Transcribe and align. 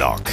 Headlock, 0.00 0.24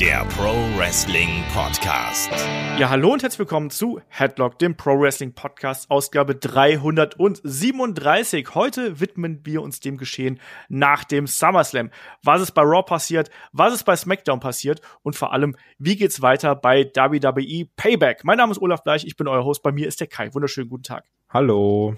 der 0.00 0.24
Pro 0.30 0.52
Wrestling 0.76 1.44
Podcast. 1.54 2.28
Ja, 2.76 2.90
hallo 2.90 3.12
und 3.12 3.22
herzlich 3.22 3.38
willkommen 3.38 3.70
zu 3.70 4.00
Headlock, 4.08 4.58
dem 4.58 4.76
Pro 4.76 4.98
Wrestling 4.98 5.32
Podcast, 5.32 5.92
Ausgabe 5.92 6.34
337. 6.34 8.52
Heute 8.56 8.98
widmen 8.98 9.42
wir 9.44 9.62
uns 9.62 9.78
dem 9.78 9.96
Geschehen 9.96 10.40
nach 10.68 11.04
dem 11.04 11.28
SummerSlam. 11.28 11.92
Was 12.24 12.42
ist 12.42 12.50
bei 12.50 12.62
Raw 12.62 12.82
passiert, 12.82 13.30
was 13.52 13.74
ist 13.74 13.84
bei 13.84 13.94
SmackDown 13.94 14.40
passiert 14.40 14.80
und 15.04 15.14
vor 15.14 15.32
allem, 15.32 15.54
wie 15.78 15.94
geht's 15.94 16.20
weiter 16.20 16.56
bei 16.56 16.90
WWE 16.92 17.66
Payback? 17.76 18.24
Mein 18.24 18.38
Name 18.38 18.50
ist 18.50 18.60
Olaf 18.60 18.82
Bleich, 18.82 19.06
ich 19.06 19.16
bin 19.16 19.28
euer 19.28 19.44
Host, 19.44 19.62
bei 19.62 19.70
mir 19.70 19.86
ist 19.86 20.00
der 20.00 20.08
Kai. 20.08 20.34
Wunderschönen 20.34 20.68
guten 20.68 20.82
Tag. 20.82 21.04
Hallo. 21.28 21.94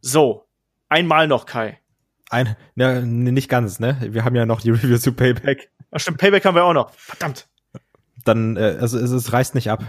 So, 0.00 0.46
einmal 0.88 1.28
noch 1.28 1.44
Kai. 1.44 1.80
Ein, 2.30 2.56
ne, 2.76 3.04
nicht 3.04 3.50
ganz, 3.50 3.78
ne? 3.78 3.98
Wir 4.00 4.24
haben 4.24 4.36
ja 4.36 4.46
noch 4.46 4.62
die 4.62 4.70
Review 4.70 4.96
zu 4.96 5.12
Payback. 5.12 5.70
Ach 5.90 6.00
stimmt, 6.00 6.18
Payback 6.18 6.44
haben 6.44 6.54
wir 6.54 6.64
auch 6.64 6.74
noch. 6.74 6.92
Verdammt. 6.92 7.48
Dann, 8.24 8.56
äh, 8.56 8.78
also 8.80 8.98
es, 8.98 9.10
es 9.10 9.32
reißt 9.32 9.54
nicht 9.54 9.70
ab. 9.70 9.84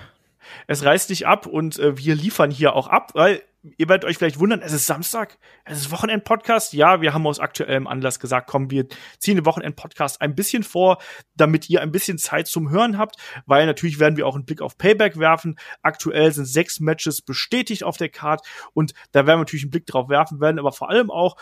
Es 0.67 0.84
reißt 0.84 1.09
nicht 1.09 1.27
ab 1.27 1.45
und 1.45 1.77
äh, 1.80 1.98
wir 1.98 2.16
liefern 2.16 2.52
hier 2.52 2.73
auch 2.73 2.88
ab, 2.88 3.12
weil 3.13 3.44
ihr 3.77 3.90
werdet 3.90 4.05
euch 4.05 4.17
vielleicht 4.17 4.40
wundern, 4.40 4.62
es 4.62 4.71
ist 4.71 4.85
Samstag, 4.85 5.38
es 5.66 5.80
ist 5.80 5.91
Wochenend-Podcast. 5.91 6.73
Ja, 6.73 7.02
wir 7.02 7.13
haben 7.13 7.27
aus 7.27 7.40
aktuellem 7.40 7.88
Anlass 7.88 8.20
gesagt, 8.20 8.48
komm, 8.48 8.71
wir 8.71 8.88
ziehen 9.17 9.35
den 9.35 9.45
Wochenend-Podcast 9.45 10.21
ein 10.21 10.35
bisschen 10.35 10.63
vor, 10.63 10.99
damit 11.35 11.70
ihr 11.70 11.81
ein 11.81 11.91
bisschen 11.91 12.18
Zeit 12.18 12.48
zum 12.48 12.70
Hören 12.70 12.98
habt, 12.98 13.18
weil 13.45 13.66
natürlich 13.66 13.99
werden 13.99 14.16
wir 14.16 14.27
auch 14.27 14.35
einen 14.35 14.45
Blick 14.45 14.62
auf 14.62 14.77
Payback 14.77 15.20
werfen. 15.20 15.57
Aktuell 15.81 16.31
sind 16.31 16.45
sechs 16.45 16.79
Matches 16.79 17.21
bestätigt 17.21 17.84
auf 17.84 17.98
der 17.98 18.09
Card 18.09 18.45
und 18.73 18.93
da 19.12 19.26
werden 19.26 19.38
wir 19.38 19.43
natürlich 19.43 19.63
einen 19.63 19.71
Blick 19.71 19.85
drauf 19.85 20.09
werfen, 20.09 20.40
werden 20.40 20.59
aber 20.59 20.71
vor 20.71 20.90
allem 20.90 21.12
auch 21.12 21.35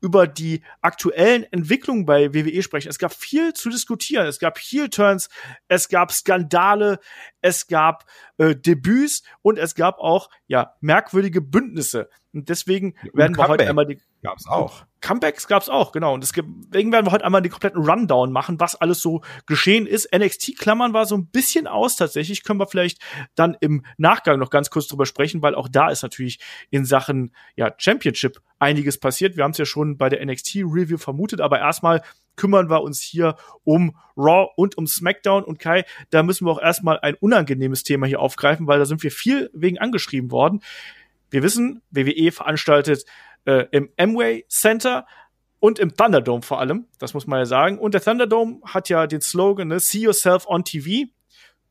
über 0.00 0.26
die 0.26 0.62
aktuellen 0.80 1.44
Entwicklungen 1.52 2.06
bei 2.06 2.32
WWE 2.34 2.62
sprechen. 2.62 2.88
Es 2.88 2.98
gab 2.98 3.12
viel 3.12 3.52
zu 3.52 3.70
diskutieren. 3.70 4.26
Es 4.26 4.38
gab 4.38 4.58
Heel-Turns, 4.58 5.28
es 5.68 5.88
gab 5.88 6.12
Skandale, 6.12 6.98
es 7.40 7.66
gab 7.66 8.06
äh, 8.38 8.54
Debüts 8.56 9.22
und 9.42 9.58
es 9.58 9.74
gab 9.74 9.98
auch 9.98 10.30
ja 10.46 10.74
merkwürdige 10.80 11.40
Bündnisse. 11.40 12.08
Und 12.32 12.48
deswegen 12.48 12.94
und 13.02 13.16
werden 13.16 13.36
wir 13.36 13.48
heute 13.48 13.68
einmal 13.68 13.86
die 13.86 13.98
gab's 14.22 14.46
auch. 14.46 14.84
Comebacks 15.00 15.48
gab's 15.48 15.68
auch, 15.68 15.92
genau. 15.92 16.14
Und 16.14 16.22
deswegen 16.22 16.92
werden 16.92 17.06
wir 17.06 17.12
heute 17.12 17.24
einmal 17.24 17.42
den 17.42 17.50
kompletten 17.50 17.82
Rundown 17.82 18.32
machen, 18.32 18.60
was 18.60 18.76
alles 18.76 19.00
so 19.00 19.22
geschehen 19.46 19.86
ist. 19.86 20.14
NXT 20.14 20.58
klammern 20.58 20.92
war 20.92 21.06
so 21.06 21.16
ein 21.16 21.26
bisschen 21.26 21.66
aus 21.66 21.96
tatsächlich. 21.96 22.44
Können 22.44 22.60
wir 22.60 22.66
vielleicht 22.66 23.00
dann 23.34 23.56
im 23.60 23.84
Nachgang 23.96 24.38
noch 24.38 24.50
ganz 24.50 24.70
kurz 24.70 24.86
drüber 24.86 25.06
sprechen, 25.06 25.42
weil 25.42 25.54
auch 25.54 25.68
da 25.68 25.88
ist 25.88 26.02
natürlich 26.02 26.38
in 26.70 26.84
Sachen 26.84 27.34
ja, 27.56 27.72
Championship 27.78 28.40
einiges 28.58 28.98
passiert. 28.98 29.36
Wir 29.36 29.44
haben 29.44 29.52
es 29.52 29.58
ja 29.58 29.64
schon 29.64 29.96
bei 29.96 30.08
der 30.08 30.24
NXT 30.24 30.56
Review 30.56 30.98
vermutet, 30.98 31.40
aber 31.40 31.58
erstmal 31.58 32.02
kümmern 32.36 32.70
wir 32.70 32.82
uns 32.82 33.00
hier 33.00 33.36
um 33.64 33.96
Raw 34.16 34.48
und 34.56 34.78
um 34.78 34.86
SmackDown. 34.86 35.44
Und 35.44 35.58
Kai, 35.58 35.84
da 36.10 36.22
müssen 36.22 36.46
wir 36.46 36.52
auch 36.52 36.60
erstmal 36.60 37.00
ein 37.00 37.14
unangenehmes 37.14 37.82
Thema 37.82 38.06
hier 38.06 38.20
aufgreifen, 38.20 38.66
weil 38.66 38.78
da 38.78 38.84
sind 38.84 39.02
wir 39.02 39.10
viel 39.10 39.50
wegen 39.52 39.78
angeschrieben 39.78 40.30
worden. 40.30 40.62
Wir 41.30 41.42
wissen, 41.42 41.82
WWE 41.90 42.32
veranstaltet 42.32 43.04
äh, 43.44 43.66
im 43.70 43.90
Amway 43.98 44.44
Center 44.48 45.06
und 45.58 45.78
im 45.78 45.94
Thunderdome 45.94 46.42
vor 46.42 46.60
allem, 46.60 46.86
das 46.98 47.14
muss 47.14 47.26
man 47.26 47.38
ja 47.38 47.46
sagen. 47.46 47.78
Und 47.78 47.94
der 47.94 48.02
Thunderdome 48.02 48.60
hat 48.64 48.88
ja 48.88 49.06
den 49.06 49.20
Slogan, 49.20 49.68
ne, 49.68 49.80
See 49.80 50.00
Yourself 50.00 50.46
on 50.46 50.64
TV. 50.64 51.10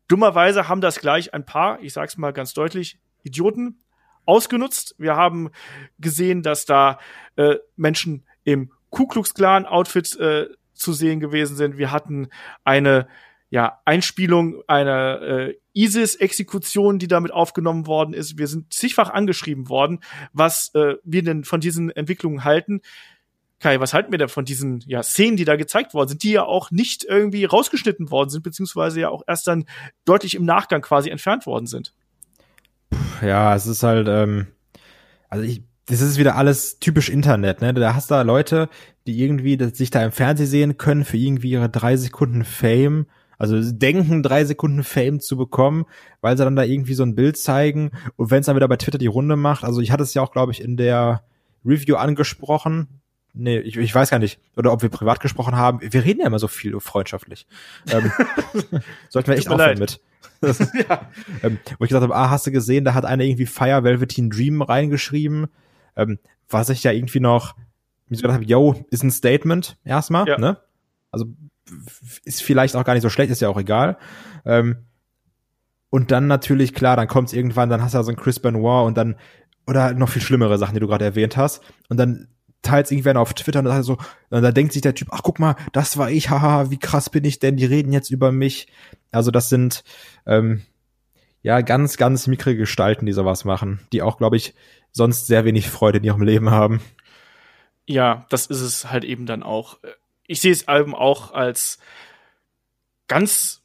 Dummerweise 0.08 0.68
haben 0.68 0.82
das 0.82 1.00
gleich 1.00 1.34
ein 1.34 1.46
paar, 1.46 1.82
ich 1.82 1.94
sag's 1.94 2.18
mal 2.18 2.34
ganz 2.34 2.54
deutlich, 2.54 3.00
Idioten 3.24 3.80
ausgenutzt. 4.26 4.96
Wir 4.98 5.16
haben 5.16 5.52
gesehen, 6.00 6.44
dass 6.44 6.66
da 6.66 7.00
äh, 7.36 7.56
Menschen 7.76 8.26
im 8.44 8.72
Ku 8.90 9.08
Klux 9.08 9.34
Klan 9.34 9.66
Outfit 9.66 10.16
äh, 10.20 10.48
zu 10.74 10.94
sehen 10.94 11.20
gewesen 11.20 11.56
sind. 11.56 11.78
Wir 11.78 11.92
hatten 11.92 12.30
eine 12.64 13.08
ja, 13.50 13.80
Einspielung 13.86 14.62
einer 14.68 15.22
äh, 15.22 15.56
ISIS-Exekution, 15.74 17.00
die 17.00 17.08
damit 17.08 17.32
aufgenommen 17.32 17.88
worden 17.88 18.14
ist. 18.14 18.38
Wir 18.38 18.48
sind 18.48 18.74
zigfach 18.74 19.10
angeschrieben 19.10 19.70
worden, 19.70 20.00
was 20.34 20.74
äh, 20.76 20.96
wir 21.04 21.24
denn 21.24 21.44
von 21.44 21.60
diesen 21.60 21.90
Entwicklungen 21.90 22.44
halten. 22.44 22.82
Kai, 23.60 23.80
was 23.80 23.94
halten 23.94 24.12
wir 24.12 24.20
denn 24.20 24.30
von 24.30 24.46
diesen 24.46 24.84
ja, 24.88 25.04
Szenen, 25.04 25.36
die 25.36 25.46
da 25.46 25.56
gezeigt 25.56 25.94
worden 25.94 26.10
sind, 26.10 26.24
die 26.24 26.32
ja 26.32 26.44
auch 26.44 26.72
nicht 26.72 27.04
irgendwie 27.04 27.44
rausgeschnitten 27.44 28.12
worden 28.12 28.30
sind, 28.30 28.44
beziehungsweise 28.44 29.02
ja 29.02 29.10
auch 29.10 29.24
erst 29.28 29.48
dann 29.48 29.66
deutlich 30.06 30.36
im 30.36 30.46
Nachgang 30.46 30.82
quasi 30.82 31.10
entfernt 31.10 31.46
worden 31.46 31.66
sind? 31.66 31.94
Ja, 33.22 33.56
es 33.56 33.66
ist 33.66 33.84
halt, 33.84 34.08
ähm, 34.08 34.48
also 35.28 35.44
ich, 35.44 35.64
das 35.88 36.02
ist 36.02 36.20
wieder 36.20 36.36
alles 36.36 36.80
typisch 36.80 37.10
Internet, 37.10 37.62
ne? 37.62 37.74
Da 37.74 37.96
hast 37.96 38.12
du 38.12 38.16
da 38.16 38.22
Leute, 38.22 38.70
die 39.08 39.22
irgendwie 39.22 39.58
sich 39.74 39.90
da 39.90 40.06
im 40.06 40.12
Fernsehen 40.12 40.48
sehen 40.48 40.78
können 40.78 41.04
für 41.04 41.18
irgendwie 41.18 41.50
ihre 41.50 41.70
drei 41.70 41.98
Sekunden 41.98 42.46
Fame 42.46 43.08
also 43.40 43.72
denken, 43.72 44.22
drei 44.22 44.46
Sekunden 44.46 44.84
Fame 44.84 45.20
zu 45.22 45.38
bekommen, 45.38 45.86
weil 46.22 46.38
sie 46.38 46.44
dann 46.44 46.58
da 46.58 46.64
irgendwie 46.64 46.94
so 46.94 47.04
ein 47.04 47.16
Bild 47.16 47.38
zeigen 47.38 47.92
und 48.18 48.30
wenn 48.30 48.42
es 48.42 48.46
dann 48.46 48.56
wieder 48.56 48.68
bei 48.68 48.76
Twitter 48.76 48.98
die 48.98 49.08
Runde 49.08 49.38
macht, 49.38 49.64
also 49.64 49.82
ich 49.82 49.92
hatte 49.92 50.04
es 50.04 50.14
ja 50.14 50.22
auch, 50.22 50.32
glaube 50.32 50.52
ich, 50.52 50.62
in 50.62 50.78
der 50.78 51.24
Review 51.66 51.96
angesprochen. 51.96 52.88
Nee, 53.34 53.60
ich, 53.60 53.78
ich 53.78 53.96
weiß 53.96 54.10
gar 54.10 54.20
nicht. 54.20 54.40
Oder 54.58 54.74
ob 54.74 54.82
wir 54.82 54.90
privat 54.90 55.20
gesprochen 55.20 55.56
haben. 55.56 55.80
Wir 55.82 56.04
reden 56.04 56.22
ja 56.22 56.28
immer 56.28 56.40
so 56.40 56.48
viel 56.48 56.78
freundschaftlich. 56.80 57.48
ähm, 57.92 58.12
sollten 59.10 59.30
wir 59.30 59.38
echt 59.38 59.50
aufhören 59.50 59.80
mit. 59.80 60.02
ja. 60.42 61.10
ähm, 61.44 61.60
wo 61.78 61.84
ich 61.84 61.90
gesagt 61.90 62.04
habe, 62.04 62.16
ah, 62.16 62.30
hast 62.30 62.48
du 62.48 62.52
gesehen, 62.52 62.86
da 62.86 62.94
hat 62.94 63.06
einer 63.06 63.24
irgendwie 63.24 63.46
Fire 63.46 63.84
Velveteen 63.84 64.30
Dream 64.30 64.62
reingeschrieben. 64.62 65.48
Ähm, 65.96 66.20
was 66.50 66.70
ich 66.70 66.84
ja 66.84 66.92
irgendwie 66.92 67.20
noch, 67.20 67.56
wie 68.08 68.16
ich 68.16 68.22
gedacht 68.22 68.36
habe, 68.36 68.46
yo, 68.46 68.76
ist 68.90 69.04
ein 69.04 69.12
Statement 69.12 69.78
erstmal, 69.84 70.28
ja. 70.28 70.38
ne? 70.38 70.58
Also 71.12 71.26
ist 72.24 72.42
vielleicht 72.42 72.76
auch 72.76 72.84
gar 72.84 72.94
nicht 72.94 73.04
so 73.04 73.10
schlecht, 73.10 73.32
ist 73.32 73.42
ja 73.42 73.50
auch 73.50 73.60
egal. 73.60 73.98
Ähm, 74.46 74.86
und 75.90 76.12
dann 76.12 76.28
natürlich, 76.28 76.74
klar, 76.74 76.96
dann 76.96 77.08
kommt 77.08 77.30
es 77.30 77.34
irgendwann, 77.34 77.70
dann 77.70 77.82
hast 77.82 77.94
du 77.94 77.98
ja 77.98 78.04
so 78.04 78.10
einen 78.10 78.18
Chris 78.18 78.40
Benoit 78.40 78.86
und 78.86 78.98
dann, 78.98 79.16
oder 79.66 79.94
noch 79.94 80.10
viel 80.10 80.22
schlimmere 80.22 80.58
Sachen, 80.58 80.74
die 80.74 80.80
du 80.80 80.88
gerade 80.88 81.06
erwähnt 81.06 81.38
hast. 81.38 81.62
Und 81.90 81.98
dann 81.98 82.28
teilt 82.62 82.92
irgendwann 82.92 83.18
auf 83.18 83.34
Twitter 83.34 83.60
und 83.60 83.66
dann 83.66 83.84
so, 83.84 83.98
und 84.30 84.42
da 84.42 84.52
denkt 84.52 84.74
sich 84.74 84.82
der 84.82 84.96
Typ, 84.96 85.10
ach 85.12 85.22
guck 85.24 85.40
mal, 85.40 85.56
das 85.72 85.98
war 85.98 86.12
ich, 86.12 86.30
haha, 86.30 86.70
wie 86.70 86.80
krass 86.80 87.10
bin 87.10 87.24
ich 87.24 87.40
denn, 87.40 87.58
die 87.58 87.66
reden 87.66 87.94
jetzt 87.94 88.12
über 88.12 88.32
mich. 88.32 88.68
Also 89.12 89.32
das 89.32 89.50
sind 89.50 89.84
ähm, 90.26 90.62
ja 91.42 91.62
ganz, 91.62 91.98
ganz 91.98 92.28
mickrige 92.28 92.60
Gestalten, 92.60 93.06
die 93.06 93.14
sowas 93.14 93.46
machen, 93.46 93.80
die 93.94 94.02
auch, 94.02 94.18
glaube 94.18 94.38
ich, 94.38 94.54
sonst 94.92 95.28
sehr 95.28 95.46
wenig 95.46 95.70
Freude 95.70 96.00
in 96.00 96.04
ihrem 96.04 96.22
Leben 96.22 96.50
haben. 96.50 96.82
Ja, 97.86 98.26
das 98.30 98.46
ist 98.48 98.62
es 98.62 98.92
halt 98.92 99.04
eben 99.04 99.26
dann 99.26 99.42
auch 99.42 99.80
ich 100.30 100.42
sehe 100.42 100.52
es 100.52 100.68
eben 100.68 100.94
auch 100.96 101.34
als 101.34 101.80
ganz 103.08 103.64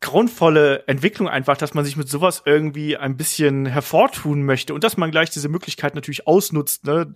grauenvolle 0.00 0.84
Entwicklung 0.86 1.28
einfach, 1.28 1.56
dass 1.56 1.74
man 1.74 1.84
sich 1.84 1.96
mit 1.96 2.08
sowas 2.08 2.42
irgendwie 2.46 2.96
ein 2.96 3.16
bisschen 3.16 3.66
hervortun 3.66 4.44
möchte 4.44 4.72
und 4.72 4.82
dass 4.82 4.96
man 4.96 5.10
gleich 5.10 5.30
diese 5.30 5.48
Möglichkeit 5.48 5.94
natürlich 5.94 6.26
ausnutzt. 6.26 6.86
Ne? 6.86 7.12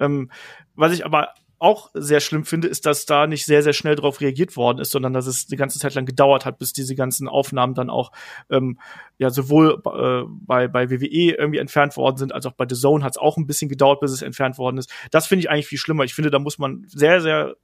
Ähm, 0.00 0.30
was 0.74 0.92
ich 0.92 1.04
aber 1.04 1.34
auch 1.58 1.90
sehr 1.94 2.18
schlimm 2.18 2.44
finde, 2.44 2.66
ist, 2.66 2.86
dass 2.86 3.06
da 3.06 3.28
nicht 3.28 3.44
sehr, 3.44 3.62
sehr 3.62 3.72
schnell 3.72 3.94
darauf 3.94 4.20
reagiert 4.20 4.56
worden 4.56 4.80
ist, 4.80 4.90
sondern 4.90 5.12
dass 5.12 5.28
es 5.28 5.46
die 5.46 5.54
ganze 5.54 5.78
Zeit 5.78 5.94
lang 5.94 6.06
gedauert 6.06 6.44
hat, 6.44 6.58
bis 6.58 6.72
diese 6.72 6.96
ganzen 6.96 7.28
Aufnahmen 7.28 7.74
dann 7.74 7.88
auch 7.88 8.10
ähm, 8.50 8.80
ja 9.18 9.30
sowohl 9.30 9.80
äh, 9.86 10.28
bei, 10.44 10.66
bei 10.66 10.90
WWE 10.90 11.36
irgendwie 11.36 11.60
entfernt 11.60 11.96
worden 11.96 12.16
sind, 12.16 12.34
als 12.34 12.46
auch 12.46 12.52
bei 12.52 12.66
The 12.68 12.74
Zone 12.74 13.04
hat 13.04 13.12
es 13.12 13.18
auch 13.18 13.36
ein 13.36 13.46
bisschen 13.46 13.68
gedauert, 13.68 14.00
bis 14.00 14.10
es 14.10 14.22
entfernt 14.22 14.58
worden 14.58 14.78
ist. 14.78 14.90
Das 15.12 15.28
finde 15.28 15.40
ich 15.40 15.50
eigentlich 15.50 15.68
viel 15.68 15.78
schlimmer. 15.78 16.02
Ich 16.02 16.14
finde, 16.14 16.32
da 16.32 16.40
muss 16.40 16.58
man 16.58 16.84
sehr, 16.88 17.20
sehr 17.20 17.54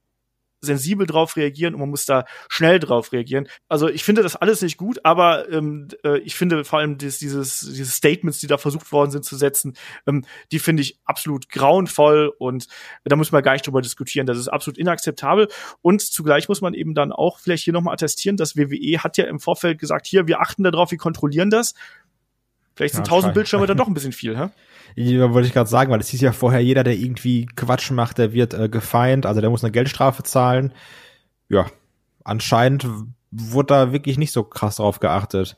sensibel 0.61 1.07
drauf 1.07 1.37
reagieren 1.37 1.75
und 1.75 1.81
man 1.81 1.91
muss 1.91 2.07
da 2.07 2.25
schnell 2.49 2.79
drauf 2.79 3.13
reagieren. 3.13 3.49
Also 3.69 3.89
ich 3.89 4.05
finde 4.05 4.23
das 4.23 4.37
alles 4.37 4.63
nicht 4.63 4.77
gut, 4.77 5.05
aber 5.05 5.51
ähm, 5.51 5.89
äh, 6.05 6.19
ich 6.19 6.35
finde 6.35 6.65
vor 6.65 6.81
allem 6.81 6.99
dieses, 6.99 7.19
dieses, 7.19 7.61
diese 7.61 7.91
Statements, 7.91 8.41
die 8.41 8.47
da 8.47 8.59
versucht 8.59 8.91
worden 8.93 9.11
sind 9.11 9.25
zu 9.25 9.37
setzen, 9.37 9.75
ähm, 10.07 10.25
die 10.53 10.59
finde 10.59 10.83
ich 10.83 10.99
absolut 11.05 11.49
grauenvoll 11.49 12.33
und 12.39 12.67
da 13.05 13.17
muss 13.17 13.33
man 13.33 13.43
gar 13.43 13.53
nicht 13.53 13.67
drüber 13.67 13.83
diskutieren. 13.83 14.27
Das 14.27 14.39
ist 14.39 14.49
absolut 14.49 14.79
inakzeptabel 14.79 15.49
und 15.83 16.03
zugleich 16.03 16.49
muss 16.49 16.61
man 16.61 16.75
eben 16.75 16.95
dann 16.95 17.13
auch 17.13 17.39
vielleicht 17.39 17.65
hier 17.65 17.73
nochmal 17.73 17.95
attestieren, 17.95 18.37
dass 18.37 18.57
WWE 18.57 18.99
hat 18.99 19.17
ja 19.17 19.25
im 19.25 19.41
Vorfeld 19.41 19.79
gesagt, 19.79 20.07
hier, 20.07 20.27
wir 20.27 20.41
achten 20.41 20.65
darauf, 20.65 20.91
wir 20.91 20.99
kontrollieren 20.99 21.51
das. 21.51 21.75
Vielleicht 22.79 22.95
sind 22.95 23.09
tausend 23.09 23.31
ja, 23.31 23.35
Bildschirme 23.35 23.67
dann 23.67 23.77
doch 23.77 23.89
ein 23.89 23.95
bisschen 23.95 24.13
viel, 24.13 24.39
hä? 24.39 24.51
Ja, 24.95 25.33
wollte 25.33 25.49
ich 25.49 25.53
gerade 25.53 25.69
sagen, 25.69 25.91
weil 25.91 25.99
es 25.99 26.11
hieß 26.11 26.21
ja 26.21 26.31
vorher, 26.31 26.61
jeder, 26.61 26.85
der 26.85 26.95
irgendwie 26.95 27.47
Quatsch 27.57 27.91
macht, 27.91 28.19
der 28.19 28.33
wird 28.33 28.55
äh, 28.55 28.69
gefeind, 28.69 29.27
also 29.27 29.41
der 29.41 29.51
muss 29.51 29.65
eine 29.65 29.73
Geldstrafe 29.73 30.23
zahlen. 30.23 30.73
Ja, 31.49 31.67
anscheinend 32.23 32.87
wurde 33.33 33.67
da 33.67 33.93
wirklich 33.93 34.17
nicht 34.17 34.31
so 34.31 34.45
krass 34.45 34.77
drauf 34.77 35.01
geachtet. 35.01 35.57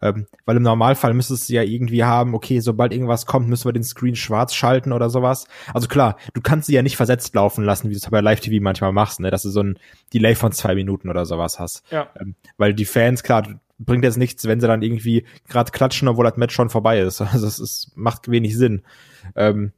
Ähm, 0.00 0.28
weil 0.44 0.56
im 0.58 0.62
Normalfall 0.62 1.12
müsstest 1.12 1.48
du 1.48 1.54
ja 1.54 1.62
irgendwie 1.62 2.04
haben, 2.04 2.34
okay, 2.34 2.60
sobald 2.60 2.92
irgendwas 2.92 3.26
kommt, 3.26 3.48
müssen 3.48 3.64
wir 3.64 3.72
den 3.72 3.82
Screen 3.82 4.14
schwarz 4.14 4.54
schalten 4.54 4.92
oder 4.92 5.10
sowas. 5.10 5.48
Also 5.74 5.88
klar, 5.88 6.18
du 6.34 6.40
kannst 6.40 6.68
sie 6.68 6.74
ja 6.74 6.82
nicht 6.82 6.96
versetzt 6.96 7.34
laufen 7.34 7.64
lassen, 7.64 7.88
wie 7.88 7.94
du 7.94 7.98
es 7.98 8.08
bei 8.08 8.20
Live-TV 8.20 8.62
manchmal 8.62 8.92
machst, 8.92 9.18
ne? 9.18 9.32
dass 9.32 9.42
du 9.42 9.50
so 9.50 9.60
ein 9.60 9.76
Delay 10.14 10.36
von 10.36 10.52
zwei 10.52 10.76
Minuten 10.76 11.08
oder 11.08 11.26
sowas 11.26 11.58
hast. 11.58 11.82
Ja. 11.90 12.10
Ähm, 12.20 12.36
weil 12.58 12.74
die 12.74 12.84
Fans, 12.84 13.24
klar, 13.24 13.42
bringt 13.80 14.04
jetzt 14.04 14.18
nichts, 14.18 14.46
wenn 14.46 14.60
sie 14.60 14.66
dann 14.66 14.82
irgendwie 14.82 15.24
gerade 15.48 15.72
klatschen, 15.72 16.06
obwohl 16.06 16.24
das 16.24 16.36
Match 16.36 16.54
schon 16.54 16.70
vorbei 16.70 17.00
ist. 17.00 17.20
Also 17.32 17.46
es 17.46 17.58
ist, 17.58 17.92
macht 17.96 18.30
wenig 18.30 18.56
Sinn. 18.56 18.82
Ähm, 19.34 19.72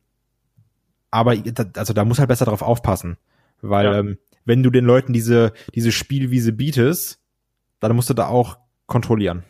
aber 1.11 1.37
also 1.77 1.93
da 1.93 2.05
muss 2.05 2.19
halt 2.19 2.29
besser 2.29 2.47
drauf 2.47 2.63
aufpassen, 2.63 3.17
weil 3.61 3.85
ja. 3.87 3.99
ähm, 3.99 4.19
wenn 4.45 4.63
du 4.63 4.71
den 4.71 4.85
Leuten 4.85 5.13
diese, 5.13 5.53
diese 5.75 5.93
Spielwiese 5.93 6.53
bietest, 6.53 7.21
dann 7.81 7.95
musst 7.95 8.11
du 8.11 8.15
da 8.15 8.27
auch 8.27 8.59
kontrollieren. 8.87 9.45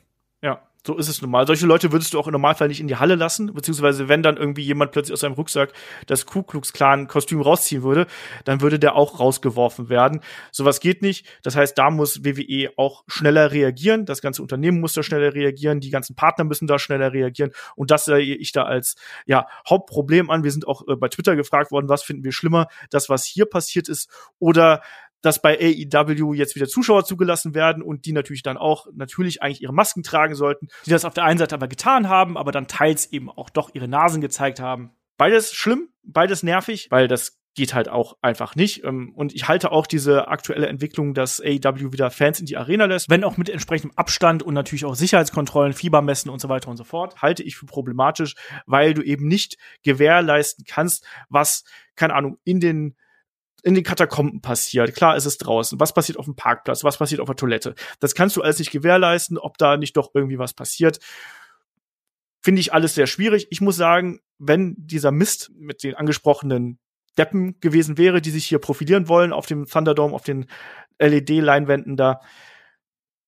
So 0.84 0.96
ist 0.96 1.08
es 1.08 1.22
normal. 1.22 1.46
Solche 1.46 1.64
Leute 1.64 1.92
würdest 1.92 2.12
du 2.12 2.18
auch 2.18 2.26
im 2.26 2.32
Normalfall 2.32 2.66
nicht 2.66 2.80
in 2.80 2.88
die 2.88 2.96
Halle 2.96 3.14
lassen, 3.14 3.54
beziehungsweise 3.54 4.08
wenn 4.08 4.24
dann 4.24 4.36
irgendwie 4.36 4.62
jemand 4.62 4.90
plötzlich 4.90 5.12
aus 5.12 5.20
seinem 5.20 5.34
Rucksack 5.34 5.72
das 6.06 6.26
Ku 6.26 6.42
Klux 6.42 6.72
Klan 6.72 7.06
Kostüm 7.06 7.40
rausziehen 7.40 7.84
würde, 7.84 8.08
dann 8.44 8.60
würde 8.62 8.80
der 8.80 8.96
auch 8.96 9.20
rausgeworfen 9.20 9.88
werden. 9.88 10.22
Sowas 10.50 10.80
geht 10.80 11.00
nicht. 11.00 11.24
Das 11.44 11.54
heißt, 11.54 11.78
da 11.78 11.90
muss 11.90 12.24
WWE 12.24 12.70
auch 12.76 13.04
schneller 13.06 13.52
reagieren. 13.52 14.06
Das 14.06 14.20
ganze 14.20 14.42
Unternehmen 14.42 14.80
muss 14.80 14.92
da 14.92 15.04
schneller 15.04 15.34
reagieren. 15.34 15.78
Die 15.78 15.90
ganzen 15.90 16.16
Partner 16.16 16.42
müssen 16.42 16.66
da 16.66 16.80
schneller 16.80 17.12
reagieren. 17.12 17.52
Und 17.76 17.92
das 17.92 18.06
sehe 18.06 18.34
ich 18.34 18.50
da 18.50 18.64
als, 18.64 18.96
ja, 19.24 19.46
Hauptproblem 19.68 20.30
an. 20.30 20.42
Wir 20.42 20.50
sind 20.50 20.66
auch 20.66 20.82
äh, 20.88 20.96
bei 20.96 21.06
Twitter 21.08 21.36
gefragt 21.36 21.70
worden, 21.70 21.88
was 21.88 22.02
finden 22.02 22.24
wir 22.24 22.32
schlimmer? 22.32 22.66
Das, 22.90 23.08
was 23.08 23.24
hier 23.24 23.46
passiert 23.46 23.88
ist 23.88 24.10
oder 24.40 24.82
dass 25.22 25.40
bei 25.40 25.58
AEW 25.58 26.34
jetzt 26.34 26.54
wieder 26.54 26.68
Zuschauer 26.68 27.04
zugelassen 27.04 27.54
werden 27.54 27.82
und 27.82 28.04
die 28.04 28.12
natürlich 28.12 28.42
dann 28.42 28.56
auch 28.56 28.86
natürlich 28.94 29.42
eigentlich 29.42 29.62
ihre 29.62 29.72
Masken 29.72 30.02
tragen 30.02 30.34
sollten, 30.34 30.68
die 30.84 30.90
das 30.90 31.04
auf 31.04 31.14
der 31.14 31.24
einen 31.24 31.38
Seite 31.38 31.54
aber 31.54 31.68
getan 31.68 32.08
haben, 32.08 32.36
aber 32.36 32.52
dann 32.52 32.68
teils 32.68 33.06
eben 33.12 33.30
auch 33.30 33.50
doch 33.50 33.70
ihre 33.74 33.88
Nasen 33.88 34.20
gezeigt 34.20 34.60
haben. 34.60 34.90
Beides 35.16 35.52
schlimm, 35.52 35.88
beides 36.02 36.42
nervig, 36.42 36.88
weil 36.90 37.08
das 37.08 37.42
geht 37.54 37.74
halt 37.74 37.88
auch 37.88 38.16
einfach 38.22 38.54
nicht. 38.54 38.84
Ähm, 38.84 39.12
und 39.14 39.34
ich 39.34 39.48
halte 39.48 39.72
auch 39.72 39.86
diese 39.86 40.28
aktuelle 40.28 40.66
Entwicklung, 40.66 41.14
dass 41.14 41.40
AEW 41.40 41.92
wieder 41.92 42.10
Fans 42.10 42.40
in 42.40 42.46
die 42.46 42.56
Arena 42.56 42.86
lässt, 42.86 43.10
wenn 43.10 43.24
auch 43.24 43.36
mit 43.36 43.50
entsprechendem 43.50 43.96
Abstand 43.96 44.42
und 44.42 44.54
natürlich 44.54 44.84
auch 44.84 44.94
Sicherheitskontrollen, 44.94 45.74
Fiebermessen 45.74 46.30
und 46.30 46.40
so 46.40 46.48
weiter 46.48 46.70
und 46.70 46.76
so 46.76 46.84
fort, 46.84 47.20
halte 47.20 47.42
ich 47.42 47.56
für 47.56 47.66
problematisch, 47.66 48.34
weil 48.66 48.94
du 48.94 49.02
eben 49.02 49.28
nicht 49.28 49.58
gewährleisten 49.82 50.64
kannst, 50.66 51.06
was, 51.28 51.64
keine 51.94 52.14
Ahnung, 52.14 52.38
in 52.44 52.60
den 52.60 52.96
in 53.62 53.74
den 53.74 53.84
Katakomben 53.84 54.40
passiert. 54.40 54.94
Klar 54.94 55.16
ist 55.16 55.26
es 55.26 55.38
draußen. 55.38 55.78
Was 55.78 55.94
passiert 55.94 56.18
auf 56.18 56.24
dem 56.24 56.34
Parkplatz? 56.34 56.82
Was 56.84 56.98
passiert 56.98 57.20
auf 57.20 57.28
der 57.28 57.36
Toilette? 57.36 57.74
Das 58.00 58.14
kannst 58.14 58.36
du 58.36 58.42
alles 58.42 58.58
nicht 58.58 58.72
gewährleisten, 58.72 59.38
ob 59.38 59.56
da 59.56 59.76
nicht 59.76 59.96
doch 59.96 60.10
irgendwie 60.14 60.38
was 60.38 60.52
passiert. 60.52 60.98
Finde 62.40 62.60
ich 62.60 62.72
alles 62.72 62.94
sehr 62.94 63.06
schwierig. 63.06 63.46
Ich 63.50 63.60
muss 63.60 63.76
sagen, 63.76 64.20
wenn 64.38 64.74
dieser 64.78 65.12
Mist 65.12 65.52
mit 65.54 65.84
den 65.84 65.94
angesprochenen 65.94 66.80
Deppen 67.16 67.60
gewesen 67.60 67.98
wäre, 67.98 68.20
die 68.20 68.30
sich 68.30 68.46
hier 68.46 68.58
profilieren 68.58 69.06
wollen 69.06 69.32
auf 69.32 69.46
dem 69.46 69.66
Thunderdome, 69.66 70.14
auf 70.14 70.24
den 70.24 70.46
LED-Leinwänden 70.98 71.96
da, 71.96 72.20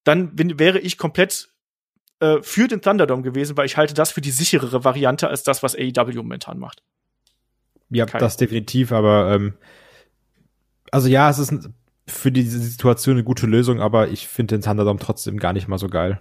dann 0.03 0.35
bin, 0.35 0.59
wäre 0.59 0.81
ich 0.81 0.99
komplett 0.99 1.49
äh, 2.21 2.39
für 2.43 2.67
den 2.67 2.83
Thunderdome 2.83 3.23
gewesen, 3.23 3.57
weil 3.57 3.67
ich 3.67 3.77
halte 3.77 3.95
das 3.95 4.11
für 4.11 4.21
die 4.21 4.31
sicherere 4.31 4.85
Variante 4.85 5.29
als 5.29 5.45
das, 5.45 5.63
was 5.63 5.77
AEW 5.77 6.17
momentan 6.17 6.59
macht. 6.59 6.83
Ja, 7.91 8.07
Kai. 8.07 8.19
das 8.19 8.37
definitiv, 8.37 8.91
aber 8.91 9.33
ähm, 9.33 9.55
also 10.95 11.09
ja, 11.09 11.29
es 11.29 11.39
ist 11.39 11.53
für 12.07 12.31
diese 12.31 12.61
Situation 12.61 13.17
eine 13.17 13.25
gute 13.25 13.47
Lösung, 13.47 13.81
aber 13.81 14.09
ich 14.09 14.29
finde 14.29 14.57
den 14.57 14.63
Thunderdome 14.63 15.01
trotzdem 15.01 15.39
gar 15.39 15.53
nicht 15.53 15.67
mal 15.67 15.79
so 15.79 15.89
geil. 15.89 16.21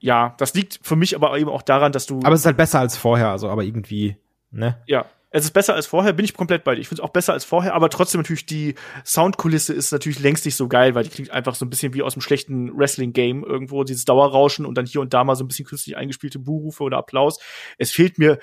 Ja, 0.00 0.34
das 0.38 0.54
liegt 0.54 0.80
für 0.82 0.96
mich 0.96 1.14
aber 1.14 1.38
eben 1.38 1.48
auch 1.48 1.62
daran, 1.62 1.92
dass 1.92 2.06
du. 2.06 2.18
Aber 2.24 2.32
es 2.34 2.40
ist 2.40 2.46
halt 2.46 2.56
besser 2.56 2.80
als 2.80 2.96
vorher, 2.96 3.28
also 3.28 3.48
aber 3.48 3.62
irgendwie, 3.62 4.16
ne? 4.50 4.78
Ja. 4.86 5.06
Es 5.32 5.44
ist 5.44 5.52
besser 5.52 5.76
als 5.76 5.86
vorher, 5.86 6.12
bin 6.12 6.24
ich 6.24 6.34
komplett 6.34 6.64
bei 6.64 6.74
dir. 6.74 6.80
Ich 6.80 6.88
finde 6.88 7.02
es 7.02 7.08
auch 7.08 7.12
besser 7.12 7.32
als 7.32 7.44
vorher, 7.44 7.74
aber 7.74 7.88
trotzdem 7.88 8.20
natürlich 8.20 8.46
die 8.46 8.74
Soundkulisse 9.06 9.72
ist 9.72 9.92
natürlich 9.92 10.18
längst 10.18 10.44
nicht 10.44 10.56
so 10.56 10.66
geil, 10.66 10.96
weil 10.96 11.04
die 11.04 11.10
klingt 11.10 11.30
einfach 11.30 11.54
so 11.54 11.64
ein 11.64 11.70
bisschen 11.70 11.94
wie 11.94 12.02
aus 12.02 12.14
einem 12.14 12.22
schlechten 12.22 12.76
Wrestling-Game 12.76 13.44
irgendwo, 13.44 13.84
dieses 13.84 14.04
Dauerrauschen 14.04 14.66
und 14.66 14.76
dann 14.76 14.86
hier 14.86 15.00
und 15.00 15.14
da 15.14 15.22
mal 15.22 15.36
so 15.36 15.44
ein 15.44 15.46
bisschen 15.46 15.66
künstlich 15.66 15.96
eingespielte 15.96 16.40
Buhrufe 16.40 16.82
oder 16.82 16.98
Applaus. 16.98 17.38
Es 17.78 17.92
fehlt 17.92 18.18
mir 18.18 18.40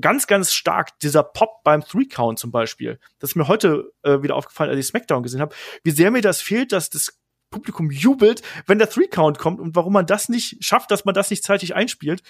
ganz, 0.00 0.26
ganz 0.26 0.52
stark 0.52 0.98
dieser 1.00 1.22
Pop 1.22 1.62
beim 1.64 1.82
Three-Count 1.82 2.38
zum 2.38 2.50
Beispiel. 2.50 2.98
Das 3.18 3.30
ist 3.30 3.36
mir 3.36 3.48
heute 3.48 3.92
äh, 4.02 4.22
wieder 4.22 4.36
aufgefallen, 4.36 4.70
als 4.70 4.78
ich 4.78 4.86
SmackDown 4.86 5.22
gesehen 5.22 5.40
habe, 5.40 5.54
wie 5.84 5.90
sehr 5.90 6.10
mir 6.10 6.22
das 6.22 6.40
fehlt, 6.40 6.72
dass 6.72 6.90
das 6.90 7.18
Publikum 7.50 7.90
jubelt, 7.90 8.42
wenn 8.66 8.78
der 8.78 8.88
Three-Count 8.88 9.38
kommt 9.38 9.60
und 9.60 9.76
warum 9.76 9.92
man 9.92 10.06
das 10.06 10.28
nicht 10.28 10.64
schafft, 10.64 10.90
dass 10.90 11.04
man 11.04 11.14
das 11.14 11.30
nicht 11.30 11.44
zeitig 11.44 11.74
einspielt. 11.74 12.22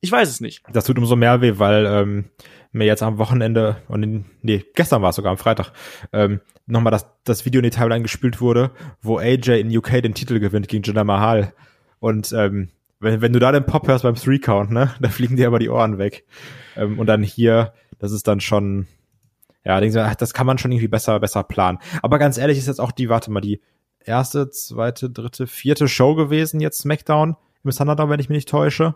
Ich 0.00 0.10
weiß 0.10 0.28
es 0.28 0.40
nicht. 0.40 0.62
Das 0.72 0.84
tut 0.84 0.98
umso 0.98 1.14
mehr 1.14 1.40
weh, 1.40 1.58
weil 1.58 1.86
ähm, 1.86 2.24
mir 2.72 2.86
jetzt 2.86 3.02
am 3.02 3.18
Wochenende 3.18 3.76
und 3.86 4.02
in, 4.02 4.24
nee, 4.40 4.64
gestern 4.74 5.02
war 5.02 5.10
es 5.10 5.16
sogar 5.16 5.30
am 5.30 5.38
Freitag, 5.38 5.72
ähm, 6.12 6.40
nochmal 6.66 6.90
das, 6.90 7.06
das 7.24 7.44
Video 7.44 7.60
in 7.60 7.64
die 7.64 7.70
Timeline 7.70 8.02
gespielt 8.02 8.40
wurde, 8.40 8.72
wo 9.00 9.18
AJ 9.18 9.60
in 9.60 9.76
UK 9.76 10.02
den 10.02 10.14
Titel 10.14 10.40
gewinnt 10.40 10.68
gegen 10.68 10.82
Jinder 10.82 11.04
Mahal. 11.04 11.54
Und 12.00 12.32
ähm, 12.32 12.70
wenn, 13.02 13.20
wenn 13.20 13.32
du 13.32 13.38
da 13.38 13.52
den 13.52 13.66
Pop 13.66 13.86
hörst 13.88 14.04
beim 14.04 14.14
Three-Count, 14.14 14.70
ne, 14.70 14.94
da 15.00 15.08
fliegen 15.08 15.36
dir 15.36 15.48
aber 15.48 15.58
die 15.58 15.68
Ohren 15.68 15.98
weg. 15.98 16.24
Ähm, 16.76 16.98
und 16.98 17.06
dann 17.06 17.22
hier, 17.22 17.72
das 17.98 18.12
ist 18.12 18.26
dann 18.28 18.40
schon, 18.40 18.86
ja, 19.64 19.78
denkst 19.80 19.94
du, 19.94 20.04
ach, 20.04 20.14
das 20.14 20.32
kann 20.32 20.46
man 20.46 20.58
schon 20.58 20.72
irgendwie 20.72 20.88
besser, 20.88 21.18
besser 21.20 21.42
planen. 21.42 21.78
Aber 22.02 22.18
ganz 22.18 22.38
ehrlich 22.38 22.58
ist 22.58 22.68
jetzt 22.68 22.80
auch 22.80 22.92
die, 22.92 23.08
warte 23.08 23.30
mal, 23.30 23.40
die 23.40 23.60
erste, 24.04 24.50
zweite, 24.50 25.10
dritte, 25.10 25.46
vierte 25.46 25.88
Show 25.88 26.14
gewesen, 26.14 26.60
jetzt 26.60 26.78
SmackDown 26.78 27.36
im 27.64 27.70
Thunderdome, 27.70 28.12
wenn 28.12 28.20
ich 28.20 28.28
mich 28.28 28.36
nicht 28.36 28.48
täusche. 28.48 28.94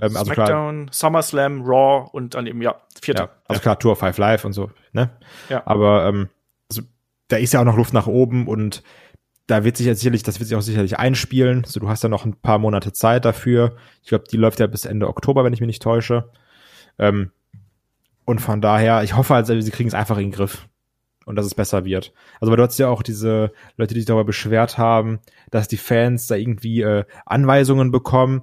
Ähm, 0.00 0.16
also 0.16 0.24
SmackDown, 0.32 0.86
klar, 0.86 0.92
SummerSlam, 0.92 1.62
Raw 1.62 2.08
und 2.12 2.34
dann 2.34 2.46
eben, 2.46 2.62
ja, 2.62 2.76
vierte. 3.00 3.22
Ja, 3.22 3.30
also 3.46 3.58
ja. 3.58 3.62
klar, 3.62 3.78
Tour 3.78 3.92
of 3.92 3.98
Five 3.98 4.18
Live 4.18 4.44
und 4.44 4.52
so, 4.52 4.70
ne? 4.92 5.10
Ja. 5.48 5.62
Aber 5.66 6.06
ähm, 6.06 6.28
also, 6.70 6.82
da 7.28 7.36
ist 7.36 7.52
ja 7.52 7.60
auch 7.60 7.64
noch 7.64 7.76
Luft 7.76 7.92
nach 7.92 8.06
oben 8.06 8.48
und 8.48 8.82
da 9.50 9.64
wird 9.64 9.76
sich 9.76 9.86
ja 9.86 9.94
sicherlich, 9.94 10.22
das 10.22 10.38
wird 10.38 10.48
sich 10.48 10.56
auch 10.56 10.62
sicherlich 10.62 10.98
einspielen. 10.98 11.64
So, 11.64 11.80
du 11.80 11.88
hast 11.88 12.02
ja 12.02 12.08
noch 12.08 12.24
ein 12.24 12.34
paar 12.34 12.58
Monate 12.58 12.92
Zeit 12.92 13.24
dafür. 13.24 13.76
Ich 14.02 14.08
glaube, 14.08 14.24
die 14.30 14.36
läuft 14.36 14.60
ja 14.60 14.68
bis 14.68 14.84
Ende 14.84 15.08
Oktober, 15.08 15.42
wenn 15.42 15.52
ich 15.52 15.60
mich 15.60 15.66
nicht 15.66 15.82
täusche. 15.82 16.30
Ähm, 16.98 17.32
und 18.24 18.40
von 18.40 18.60
daher, 18.60 19.02
ich 19.02 19.16
hoffe 19.16 19.34
also, 19.34 19.58
sie 19.60 19.70
kriegen 19.72 19.88
es 19.88 19.94
einfach 19.94 20.16
in 20.18 20.26
den 20.26 20.32
Griff. 20.32 20.68
Und 21.26 21.36
dass 21.36 21.46
es 21.46 21.54
besser 21.54 21.84
wird. 21.84 22.12
Also, 22.40 22.50
weil 22.50 22.56
du 22.56 22.62
hast 22.62 22.78
ja 22.78 22.88
auch 22.88 23.02
diese 23.02 23.52
Leute, 23.76 23.94
die 23.94 24.00
sich 24.00 24.06
darüber 24.06 24.24
beschwert 24.24 24.78
haben, 24.78 25.18
dass 25.50 25.68
die 25.68 25.76
Fans 25.76 26.28
da 26.28 26.36
irgendwie 26.36 26.82
äh, 26.82 27.04
Anweisungen 27.26 27.90
bekommen, 27.90 28.42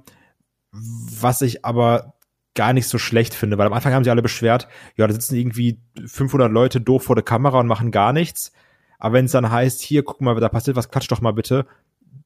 was 0.72 1.40
ich 1.42 1.64
aber 1.64 2.14
gar 2.54 2.72
nicht 2.72 2.86
so 2.86 2.98
schlecht 2.98 3.34
finde, 3.34 3.56
weil 3.56 3.66
am 3.66 3.72
Anfang 3.72 3.92
haben 3.92 4.04
sie 4.04 4.10
alle 4.10 4.22
beschwert, 4.22 4.68
ja, 4.96 5.06
da 5.06 5.12
sitzen 5.12 5.36
irgendwie 5.36 5.80
500 6.04 6.50
Leute 6.50 6.80
doof 6.80 7.04
vor 7.04 7.14
der 7.14 7.24
Kamera 7.24 7.60
und 7.60 7.66
machen 7.66 7.92
gar 7.92 8.12
nichts. 8.12 8.52
Aber 8.98 9.14
wenn 9.14 9.26
es 9.26 9.32
dann 9.32 9.50
heißt, 9.50 9.80
hier, 9.80 10.02
guck 10.02 10.20
mal, 10.20 10.34
da 10.38 10.48
passiert 10.48 10.76
was, 10.76 10.90
klatsch 10.90 11.10
doch 11.10 11.20
mal 11.20 11.32
bitte, 11.32 11.66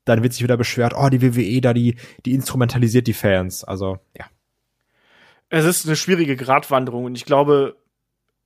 dann 0.05 0.23
wird 0.23 0.33
sich 0.33 0.43
wieder 0.43 0.57
beschwert, 0.57 0.95
oh, 0.97 1.09
die 1.09 1.23
WWE 1.23 1.61
da, 1.61 1.73
die, 1.73 1.97
die 2.25 2.33
instrumentalisiert 2.33 3.07
die 3.07 3.13
Fans. 3.13 3.63
Also, 3.63 3.99
ja. 4.17 4.27
Es 5.49 5.65
ist 5.65 5.87
eine 5.87 5.97
schwierige 5.97 6.35
Gratwanderung 6.37 7.05
und 7.05 7.15
ich 7.15 7.27
glaube, 7.27 7.77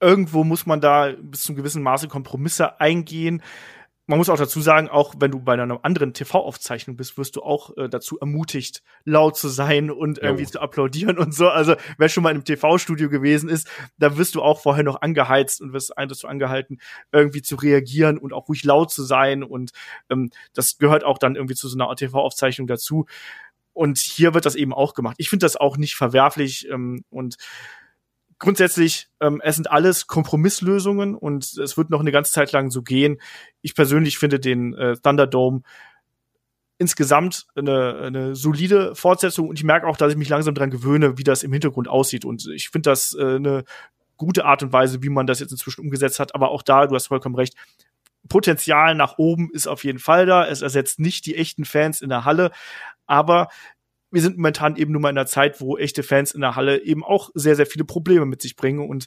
irgendwo 0.00 0.44
muss 0.44 0.66
man 0.66 0.80
da 0.80 1.12
bis 1.18 1.44
zum 1.44 1.56
gewissen 1.56 1.82
Maße 1.82 2.08
Kompromisse 2.08 2.80
eingehen 2.80 3.42
man 4.06 4.18
muss 4.18 4.28
auch 4.28 4.36
dazu 4.36 4.60
sagen, 4.60 4.88
auch 4.88 5.14
wenn 5.18 5.32
du 5.32 5.40
bei 5.40 5.54
einer 5.54 5.84
anderen 5.84 6.14
TV-Aufzeichnung 6.14 6.96
bist, 6.96 7.18
wirst 7.18 7.34
du 7.34 7.42
auch 7.42 7.76
äh, 7.76 7.88
dazu 7.88 8.18
ermutigt, 8.18 8.82
laut 9.04 9.36
zu 9.36 9.48
sein 9.48 9.90
und 9.90 10.18
irgendwie 10.18 10.44
jo. 10.44 10.50
zu 10.50 10.60
applaudieren 10.60 11.18
und 11.18 11.34
so. 11.34 11.48
Also 11.48 11.74
wer 11.98 12.08
schon 12.08 12.22
mal 12.22 12.30
in 12.30 12.36
einem 12.36 12.44
TV-Studio 12.44 13.08
gewesen 13.08 13.48
ist, 13.48 13.68
da 13.98 14.16
wirst 14.16 14.36
du 14.36 14.42
auch 14.42 14.60
vorher 14.60 14.84
noch 14.84 15.02
angeheizt 15.02 15.60
und 15.60 15.72
wirst 15.72 15.92
dazu 15.96 16.28
angehalten, 16.28 16.78
irgendwie 17.10 17.42
zu 17.42 17.56
reagieren 17.56 18.18
und 18.18 18.32
auch 18.32 18.48
ruhig 18.48 18.62
laut 18.64 18.92
zu 18.92 19.02
sein. 19.02 19.42
Und 19.42 19.72
ähm, 20.08 20.30
das 20.54 20.78
gehört 20.78 21.02
auch 21.02 21.18
dann 21.18 21.34
irgendwie 21.34 21.56
zu 21.56 21.68
so 21.68 21.76
einer 21.76 21.94
TV-Aufzeichnung 21.94 22.68
dazu. 22.68 23.06
Und 23.72 23.98
hier 23.98 24.34
wird 24.34 24.46
das 24.46 24.54
eben 24.54 24.72
auch 24.72 24.94
gemacht. 24.94 25.16
Ich 25.18 25.28
finde 25.28 25.44
das 25.44 25.56
auch 25.56 25.76
nicht 25.76 25.96
verwerflich 25.96 26.68
ähm, 26.70 27.04
und 27.10 27.36
grundsätzlich, 28.38 29.08
ähm, 29.20 29.40
es 29.42 29.56
sind 29.56 29.70
alles 29.70 30.06
Kompromisslösungen 30.06 31.14
und 31.14 31.56
es 31.56 31.76
wird 31.76 31.90
noch 31.90 32.00
eine 32.00 32.12
ganze 32.12 32.32
Zeit 32.32 32.52
lang 32.52 32.70
so 32.70 32.82
gehen. 32.82 33.20
Ich 33.62 33.74
persönlich 33.74 34.18
finde 34.18 34.40
den 34.40 34.74
äh, 34.74 34.96
Thunderdome 34.96 35.62
insgesamt 36.78 37.46
eine, 37.54 37.96
eine 37.96 38.34
solide 38.36 38.94
Fortsetzung 38.94 39.48
und 39.48 39.58
ich 39.58 39.64
merke 39.64 39.86
auch, 39.86 39.96
dass 39.96 40.12
ich 40.12 40.18
mich 40.18 40.28
langsam 40.28 40.54
dran 40.54 40.70
gewöhne, 40.70 41.16
wie 41.16 41.24
das 41.24 41.42
im 41.42 41.52
Hintergrund 41.52 41.88
aussieht 41.88 42.24
und 42.24 42.46
ich 42.48 42.68
finde 42.68 42.90
das 42.90 43.14
äh, 43.18 43.36
eine 43.36 43.64
gute 44.18 44.44
Art 44.44 44.62
und 44.62 44.72
Weise, 44.72 45.02
wie 45.02 45.08
man 45.08 45.26
das 45.26 45.40
jetzt 45.40 45.52
inzwischen 45.52 45.82
umgesetzt 45.82 46.20
hat, 46.20 46.34
aber 46.34 46.50
auch 46.50 46.62
da, 46.62 46.86
du 46.86 46.94
hast 46.94 47.06
vollkommen 47.06 47.34
recht, 47.34 47.54
Potenzial 48.28 48.94
nach 48.94 49.18
oben 49.18 49.50
ist 49.52 49.66
auf 49.66 49.84
jeden 49.84 49.98
Fall 50.00 50.26
da. 50.26 50.46
Es 50.46 50.62
ersetzt 50.62 50.98
nicht 50.98 51.26
die 51.26 51.36
echten 51.36 51.64
Fans 51.64 52.00
in 52.00 52.08
der 52.08 52.24
Halle, 52.24 52.50
aber 53.06 53.48
wir 54.10 54.20
sind 54.22 54.36
momentan 54.36 54.76
eben 54.76 54.92
nur 54.92 55.00
mal 55.00 55.10
in 55.10 55.18
einer 55.18 55.26
Zeit, 55.26 55.60
wo 55.60 55.76
echte 55.76 56.02
Fans 56.02 56.32
in 56.32 56.40
der 56.40 56.56
Halle 56.56 56.82
eben 56.82 57.04
auch 57.04 57.30
sehr, 57.34 57.56
sehr 57.56 57.66
viele 57.66 57.84
Probleme 57.84 58.26
mit 58.26 58.40
sich 58.40 58.56
bringen 58.56 58.88
und 58.88 59.06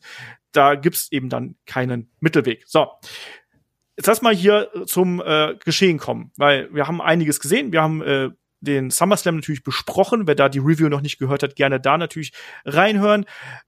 da 0.51 0.75
gibt's 0.75 1.12
eben 1.12 1.29
dann 1.29 1.56
keinen 1.65 2.12
Mittelweg. 2.20 2.63
So. 2.68 2.88
Jetzt 3.98 4.08
lass 4.08 4.22
mal 4.22 4.34
hier 4.34 4.70
zum 4.86 5.22
äh, 5.22 5.56
Geschehen 5.65 5.98
kommen, 5.98 6.32
weil 6.38 6.74
wir 6.74 6.88
haben 6.88 7.01
einiges 7.01 7.41
gesehen. 7.41 7.74
Wir 7.74 7.82
haben 7.82 8.01
äh, 8.01 8.29
den 8.62 8.89
SummerSlam 8.89 9.36
natürlich 9.36 9.63
besprochen. 9.63 10.28
Wer 10.28 10.36
da 10.36 10.50
die 10.50 10.60
Review 10.60 10.89
noch 10.89 11.01
nicht 11.01 11.20
gehört 11.20 11.44
hat, 11.44 11.56
gerne 11.56 11.80
da 11.80 11.98
natürlich 11.98 12.34
reinhören. 12.66 13.25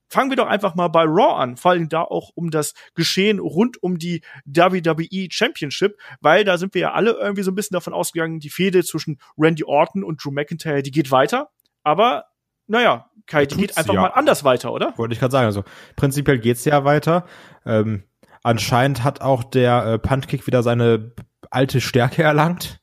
Fangen 0.08 0.30
wir 0.30 0.38
doch 0.38 0.48
einfach 0.48 0.76
mal 0.76 0.90
bei 0.90 1.04
Raw 1.04 1.42
an, 1.42 1.56
vor 1.58 1.72
allem 1.72 1.88
da 1.88 2.02
auch 2.02 2.32
um 2.36 2.52
das 2.52 2.74
Geschehen 2.96 3.40
rund 3.40 3.82
um 3.82 3.98
die 3.98 4.22
WWE 4.46 5.28
Championship, 5.30 5.98
weil 6.20 6.44
da 6.44 6.58
sind 6.58 6.74
wir 6.74 6.82
ja 6.82 6.92
alle 6.92 7.12
irgendwie 7.12 7.44
so 7.44 7.52
ein 7.52 7.56
bisschen 7.56 7.76
davon 7.76 7.94
ausgegangen, 7.94 8.40
die 8.40 8.50
Fehde 8.50 8.84
zwischen 8.84 9.20
Randy 9.38 9.64
Orton 9.64 10.04
und 10.04 10.24
Drew 10.24 10.32
McIntyre, 10.32 10.84
die 10.84 10.92
geht 10.92 11.12
weiter. 11.12 11.50
Aber 11.84 12.26
naja, 12.68 13.10
Kai, 13.26 13.46
die 13.46 13.56
geht 13.56 13.78
einfach 13.78 13.94
ja. 13.94 14.02
mal 14.02 14.08
anders 14.10 14.44
weiter, 14.44 14.74
oder? 14.74 14.94
Wollte 14.98 15.14
ich 15.14 15.20
gerade 15.20 15.32
sagen. 15.32 15.46
Also 15.46 15.64
prinzipiell 15.96 16.40
geht's 16.40 16.66
ja 16.66 16.84
weiter. 16.84 17.26
Ähm, 17.66 18.04
anscheinend 18.44 19.04
hat 19.04 19.22
auch 19.22 19.44
der 19.44 19.86
äh, 19.86 20.00
Puntkick 20.00 20.48
wieder 20.48 20.64
seine 20.64 21.14
alte 21.50 21.82
Stärke 21.82 22.24
erlangt, 22.24 22.81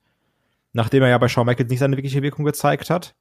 nachdem 0.73 1.03
er 1.03 1.09
ja 1.09 1.19
bei 1.19 1.29
Shawn 1.29 1.47
Michaels 1.47 1.71
nicht 1.71 1.79
seine 1.79 1.97
wirkliche 1.97 2.23
Wirkung 2.23 2.45
gezeigt 2.45 2.91
hat. 2.91 3.15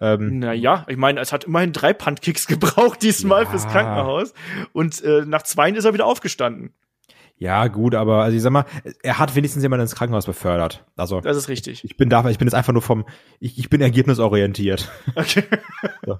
Ähm, 0.00 0.40
naja, 0.40 0.84
ich 0.88 0.96
meine, 0.96 1.20
es 1.20 1.32
hat 1.32 1.44
immerhin 1.44 1.72
drei 1.72 1.92
Puntkicks 1.92 2.46
gebraucht 2.48 3.02
diesmal 3.02 3.44
ja. 3.44 3.50
fürs 3.50 3.66
Krankenhaus 3.66 4.34
und 4.72 5.02
äh, 5.02 5.24
nach 5.26 5.42
zwei 5.42 5.70
ist 5.70 5.84
er 5.84 5.94
wieder 5.94 6.06
aufgestanden. 6.06 6.72
Ja, 7.36 7.66
gut, 7.66 7.94
aber 7.94 8.22
also 8.22 8.36
ich 8.36 8.42
sag 8.42 8.52
mal, 8.52 8.64
er 9.02 9.18
hat 9.18 9.34
wenigstens 9.34 9.62
jemanden 9.62 9.82
ins 9.82 9.96
Krankenhaus 9.96 10.26
befördert. 10.26 10.84
Also 10.96 11.20
Das 11.20 11.36
ist 11.36 11.48
richtig. 11.48 11.84
Ich 11.84 11.96
bin 11.96 12.08
da, 12.08 12.28
ich 12.28 12.38
bin 12.38 12.46
jetzt 12.46 12.54
einfach 12.54 12.72
nur 12.72 12.82
vom, 12.82 13.04
ich, 13.40 13.58
ich 13.58 13.68
bin 13.68 13.80
ergebnisorientiert. 13.80 14.90
Okay. 15.16 15.44
so. 16.06 16.18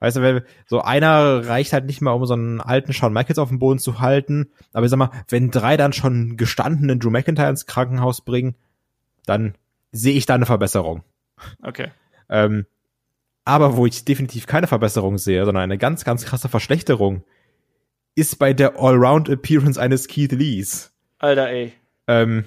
Weißt 0.00 0.16
du, 0.16 0.44
so 0.66 0.82
einer 0.82 1.46
reicht 1.48 1.72
halt 1.72 1.86
nicht 1.86 2.02
mal, 2.02 2.12
um 2.12 2.26
so 2.26 2.34
einen 2.34 2.60
alten 2.60 2.92
Shawn 2.92 3.12
Michaels 3.12 3.38
auf 3.38 3.48
dem 3.48 3.58
Boden 3.58 3.78
zu 3.78 4.00
halten. 4.00 4.50
Aber 4.72 4.84
ich 4.84 4.90
sag 4.90 4.98
mal, 4.98 5.10
wenn 5.28 5.50
drei 5.50 5.76
dann 5.76 5.92
schon 5.92 6.36
gestandenen 6.36 7.00
Drew 7.00 7.10
McIntyre 7.10 7.48
ins 7.48 7.66
Krankenhaus 7.66 8.20
bringen, 8.20 8.54
dann 9.24 9.54
sehe 9.94 10.14
ich 10.14 10.26
da 10.26 10.34
eine 10.34 10.46
Verbesserung. 10.46 11.04
Okay. 11.62 11.90
Ähm, 12.28 12.66
aber 13.44 13.76
wo 13.76 13.86
ich 13.86 14.04
definitiv 14.04 14.46
keine 14.46 14.66
Verbesserung 14.66 15.18
sehe, 15.18 15.44
sondern 15.44 15.62
eine 15.62 15.78
ganz, 15.78 16.04
ganz 16.04 16.24
krasse 16.24 16.48
Verschlechterung, 16.48 17.24
ist 18.14 18.38
bei 18.38 18.52
der 18.52 18.78
Allround-Appearance 18.78 19.80
eines 19.80 20.08
Keith 20.08 20.32
Lees. 20.32 20.92
Alter, 21.18 21.48
ey. 21.48 21.72
Ähm, 22.06 22.46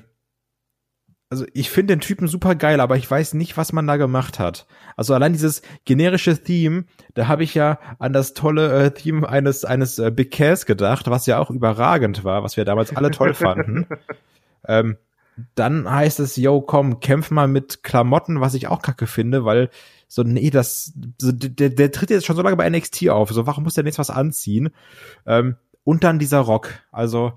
also 1.30 1.46
ich 1.54 1.70
finde 1.70 1.96
den 1.96 2.00
Typen 2.00 2.27
super 2.27 2.56
geil, 2.56 2.80
aber 2.80 2.96
ich 2.96 3.10
weiß 3.10 3.34
nicht, 3.34 3.58
was 3.58 3.74
man 3.74 3.86
da 3.86 3.98
gemacht 3.98 4.39
hat. 4.39 4.66
Also 4.96 5.13
allein 5.13 5.34
dieses 5.34 5.62
generische 5.86 6.42
Theme, 6.42 6.86
da 7.16 7.27
habe 7.27 7.44
ich 7.44 7.54
ja 7.54 7.80
an 8.00 8.13
das 8.13 8.34
tolle 8.34 8.86
äh, 8.86 8.92
Theme 8.92 9.27
eines 9.27 9.66
eines 9.66 10.00
äh, 10.00 10.10
Big 10.10 10.32
Cass 10.32 10.66
gedacht, 10.66 11.10
was 11.10 11.25
ja 11.25 11.39
auch 11.39 11.50
überragend 11.50 12.24
war, 12.24 12.44
was 12.44 12.56
wir 12.56 12.66
damals 12.66 12.96
alle 12.96 13.12
toll 13.12 13.34
fanden. 13.34 13.88
ähm, 14.68 14.98
dann 15.56 15.89
heißt 15.89 16.20
es, 16.20 16.36
yo, 16.36 16.62
komm, 16.62 17.00
kämpf 17.00 17.32
mal 17.32 17.48
mit 17.48 17.84
Klamotten, 17.84 18.41
was 18.41 18.53
ich 18.53 18.67
auch 18.67 18.82
kacke 18.82 19.08
finde, 19.08 19.46
weil 19.46 19.70
so, 20.08 20.24
nee, 20.24 20.50
das, 20.50 20.94
so, 21.20 21.32
der, 21.32 21.70
der 21.70 21.91
tritt 21.91 22.10
jetzt 22.10 22.25
schon 22.25 22.36
so 22.36 22.41
lange 22.41 22.56
bei 22.56 22.70
NXT 22.70 23.10
auf, 23.10 23.29
so, 23.29 23.46
warum 23.46 23.63
muss 23.63 23.74
der 23.74 23.86
jetzt 23.86 24.00
was 24.00 24.10
anziehen? 24.10 24.70
Ähm, 25.25 25.58
und 25.84 26.03
dann 26.03 26.20
dieser 26.20 26.39
Rock, 26.39 26.70
also, 26.91 27.34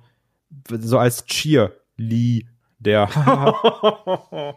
so 0.69 0.99
als 0.99 1.27
Cheer, 1.27 1.73
Lee, 1.97 2.47
der, 2.79 3.09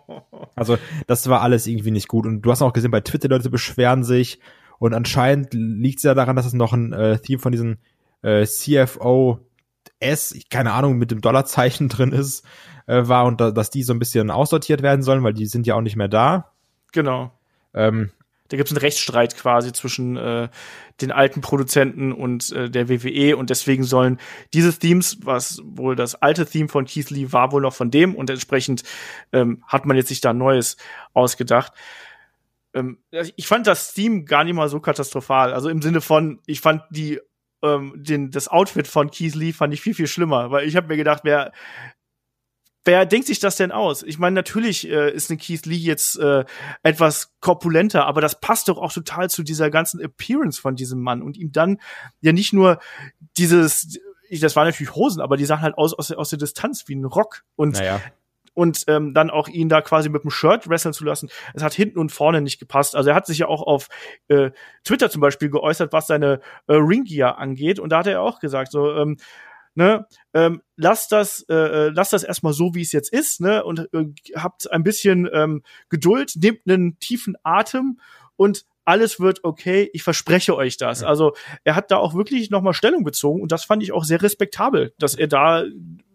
also, 0.55 0.77
das 1.07 1.27
war 1.27 1.41
alles 1.41 1.67
irgendwie 1.67 1.91
nicht 1.91 2.07
gut. 2.07 2.25
Und 2.25 2.41
du 2.41 2.51
hast 2.51 2.61
auch 2.61 2.73
gesehen, 2.73 2.91
bei 2.91 3.01
Twitter 3.01 3.27
Leute 3.27 3.49
beschweren 3.49 4.03
sich 4.03 4.39
und 4.79 4.93
anscheinend 4.93 5.53
liegt 5.53 5.97
es 5.97 6.03
ja 6.03 6.13
daran, 6.13 6.35
dass 6.35 6.45
es 6.45 6.53
noch 6.53 6.73
ein 6.73 6.93
äh, 6.93 7.19
Theme 7.19 7.39
von 7.39 7.51
diesen 7.51 7.79
äh, 8.21 8.45
CFO 8.45 9.39
S, 10.03 10.37
keine 10.49 10.73
Ahnung, 10.73 10.97
mit 10.97 11.11
dem 11.11 11.21
Dollarzeichen 11.21 11.89
drin 11.89 12.11
ist, 12.11 12.45
äh, 12.87 13.07
war 13.07 13.25
und 13.25 13.39
da, 13.41 13.51
dass 13.51 13.69
die 13.69 13.83
so 13.83 13.93
ein 13.93 13.99
bisschen 13.99 14.31
aussortiert 14.31 14.81
werden 14.81 15.03
sollen, 15.03 15.23
weil 15.23 15.33
die 15.33 15.45
sind 15.45 15.67
ja 15.67 15.75
auch 15.75 15.81
nicht 15.81 15.95
mehr 15.95 16.07
da. 16.07 16.51
Genau. 16.91 17.31
Ähm, 17.73 18.11
da 18.49 18.57
gibt 18.57 18.69
es 18.69 18.75
einen 18.75 18.81
Rechtsstreit 18.81 19.35
quasi 19.35 19.73
zwischen 19.73 20.15
äh, 20.15 20.49
den 21.01 21.11
alten 21.11 21.41
Produzenten 21.41 22.11
und 22.11 22.51
äh, 22.51 22.69
der 22.69 22.87
WWE 22.87 23.35
und 23.35 23.49
deswegen 23.49 23.83
sollen 23.83 24.19
diese 24.53 24.77
Themes, 24.77 25.17
was 25.23 25.59
wohl 25.63 25.95
das 25.95 26.13
alte 26.13 26.45
Theme 26.45 26.69
von 26.69 26.85
Keith 26.85 27.09
Lee 27.09 27.31
war, 27.31 27.51
wohl 27.51 27.63
noch 27.63 27.73
von 27.73 27.89
dem 27.89 28.13
und 28.13 28.29
entsprechend 28.29 28.83
ähm, 29.31 29.63
hat 29.65 29.85
man 29.85 29.97
jetzt 29.97 30.09
sich 30.09 30.21
da 30.21 30.33
Neues 30.33 30.77
ausgedacht. 31.13 31.73
Ähm, 32.75 32.99
ich 33.11 33.47
fand 33.47 33.65
das 33.65 33.93
Theme 33.93 34.23
gar 34.23 34.43
nicht 34.43 34.53
mal 34.53 34.69
so 34.69 34.79
katastrophal. 34.79 35.53
Also 35.53 35.69
im 35.69 35.81
Sinne 35.81 36.01
von, 36.01 36.39
ich 36.45 36.61
fand 36.61 36.83
die 36.91 37.21
ähm, 37.63 37.93
den, 37.95 38.31
das 38.31 38.47
Outfit 38.47 38.87
von 38.87 39.09
Keith 39.09 39.35
Lee 39.35 39.53
fand 39.53 39.73
ich 39.73 39.81
viel, 39.81 39.93
viel 39.93 40.07
schlimmer, 40.07 40.51
weil 40.51 40.67
ich 40.67 40.75
habe 40.75 40.87
mir 40.87 40.97
gedacht, 40.97 41.21
wer 41.23 41.51
wer 42.85 43.05
denkt 43.05 43.27
sich 43.27 43.39
das 43.39 43.55
denn 43.55 43.71
aus? 43.71 44.03
Ich 44.03 44.19
meine, 44.19 44.33
natürlich 44.33 44.89
äh, 44.89 45.11
ist 45.11 45.31
ein 45.31 45.37
Keith 45.37 45.65
Lee 45.65 45.75
jetzt 45.75 46.19
äh, 46.19 46.43
etwas 46.83 47.33
korpulenter, 47.39 48.05
aber 48.05 48.21
das 48.21 48.39
passt 48.39 48.67
doch 48.67 48.77
auch 48.77 48.91
total 48.91 49.29
zu 49.29 49.43
dieser 49.43 49.69
ganzen 49.69 50.01
Appearance 50.01 50.59
von 50.59 50.75
diesem 50.75 51.01
Mann 51.01 51.21
und 51.21 51.37
ihm 51.37 51.51
dann 51.51 51.79
ja 52.21 52.33
nicht 52.33 52.53
nur 52.53 52.79
dieses, 53.37 53.99
das 54.29 54.55
waren 54.55 54.67
natürlich 54.67 54.95
Hosen, 54.95 55.21
aber 55.21 55.37
die 55.37 55.45
sahen 55.45 55.61
halt 55.61 55.77
aus 55.77 55.93
aus, 55.93 56.11
aus 56.11 56.29
der 56.29 56.39
Distanz 56.39 56.87
wie 56.87 56.95
ein 56.95 57.05
Rock 57.05 57.43
und 57.55 57.77
naja. 57.77 58.01
Und 58.53 58.83
ähm, 58.87 59.13
dann 59.13 59.29
auch 59.29 59.47
ihn 59.47 59.69
da 59.69 59.81
quasi 59.81 60.09
mit 60.09 60.23
dem 60.23 60.29
Shirt 60.29 60.69
wresteln 60.69 60.93
zu 60.93 61.05
lassen. 61.05 61.29
Es 61.53 61.63
hat 61.63 61.73
hinten 61.73 61.99
und 61.99 62.11
vorne 62.11 62.41
nicht 62.41 62.59
gepasst. 62.59 62.95
Also 62.95 63.09
er 63.09 63.15
hat 63.15 63.25
sich 63.25 63.39
ja 63.39 63.47
auch 63.47 63.61
auf 63.61 63.89
äh, 64.27 64.51
Twitter 64.83 65.09
zum 65.09 65.21
Beispiel 65.21 65.49
geäußert, 65.49 65.93
was 65.93 66.07
seine 66.07 66.39
äh, 66.67 66.75
Ringgear 66.75 67.37
angeht 67.37 67.79
und 67.79 67.89
da 67.89 67.99
hat 67.99 68.07
er 68.07 68.21
auch 68.21 68.39
gesagt 68.39 68.71
so 68.71 68.93
ähm, 68.95 69.17
ne, 69.75 70.05
ähm, 70.33 70.61
lasst 70.75 71.11
das, 71.11 71.45
äh, 71.49 71.55
äh, 71.55 71.89
lasst 71.89 72.13
das 72.13 72.23
erstmal 72.23 72.53
so, 72.53 72.75
wie 72.75 72.81
es 72.81 72.91
jetzt 72.91 73.11
ist, 73.11 73.41
ne, 73.41 73.63
und 73.63 73.89
äh, 73.93 74.05
habt 74.35 74.71
ein 74.71 74.83
bisschen 74.83 75.29
ähm, 75.31 75.63
Geduld, 75.89 76.33
nehmt 76.35 76.61
einen 76.67 76.99
tiefen 76.99 77.35
Atem 77.43 77.99
und 78.35 78.65
alles 78.85 79.19
wird 79.19 79.43
okay, 79.43 79.89
ich 79.93 80.03
verspreche 80.03 80.55
euch 80.55 80.77
das. 80.77 81.01
Ja. 81.01 81.07
Also 81.07 81.33
er 81.63 81.75
hat 81.75 81.89
da 81.91 81.97
auch 81.97 82.13
wirklich 82.15 82.49
nochmal 82.49 82.73
Stellung 82.73 83.03
bezogen 83.03 83.41
und 83.41 83.51
das 83.51 83.63
fand 83.63 83.81
ich 83.81 83.93
auch 83.93 84.03
sehr 84.03 84.21
respektabel, 84.21 84.93
dass 84.99 85.15
er 85.15 85.27
da 85.27 85.63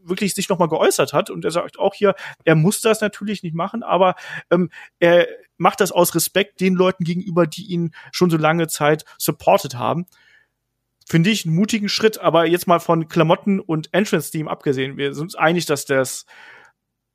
wirklich 0.09 0.35
sich 0.35 0.49
nochmal 0.49 0.69
geäußert 0.69 1.13
hat 1.13 1.31
und 1.31 1.45
er 1.45 1.51
sagt 1.51 1.79
auch 1.79 1.95
hier, 1.95 2.15
er 2.45 2.55
muss 2.55 2.81
das 2.81 3.01
natürlich 3.01 3.43
nicht 3.43 3.55
machen, 3.55 3.83
aber 3.83 4.15
ähm, 4.51 4.71
er 4.99 5.27
macht 5.57 5.81
das 5.81 5.93
aus 5.93 6.15
Respekt 6.15 6.61
den 6.61 6.75
Leuten 6.75 7.05
gegenüber, 7.05 7.47
die 7.47 7.67
ihn 7.67 7.93
schon 8.13 8.31
so 8.31 8.37
lange 8.37 8.69
Zeit 8.69 9.05
supported 9.19 9.75
haben. 9.75 10.07
Finde 11.07 11.31
ich 11.31 11.47
einen 11.47 11.55
mutigen 11.55 11.89
Schritt, 11.89 12.19
aber 12.19 12.47
jetzt 12.47 12.67
mal 12.67 12.81
von 12.81 13.09
Klamotten 13.09 13.61
und 13.61 13.93
Entrance-Team 13.93 14.47
abgesehen, 14.47 14.97
wir 14.97 15.15
sind 15.15 15.25
uns 15.25 15.35
einig, 15.35 15.67
dass 15.67 15.85
das 15.87 16.27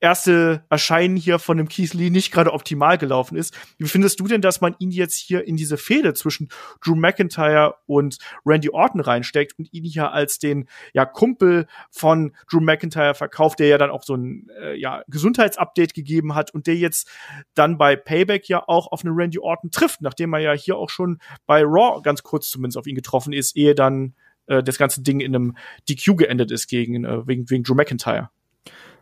erste 0.03 0.65
Erscheinen 0.69 1.15
hier 1.15 1.39
von 1.39 1.55
dem 1.55 1.69
Keith 1.69 1.93
Lee 1.93 2.09
nicht 2.09 2.33
gerade 2.33 2.51
optimal 2.51 2.97
gelaufen 2.97 3.37
ist. 3.37 3.57
Wie 3.77 3.87
findest 3.87 4.19
du 4.19 4.27
denn, 4.27 4.41
dass 4.41 4.59
man 4.59 4.75
ihn 4.77 4.91
jetzt 4.91 5.15
hier 5.15 5.47
in 5.47 5.55
diese 5.55 5.77
Fehde 5.77 6.13
zwischen 6.13 6.49
Drew 6.83 6.95
McIntyre 6.95 7.75
und 7.85 8.17
Randy 8.45 8.69
Orton 8.69 8.99
reinsteckt 8.99 9.57
und 9.57 9.71
ihn 9.71 9.85
hier 9.85 10.11
als 10.11 10.39
den 10.39 10.67
ja 10.93 11.05
Kumpel 11.05 11.67
von 11.89 12.35
Drew 12.51 12.59
McIntyre 12.59 13.15
verkauft, 13.15 13.59
der 13.59 13.67
ja 13.67 13.77
dann 13.77 13.91
auch 13.91 14.03
so 14.03 14.15
ein 14.15 14.49
äh, 14.61 14.75
ja 14.75 15.03
Gesundheitsupdate 15.07 15.93
gegeben 15.93 16.35
hat 16.35 16.53
und 16.53 16.67
der 16.67 16.75
jetzt 16.75 17.09
dann 17.53 17.77
bei 17.77 17.95
Payback 17.95 18.49
ja 18.49 18.61
auch 18.67 18.87
auf 18.87 19.05
einen 19.05 19.15
Randy 19.15 19.39
Orton 19.39 19.71
trifft, 19.71 20.01
nachdem 20.01 20.33
er 20.33 20.39
ja 20.39 20.51
hier 20.51 20.75
auch 20.75 20.89
schon 20.89 21.19
bei 21.45 21.63
Raw 21.63 22.01
ganz 22.01 22.23
kurz 22.23 22.49
zumindest 22.49 22.77
auf 22.77 22.87
ihn 22.87 22.95
getroffen 22.95 23.31
ist, 23.31 23.55
ehe 23.55 23.73
dann 23.73 24.15
äh, 24.47 24.61
das 24.61 24.77
ganze 24.77 25.01
Ding 25.01 25.21
in 25.21 25.33
einem 25.33 25.57
DQ 25.87 26.17
geendet 26.17 26.51
ist 26.51 26.67
gegen 26.67 27.05
äh, 27.05 27.25
wegen 27.25 27.49
wegen 27.49 27.63
Drew 27.63 27.75
McIntyre. 27.75 28.29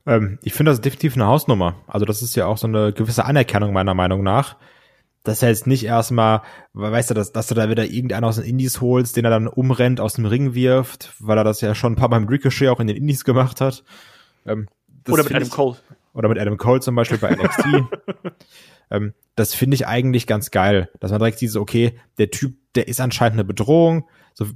Ähm, 0.05 0.39
ich 0.43 0.53
finde 0.53 0.71
das 0.71 0.81
definitiv 0.81 1.15
eine 1.15 1.27
Hausnummer. 1.27 1.75
Also 1.87 2.05
das 2.05 2.21
ist 2.21 2.35
ja 2.35 2.45
auch 2.45 2.57
so 2.57 2.67
eine 2.67 2.93
gewisse 2.93 3.25
Anerkennung 3.25 3.73
meiner 3.73 3.93
Meinung 3.93 4.23
nach. 4.23 4.57
Dass 5.23 5.43
er 5.43 5.49
jetzt 5.49 5.67
nicht 5.67 5.83
erstmal, 5.83 6.41
weißt 6.73 7.11
du, 7.11 7.13
dass, 7.13 7.31
dass 7.31 7.45
du 7.45 7.53
da 7.53 7.69
wieder 7.69 7.85
irgendeinen 7.85 8.23
aus 8.23 8.37
den 8.37 8.45
Indies 8.45 8.81
holst, 8.81 9.15
den 9.15 9.25
er 9.25 9.29
dann 9.29 9.47
umrennt, 9.47 9.99
aus 9.99 10.13
dem 10.13 10.25
Ring 10.25 10.55
wirft, 10.55 11.13
weil 11.19 11.37
er 11.37 11.43
das 11.43 11.61
ja 11.61 11.75
schon 11.75 11.93
ein 11.93 11.95
paar 11.95 12.09
Mal 12.09 12.17
im 12.17 12.27
Ricochet 12.27 12.69
auch 12.69 12.79
in 12.79 12.87
den 12.87 12.97
Indies 12.97 13.23
gemacht 13.23 13.61
hat. 13.61 13.83
Ähm, 14.47 14.67
oder 15.07 15.23
mit 15.23 15.31
Adam 15.31 15.43
ich, 15.43 15.51
Cole. 15.51 15.77
Oder 16.13 16.27
mit 16.27 16.39
Adam 16.39 16.57
Cole 16.57 16.79
zum 16.79 16.95
Beispiel 16.95 17.19
bei 17.19 17.31
NXT. 17.35 17.65
ähm, 18.89 19.13
das 19.35 19.53
finde 19.53 19.75
ich 19.75 19.85
eigentlich 19.85 20.25
ganz 20.25 20.49
geil, 20.49 20.89
dass 20.99 21.11
man 21.11 21.19
direkt 21.19 21.37
sieht, 21.37 21.55
okay, 21.55 21.99
der 22.17 22.31
Typ, 22.31 22.55
der 22.73 22.87
ist 22.87 22.99
anscheinend 22.99 23.35
eine 23.35 23.43
Bedrohung. 23.43 24.07
So, 24.33 24.47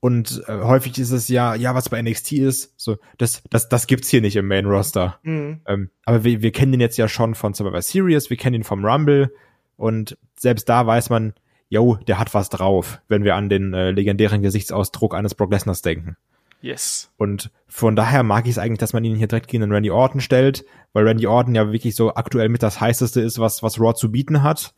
und 0.00 0.42
äh, 0.46 0.60
häufig 0.62 0.98
ist 0.98 1.10
es 1.10 1.28
ja, 1.28 1.54
ja, 1.54 1.74
was 1.74 1.90
bei 1.90 2.00
NXT 2.00 2.32
ist, 2.32 2.72
so, 2.78 2.96
das, 3.18 3.42
das, 3.50 3.68
das 3.68 3.86
gibt's 3.86 4.08
hier 4.08 4.22
nicht 4.22 4.36
im 4.36 4.48
Main 4.48 4.64
Roster. 4.64 5.18
Mhm. 5.22 5.60
Ähm, 5.66 5.90
aber 6.04 6.24
wir, 6.24 6.42
wir 6.42 6.52
kennen 6.52 6.72
ihn 6.72 6.80
jetzt 6.80 6.96
ja 6.96 7.06
schon 7.06 7.34
von 7.34 7.52
Survivor 7.52 7.82
Series, 7.82 8.30
wir 8.30 8.38
kennen 8.38 8.56
ihn 8.56 8.64
vom 8.64 8.84
Rumble 8.84 9.32
und 9.76 10.16
selbst 10.38 10.68
da 10.70 10.86
weiß 10.86 11.10
man, 11.10 11.34
yo, 11.68 11.96
der 12.08 12.18
hat 12.18 12.32
was 12.32 12.48
drauf, 12.48 13.00
wenn 13.08 13.24
wir 13.24 13.36
an 13.36 13.50
den 13.50 13.74
äh, 13.74 13.90
legendären 13.90 14.42
Gesichtsausdruck 14.42 15.14
eines 15.14 15.34
Brock 15.34 15.52
Lesners 15.52 15.82
denken. 15.82 16.16
Yes. 16.62 17.10
Und 17.16 17.50
von 17.68 17.94
daher 17.94 18.22
mag 18.22 18.46
ich 18.46 18.52
es 18.52 18.58
eigentlich, 18.58 18.78
dass 18.78 18.92
man 18.92 19.04
ihn 19.04 19.16
hier 19.16 19.28
direkt 19.28 19.48
gegen 19.48 19.62
den 19.62 19.72
Randy 19.72 19.90
Orton 19.90 20.20
stellt, 20.20 20.64
weil 20.92 21.06
Randy 21.06 21.26
Orton 21.26 21.54
ja 21.54 21.72
wirklich 21.72 21.94
so 21.94 22.14
aktuell 22.14 22.48
mit 22.48 22.62
das 22.62 22.80
heißeste 22.80 23.20
ist, 23.20 23.38
was, 23.38 23.62
was 23.62 23.80
Raw 23.80 23.94
zu 23.94 24.10
bieten 24.10 24.42
hat. 24.42 24.74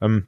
Ähm, 0.00 0.26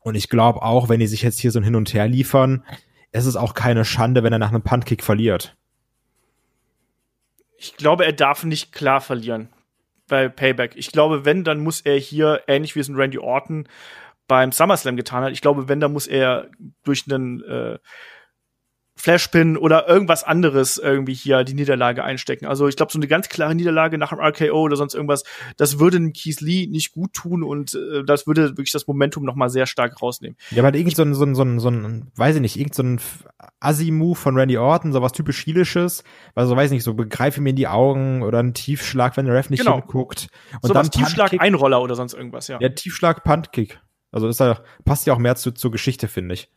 und 0.00 0.14
ich 0.14 0.28
glaube 0.28 0.62
auch, 0.62 0.88
wenn 0.88 1.00
die 1.00 1.06
sich 1.06 1.22
jetzt 1.22 1.38
hier 1.38 1.50
so 1.50 1.60
ein 1.60 1.64
Hin 1.64 1.76
und 1.76 1.92
Her 1.92 2.08
liefern, 2.08 2.64
es 3.12 3.26
ist 3.26 3.36
auch 3.36 3.54
keine 3.54 3.84
Schande, 3.84 4.22
wenn 4.22 4.32
er 4.32 4.38
nach 4.38 4.50
einem 4.50 4.62
Puntkick 4.62 5.02
verliert. 5.02 5.56
Ich 7.56 7.76
glaube, 7.76 8.06
er 8.06 8.12
darf 8.12 8.44
nicht 8.44 8.72
klar 8.72 9.00
verlieren 9.00 9.48
bei 10.08 10.28
Payback. 10.28 10.76
Ich 10.76 10.92
glaube, 10.92 11.24
wenn, 11.24 11.44
dann 11.44 11.60
muss 11.60 11.80
er 11.80 11.96
hier, 11.98 12.42
ähnlich 12.46 12.74
wie 12.74 12.80
es 12.80 12.88
ein 12.88 12.96
Randy 12.96 13.18
Orton 13.18 13.68
beim 14.26 14.52
SummerSlam 14.52 14.96
getan 14.96 15.24
hat, 15.24 15.32
ich 15.32 15.40
glaube, 15.40 15.68
wenn, 15.68 15.80
dann 15.80 15.92
muss 15.92 16.06
er 16.06 16.48
durch 16.84 17.04
einen 17.10 17.42
äh, 17.42 17.78
Flashpin 19.00 19.56
oder 19.56 19.88
irgendwas 19.88 20.24
anderes 20.24 20.78
irgendwie 20.78 21.14
hier 21.14 21.42
die 21.44 21.54
Niederlage 21.54 22.04
einstecken. 22.04 22.46
Also 22.46 22.68
ich 22.68 22.76
glaube, 22.76 22.92
so 22.92 22.98
eine 22.98 23.08
ganz 23.08 23.28
klare 23.28 23.54
Niederlage 23.54 23.98
nach 23.98 24.12
einem 24.12 24.20
RKO 24.20 24.60
oder 24.60 24.76
sonst 24.76 24.94
irgendwas, 24.94 25.24
das 25.56 25.78
würde 25.78 25.98
dem 25.98 26.12
Keith 26.12 26.40
Lee 26.40 26.66
nicht 26.66 26.92
gut 26.92 27.12
tun 27.12 27.42
und 27.42 27.74
äh, 27.74 28.04
das 28.04 28.26
würde 28.26 28.50
wirklich 28.50 28.72
das 28.72 28.86
Momentum 28.86 29.24
noch 29.24 29.34
mal 29.34 29.48
sehr 29.48 29.66
stark 29.66 30.00
rausnehmen. 30.02 30.36
Ja, 30.50 30.62
aber 30.62 30.76
irgend 30.76 30.96
so 30.96 31.02
ein, 31.02 31.14
so 31.14 31.24
ein, 31.24 31.34
so 31.34 31.42
ein, 31.42 31.58
so 31.58 31.70
ein 31.70 32.10
weiß 32.14 32.36
ich 32.36 32.40
nicht, 32.42 32.58
irgend 32.58 32.74
so 32.74 32.82
ein 32.82 33.00
Assi-Move 33.60 34.16
von 34.16 34.36
Randy 34.36 34.58
Orton, 34.58 34.92
so 34.92 35.02
was 35.02 35.12
typisch 35.12 35.42
Chilisches, 35.42 36.04
also 36.34 36.56
weiß 36.56 36.66
ich 36.66 36.76
nicht, 36.76 36.84
so 36.84 36.94
begreife 36.94 37.40
mir 37.40 37.50
in 37.50 37.56
die 37.56 37.68
Augen 37.68 38.22
oder 38.22 38.40
ein 38.40 38.54
Tiefschlag, 38.54 39.16
wenn 39.16 39.26
der 39.26 39.34
Ref 39.34 39.50
nicht 39.50 39.60
Genau. 39.60 39.76
hinguckt. 39.76 40.28
Und 40.62 40.68
so 40.68 40.74
dann 40.74 40.82
was 40.82 40.90
Tiefschlag. 40.90 41.40
Einroller 41.40 41.80
oder 41.82 41.94
sonst 41.94 42.14
irgendwas, 42.14 42.48
ja. 42.48 42.58
Ja, 42.60 42.68
Tiefschlag, 42.68 43.24
Puntkick. 43.24 43.80
Also 44.12 44.28
ist 44.28 44.40
ja, 44.40 44.60
passt 44.84 45.06
ja 45.06 45.14
auch 45.14 45.18
mehr 45.18 45.36
zu, 45.36 45.52
zur 45.52 45.70
Geschichte, 45.70 46.08
finde 46.08 46.34
ich. 46.34 46.48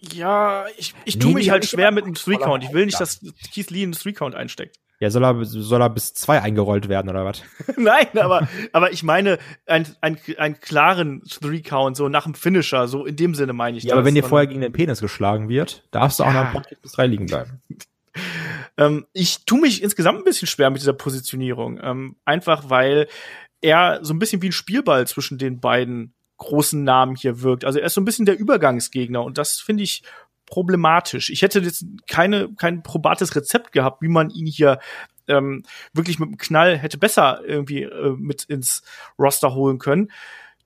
Ja, 0.00 0.64
ich, 0.78 0.94
ich 1.04 1.16
Nee, 1.16 1.22
tue 1.22 1.34
mich 1.34 1.50
halt 1.50 1.64
schwer 1.66 1.90
mit 1.90 2.04
einem 2.04 2.14
Three-Count. 2.14 2.64
Ich 2.64 2.72
will 2.72 2.86
nicht, 2.86 2.94
Ja. 2.94 3.00
dass 3.00 3.20
Keith 3.52 3.70
Lee 3.70 3.82
einen 3.82 3.92
Three-Count 3.92 4.34
einsteckt. 4.34 4.76
Ja, 4.98 5.08
soll 5.10 5.24
er, 5.24 5.44
soll 5.46 5.80
er 5.80 5.88
bis 5.88 6.12
zwei 6.12 6.42
eingerollt 6.42 6.88
werden 6.90 7.08
oder 7.10 7.24
was? 7.24 7.42
Nein, 7.76 8.06
aber, 8.18 8.48
aber 8.72 8.92
ich 8.92 9.02
meine 9.02 9.38
ein, 9.66 9.86
ein, 10.02 10.18
einen 10.36 10.60
klaren 10.60 11.22
Three-Count, 11.24 11.96
so 11.96 12.08
nach 12.10 12.24
dem 12.24 12.34
Finisher, 12.34 12.86
so 12.86 13.06
in 13.06 13.16
dem 13.16 13.34
Sinne 13.34 13.54
meine 13.54 13.78
ich 13.78 13.84
Ja, 13.84 13.94
aber 13.94 14.02
das. 14.02 14.08
wenn 14.08 14.14
dir 14.14 14.24
vorher 14.24 14.46
gegen 14.46 14.60
den 14.60 14.72
Penis 14.72 15.00
geschlagen 15.00 15.48
wird, 15.48 15.84
darfst 15.90 16.18
du 16.18 16.24
auch 16.24 16.34
Ja. 16.34 16.52
nach 16.52 16.52
dem 16.62 16.76
bis 16.82 16.92
drei 16.92 17.06
liegen 17.06 17.26
bleiben. 17.26 17.62
Ähm, 18.76 19.06
ich 19.12 19.44
tue 19.44 19.60
mich 19.60 19.82
insgesamt 19.82 20.18
ein 20.18 20.24
bisschen 20.24 20.48
schwer 20.48 20.68
mit 20.70 20.80
dieser 20.80 20.92
Positionierung. 20.92 21.78
Ähm, 21.82 22.16
einfach 22.24 22.68
weil 22.68 23.06
er 23.60 24.00
so 24.02 24.12
ein 24.12 24.18
bisschen 24.18 24.42
wie 24.42 24.48
ein 24.48 24.52
Spielball 24.52 25.06
zwischen 25.06 25.38
den 25.38 25.60
beiden 25.60 26.12
großen 26.40 26.82
Namen 26.82 27.14
hier 27.14 27.42
wirkt. 27.42 27.64
Also 27.64 27.78
er 27.78 27.86
ist 27.86 27.94
so 27.94 28.00
ein 28.00 28.04
bisschen 28.04 28.26
der 28.26 28.38
Übergangsgegner 28.38 29.22
und 29.22 29.38
das 29.38 29.60
finde 29.60 29.84
ich 29.84 30.02
problematisch. 30.46 31.30
Ich 31.30 31.42
hätte 31.42 31.60
jetzt 31.60 31.84
keine, 32.08 32.52
kein 32.54 32.82
probates 32.82 33.36
Rezept 33.36 33.72
gehabt, 33.72 34.02
wie 34.02 34.08
man 34.08 34.30
ihn 34.30 34.46
hier 34.46 34.80
ähm, 35.28 35.62
wirklich 35.92 36.18
mit 36.18 36.30
dem 36.30 36.38
Knall 36.38 36.76
hätte 36.76 36.98
besser 36.98 37.42
irgendwie 37.46 37.82
äh, 37.82 38.16
mit 38.18 38.44
ins 38.44 38.82
Roster 39.18 39.54
holen 39.54 39.78
können. 39.78 40.10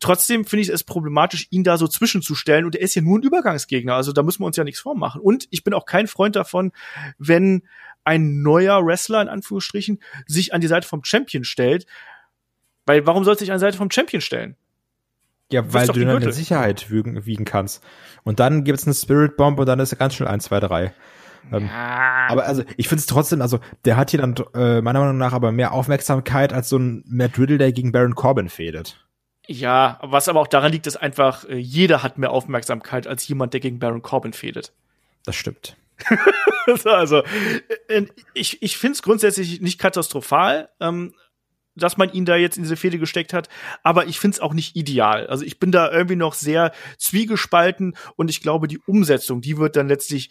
Trotzdem 0.00 0.44
finde 0.44 0.62
ich 0.62 0.68
es 0.68 0.84
problematisch, 0.84 1.48
ihn 1.50 1.64
da 1.64 1.76
so 1.76 1.86
zwischenzustellen 1.86 2.64
und 2.64 2.76
er 2.76 2.82
ist 2.82 2.94
ja 2.94 3.02
nur 3.02 3.18
ein 3.18 3.22
Übergangsgegner, 3.22 3.94
also 3.94 4.12
da 4.12 4.22
müssen 4.22 4.42
wir 4.42 4.46
uns 4.46 4.56
ja 4.56 4.64
nichts 4.64 4.80
vormachen. 4.80 5.20
Und 5.20 5.46
ich 5.50 5.64
bin 5.64 5.74
auch 5.74 5.86
kein 5.86 6.06
Freund 6.06 6.36
davon, 6.36 6.72
wenn 7.18 7.62
ein 8.04 8.42
neuer 8.42 8.84
Wrestler 8.84 9.22
in 9.22 9.28
Anführungsstrichen 9.28 10.00
sich 10.26 10.54
an 10.54 10.60
die 10.60 10.66
Seite 10.66 10.86
vom 10.86 11.04
Champion 11.04 11.44
stellt, 11.44 11.86
weil 12.86 13.06
warum 13.06 13.24
soll 13.24 13.38
sich 13.38 13.50
an 13.50 13.56
die 13.56 13.62
Seite 13.62 13.78
vom 13.78 13.90
Champion 13.90 14.20
stellen? 14.20 14.56
Ja, 15.54 15.72
weil 15.72 15.86
du 15.86 16.04
dann 16.04 16.20
in 16.20 16.32
Sicherheit 16.32 16.90
wiegen, 16.90 17.26
wiegen 17.26 17.44
kannst. 17.44 17.80
Und 18.24 18.40
dann 18.40 18.64
gibt's 18.64 18.86
eine 18.86 18.94
Spirit 18.94 19.36
Bomb 19.36 19.60
und 19.60 19.66
dann 19.66 19.78
ist 19.78 19.92
er 19.92 19.98
ganz 19.98 20.14
schnell 20.14 20.28
1, 20.28 20.44
2, 20.44 20.60
3. 20.60 20.94
Ähm, 21.52 21.70
aber 21.70 22.44
also, 22.44 22.64
ich 22.76 22.88
finde 22.88 23.00
es 23.00 23.06
trotzdem, 23.06 23.40
also, 23.40 23.60
der 23.84 23.96
hat 23.96 24.10
hier 24.10 24.20
dann 24.20 24.34
äh, 24.54 24.80
meiner 24.80 24.98
Meinung 24.98 25.18
nach 25.18 25.32
aber 25.32 25.52
mehr 25.52 25.72
Aufmerksamkeit 25.72 26.52
als 26.52 26.68
so 26.68 26.78
ein 26.78 27.04
Matt 27.06 27.38
Riddle, 27.38 27.58
der 27.58 27.70
gegen 27.70 27.92
Baron 27.92 28.16
Corbin 28.16 28.48
fädet. 28.48 29.04
Ja, 29.46 30.00
was 30.02 30.28
aber 30.28 30.40
auch 30.40 30.48
daran 30.48 30.72
liegt, 30.72 30.88
ist 30.88 30.96
einfach, 30.96 31.48
äh, 31.48 31.56
jeder 31.56 32.02
hat 32.02 32.18
mehr 32.18 32.30
Aufmerksamkeit 32.30 33.06
als 33.06 33.28
jemand, 33.28 33.52
der 33.52 33.60
gegen 33.60 33.78
Baron 33.78 34.02
Corbin 34.02 34.32
fädet. 34.32 34.72
Das 35.24 35.36
stimmt. 35.36 35.76
also, 36.84 37.22
äh, 37.86 38.06
ich, 38.32 38.60
ich 38.60 38.76
finde 38.76 38.94
es 38.94 39.02
grundsätzlich 39.02 39.60
nicht 39.60 39.78
katastrophal, 39.78 40.70
ähm, 40.80 41.14
dass 41.76 41.96
man 41.96 42.12
ihn 42.12 42.24
da 42.24 42.36
jetzt 42.36 42.56
in 42.56 42.62
diese 42.62 42.76
Fehde 42.76 42.98
gesteckt 42.98 43.32
hat, 43.32 43.48
aber 43.82 44.06
ich 44.06 44.20
finde 44.20 44.36
es 44.36 44.40
auch 44.40 44.54
nicht 44.54 44.76
ideal. 44.76 45.26
Also 45.26 45.44
ich 45.44 45.58
bin 45.58 45.72
da 45.72 45.90
irgendwie 45.90 46.16
noch 46.16 46.34
sehr 46.34 46.72
zwiegespalten 46.98 47.96
und 48.16 48.30
ich 48.30 48.40
glaube, 48.40 48.68
die 48.68 48.78
Umsetzung, 48.78 49.40
die 49.40 49.58
wird 49.58 49.76
dann 49.76 49.88
letztlich 49.88 50.30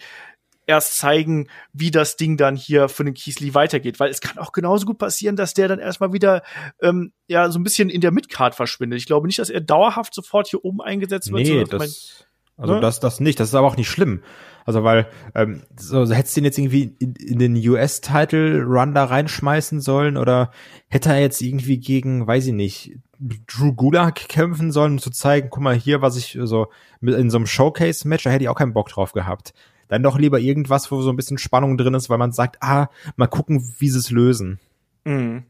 erst 0.65 0.97
zeigen, 0.97 1.49
wie 1.73 1.91
das 1.91 2.15
Ding 2.15 2.37
dann 2.37 2.55
hier 2.55 2.87
für 2.87 3.03
den 3.03 3.13
Kiesli 3.13 3.53
weitergeht, 3.53 3.99
weil 3.99 4.09
es 4.09 4.21
kann 4.21 4.37
auch 4.37 4.51
genauso 4.51 4.85
gut 4.85 4.97
passieren, 4.97 5.35
dass 5.35 5.53
der 5.53 5.67
dann 5.67 5.79
erstmal 5.79 6.13
wieder 6.13 6.41
ähm, 6.81 7.11
ja 7.27 7.49
so 7.49 7.59
ein 7.59 7.63
bisschen 7.63 7.89
in 7.89 8.01
der 8.01 8.11
Midcard 8.11 8.55
verschwindet. 8.55 8.99
Ich 8.99 9.05
glaube 9.05 9.27
nicht, 9.27 9.39
dass 9.39 9.49
er 9.49 9.61
dauerhaft 9.61 10.13
sofort 10.13 10.47
hier 10.47 10.63
oben 10.63 10.81
eingesetzt 10.81 11.31
wird. 11.31 11.47
Nee, 11.47 11.63
das, 11.65 12.25
also 12.57 12.75
ne? 12.75 12.79
das, 12.79 12.99
das 12.99 13.19
nicht. 13.19 13.39
Das 13.39 13.49
ist 13.49 13.55
aber 13.55 13.67
auch 13.67 13.77
nicht 13.77 13.89
schlimm. 13.89 14.23
Also 14.65 14.83
weil, 14.83 15.07
ähm, 15.35 15.63
so, 15.77 16.05
so 16.05 16.13
hättest 16.13 16.35
du 16.35 16.41
ihn 16.41 16.45
jetzt 16.45 16.57
irgendwie 16.57 16.95
in, 16.99 17.15
in 17.15 17.39
den 17.39 17.55
US-Title-Run 17.55 18.93
da 18.93 19.05
reinschmeißen 19.05 19.81
sollen 19.81 20.17
oder 20.17 20.51
hätte 20.87 21.09
er 21.09 21.19
jetzt 21.19 21.41
irgendwie 21.41 21.77
gegen, 21.77 22.25
weiß 22.27 22.47
ich 22.47 22.53
nicht, 22.53 22.97
Drew 23.19 23.73
Gulak 23.73 24.15
kämpfen 24.27 24.71
sollen, 24.71 24.93
um 24.93 24.99
zu 24.99 25.09
zeigen, 25.09 25.49
guck 25.49 25.63
mal 25.63 25.75
hier, 25.75 26.01
was 26.01 26.17
ich 26.17 26.37
so 26.43 26.67
mit 26.99 27.15
in 27.15 27.29
so 27.29 27.37
einem 27.37 27.47
Showcase-Match, 27.47 28.23
da 28.23 28.29
hätte 28.29 28.43
ich 28.43 28.49
auch 28.49 28.55
keinen 28.55 28.73
Bock 28.73 28.89
drauf 28.89 29.13
gehabt. 29.13 29.53
Dann 29.87 30.03
doch 30.03 30.17
lieber 30.17 30.39
irgendwas, 30.39 30.91
wo 30.91 31.01
so 31.01 31.09
ein 31.09 31.15
bisschen 31.15 31.37
Spannung 31.37 31.77
drin 31.77 31.93
ist, 31.93 32.09
weil 32.09 32.17
man 32.17 32.31
sagt, 32.31 32.57
ah, 32.61 32.89
mal 33.15 33.27
gucken, 33.27 33.63
wie 33.79 33.89
sie 33.89 33.99
es 33.99 34.11
lösen. 34.11 34.59
Mhm. 35.05 35.43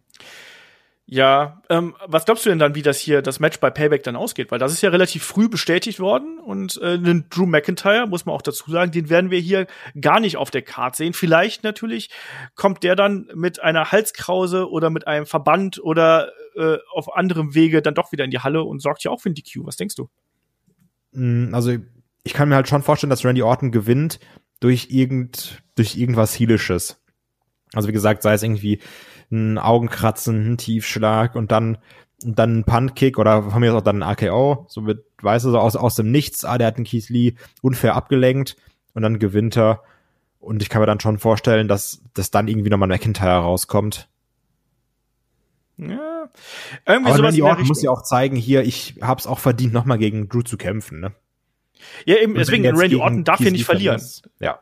Ja, 1.06 1.62
ähm, 1.70 1.96
was 2.08 2.24
glaubst 2.24 2.46
du 2.46 2.50
denn 2.50 2.60
dann, 2.60 2.76
wie 2.76 2.82
das 2.82 2.98
hier 2.98 3.22
das 3.22 3.42
Match 3.42 3.60
bei 3.60 3.70
Payback 3.70 4.04
dann 4.04 4.16
ausgeht? 4.16 4.52
Weil 4.52 4.60
das 4.60 4.72
ist 4.72 4.82
ja 4.82 4.89
relativ 4.89 5.24
früh 5.24 5.50
bestätigt 5.50 6.00
worden 6.00 6.39
und 6.39 6.82
äh, 6.82 6.98
den 6.98 7.26
Drew 7.30 7.46
McIntyre, 7.46 8.08
muss 8.08 8.26
man 8.26 8.34
auch 8.34 8.42
dazu 8.42 8.72
sagen, 8.72 8.92
den 8.92 9.10
werden 9.10 9.30
wir 9.30 9.39
hier 9.39 9.68
gar 10.00 10.22
nicht 10.22 10.38
auf 10.38 10.50
der 10.50 10.62
Card 10.62 10.96
sehen. 10.96 11.13
Vielleicht 11.13 11.63
natürlich 11.63 12.10
kommt 12.56 12.84
der 12.84 12.96
dann 12.96 13.28
mit 13.36 13.62
einer 13.62 13.92
Halskrause 13.92 14.70
oder 14.70 14.89
mit 14.89 15.06
einem 15.06 15.26
Verband 15.26 15.84
oder 15.84 16.32
äh, 16.56 16.78
auf 16.94 17.13
anderem 17.16 17.54
Wege 17.54 17.82
dann 17.82 17.96
doch 17.96 18.13
wieder 18.13 18.24
in 18.24 18.32
die 18.32 18.39
Halle 18.39 18.63
und 18.63 18.82
sorgt 18.82 19.04
ja 19.04 19.12
auch 19.12 19.20
für 19.20 19.30
ein 19.30 19.36
DQ. 19.36 19.66
Was 19.66 19.76
denkst 19.76 19.96
du? 19.96 20.10
Mm, 21.12 21.54
Also 21.54 21.76
ich 22.24 22.34
kann 22.34 22.48
mir 22.48 22.56
halt 22.56 22.70
schon 22.70 22.82
vorstellen, 22.82 23.10
dass 23.10 23.26
Randy 23.26 23.44
Orton 23.44 23.72
gewinnt 23.72 24.20
durch 24.62 24.88
irgend 24.89 25.62
durch 25.76 25.98
irgendwas 25.98 26.39
Heelisches. 26.39 27.03
Also 27.73 27.88
wie 27.89 27.93
gesagt, 27.93 28.21
sei 28.21 28.33
es 28.33 28.43
irgendwie 28.43 28.79
ein 29.31 29.57
Augenkratzen, 29.57 30.53
ein 30.53 30.57
Tiefschlag 30.57 31.36
und 31.36 31.51
dann 31.51 31.77
und 32.23 32.39
dann 32.39 32.59
ein 32.59 32.63
Puntkick 32.63 33.17
oder 33.17 33.43
von 33.43 33.59
mir 33.59 33.71
aus 33.73 33.81
auch 33.81 33.83
dann 33.83 34.01
ein 34.01 34.09
AKO, 34.09 34.65
so 34.69 34.81
mit, 34.81 35.03
weißt 35.21 35.45
du, 35.45 35.51
so 35.51 35.59
aus, 35.59 35.75
aus 35.75 35.95
dem 35.95 36.12
Nichts, 36.12 36.45
ah, 36.45 36.57
der 36.57 36.67
hat 36.67 36.77
den 36.77 36.86
Keith 36.86 37.09
Lee 37.09 37.33
unfair 37.62 37.95
abgelenkt 37.95 38.55
und 38.93 39.01
dann 39.01 39.19
gewinnt 39.19 39.57
er. 39.57 39.81
Und 40.39 40.62
ich 40.62 40.69
kann 40.69 40.81
mir 40.81 40.86
dann 40.86 40.99
schon 40.99 41.19
vorstellen, 41.19 41.67
dass, 41.67 42.01
dass 42.13 42.31
dann 42.31 42.47
irgendwie 42.47 42.69
nochmal 42.69 42.88
ein 42.88 42.95
McIntyre 42.95 43.39
rauskommt. 43.39 44.09
Ja, 45.77 46.29
irgendwie 46.86 47.09
Aber 47.09 47.17
sowas 47.17 47.29
Randy 47.29 47.41
Orton 47.41 47.67
muss 47.67 47.81
ja 47.81 47.91
auch 47.91 48.03
zeigen, 48.03 48.36
hier, 48.36 48.63
ich 48.63 48.95
hab's 49.01 49.25
auch 49.25 49.39
verdient, 49.39 49.73
nochmal 49.73 49.97
gegen 49.97 50.29
Drew 50.29 50.41
zu 50.41 50.57
kämpfen, 50.57 50.99
ne? 50.99 51.13
Ja, 52.05 52.17
eben, 52.17 52.33
Und 52.33 52.39
deswegen, 52.39 52.65
Randy 52.67 52.95
Orton 52.97 53.23
darf 53.23 53.38
Keith 53.38 53.45
hier 53.45 53.51
Lee 53.51 53.57
nicht 53.57 53.65
verlieren. 53.65 53.99
verlierst, 53.99 54.29
Ja. 54.39 54.59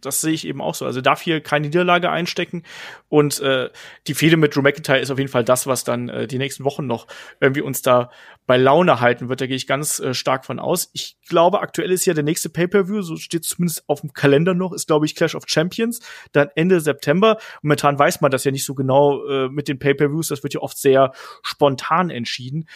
Das 0.00 0.20
sehe 0.20 0.32
ich 0.32 0.46
eben 0.46 0.60
auch 0.60 0.74
so. 0.74 0.84
Also 0.84 1.00
darf 1.00 1.22
hier 1.22 1.40
keine 1.40 1.66
Niederlage 1.66 2.10
einstecken. 2.10 2.64
Und 3.08 3.40
äh, 3.40 3.70
die 4.06 4.14
Fehde 4.14 4.36
mit 4.36 4.54
Drew 4.54 4.62
McIntyre 4.62 4.98
ist 4.98 5.10
auf 5.10 5.18
jeden 5.18 5.30
Fall 5.30 5.44
das, 5.44 5.66
was 5.66 5.84
dann 5.84 6.08
äh, 6.08 6.26
die 6.26 6.38
nächsten 6.38 6.64
Wochen 6.64 6.86
noch 6.86 7.06
irgendwie 7.40 7.60
uns 7.60 7.80
da 7.80 8.10
bei 8.46 8.56
Laune 8.56 9.00
halten 9.00 9.28
wird. 9.28 9.40
Da 9.40 9.46
gehe 9.46 9.56
ich 9.56 9.66
ganz 9.66 10.00
äh, 10.00 10.14
stark 10.14 10.44
von 10.44 10.58
aus. 10.58 10.90
Ich 10.94 11.16
glaube, 11.28 11.60
aktuell 11.60 11.92
ist 11.92 12.06
ja 12.06 12.14
der 12.14 12.24
nächste 12.24 12.50
Pay-Per-View, 12.50 13.02
so 13.02 13.16
steht 13.16 13.44
zumindest 13.44 13.88
auf 13.88 14.00
dem 14.00 14.12
Kalender 14.12 14.52
noch, 14.52 14.72
ist, 14.72 14.88
glaube 14.88 15.06
ich, 15.06 15.14
Clash 15.14 15.36
of 15.36 15.44
Champions, 15.46 16.00
dann 16.32 16.48
Ende 16.56 16.80
September. 16.80 17.38
Momentan 17.62 17.98
weiß 17.98 18.20
man 18.20 18.32
das 18.32 18.44
ja 18.44 18.50
nicht 18.50 18.64
so 18.64 18.74
genau 18.74 19.24
äh, 19.26 19.48
mit 19.48 19.68
den 19.68 19.78
Pay-Per-Views. 19.78 20.28
Das 20.28 20.42
wird 20.42 20.54
ja 20.54 20.60
oft 20.60 20.76
sehr 20.76 21.12
spontan 21.42 22.10
entschieden. 22.10 22.68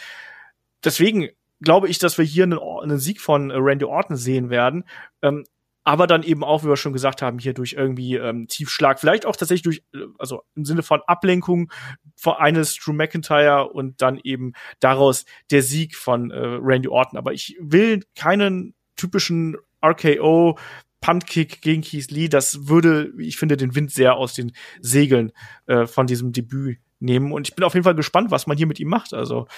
Deswegen 0.85 1.31
glaube 1.61 1.89
ich, 1.89 1.99
dass 1.99 2.19
wir 2.19 2.25
hier 2.25 2.45
einen, 2.45 2.59
einen 2.59 2.99
Sieg 2.99 3.21
von 3.21 3.51
Randy 3.51 3.85
Orton 3.85 4.17
sehen 4.17 4.51
werden. 4.51 4.85
Ähm, 5.23 5.45
aber 5.85 6.07
dann 6.07 6.23
eben 6.23 6.45
auch, 6.45 6.63
wie 6.63 6.69
wir 6.69 6.77
schon 6.77 6.93
gesagt 6.93 7.23
haben, 7.23 7.39
hier 7.39 7.55
durch 7.55 7.73
irgendwie 7.73 8.17
ähm, 8.17 8.47
Tiefschlag, 8.49 9.01
vielleicht 9.01 9.27
auch 9.27 9.37
tatsächlich 9.37 9.63
durch, 9.63 9.83
äh, 9.95 10.07
also 10.19 10.43
im 10.55 10.65
Sinne 10.65 10.83
von 10.83 11.01
Ablenkung 11.07 11.73
von 12.17 12.35
eines 12.35 12.77
Drew 12.77 12.93
McIntyre 12.93 13.69
und 13.69 14.01
dann 14.01 14.21
eben 14.23 14.53
daraus 14.81 15.25
der 15.51 15.63
Sieg 15.63 15.97
von 15.97 16.31
äh, 16.31 16.39
Randy 16.39 16.89
Orton. 16.89 17.19
Aber 17.19 17.33
ich 17.33 17.57
will 17.61 18.05
keinen 18.15 18.75
typischen 18.97 19.57
RKO 19.85 20.59
Puntkick 21.01 21.61
gegen 21.61 21.83
Keith 21.83 22.11
Lee. 22.11 22.29
Das 22.29 22.69
würde, 22.69 23.13
ich 23.19 23.37
finde, 23.37 23.57
den 23.57 23.75
Wind 23.75 23.91
sehr 23.91 24.15
aus 24.15 24.35
den 24.35 24.53
Segeln 24.81 25.33
äh, 25.67 25.87
von 25.87 26.07
diesem 26.07 26.33
Debüt 26.33 26.79
nehmen. 27.01 27.33
Und 27.33 27.49
ich 27.49 27.55
bin 27.57 27.65
auf 27.65 27.75
jeden 27.75 27.85
Fall 27.85 27.97
gespannt, 27.97 28.31
was 28.31 28.47
man 28.47 28.57
hier 28.57 28.69
mit 28.69 28.79
ihm 28.79 28.89
macht. 28.89 29.13
Also 29.13 29.49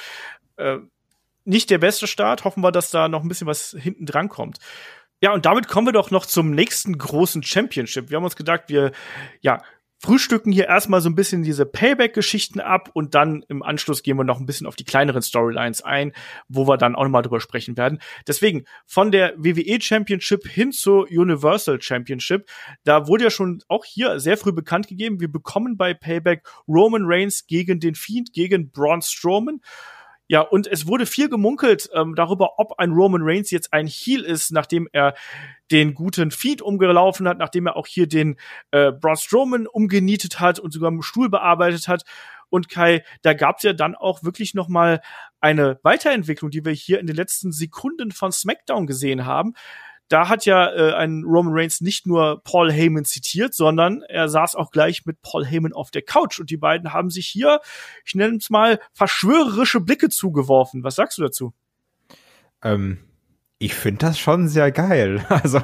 äh, 0.57 0.79
nicht 1.45 1.69
der 1.69 1.79
beste 1.79 2.07
Start. 2.07 2.45
Hoffen 2.45 2.63
wir, 2.63 2.73
dass 2.73 2.91
da 2.91 3.09
noch 3.09 3.23
ein 3.23 3.29
bisschen 3.29 3.47
was 3.47 3.77
hinten 3.79 4.07
dran 4.07 4.31
kommt. 4.31 4.59
Ja, 5.21 5.33
und 5.33 5.47
damit 5.47 5.69
kommen 5.69 5.87
wir 5.87 5.93
doch 5.93 6.11
noch 6.11 6.27
zum 6.27 6.51
nächsten 6.51 6.99
großen 6.99 7.43
Championship. 7.43 8.11
Wir 8.11 8.17
haben 8.17 8.25
uns 8.25 8.37
gedacht, 8.37 8.65
wir 8.69 8.93
ja 9.41 9.63
frühstücken 10.05 10.53
hier 10.53 10.67
erstmal 10.67 11.01
so 11.01 11.09
ein 11.09 11.15
bisschen 11.15 11.43
diese 11.43 11.65
Payback-Geschichten 11.65 12.61
ab 12.61 12.91
und 12.93 13.15
dann 13.15 13.43
im 13.49 13.63
Anschluss 13.63 14.03
gehen 14.03 14.19
wir 14.19 14.25
noch 14.25 14.39
ein 14.39 14.45
bisschen 14.45 14.67
auf 14.67 14.77
die 14.77 14.85
kleineren 14.85 15.23
Storylines 15.23 15.81
ein, 15.81 16.13
wo 16.47 16.69
wir 16.69 16.77
dann 16.77 16.95
auch 16.95 17.05
nochmal 17.05 17.23
drüber 17.23 17.41
sprechen 17.41 17.79
werden. 17.79 18.01
Deswegen 18.29 18.65
von 18.87 19.11
der 19.11 19.33
WWE 19.39 19.81
Championship 19.81 20.47
hin 20.47 20.73
zur 20.73 21.05
Universal 21.05 21.81
Championship, 21.81 22.51
da 22.85 23.07
wurde 23.07 23.25
ja 23.25 23.31
schon 23.31 23.63
auch 23.69 23.87
hier 23.87 24.21
sehr 24.21 24.37
früh 24.37 24.53
bekannt 24.53 24.89
gegeben, 24.89 25.21
wir 25.21 25.33
bekommen 25.33 25.79
bei 25.79 25.95
Payback 25.95 26.47
Roman 26.69 27.05
Reigns 27.07 27.47
gegen 27.47 27.81
den 27.81 27.95
Fiend, 27.95 28.35
gegen 28.35 28.71
Braun 28.73 29.01
Strowman. 29.01 29.61
Ja, 30.27 30.41
und 30.41 30.67
es 30.67 30.87
wurde 30.87 31.05
viel 31.05 31.29
gemunkelt 31.29 31.91
ähm, 31.93 32.15
darüber, 32.15 32.59
ob 32.59 32.79
ein 32.79 32.93
Roman 32.93 33.21
Reigns 33.23 33.51
jetzt 33.51 33.73
ein 33.75 33.87
Heel 33.87 34.23
ist, 34.23 34.53
nachdem 34.53 34.89
er 34.93 35.15
den 35.71 35.95
guten 35.95 36.31
Feed 36.31 36.63
umgelaufen 36.63 37.29
hat, 37.29 37.39
nachdem 37.39 37.67
er 37.67 37.77
auch 37.77 37.87
hier 37.87 38.07
den 38.07 38.37
äh, 38.71 38.91
Braun 38.91 39.17
Strowman 39.17 39.67
umgenietet 39.67 40.41
hat 40.41 40.59
und 40.59 40.73
sogar 40.73 40.91
im 40.91 41.03
Stuhl 41.03 41.29
bearbeitet 41.29 41.89
hat. 41.89 42.05
Und 42.49 42.69
Kai, 42.69 43.05
da 43.23 43.35
gab 43.35 43.59
es 43.59 43.65
ja 43.65 43.73
dann 43.73 43.95
auch 43.95 44.23
wirklich 44.23 44.55
noch 44.55 44.69
mal 44.69 45.03
eine 45.41 45.79
Weiterentwicklung, 45.83 46.51
die 46.51 46.65
wir 46.65 46.73
hier 46.73 47.01
in 47.01 47.07
den 47.07 47.17
letzten 47.17 47.53
Sekunden 47.53 48.11
von 48.11 48.33
SmackDown 48.33 48.87
gesehen 48.87 49.27
haben 49.27 49.55
da 50.09 50.29
hat 50.29 50.47
ja 50.47 50.71
äh, 50.71 50.95
ein 50.95 51.25
Roman 51.25 51.55
Reigns 51.55 51.81
nicht 51.81 52.07
nur 52.07 52.43
Paul 52.45 52.71
Heyman 52.71 53.05
zitiert, 53.05 53.55
sondern 53.55 54.03
er 54.03 54.29
saß 54.29 54.55
auch 54.55 54.71
gleich 54.71 55.07
mit 55.07 55.23
Paul 55.23 55.45
Heyman 55.45 55.73
auf 55.73 55.91
der 55.91 56.03
Couch 56.03 56.41
und 56.41 56.51
die 56.51 56.57
beiden 56.57 56.93
haben 56.93 57.11
sich 57.11 57.27
hier, 57.27 57.61
ich 58.05 58.15
nenne 58.15 58.37
es 58.37 58.51
mal, 58.51 58.81
verschwörerische 58.93 59.81
Blicke 59.81 60.09
zugeworfen. 60.09 60.85
Was 60.85 60.97
sagst 60.97 61.19
du 61.19 61.23
dazu? 61.23 61.55
Ähm, 62.63 62.99
ich 63.59 63.75
finde 63.75 64.07
das 64.07 64.19
schon 64.19 64.49
sehr 64.49 64.71
geil. 64.73 65.25
Also 65.35 65.61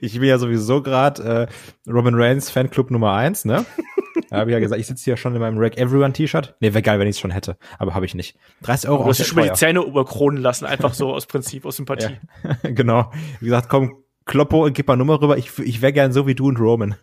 ich 0.00 0.14
bin 0.14 0.28
ja 0.28 0.38
sowieso 0.38 0.82
gerade 0.82 1.48
äh, 1.86 1.90
Roman 1.90 2.14
Reigns 2.14 2.50
Fanclub 2.50 2.90
Nummer 2.90 3.14
eins, 3.14 3.44
ne? 3.44 3.64
Da 4.30 4.38
habe 4.38 4.50
ich 4.50 4.54
ja 4.54 4.60
gesagt, 4.60 4.80
ich 4.80 4.86
sitze 4.86 5.04
hier 5.04 5.16
schon 5.16 5.34
in 5.34 5.40
meinem 5.40 5.58
Rack 5.58 5.76
Everyone 5.76 6.12
T-Shirt. 6.12 6.56
Nee, 6.60 6.72
wäre 6.72 6.82
geil, 6.82 6.98
wenn 6.98 7.08
ich 7.08 7.16
es 7.16 7.20
schon 7.20 7.30
hätte, 7.30 7.56
aber 7.78 7.94
habe 7.94 8.06
ich 8.06 8.14
nicht. 8.14 8.36
30 8.62 8.90
Euro. 8.90 9.04
Du 9.04 9.10
hast 9.10 9.24
schon 9.24 9.36
mal 9.36 9.48
die 9.48 9.54
Zähne 9.54 9.80
überkronen 9.80 10.42
lassen, 10.42 10.66
einfach 10.66 10.94
so 10.94 11.12
aus 11.12 11.26
Prinzip, 11.26 11.64
aus 11.64 11.76
Sympathie. 11.76 12.18
Ja. 12.42 12.56
genau. 12.70 13.12
Wie 13.40 13.46
gesagt, 13.46 13.68
komm, 13.68 14.02
Kloppo, 14.24 14.70
gib 14.72 14.88
mal 14.88 14.96
Nummer 14.96 15.20
rüber. 15.20 15.36
Ich, 15.38 15.58
ich 15.58 15.82
wäre 15.82 15.92
gern 15.92 16.12
so 16.12 16.26
wie 16.26 16.34
du 16.34 16.48
und 16.48 16.58
Roman. 16.58 16.96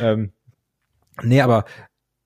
Ähm, 0.00 0.32
nee, 1.22 1.40
aber 1.40 1.64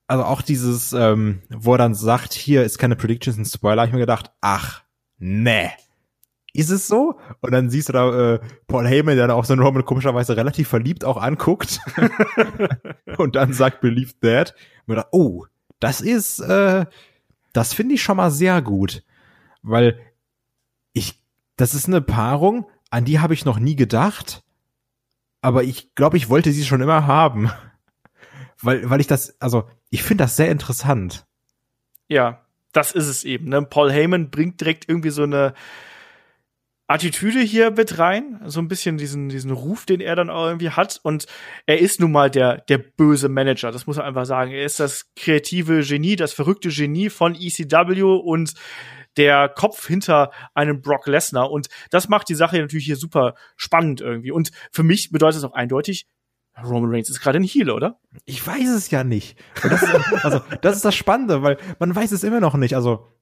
also 0.09 0.25
auch 0.25 0.43
dieses, 0.43 0.93
ähm, 0.93 1.43
wo 1.49 1.75
er 1.75 1.79
dann 1.79 1.95
sagt, 1.95 2.33
hier 2.33 2.65
ist 2.65 2.79
keine 2.79 2.97
Predictions, 2.97 3.37
ein 3.39 3.45
Spoiler, 3.45 3.83
habe 3.83 3.89
ich 3.89 3.95
mir 3.95 4.01
gedacht, 4.01 4.33
ach, 4.41 4.83
nee 5.19 5.71
ist 6.59 6.71
es 6.71 6.87
so? 6.87 7.19
Und 7.41 7.53
dann 7.53 7.71
siehst 7.71 7.89
du 7.89 7.93
da 7.93 8.35
äh, 8.35 8.41
Paul 8.67 8.87
Heyman, 8.87 9.17
der 9.17 9.29
da 9.29 9.35
auch 9.35 9.45
so 9.45 9.53
einen 9.53 9.63
Roman 9.63 9.85
komischerweise 9.85 10.37
relativ 10.37 10.69
verliebt 10.69 11.05
auch 11.05 11.17
anguckt 11.17 11.81
und 13.19 13.37
dann 13.37 13.53
sagt 13.53 13.81
Believe 13.81 14.13
That. 14.21 14.55
Und 14.87 14.97
dachte, 14.97 15.09
oh, 15.13 15.47
das 15.81 16.01
ist, 16.01 16.41
äh, 16.41 16.87
das 17.53 17.73
finde 17.73 17.95
ich 17.95 18.03
schon 18.03 18.17
mal 18.17 18.31
sehr 18.31 18.63
gut, 18.63 19.03
weil 19.63 20.01
ich, 20.93 21.23
das 21.57 21.75
ist 21.75 21.87
eine 21.87 22.01
Paarung, 22.01 22.67
an 22.91 23.05
die 23.05 23.21
habe 23.21 23.35
ich 23.35 23.45
noch 23.45 23.59
nie 23.59 23.77
gedacht, 23.77 24.43
aber 25.41 25.65
ich 25.65 25.95
glaube, 25.95 26.17
ich 26.17 26.29
wollte 26.29 26.53
sie 26.53 26.65
schon 26.65 26.81
immer 26.81 27.07
haben, 27.07 27.51
weil, 28.61 28.89
weil 28.89 29.01
ich 29.01 29.07
das, 29.07 29.41
also 29.41 29.69
ich 29.91 30.03
finde 30.03 30.25
das 30.25 30.37
sehr 30.37 30.51
interessant. 30.51 31.27
Ja, 32.09 32.47
das 32.73 32.93
ist 32.93 33.07
es 33.07 33.25
eben. 33.25 33.49
Ne? 33.49 33.63
Paul 33.63 33.91
Heyman 33.91 34.31
bringt 34.31 34.61
direkt 34.61 34.89
irgendwie 34.89 35.11
so 35.11 35.23
eine 35.23 35.55
Attitüde 36.89 37.41
hier 37.41 37.73
mit 37.73 37.99
rein, 37.99 38.41
so 38.45 38.61
ein 38.61 38.69
bisschen 38.69 38.97
diesen 38.97 39.29
diesen 39.29 39.51
Ruf, 39.51 39.87
den 39.87 40.01
er 40.01 40.15
dann 40.15 40.31
auch 40.31 40.47
irgendwie 40.47 40.71
hat 40.71 41.01
und 41.03 41.27
er 41.67 41.81
ist 41.81 42.01
nun 42.01 42.13
mal 42.13 42.31
der 42.31 42.59
der 42.69 42.79
böse 42.79 43.29
Manager, 43.29 43.73
das 43.73 43.87
muss 43.87 43.97
man 43.97 44.07
einfach 44.07 44.27
sagen. 44.27 44.53
Er 44.53 44.65
ist 44.65 44.79
das 44.79 45.13
kreative 45.17 45.83
Genie, 45.83 46.17
das 46.17 46.33
verrückte 46.33 46.69
Genie 46.69 47.11
von 47.11 47.35
ECW 47.35 48.03
und 48.03 48.55
der 49.17 49.49
Kopf 49.49 49.87
hinter 49.87 50.31
einem 50.55 50.81
Brock 50.81 51.07
Lesnar 51.07 51.51
und 51.51 51.69
das 51.91 52.09
macht 52.09 52.29
die 52.29 52.35
Sache 52.35 52.59
natürlich 52.59 52.87
hier 52.87 52.97
super 52.97 53.35
spannend 53.57 54.01
irgendwie 54.01 54.31
und 54.31 54.51
für 54.71 54.83
mich 54.83 55.11
bedeutet 55.11 55.39
es 55.39 55.45
auch 55.45 55.55
eindeutig 55.55 56.07
Roman 56.65 56.91
Reigns 56.91 57.11
ist 57.11 57.21
gerade 57.21 57.39
ein 57.39 57.45
Heel, 57.45 57.71
oder? 57.71 58.01
Ich 58.25 58.47
weiß 58.47 58.71
es 58.71 58.91
ja 58.91 59.05
nicht. 59.05 59.39
Das 59.63 59.83
ist, 59.83 60.25
also, 60.25 60.41
das 60.63 60.77
ist 60.77 60.85
das 60.85 60.95
Spannende, 60.95 61.43
weil 61.43 61.59
man 61.79 61.95
weiß 61.95 62.13
es 62.13 62.25
immer 62.25 62.41
noch 62.41 62.55
nicht. 62.55 62.75
Also, 62.75 63.13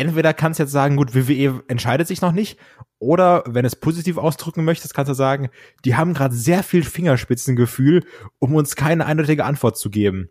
entweder 0.00 0.32
kannst 0.32 0.58
du 0.58 0.64
jetzt 0.64 0.72
sagen, 0.72 0.96
gut, 0.96 1.14
WWE 1.14 1.62
entscheidet 1.68 2.08
sich 2.08 2.20
noch 2.20 2.32
nicht, 2.32 2.58
oder 2.98 3.44
wenn 3.46 3.64
es 3.64 3.76
positiv 3.76 4.16
ausdrücken 4.18 4.64
möchtest, 4.64 4.94
kannst 4.94 5.10
du 5.10 5.14
sagen, 5.14 5.50
die 5.84 5.96
haben 5.96 6.14
gerade 6.14 6.34
sehr 6.34 6.62
viel 6.62 6.84
Fingerspitzengefühl, 6.84 8.04
um 8.38 8.54
uns 8.54 8.76
keine 8.76 9.06
eindeutige 9.06 9.44
Antwort 9.44 9.76
zu 9.78 9.90
geben. 9.90 10.30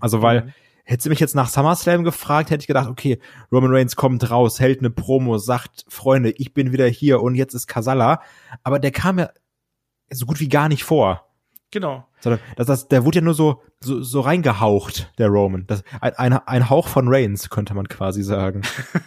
Also 0.00 0.22
weil 0.22 0.44
mhm. 0.44 0.52
Hättest 0.88 1.06
du 1.06 1.10
mich 1.10 1.18
jetzt 1.18 1.34
nach 1.34 1.48
SummerSlam 1.48 2.04
gefragt, 2.04 2.50
hätte 2.50 2.62
ich 2.62 2.68
gedacht, 2.68 2.88
okay, 2.88 3.18
Roman 3.50 3.74
Reigns 3.74 3.96
kommt 3.96 4.30
raus, 4.30 4.60
hält 4.60 4.78
eine 4.78 4.90
Promo, 4.90 5.36
sagt, 5.36 5.84
Freunde, 5.88 6.30
ich 6.30 6.54
bin 6.54 6.70
wieder 6.70 6.86
hier 6.86 7.22
und 7.22 7.34
jetzt 7.34 7.54
ist 7.54 7.66
Kasala. 7.66 8.22
Aber 8.62 8.78
der 8.78 8.92
kam 8.92 9.18
ja 9.18 9.30
so 10.12 10.26
gut 10.26 10.38
wie 10.38 10.48
gar 10.48 10.68
nicht 10.68 10.84
vor. 10.84 11.25
Genau. 11.76 12.08
Sondern 12.20 12.40
das, 12.56 12.66
das, 12.68 12.88
der 12.88 13.04
wurde 13.04 13.18
ja 13.18 13.22
nur 13.22 13.34
so, 13.34 13.62
so, 13.80 14.00
so 14.00 14.20
reingehaucht, 14.22 15.12
der 15.18 15.28
Roman. 15.28 15.66
Das, 15.66 15.84
ein, 16.00 16.14
ein, 16.14 16.32
ein 16.32 16.70
Hauch 16.70 16.88
von 16.88 17.06
Reigns, 17.06 17.50
könnte 17.50 17.74
man 17.74 17.86
quasi 17.86 18.22
sagen. 18.22 18.62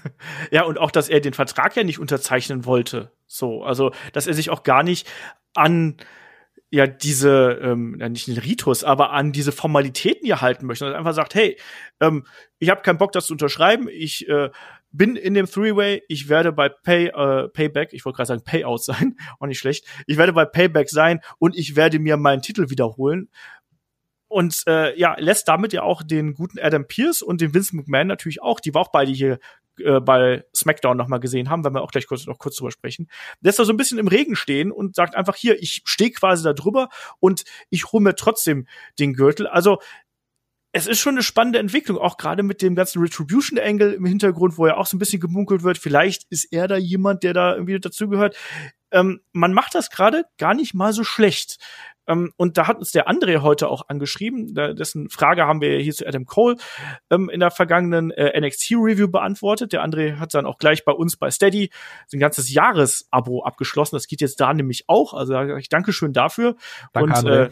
ja, 0.51 0.65
und 0.65 0.77
auch, 0.77 0.91
dass 0.91 1.09
er 1.09 1.19
den 1.19 1.33
Vertrag 1.33 1.75
ja 1.75 1.83
nicht 1.83 1.97
unterzeichnen 1.97 2.65
wollte. 2.65 3.11
So, 3.25 3.63
also, 3.63 3.91
dass 4.13 4.27
er 4.27 4.35
sich 4.35 4.51
auch 4.51 4.61
gar 4.61 4.83
nicht 4.83 5.07
an 5.55 5.95
ja 6.69 6.85
diese 6.85 7.59
ähm, 7.59 7.97
ja, 7.99 8.07
nicht 8.07 8.27
den 8.27 8.37
Ritus, 8.37 8.83
aber 8.83 9.13
an 9.13 9.31
diese 9.31 9.51
Formalitäten 9.51 10.27
hier 10.27 10.41
halten 10.41 10.67
möchte. 10.67 10.85
Und 10.85 10.93
einfach 10.93 11.15
sagt, 11.15 11.33
hey, 11.33 11.57
ähm, 11.99 12.27
ich 12.59 12.69
habe 12.69 12.83
keinen 12.83 12.99
Bock, 12.99 13.13
das 13.13 13.25
zu 13.25 13.33
unterschreiben. 13.33 13.87
Ich 13.89 14.29
äh, 14.29 14.51
bin 14.91 15.15
in 15.15 15.33
dem 15.33 15.45
Three-Way, 15.45 16.03
ich 16.07 16.29
werde 16.29 16.51
bei 16.51 16.69
Pay, 16.69 17.07
äh, 17.07 17.47
Payback, 17.49 17.93
ich 17.93 18.05
wollte 18.05 18.17
gerade 18.17 18.27
sagen 18.27 18.43
Payout 18.43 18.77
sein, 18.83 19.17
auch 19.39 19.47
nicht 19.47 19.59
schlecht, 19.59 19.85
ich 20.07 20.17
werde 20.17 20.33
bei 20.33 20.45
Payback 20.45 20.89
sein 20.89 21.21
und 21.37 21.55
ich 21.55 21.75
werde 21.75 21.99
mir 21.99 22.17
meinen 22.17 22.41
Titel 22.41 22.69
wiederholen. 22.69 23.29
Und 24.31 24.63
äh, 24.67 24.95
ja, 24.97 25.15
lässt 25.17 25.47
damit 25.47 25.73
ja 25.73 25.81
auch 25.81 26.03
den 26.03 26.35
guten 26.35 26.59
Adam 26.59 26.85
Pierce 26.87 27.23
und 27.23 27.41
den 27.41 27.55
Vince 27.55 27.75
McMahon 27.75 28.05
natürlich 28.05 28.43
auch, 28.43 28.59
die 28.59 28.75
wir 28.75 28.79
auch 28.79 28.91
beide 28.91 29.11
hier 29.11 29.39
äh, 29.79 29.99
bei 29.99 30.43
SmackDown 30.55 30.97
noch 30.97 31.07
mal 31.07 31.19
gesehen 31.19 31.49
haben, 31.49 31.63
wenn 31.63 31.73
wir 31.73 31.81
auch 31.81 31.91
gleich 31.91 32.05
kurz 32.05 32.27
noch 32.27 32.37
kurz 32.37 32.55
drüber 32.55 32.71
sprechen, 32.71 33.09
lässt 33.41 33.59
er 33.59 33.65
so 33.65 33.73
ein 33.73 33.77
bisschen 33.77 33.97
im 33.97 34.07
Regen 34.07 34.35
stehen 34.35 34.71
und 34.71 34.95
sagt 34.95 35.15
einfach 35.15 35.35
hier, 35.35 35.59
ich 35.61 35.81
stehe 35.85 36.11
quasi 36.11 36.43
da 36.43 36.53
drüber 36.53 36.89
und 37.19 37.43
ich 37.71 37.91
hole 37.91 38.03
mir 38.03 38.15
trotzdem 38.15 38.67
den 38.99 39.13
Gürtel. 39.13 39.47
Also 39.47 39.79
es 40.71 40.87
ist 40.87 40.99
schon 40.99 41.15
eine 41.15 41.23
spannende 41.23 41.59
Entwicklung, 41.59 41.97
auch 41.97 42.17
gerade 42.17 42.43
mit 42.43 42.61
dem 42.61 42.75
ganzen 42.75 43.01
Retribution-Angle 43.01 43.93
im 43.93 44.05
Hintergrund, 44.05 44.57
wo 44.57 44.67
ja 44.67 44.77
auch 44.77 44.85
so 44.85 44.95
ein 44.95 44.99
bisschen 44.99 45.19
gemunkelt 45.19 45.63
wird, 45.63 45.77
vielleicht 45.77 46.25
ist 46.29 46.45
er 46.51 46.67
da 46.67 46.77
jemand, 46.77 47.23
der 47.23 47.33
da 47.33 47.53
irgendwie 47.53 47.79
dazugehört. 47.79 48.35
Ähm, 48.91 49.21
man 49.31 49.53
macht 49.53 49.75
das 49.75 49.89
gerade 49.89 50.25
gar 50.37 50.53
nicht 50.53 50.73
mal 50.73 50.93
so 50.93 51.03
schlecht. 51.03 51.57
Ähm, 52.07 52.33
und 52.37 52.57
da 52.57 52.67
hat 52.67 52.77
uns 52.77 52.91
der 52.91 53.07
André 53.07 53.41
heute 53.41 53.67
auch 53.67 53.87
angeschrieben, 53.87 54.53
da, 54.53 54.73
dessen 54.73 55.09
Frage 55.09 55.45
haben 55.45 55.61
wir 55.61 55.79
hier 55.79 55.93
zu 55.93 56.07
Adam 56.07 56.25
Cole 56.25 56.57
ähm, 57.09 57.29
in 57.29 57.39
der 57.39 57.51
vergangenen 57.51 58.11
äh, 58.11 58.39
NXT-Review 58.39 59.07
beantwortet. 59.07 59.73
Der 59.73 59.83
André 59.83 60.17
hat 60.17 60.33
dann 60.33 60.45
auch 60.45 60.57
gleich 60.57 60.85
bei 60.85 60.91
uns 60.91 61.17
bei 61.17 61.29
Steady 61.29 61.69
ein 62.11 62.19
ganzes 62.19 62.51
Jahresabo 62.51 63.43
abgeschlossen. 63.43 63.95
Das 63.95 64.07
geht 64.07 64.21
jetzt 64.21 64.39
da 64.39 64.53
nämlich 64.53 64.85
auch. 64.87 65.13
Also 65.13 65.39
ich 65.57 65.69
danke 65.69 65.93
schön 65.93 66.13
dafür. 66.13 66.55
Danke, 66.93 67.19
und 67.19 67.27
äh, 67.27 67.49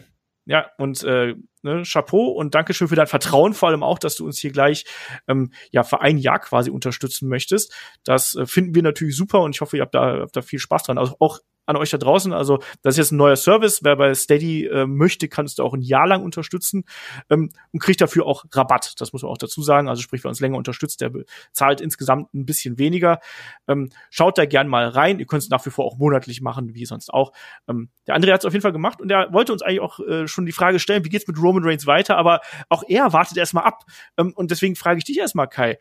ja, 0.48 0.70
und 0.78 1.04
äh, 1.04 1.34
ne, 1.60 1.82
Chapeau 1.84 2.28
und 2.28 2.54
Dankeschön 2.54 2.88
für 2.88 2.96
dein 2.96 3.06
Vertrauen, 3.06 3.52
vor 3.52 3.68
allem 3.68 3.82
auch, 3.82 3.98
dass 3.98 4.16
du 4.16 4.24
uns 4.24 4.38
hier 4.38 4.50
gleich 4.50 4.86
ähm, 5.28 5.52
ja 5.72 5.82
für 5.84 6.00
ein 6.00 6.16
Jahr 6.16 6.38
quasi 6.38 6.70
unterstützen 6.70 7.28
möchtest. 7.28 7.74
Das 8.02 8.34
äh, 8.34 8.46
finden 8.46 8.74
wir 8.74 8.82
natürlich 8.82 9.14
super 9.14 9.42
und 9.42 9.54
ich 9.54 9.60
hoffe, 9.60 9.76
ihr 9.76 9.82
habt 9.82 9.94
da, 9.94 10.20
habt 10.20 10.34
da 10.34 10.40
viel 10.40 10.58
Spaß 10.58 10.84
dran. 10.84 10.96
Also 10.96 11.16
auch 11.20 11.40
an 11.68 11.76
euch 11.76 11.90
da 11.90 11.98
draußen. 11.98 12.32
Also 12.32 12.60
das 12.82 12.94
ist 12.94 12.98
jetzt 12.98 13.12
ein 13.12 13.18
neuer 13.18 13.36
Service. 13.36 13.84
Wer 13.84 13.94
bei 13.96 14.14
Steady 14.14 14.64
äh, 14.64 14.86
möchte, 14.86 15.28
kannst 15.28 15.58
du 15.58 15.62
auch 15.62 15.74
ein 15.74 15.82
Jahr 15.82 16.06
lang 16.06 16.24
unterstützen 16.24 16.84
ähm, 17.28 17.50
und 17.72 17.80
kriegt 17.80 18.00
dafür 18.00 18.24
auch 18.24 18.46
Rabatt. 18.52 18.94
Das 18.98 19.12
muss 19.12 19.22
man 19.22 19.30
auch 19.30 19.38
dazu 19.38 19.62
sagen. 19.62 19.88
Also 19.88 20.00
sprich, 20.00 20.24
wer 20.24 20.30
uns 20.30 20.40
länger 20.40 20.56
unterstützt, 20.56 21.02
der 21.02 21.12
zahlt 21.52 21.82
insgesamt 21.82 22.32
ein 22.32 22.46
bisschen 22.46 22.78
weniger. 22.78 23.20
Ähm, 23.68 23.90
schaut 24.08 24.38
da 24.38 24.46
gern 24.46 24.66
mal 24.66 24.88
rein. 24.88 25.20
Ihr 25.20 25.26
könnt 25.26 25.42
es 25.42 25.50
nach 25.50 25.64
wie 25.66 25.70
vor 25.70 25.84
auch 25.84 25.98
monatlich 25.98 26.40
machen, 26.40 26.74
wie 26.74 26.86
sonst 26.86 27.12
auch. 27.12 27.32
Ähm, 27.68 27.90
der 28.06 28.16
André 28.16 28.32
hat 28.32 28.40
es 28.40 28.46
auf 28.46 28.54
jeden 28.54 28.62
Fall 28.62 28.72
gemacht 28.72 29.00
und 29.02 29.10
er 29.10 29.30
wollte 29.34 29.52
uns 29.52 29.60
eigentlich 29.60 29.80
auch 29.80 30.00
äh, 30.00 30.26
schon 30.26 30.46
die 30.46 30.52
Frage 30.52 30.78
stellen, 30.78 31.04
wie 31.04 31.10
geht's 31.10 31.28
mit 31.28 31.38
Roman 31.38 31.64
Reigns 31.64 31.86
weiter? 31.86 32.16
Aber 32.16 32.40
auch 32.70 32.82
er 32.88 33.12
wartet 33.12 33.36
erstmal 33.36 33.64
ab. 33.64 33.84
Ähm, 34.16 34.32
und 34.34 34.50
deswegen 34.50 34.74
frage 34.74 34.98
ich 34.98 35.04
dich 35.04 35.18
erstmal, 35.18 35.48
Kai 35.48 35.76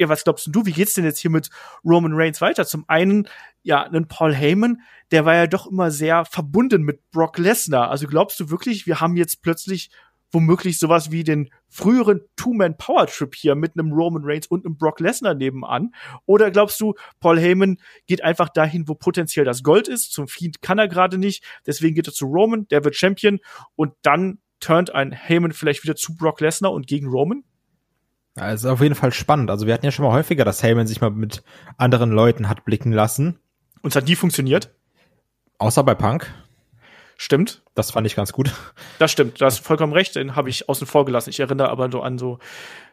ja, 0.00 0.08
was 0.08 0.24
glaubst 0.24 0.48
du, 0.50 0.64
wie 0.64 0.72
geht's 0.72 0.94
denn 0.94 1.04
jetzt 1.04 1.18
hier 1.18 1.30
mit 1.30 1.50
Roman 1.84 2.14
Reigns 2.14 2.40
weiter? 2.40 2.64
Zum 2.64 2.86
einen, 2.88 3.28
ja, 3.62 3.82
einen 3.82 4.08
Paul 4.08 4.34
Heyman, 4.34 4.80
der 5.10 5.24
war 5.24 5.34
ja 5.34 5.46
doch 5.46 5.66
immer 5.66 5.90
sehr 5.90 6.24
verbunden 6.24 6.82
mit 6.82 7.10
Brock 7.10 7.38
Lesnar. 7.38 7.90
Also 7.90 8.06
glaubst 8.06 8.40
du 8.40 8.50
wirklich, 8.50 8.86
wir 8.86 9.00
haben 9.00 9.16
jetzt 9.16 9.42
plötzlich 9.42 9.90
womöglich 10.32 10.78
sowas 10.78 11.10
wie 11.10 11.24
den 11.24 11.50
früheren 11.68 12.20
Two-Man-Power-Trip 12.36 13.34
hier 13.34 13.54
mit 13.54 13.72
einem 13.74 13.92
Roman 13.92 14.22
Reigns 14.24 14.46
und 14.46 14.64
einem 14.64 14.76
Brock 14.76 15.00
Lesnar 15.00 15.34
nebenan? 15.34 15.92
Oder 16.26 16.50
glaubst 16.50 16.80
du, 16.80 16.94
Paul 17.18 17.38
Heyman 17.38 17.78
geht 18.06 18.22
einfach 18.22 18.48
dahin, 18.48 18.88
wo 18.88 18.94
potenziell 18.94 19.44
das 19.44 19.62
Gold 19.62 19.88
ist? 19.88 20.12
Zum 20.12 20.28
Fiend 20.28 20.62
kann 20.62 20.78
er 20.78 20.88
gerade 20.88 21.18
nicht, 21.18 21.44
deswegen 21.66 21.94
geht 21.94 22.06
er 22.06 22.12
zu 22.12 22.26
Roman, 22.26 22.66
der 22.68 22.84
wird 22.84 22.96
Champion 22.96 23.40
und 23.74 23.92
dann 24.02 24.38
turnt 24.60 24.94
ein 24.94 25.12
Heyman 25.12 25.52
vielleicht 25.52 25.82
wieder 25.82 25.96
zu 25.96 26.14
Brock 26.16 26.40
Lesnar 26.40 26.72
und 26.72 26.86
gegen 26.86 27.08
Roman? 27.08 27.42
Ja, 28.36 28.52
ist 28.52 28.64
auf 28.64 28.80
jeden 28.80 28.94
Fall 28.94 29.12
spannend. 29.12 29.50
Also 29.50 29.66
wir 29.66 29.74
hatten 29.74 29.84
ja 29.84 29.90
schon 29.90 30.04
mal 30.04 30.12
häufiger, 30.12 30.44
dass 30.44 30.62
Heyman 30.62 30.86
sich 30.86 31.00
mal 31.00 31.10
mit 31.10 31.42
anderen 31.76 32.10
Leuten 32.10 32.48
hat 32.48 32.64
blicken 32.64 32.92
lassen. 32.92 33.40
Und 33.82 33.90
es 33.90 33.96
hat 33.96 34.06
nie 34.06 34.16
funktioniert? 34.16 34.70
Außer 35.58 35.84
bei 35.84 35.94
Punk. 35.94 36.32
Stimmt. 37.16 37.62
Das 37.74 37.90
fand 37.90 38.06
ich 38.06 38.16
ganz 38.16 38.32
gut. 38.32 38.50
Das 38.98 39.12
stimmt, 39.12 39.40
du 39.40 39.44
hast 39.44 39.58
vollkommen 39.58 39.92
recht, 39.92 40.16
den 40.16 40.36
habe 40.36 40.48
ich 40.48 40.70
außen 40.70 40.86
vor 40.86 41.04
gelassen. 41.04 41.28
Ich 41.28 41.38
erinnere 41.38 41.68
aber 41.68 41.90
so 41.92 42.00
an 42.00 42.16
so 42.16 42.38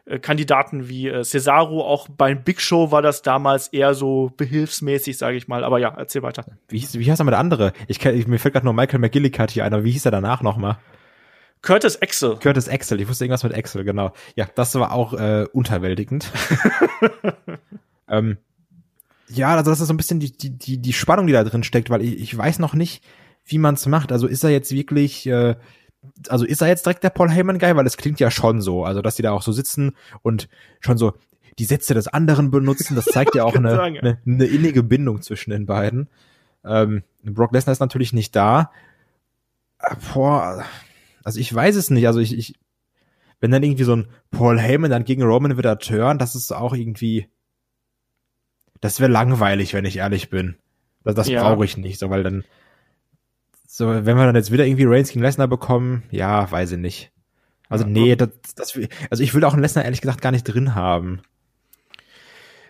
äh, 0.04 0.18
Kandidaten 0.18 0.86
wie 0.86 1.08
äh, 1.08 1.24
Cesaro, 1.24 1.82
auch 1.82 2.08
beim 2.08 2.44
Big 2.44 2.60
Show 2.60 2.90
war 2.90 3.00
das 3.00 3.22
damals 3.22 3.68
eher 3.68 3.94
so 3.94 4.30
behilfsmäßig, 4.36 5.16
sage 5.16 5.38
ich 5.38 5.48
mal. 5.48 5.64
Aber 5.64 5.78
ja, 5.78 5.94
erzähl 5.96 6.22
weiter. 6.22 6.44
Wie 6.68 6.78
hieß, 6.78 6.98
wie 6.98 7.04
hieß 7.04 7.20
aber 7.22 7.30
der 7.30 7.40
andere? 7.40 7.72
Ich, 7.86 8.04
ich 8.04 8.26
mir 8.26 8.38
fällt 8.38 8.52
gerade 8.52 8.66
nur 8.66 8.74
Michael 8.74 8.98
McGillicuddy 8.98 9.54
hier 9.54 9.64
einer. 9.64 9.82
Wie 9.82 9.92
hieß 9.92 10.04
er 10.04 10.10
danach 10.10 10.42
nochmal? 10.42 10.76
Curtis 11.62 12.00
Axel. 12.02 12.36
Curtis 12.36 12.68
Axel. 12.68 13.00
Ich 13.00 13.08
wusste 13.08 13.24
irgendwas 13.24 13.44
mit 13.44 13.54
Axel, 13.54 13.84
genau. 13.84 14.12
Ja, 14.36 14.46
das 14.54 14.74
war 14.74 14.92
auch 14.92 15.14
äh, 15.14 15.46
unterwältigend. 15.52 16.30
ähm, 18.08 18.36
ja, 19.28 19.56
also 19.56 19.70
das 19.70 19.80
ist 19.80 19.88
so 19.88 19.94
ein 19.94 19.98
bisschen 19.98 20.20
die, 20.20 20.32
die, 20.32 20.50
die, 20.50 20.78
die 20.78 20.92
Spannung, 20.92 21.26
die 21.26 21.32
da 21.32 21.44
drin 21.44 21.62
steckt, 21.62 21.90
weil 21.90 22.02
ich, 22.02 22.18
ich 22.20 22.36
weiß 22.36 22.58
noch 22.58 22.74
nicht, 22.74 23.04
wie 23.44 23.58
man 23.58 23.74
es 23.74 23.86
macht. 23.86 24.12
Also 24.12 24.26
ist 24.26 24.44
er 24.44 24.50
jetzt 24.50 24.72
wirklich, 24.72 25.26
äh, 25.26 25.56
also 26.28 26.44
ist 26.44 26.60
er 26.60 26.68
jetzt 26.68 26.86
direkt 26.86 27.04
der 27.04 27.10
Paul 27.10 27.30
Heyman-Guy? 27.30 27.76
Weil 27.76 27.86
es 27.86 27.96
klingt 27.96 28.20
ja 28.20 28.30
schon 28.30 28.60
so. 28.60 28.84
Also, 28.84 29.02
dass 29.02 29.16
die 29.16 29.22
da 29.22 29.32
auch 29.32 29.42
so 29.42 29.52
sitzen 29.52 29.96
und 30.22 30.48
schon 30.80 30.98
so 30.98 31.14
die 31.58 31.64
Sätze 31.64 31.94
des 31.94 32.08
anderen 32.08 32.50
benutzen, 32.50 32.94
das 32.94 33.06
zeigt 33.06 33.34
ja 33.34 33.44
auch 33.44 33.56
eine, 33.56 33.74
sagen, 33.74 33.94
ja. 33.96 34.02
eine, 34.02 34.18
eine 34.24 34.44
innige 34.46 34.82
Bindung 34.82 35.22
zwischen 35.22 35.50
den 35.50 35.66
beiden. 35.66 36.08
Ähm, 36.64 37.02
Brock 37.22 37.52
Lesnar 37.52 37.72
ist 37.72 37.80
natürlich 37.80 38.12
nicht 38.12 38.34
da. 38.36 38.70
Äh, 39.78 39.94
Boah, 40.12 40.64
also 41.24 41.40
ich 41.40 41.52
weiß 41.52 41.76
es 41.76 41.90
nicht. 41.90 42.06
Also 42.06 42.20
ich, 42.20 42.36
ich 42.36 42.54
wenn 43.40 43.50
dann 43.50 43.62
irgendwie 43.62 43.84
so 43.84 43.94
ein 43.94 44.08
Paul 44.30 44.58
Heyman 44.58 44.90
dann 44.90 45.04
gegen 45.04 45.22
Roman 45.22 45.56
wieder 45.56 45.78
turn, 45.78 46.18
das 46.18 46.34
ist 46.34 46.52
auch 46.52 46.74
irgendwie, 46.74 47.28
das 48.80 49.00
wäre 49.00 49.10
langweilig, 49.10 49.74
wenn 49.74 49.84
ich 49.84 49.96
ehrlich 49.98 50.30
bin. 50.30 50.56
Das, 51.04 51.14
das 51.14 51.28
Ja. 51.28 51.42
brauche 51.42 51.64
ich 51.64 51.76
nicht, 51.76 51.98
so 51.98 52.10
weil 52.10 52.22
dann, 52.22 52.44
so 53.66 53.88
wenn 53.88 54.04
wir 54.16 54.26
dann 54.26 54.36
jetzt 54.36 54.52
wieder 54.52 54.66
irgendwie 54.66 54.84
Reigns 54.86 55.10
gegen 55.10 55.22
Lesnar 55.22 55.48
bekommen, 55.48 56.02
ja, 56.10 56.50
weiß 56.50 56.72
ich 56.72 56.78
nicht. 56.78 57.10
Also 57.68 57.84
Ja. 57.84 57.90
nee, 57.90 58.16
das, 58.16 58.30
das, 58.56 58.78
also 59.10 59.22
ich 59.22 59.34
will 59.34 59.44
auch 59.44 59.52
einen 59.52 59.62
Lesnar 59.62 59.84
ehrlich 59.84 60.00
gesagt 60.00 60.20
gar 60.22 60.32
nicht 60.32 60.44
drin 60.44 60.74
haben. 60.74 61.20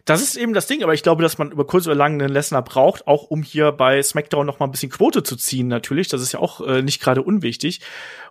Das 0.04 0.22
ist 0.22 0.36
eben 0.36 0.54
das 0.54 0.66
Ding, 0.66 0.82
aber 0.82 0.94
ich 0.94 1.02
glaube, 1.02 1.22
dass 1.22 1.36
man 1.36 1.52
über 1.52 1.66
kurz 1.66 1.86
oder 1.86 1.94
lang 1.94 2.14
einen 2.14 2.32
Lesnar 2.32 2.62
braucht, 2.64 3.06
auch 3.06 3.24
um 3.24 3.42
hier 3.42 3.72
bei 3.72 4.02
SmackDown 4.02 4.46
noch 4.46 4.58
mal 4.58 4.64
ein 4.66 4.70
bisschen 4.70 4.90
Quote 4.90 5.22
zu 5.22 5.36
ziehen, 5.36 5.68
natürlich. 5.68 6.08
Das 6.08 6.22
ist 6.22 6.32
ja 6.32 6.38
auch 6.40 6.62
äh, 6.66 6.80
nicht 6.80 7.02
gerade 7.02 7.22
unwichtig. 7.22 7.80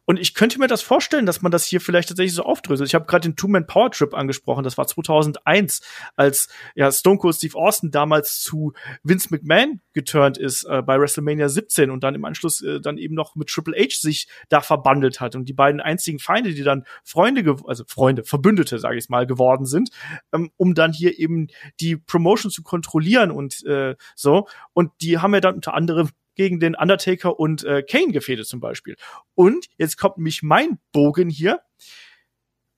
Und 0.09 0.17
ich 0.17 0.33
könnte 0.33 0.57
mir 0.57 0.67
das 0.67 0.81
vorstellen, 0.81 1.25
dass 1.25 1.41
man 1.41 1.51
das 1.51 1.65
hier 1.65 1.81
vielleicht 1.81 2.07
tatsächlich 2.07 2.33
so 2.33 2.43
aufdröselt. 2.43 2.87
Ich 2.87 2.95
habe 2.95 3.05
gerade 3.05 3.27
den 3.27 3.35
Two-Man-Power-Trip 3.35 4.13
angesprochen. 4.13 4.63
Das 4.63 4.77
war 4.77 4.87
2001, 4.87 5.81
als 6.15 6.47
ja 6.75 6.89
Stone 6.93 7.17
Cold 7.17 7.35
Steve 7.35 7.57
Austin 7.57 7.91
damals 7.91 8.39
zu 8.41 8.71
Vince 9.03 9.27
McMahon 9.31 9.81
geturnt 9.91 10.37
ist 10.37 10.63
äh, 10.63 10.81
bei 10.81 10.97
WrestleMania 10.97 11.49
17 11.49 11.91
und 11.91 12.05
dann 12.05 12.15
im 12.15 12.23
Anschluss 12.23 12.61
äh, 12.61 12.79
dann 12.79 12.97
eben 12.97 13.15
noch 13.15 13.35
mit 13.35 13.49
Triple 13.49 13.75
H 13.77 13.97
sich 13.99 14.29
da 14.47 14.61
verbandelt 14.61 15.19
hat. 15.19 15.35
Und 15.35 15.49
die 15.49 15.53
beiden 15.53 15.81
einzigen 15.81 16.19
Feinde, 16.19 16.53
die 16.53 16.63
dann 16.63 16.85
Freunde, 17.03 17.57
also 17.65 17.83
Freunde, 17.85 18.23
Verbündete, 18.23 18.79
sage 18.79 18.97
ich 18.97 19.09
mal, 19.09 19.27
geworden 19.27 19.65
sind, 19.65 19.89
ähm, 20.31 20.51
um 20.55 20.73
dann 20.73 20.93
hier 20.93 21.19
eben 21.19 21.47
die 21.81 21.97
Promotion 21.97 22.49
zu 22.49 22.63
kontrollieren 22.63 23.29
und 23.29 23.65
äh, 23.65 23.95
so. 24.15 24.47
Und 24.71 24.93
die 25.01 25.17
haben 25.17 25.33
ja 25.33 25.41
dann 25.41 25.55
unter 25.55 25.73
anderem 25.73 26.11
gegen 26.37 26.59
den 26.59 26.75
Undertaker 26.75 27.37
und 27.39 27.63
äh, 27.65 27.83
Kane 27.83 28.13
gefädet 28.13 28.47
zum 28.47 28.61
Beispiel. 28.61 28.95
Und 29.35 29.67
jetzt 29.77 29.97
kommt 29.97 30.17
nämlich 30.17 30.43
mein 30.43 30.79
Bogen 30.93 31.29
hier. 31.29 31.59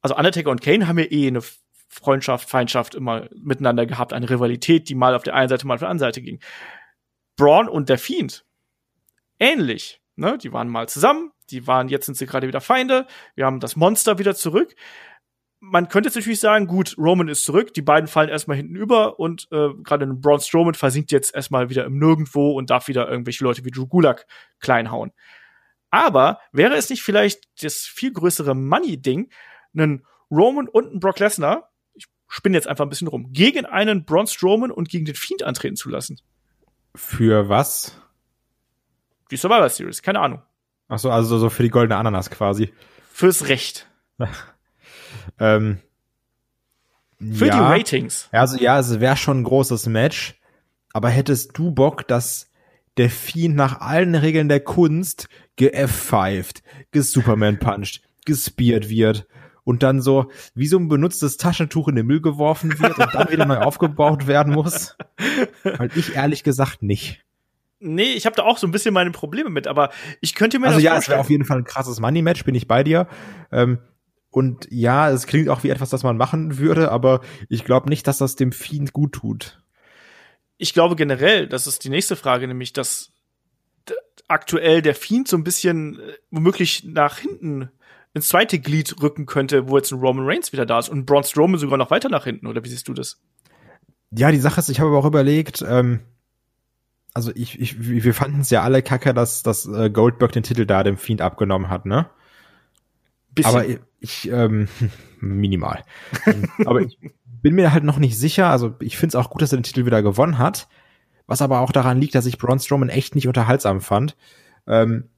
Also 0.02 0.16
Undertaker 0.16 0.50
und 0.50 0.62
Kane 0.62 0.88
haben 0.88 0.98
ja 0.98 1.06
eh 1.06 1.28
eine 1.28 1.42
Freundschaft, 1.90 2.50
Feindschaft 2.50 2.96
immer 2.96 3.30
miteinander 3.36 3.86
gehabt, 3.86 4.14
eine 4.14 4.30
Rivalität, 4.30 4.90
die 4.90 4.96
mal 4.96 5.14
auf 5.14 5.24
der 5.24 5.36
einen 5.36 5.50
Seite, 5.50 5.68
mal 5.68 5.76
auf 5.76 5.82
der 5.82 5.90
anderen 5.90 6.12
Seite 6.12 6.22
ging. 6.22 6.40
Braun 7.36 7.68
und 7.68 7.90
der 7.90 7.98
Fiend, 7.98 8.46
ähnlich. 9.40 10.02
Ne? 10.16 10.38
Die 10.38 10.52
waren 10.54 10.70
mal 10.70 10.88
zusammen, 10.88 11.32
die 11.50 11.68
waren, 11.68 11.88
jetzt 11.90 12.06
sind 12.06 12.16
sie 12.16 12.26
gerade 12.26 12.48
wieder 12.48 12.62
Feinde, 12.62 13.08
wir 13.36 13.46
haben 13.46 13.60
das 13.60 13.76
Monster 13.76 14.20
wieder 14.20 14.36
zurück 14.36 14.76
man 15.60 15.90
könnte 15.90 16.08
jetzt 16.08 16.16
natürlich 16.16 16.40
sagen, 16.40 16.68
gut, 16.68 16.96
Roman 16.98 17.28
ist 17.28 17.44
zurück, 17.44 17.74
die 17.74 17.82
beiden 17.82 18.08
fallen 18.08 18.30
erstmal 18.30 18.58
hinten 18.58 18.76
über 18.76 19.20
und 19.20 19.48
äh, 19.52 19.70
gerade 19.84 20.06
ein 20.06 20.22
Braun 20.22 20.40
Strowman 20.40 20.74
versinkt 20.74 21.12
jetzt 21.12 21.36
erstmal 21.36 21.70
wieder 21.70 21.86
im 21.86 21.98
Nirgendwo 21.98 22.52
und 22.52 22.70
darf 22.70 22.88
wieder 22.88 23.10
irgendwelche 23.10 23.44
Leute 23.44 23.66
wie 23.66 23.72
Drew 23.72 23.86
Gulak 23.86 24.26
kleinhauen. 24.60 25.12
Aber 25.92 26.40
wäre 26.52 26.76
es 26.76 26.90
nicht 26.90 27.02
vielleicht 27.02 27.44
das 27.62 27.78
viel 27.80 28.14
größere 28.14 28.56
Money-Ding, 28.56 29.30
einen 29.74 30.06
Roman 30.32 30.68
und 30.68 30.92
einen 30.92 31.00
Brock 31.00 31.20
Lesnar, 31.20 31.72
ich 31.94 32.06
spinne 32.28 32.56
jetzt 32.56 32.68
einfach 32.68 32.86
ein 32.86 32.90
bisschen 32.90 33.08
rum, 33.08 33.34
gegen 33.34 33.66
einen 33.66 34.06
Braun 34.06 34.28
Strowman 34.28 34.72
und 34.72 34.90
gegen 34.90 35.06
den 35.06 35.16
Fiend 35.16 35.44
antreten 35.44 35.76
zu 35.76 35.90
lassen? 35.90 36.22
Für 36.96 37.50
was? 37.50 38.00
Die 39.32 39.38
Survivor 39.38 39.70
Series, 39.70 40.02
keine 40.02 40.20
Ahnung. 40.22 40.42
Ach 40.88 41.00
so, 41.00 41.12
also 41.12 41.38
so 41.38 41.50
für 41.50 41.64
die 41.64 41.70
goldene 41.70 41.98
Ananas 41.98 42.30
quasi. 42.30 42.74
Fürs 43.12 43.48
Recht. 43.48 43.88
Ähm, 45.40 45.80
Für 47.20 47.48
ja. 47.48 47.54
die 47.54 47.60
Ratings. 47.80 48.30
Ja, 48.32 48.42
Also 48.42 48.58
ja, 48.58 48.80
es 48.80 49.00
wäre 49.00 49.18
schon 49.18 49.42
ein 49.42 49.44
großes 49.44 49.88
Match, 49.88 50.40
aber 50.94 51.10
hättest 51.10 51.58
du 51.58 51.72
Bock, 51.72 52.08
dass 52.08 52.50
der 52.98 53.10
Fiend 53.10 53.56
nach 53.56 53.82
allen 53.82 54.16
Regeln 54.16 54.50
der 54.50 54.60
Kunst 54.60 55.28
ge-F-pfeift, 55.56 56.64
gesuperman 56.92 57.60
puncht, 57.60 58.02
gespiert 58.26 58.90
wird 58.90 59.28
und 59.64 59.84
dann 59.84 60.02
so 60.02 60.32
wie 60.56 60.68
so 60.68 60.78
ein 60.78 60.88
benutztes 60.88 61.38
Taschentuch 61.38 61.88
in 61.88 61.96
den 61.96 62.08
Müll 62.08 62.22
geworfen 62.22 62.80
wird 62.80 62.98
und 62.98 63.14
dann 63.14 63.30
wieder 63.30 63.46
neu 63.46 63.58
aufgebaut 63.60 64.28
werden 64.28 64.54
muss? 64.54 64.98
Weil 65.64 65.90
ich 65.96 66.16
ehrlich 66.16 66.44
gesagt 66.44 66.82
nicht. 66.82 67.24
Nee, 67.82 68.12
ich 68.14 68.26
habe 68.26 68.36
da 68.36 68.44
auch 68.44 68.58
so 68.58 68.68
ein 68.68 68.72
bisschen 68.72 68.94
meine 68.94 69.12
Probleme 69.12 69.50
mit, 69.50 69.66
aber 69.68 69.92
ich 70.20 70.36
könnte 70.36 70.60
mir 70.60 70.66
Also 70.68 70.78
das 70.80 70.84
ja, 70.84 70.92
es 70.92 70.96
vorstellen. 70.96 71.14
wäre 71.14 71.22
auf 71.22 71.30
jeden 71.30 71.46
Fall 71.46 71.60
ein 71.60 71.64
krasses 71.64 72.02
Money-Match, 72.02 72.44
bin 72.44 72.56
ich 72.56 72.68
bei 72.68 72.84
dir. 72.84 73.08
Ähm, 73.54 73.80
und 74.32 74.68
ja, 74.70 75.10
es 75.10 75.26
klingt 75.28 75.50
auch 75.50 75.64
wie 75.64 75.70
etwas, 75.70 75.90
das 75.90 76.04
man 76.04 76.18
machen 76.18 76.58
würde, 76.58 76.92
aber 76.92 77.22
ich 77.50 77.66
glaube 77.66 77.90
nicht, 77.90 78.08
dass 78.08 78.18
das 78.20 78.36
dem 78.36 78.52
Fiend 78.52 78.94
gut 78.94 79.14
tut. 79.14 79.62
ich 80.60 80.74
glaube 80.74 80.96
generell, 80.96 81.48
das 81.48 81.66
ist 81.66 81.84
die 81.84 81.90
nächste 81.90 82.16
Frage, 82.16 82.48
nämlich, 82.48 82.74
dass 82.74 83.12
aktuell 84.28 84.82
der 84.84 84.94
Fiend 84.94 85.28
so 85.28 85.38
ein 85.38 85.44
bisschen 85.44 86.00
äh, 86.00 86.14
womöglich 86.30 86.84
nach 86.84 87.18
hinten 87.18 87.70
ins 88.14 88.28
zweite 88.28 88.60
Glied 88.60 89.02
rücken 89.02 89.26
könnte, 89.26 89.70
wo 89.70 89.78
jetzt 89.78 89.92
ein 89.92 90.00
Roman 90.00 90.26
Reigns 90.28 90.52
wieder 90.52 90.66
da 90.66 90.80
ist 90.80 90.90
und 90.90 91.06
Braun 91.06 91.24
Strowman 91.24 91.60
sogar 91.60 91.78
noch 91.78 91.92
weiter 91.92 92.10
nach 92.10 92.26
hinten, 92.26 92.46
oder 92.46 92.64
wie 92.64 92.70
siehst 92.70 92.88
du 92.88 92.94
das? 92.94 93.22
Ja, 94.12 94.32
die 94.32 94.40
Sache 94.40 94.60
ist, 94.60 94.70
ich 94.70 94.80
habe 94.80 94.90
aber 94.90 95.00
auch 95.00 95.06
überlegt, 95.06 95.64
ähm, 95.68 96.02
also 97.14 97.32
ich, 97.36 97.60
ich 97.60 97.80
wir 97.80 98.14
fanden 98.14 98.42
es 98.42 98.50
ja 98.50 98.62
alle 98.64 98.84
kacke, 98.84 99.14
dass, 99.14 99.44
dass 99.44 99.66
äh, 99.68 99.90
Goldberg 99.90 100.32
den 100.32 100.44
Titel 100.44 100.66
da 100.66 100.84
dem 100.84 100.98
Fiend 100.98 101.22
abgenommen 101.22 101.70
hat, 101.70 101.86
ne? 101.86 102.10
Bisschen. 103.32 103.52
Aber 103.52 103.66
ich, 104.00 104.30
ähm, 104.32 104.68
minimal. 105.20 105.84
aber 106.66 106.82
ich 106.82 107.00
bin 107.42 107.56
mir 107.56 107.72
halt 107.72 107.84
noch 107.84 108.00
nicht 108.00 108.18
sicher. 108.18 108.50
Also 108.50 108.76
ich 108.80 108.98
finde 108.98 109.10
es 109.10 109.16
auch 109.16 109.30
gut, 109.30 109.42
dass 109.42 109.52
er 109.54 109.60
den 109.60 109.64
Titel 109.64 109.86
wieder 109.86 110.02
gewonnen 110.02 110.38
hat. 110.38 110.68
Was 111.28 111.42
aber 111.42 111.60
auch 111.60 111.72
daran 111.72 112.00
liegt, 112.00 112.16
dass 112.16 112.26
ich 112.26 112.38
Braun 112.38 112.60
Strowman 112.60 112.90
echt 112.90 113.16
nicht 113.16 113.28
unterhaltsam 113.28 113.82
fand. 113.82 114.18
Ähm, 114.66 115.10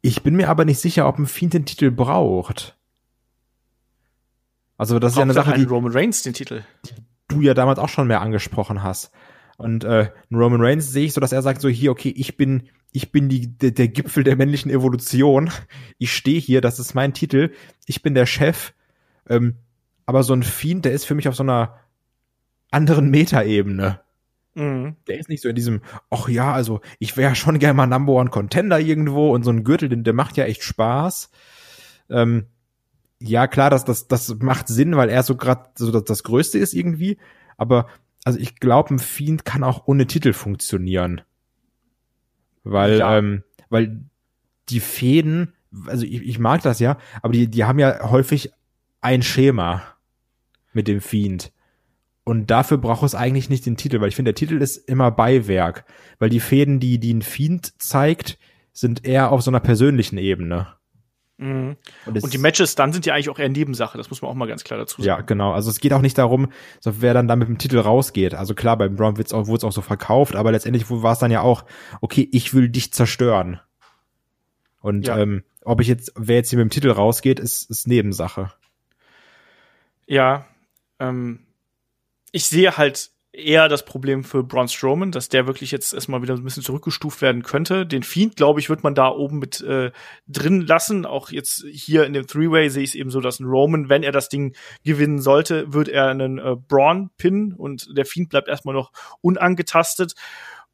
ich 0.00 0.22
bin 0.22 0.34
mir 0.34 0.48
aber 0.48 0.64
nicht 0.64 0.80
sicher, 0.80 1.06
ob 1.06 1.18
ein 1.18 1.26
Fiend 1.26 1.54
den 1.54 1.64
Titel 1.64 1.92
braucht. 1.92 2.76
Also 4.76 4.98
das 4.98 5.12
ist 5.12 5.18
ja 5.18 5.22
eine 5.22 5.32
Sache, 5.32 5.54
die 5.54 5.62
Roman 5.62 5.92
Reigns 5.92 6.22
den 6.22 6.34
Titel. 6.34 6.64
du 7.28 7.40
ja 7.40 7.54
damals 7.54 7.78
auch 7.78 7.88
schon 7.88 8.08
mehr 8.08 8.20
angesprochen 8.20 8.82
hast. 8.82 9.12
Und 9.56 9.84
äh, 9.84 10.10
Roman 10.32 10.60
Reigns 10.60 10.90
sehe 10.90 11.04
ich 11.04 11.12
so, 11.12 11.20
dass 11.20 11.30
er 11.30 11.42
sagt 11.42 11.60
so 11.60 11.68
hier, 11.68 11.92
okay, 11.92 12.12
ich 12.16 12.36
bin 12.36 12.68
ich 12.92 13.10
bin 13.10 13.28
die 13.28 13.56
der, 13.56 13.72
der 13.72 13.88
Gipfel 13.88 14.22
der 14.22 14.36
männlichen 14.36 14.70
Evolution. 14.70 15.50
Ich 15.98 16.14
stehe 16.14 16.38
hier, 16.38 16.60
das 16.60 16.78
ist 16.78 16.94
mein 16.94 17.14
Titel. 17.14 17.52
Ich 17.86 18.02
bin 18.02 18.14
der 18.14 18.26
Chef. 18.26 18.74
Ähm, 19.28 19.56
aber 20.06 20.22
so 20.22 20.34
ein 20.34 20.42
Fiend, 20.42 20.84
der 20.84 20.92
ist 20.92 21.04
für 21.04 21.14
mich 21.14 21.28
auf 21.28 21.34
so 21.34 21.42
einer 21.42 21.78
anderen 22.70 23.10
Metaebene. 23.10 24.00
Mhm. 24.54 24.96
Der 25.08 25.18
ist 25.18 25.28
nicht 25.28 25.42
so 25.42 25.48
in 25.48 25.54
diesem, 25.54 25.80
ach 26.10 26.28
ja, 26.28 26.52
also 26.52 26.80
ich 26.98 27.16
wäre 27.16 27.34
schon 27.34 27.58
gerne 27.58 27.74
mal 27.74 27.86
Number 27.86 28.12
One 28.12 28.30
Contender 28.30 28.78
irgendwo 28.78 29.32
und 29.32 29.44
so 29.44 29.50
ein 29.50 29.64
Gürtel, 29.64 29.88
der 29.88 30.12
macht 30.12 30.36
ja 30.36 30.44
echt 30.44 30.62
Spaß. 30.62 31.30
Ähm, 32.10 32.46
ja, 33.18 33.46
klar, 33.46 33.70
das, 33.70 33.84
das, 33.84 34.08
das 34.08 34.34
macht 34.40 34.68
Sinn, 34.68 34.96
weil 34.96 35.08
er 35.08 35.22
so 35.22 35.36
gerade 35.36 35.70
so 35.76 35.90
das, 35.90 36.04
das 36.04 36.22
Größte 36.24 36.58
ist 36.58 36.74
irgendwie. 36.74 37.18
Aber 37.56 37.86
also 38.24 38.38
ich 38.38 38.56
glaube, 38.56 38.94
ein 38.94 38.98
Fiend 38.98 39.44
kann 39.44 39.64
auch 39.64 39.86
ohne 39.86 40.06
Titel 40.06 40.32
funktionieren. 40.32 41.22
Weil, 42.64 42.98
Ja. 42.98 43.18
ähm, 43.18 43.42
weil 43.68 44.00
die 44.68 44.80
Fäden, 44.80 45.54
also 45.86 46.04
ich, 46.04 46.22
ich 46.22 46.38
mag 46.38 46.62
das 46.62 46.78
ja, 46.78 46.98
aber 47.22 47.32
die, 47.32 47.48
die 47.48 47.64
haben 47.64 47.78
ja 47.78 48.10
häufig 48.10 48.50
ein 49.00 49.22
Schema 49.22 49.82
mit 50.72 50.88
dem 50.88 51.00
Fiend. 51.00 51.52
Und 52.24 52.50
dafür 52.52 52.78
braucht 52.78 53.02
es 53.02 53.16
eigentlich 53.16 53.50
nicht 53.50 53.66
den 53.66 53.76
Titel, 53.76 54.00
weil 54.00 54.08
ich 54.08 54.14
finde, 54.16 54.32
der 54.32 54.36
Titel 54.36 54.62
ist 54.62 54.76
immer 54.76 55.10
Beiwerk. 55.10 55.84
Weil 56.20 56.30
die 56.30 56.38
Fäden, 56.40 56.78
die, 56.78 56.98
die 56.98 57.12
ein 57.12 57.22
Fiend 57.22 57.80
zeigt, 57.82 58.38
sind 58.72 59.04
eher 59.04 59.32
auf 59.32 59.42
so 59.42 59.50
einer 59.50 59.58
persönlichen 59.60 60.18
Ebene. 60.18 60.68
Mhm. 61.42 61.76
es- 62.14 62.22
Und 62.22 62.32
die 62.32 62.38
Matches 62.38 62.74
dann 62.76 62.92
sind 62.92 63.04
ja 63.06 63.14
eigentlich 63.14 63.28
auch 63.30 63.38
eher 63.38 63.48
Nebensache, 63.48 63.98
das 63.98 64.10
muss 64.10 64.22
man 64.22 64.30
auch 64.30 64.34
mal 64.34 64.46
ganz 64.46 64.62
klar 64.64 64.78
dazu 64.78 65.02
Ja, 65.02 65.16
sagen. 65.16 65.26
genau. 65.26 65.52
Also 65.52 65.70
es 65.70 65.80
geht 65.80 65.92
auch 65.92 66.00
nicht 66.00 66.16
darum, 66.16 66.52
so 66.80 67.00
wer 67.02 67.14
dann 67.14 67.26
da 67.26 67.34
mit 67.36 67.48
dem 67.48 67.58
Titel 67.58 67.78
rausgeht. 67.78 68.34
Also 68.34 68.54
klar, 68.54 68.76
beim 68.76 68.96
auch, 69.32 69.46
wurde 69.48 69.58
es 69.58 69.64
auch 69.64 69.72
so 69.72 69.80
verkauft, 69.82 70.36
aber 70.36 70.52
letztendlich 70.52 70.88
war 70.88 71.12
es 71.12 71.18
dann 71.18 71.30
ja 71.32 71.40
auch, 71.40 71.64
okay, 72.00 72.28
ich 72.32 72.54
will 72.54 72.68
dich 72.68 72.92
zerstören. 72.92 73.60
Und 74.80 75.06
Ja. 75.06 75.18
ähm, 75.18 75.42
ob 75.64 75.80
ich 75.80 75.88
jetzt, 75.88 76.12
wer 76.16 76.36
jetzt 76.36 76.50
hier 76.50 76.58
mit 76.58 76.66
dem 76.66 76.70
Titel 76.70 76.90
rausgeht, 76.90 77.40
ist, 77.40 77.70
ist 77.70 77.86
Nebensache. 77.88 78.52
Ja, 80.06 80.46
ähm, 80.98 81.40
ich 82.32 82.46
sehe 82.46 82.76
halt 82.76 83.10
eher 83.44 83.68
das 83.68 83.84
Problem 83.84 84.24
für 84.24 84.42
Braun 84.42 84.68
Strowman, 84.68 85.12
dass 85.12 85.28
der 85.28 85.46
wirklich 85.46 85.70
jetzt 85.70 85.92
erstmal 85.92 86.22
wieder 86.22 86.34
ein 86.34 86.44
bisschen 86.44 86.62
zurückgestuft 86.62 87.22
werden 87.22 87.42
könnte. 87.42 87.86
Den 87.86 88.02
Fiend, 88.02 88.36
glaube 88.36 88.60
ich, 88.60 88.68
wird 88.68 88.82
man 88.82 88.94
da 88.94 89.08
oben 89.08 89.38
mit 89.38 89.60
äh, 89.60 89.90
drin 90.26 90.60
lassen. 90.62 91.06
Auch 91.06 91.30
jetzt 91.30 91.64
hier 91.70 92.04
in 92.04 92.12
dem 92.12 92.26
Three-Way 92.26 92.70
sehe 92.70 92.82
ich 92.82 92.90
es 92.90 92.94
eben 92.94 93.10
so, 93.10 93.20
dass 93.20 93.40
ein 93.40 93.46
Roman, 93.46 93.88
wenn 93.88 94.02
er 94.02 94.12
das 94.12 94.28
Ding 94.28 94.54
gewinnen 94.84 95.20
sollte, 95.20 95.72
wird 95.72 95.88
er 95.88 96.08
einen 96.08 96.38
äh, 96.38 96.56
Braun 96.56 97.10
pinnen 97.16 97.52
und 97.52 97.96
der 97.96 98.06
Fiend 98.06 98.30
bleibt 98.30 98.48
erstmal 98.48 98.74
noch 98.74 98.92
unangetastet. 99.20 100.14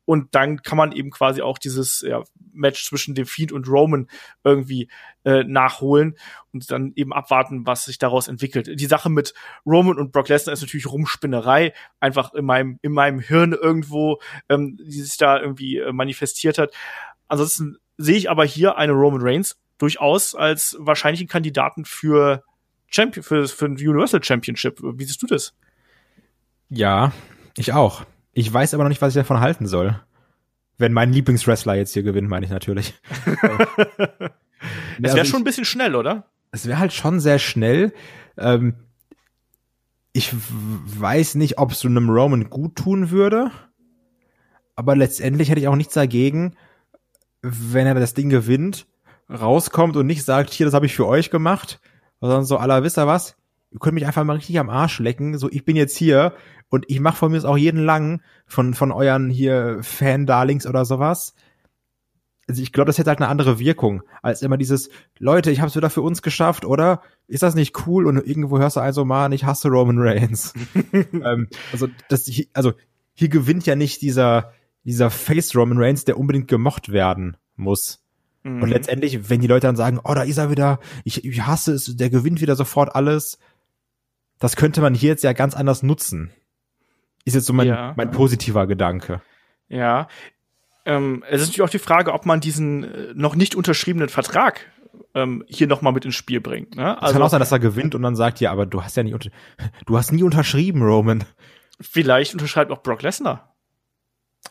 Und 0.08 0.34
dann 0.34 0.62
kann 0.62 0.78
man 0.78 0.92
eben 0.92 1.10
quasi 1.10 1.42
auch 1.42 1.58
dieses 1.58 2.00
ja, 2.00 2.22
Match 2.54 2.82
zwischen 2.82 3.14
dem 3.14 3.26
Fiend 3.26 3.52
und 3.52 3.68
Roman 3.68 4.08
irgendwie 4.42 4.88
äh, 5.22 5.44
nachholen 5.44 6.16
und 6.50 6.70
dann 6.70 6.94
eben 6.96 7.12
abwarten, 7.12 7.66
was 7.66 7.84
sich 7.84 7.98
daraus 7.98 8.26
entwickelt. 8.26 8.70
Die 8.80 8.86
Sache 8.86 9.10
mit 9.10 9.34
Roman 9.66 9.98
und 9.98 10.10
Brock 10.10 10.30
Lesnar 10.30 10.54
ist 10.54 10.62
natürlich 10.62 10.90
Rumspinnerei, 10.90 11.74
einfach 12.00 12.32
in 12.32 12.46
meinem, 12.46 12.78
in 12.80 12.92
meinem 12.92 13.20
Hirn 13.20 13.52
irgendwo, 13.52 14.18
ähm, 14.48 14.78
die 14.78 15.02
sich 15.02 15.18
da 15.18 15.38
irgendwie 15.38 15.76
äh, 15.76 15.92
manifestiert 15.92 16.56
hat. 16.56 16.72
Ansonsten 17.26 17.76
sehe 17.98 18.16
ich 18.16 18.30
aber 18.30 18.46
hier 18.46 18.78
eine 18.78 18.92
Roman 18.92 19.20
Reigns 19.20 19.60
durchaus 19.76 20.34
als 20.34 20.74
wahrscheinlichen 20.80 21.28
Kandidaten 21.28 21.84
für 21.84 22.44
Champion, 22.86 23.22
für, 23.22 23.46
für 23.46 23.66
ein 23.66 23.72
Universal 23.72 24.24
Championship. 24.24 24.80
Wie 24.82 25.04
siehst 25.04 25.20
du 25.20 25.26
das? 25.26 25.52
Ja, 26.70 27.12
ich 27.58 27.74
auch. 27.74 28.06
Ich 28.32 28.52
weiß 28.52 28.74
aber 28.74 28.84
noch 28.84 28.88
nicht, 28.88 29.02
was 29.02 29.14
ich 29.14 29.20
davon 29.20 29.40
halten 29.40 29.66
soll. 29.66 30.00
Wenn 30.76 30.92
mein 30.92 31.12
Lieblingswrestler 31.12 31.74
jetzt 31.74 31.92
hier 31.92 32.02
gewinnt, 32.02 32.28
meine 32.28 32.46
ich 32.46 32.52
natürlich. 32.52 32.94
Es 35.00 35.14
wäre 35.14 35.24
schon 35.24 35.42
ein 35.42 35.44
bisschen 35.44 35.64
schnell, 35.64 35.94
oder? 35.94 36.24
es 36.50 36.66
wäre 36.66 36.78
halt 36.78 36.92
schon 36.92 37.20
sehr 37.20 37.38
schnell. 37.38 37.92
Ähm, 38.36 38.74
ich 40.12 40.32
weiß 40.32 41.34
nicht, 41.36 41.58
ob 41.58 41.72
es 41.72 41.80
so 41.80 41.88
einem 41.88 42.10
Roman 42.10 42.50
gut 42.50 42.76
tun 42.76 43.10
würde, 43.10 43.50
aber 44.74 44.96
letztendlich 44.96 45.50
hätte 45.50 45.60
ich 45.60 45.68
auch 45.68 45.76
nichts 45.76 45.94
dagegen, 45.94 46.56
wenn 47.42 47.86
er 47.86 47.94
das 47.94 48.14
Ding 48.14 48.30
gewinnt, 48.30 48.86
rauskommt 49.30 49.96
und 49.96 50.06
nicht 50.06 50.24
sagt, 50.24 50.50
hier, 50.50 50.66
das 50.66 50.74
habe 50.74 50.86
ich 50.86 50.94
für 50.94 51.06
euch 51.06 51.30
gemacht, 51.30 51.80
sondern 52.20 52.44
so, 52.44 52.56
aller 52.56 52.82
wisst 52.82 52.98
ihr 52.98 53.06
was? 53.06 53.36
Ihr 53.70 53.78
könnt 53.78 53.94
mich 53.94 54.06
einfach 54.06 54.24
mal 54.24 54.36
richtig 54.36 54.58
am 54.58 54.70
Arsch 54.70 54.98
lecken, 54.98 55.36
so, 55.38 55.50
ich 55.50 55.64
bin 55.64 55.76
jetzt 55.76 55.96
hier 55.96 56.34
und 56.70 56.86
ich 56.88 57.00
mache 57.00 57.16
von 57.16 57.32
mir 57.32 57.44
auch 57.44 57.56
jeden 57.56 57.84
lang 57.84 58.22
von, 58.46 58.74
von 58.74 58.92
euren 58.92 59.28
hier 59.28 59.78
Fan-Darlings 59.82 60.66
oder 60.66 60.84
sowas 60.84 61.34
also 62.48 62.62
ich 62.62 62.72
glaube, 62.72 62.86
das 62.86 62.96
hätte 62.96 63.10
halt 63.10 63.20
eine 63.20 63.28
andere 63.28 63.58
Wirkung, 63.58 64.02
als 64.22 64.40
immer 64.40 64.56
dieses, 64.56 64.88
Leute, 65.18 65.50
ich 65.50 65.60
hab's 65.60 65.76
wieder 65.76 65.90
für 65.90 66.00
uns 66.00 66.22
geschafft, 66.22 66.64
oder? 66.64 67.02
Ist 67.26 67.42
das 67.42 67.54
nicht 67.54 67.86
cool? 67.86 68.06
Und 68.06 68.16
irgendwo 68.26 68.58
hörst 68.58 68.76
du 68.76 68.80
also 68.80 69.04
mal, 69.04 69.32
ich 69.34 69.44
hasse 69.44 69.68
Roman 69.68 69.98
Reigns. 69.98 70.54
ähm, 71.12 71.48
also, 71.72 71.88
das, 72.08 72.24
hier- 72.24 72.46
also, 72.54 72.72
hier 73.12 73.28
gewinnt 73.28 73.66
ja 73.66 73.76
nicht 73.76 74.00
dieser, 74.00 74.52
dieser 74.84 75.10
Face 75.10 75.54
Roman 75.54 75.78
Reigns, 75.78 76.06
der 76.06 76.18
unbedingt 76.18 76.48
gemocht 76.48 76.90
werden 76.90 77.36
muss. 77.56 78.02
Mhm. 78.44 78.62
Und 78.62 78.70
letztendlich, 78.70 79.28
wenn 79.28 79.40
die 79.40 79.46
Leute 79.46 79.66
dann 79.66 79.76
sagen, 79.76 80.00
oh, 80.02 80.14
da 80.14 80.22
ist 80.22 80.38
er 80.38 80.50
wieder, 80.50 80.80
ich, 81.04 81.26
ich 81.26 81.46
hasse 81.46 81.74
es, 81.74 81.96
der 81.96 82.08
gewinnt 82.08 82.40
wieder 82.40 82.56
sofort 82.56 82.94
alles, 82.94 83.38
das 84.38 84.56
könnte 84.56 84.80
man 84.80 84.94
hier 84.94 85.10
jetzt 85.10 85.24
ja 85.24 85.32
ganz 85.32 85.54
anders 85.54 85.82
nutzen. 85.82 86.30
Ist 87.24 87.34
jetzt 87.34 87.46
so 87.46 87.52
mein, 87.52 87.66
Ja. 87.68 87.94
mein 87.96 88.10
positiver 88.10 88.66
Gedanke. 88.66 89.20
Ja. 89.68 90.08
Ähm, 90.84 91.22
es 91.28 91.42
ist 91.42 91.48
natürlich 91.48 91.62
auch 91.62 91.70
die 91.70 91.78
Frage, 91.78 92.12
ob 92.14 92.24
man 92.24 92.40
diesen 92.40 92.84
äh, 92.84 93.12
noch 93.14 93.34
nicht 93.34 93.54
unterschriebenen 93.54 94.08
Vertrag 94.08 94.60
ähm, 95.14 95.44
hier 95.48 95.66
noch 95.66 95.82
mal 95.82 95.92
mit 95.92 96.04
ins 96.04 96.14
Spiel 96.14 96.40
bringt. 96.40 96.76
Ne? 96.76 96.96
Es 97.02 97.12
kann 97.12 97.20
auch 97.22 97.28
sein, 97.28 97.40
dass 97.40 97.52
er 97.52 97.58
gewinnt 97.58 97.94
und 97.94 98.02
dann 98.02 98.16
sagt, 98.16 98.40
ja, 98.40 98.50
aber 98.50 98.64
du 98.64 98.82
hast 98.82 98.96
ja 98.96 99.02
nie, 99.02 99.12
unter 99.12 99.30
du 99.86 99.98
hast 99.98 100.12
nie 100.12 100.22
unterschrieben, 100.22 100.82
Roman. 100.82 101.24
vielleicht 101.80 102.32
unterschreibt 102.32 102.70
auch 102.70 102.82
Brock 102.82 103.02
Lesnar. 103.02 103.54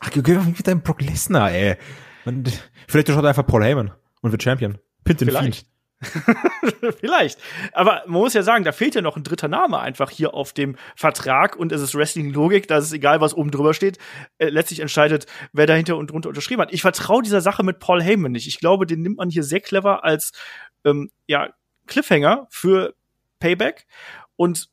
Ach, 0.00 0.14
nicht 0.14 0.26
mit 0.28 0.66
deinem 0.66 0.82
Brock 0.82 1.00
Lesnar, 1.00 1.50
ey. 1.50 1.76
Und 2.24 2.48
vielleicht 2.86 3.08
unterschreibt 3.08 3.24
er 3.24 3.28
einfach 3.30 3.46
Paul 3.46 3.64
Heyman 3.64 3.90
und 4.20 4.30
wird 4.30 4.42
Champion. 4.42 4.78
Pint 5.04 5.20
den 5.20 5.28
Vielleicht. 5.28 5.56
Fiend. 5.56 5.66
Vielleicht. 7.00 7.40
Aber 7.72 8.02
man 8.06 8.20
muss 8.20 8.34
ja 8.34 8.42
sagen, 8.42 8.64
da 8.64 8.72
fehlt 8.72 8.94
ja 8.94 9.02
noch 9.02 9.16
ein 9.16 9.24
dritter 9.24 9.48
Name 9.48 9.80
einfach 9.80 10.10
hier 10.10 10.32
auf 10.34 10.52
dem 10.52 10.76
Vertrag 10.94 11.56
und 11.56 11.72
es 11.72 11.80
ist 11.80 11.94
Wrestling-Logik, 11.94 12.68
dass 12.68 12.84
es 12.84 12.92
egal, 12.92 13.20
was 13.20 13.34
oben 13.34 13.50
drüber 13.50 13.74
steht, 13.74 13.98
äh, 14.38 14.48
letztlich 14.48 14.80
entscheidet, 14.80 15.26
wer 15.52 15.66
dahinter 15.66 15.96
und 15.96 16.10
drunter 16.10 16.28
unterschrieben 16.28 16.62
hat. 16.62 16.72
Ich 16.72 16.82
vertraue 16.82 17.22
dieser 17.22 17.40
Sache 17.40 17.64
mit 17.64 17.80
Paul 17.80 18.02
Heyman 18.02 18.32
nicht. 18.32 18.46
Ich 18.46 18.60
glaube, 18.60 18.86
den 18.86 19.02
nimmt 19.02 19.18
man 19.18 19.30
hier 19.30 19.42
sehr 19.42 19.60
clever 19.60 20.04
als 20.04 20.32
ähm, 20.84 21.10
ja, 21.26 21.50
Cliffhanger 21.86 22.46
für 22.50 22.94
Payback 23.40 23.86
und 24.36 24.68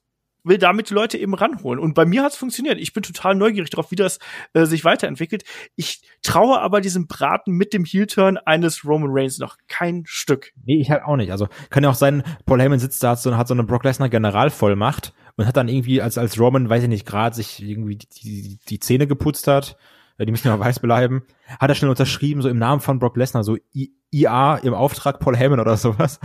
will 0.45 0.57
damit 0.57 0.89
die 0.89 0.93
Leute 0.93 1.17
eben 1.17 1.33
ranholen. 1.33 1.79
Und 1.79 1.93
bei 1.93 2.05
mir 2.05 2.23
hat 2.23 2.31
es 2.31 2.37
funktioniert. 2.37 2.79
Ich 2.79 2.93
bin 2.93 3.03
total 3.03 3.35
neugierig 3.35 3.69
darauf, 3.69 3.91
wie 3.91 3.95
das 3.95 4.19
äh, 4.53 4.65
sich 4.65 4.85
weiterentwickelt. 4.85 5.43
Ich 5.75 6.01
traue 6.21 6.59
aber 6.61 6.81
diesem 6.81 7.07
Braten 7.07 7.53
mit 7.53 7.73
dem 7.73 7.85
Heel-Turn 7.85 8.37
eines 8.37 8.85
Roman 8.85 9.09
Reigns 9.11 9.39
noch 9.39 9.57
kein 9.67 10.03
Stück. 10.05 10.53
Nee, 10.65 10.79
ich 10.79 10.91
halt 10.91 11.03
auch 11.03 11.17
nicht. 11.17 11.31
Also 11.31 11.47
kann 11.69 11.83
ja 11.83 11.89
auch 11.89 11.95
sein, 11.95 12.23
Paul 12.45 12.61
Heyman 12.61 12.79
sitzt 12.79 13.03
da, 13.03 13.11
hat 13.11 13.19
so, 13.19 13.35
hat 13.35 13.47
so 13.47 13.53
eine 13.53 13.63
Brock 13.63 13.83
Lesnar 13.83 14.09
Generalvollmacht 14.09 15.13
und 15.35 15.45
hat 15.45 15.57
dann 15.57 15.67
irgendwie 15.67 16.01
als, 16.01 16.17
als 16.17 16.39
Roman, 16.39 16.69
weiß 16.69 16.83
ich 16.83 16.89
nicht, 16.89 17.05
gerade 17.05 17.35
sich 17.35 17.61
irgendwie 17.61 17.97
die, 17.97 18.07
die, 18.07 18.59
die 18.69 18.79
Zähne 18.79 19.07
geputzt 19.07 19.47
hat, 19.47 19.77
äh, 20.17 20.25
die 20.25 20.31
müssen 20.31 20.47
ja 20.47 20.59
weiß 20.59 20.79
bleiben, 20.79 21.23
hat 21.59 21.69
er 21.69 21.75
schnell 21.75 21.89
unterschrieben, 21.89 22.41
so 22.41 22.49
im 22.49 22.57
Namen 22.57 22.81
von 22.81 22.99
Brock 22.99 23.17
Lesnar, 23.17 23.43
so 23.43 23.57
I, 23.73 23.93
IA 24.11 24.57
im 24.57 24.73
Auftrag 24.73 25.19
Paul 25.19 25.35
Heyman 25.35 25.59
oder 25.59 25.77
sowas. 25.77 26.19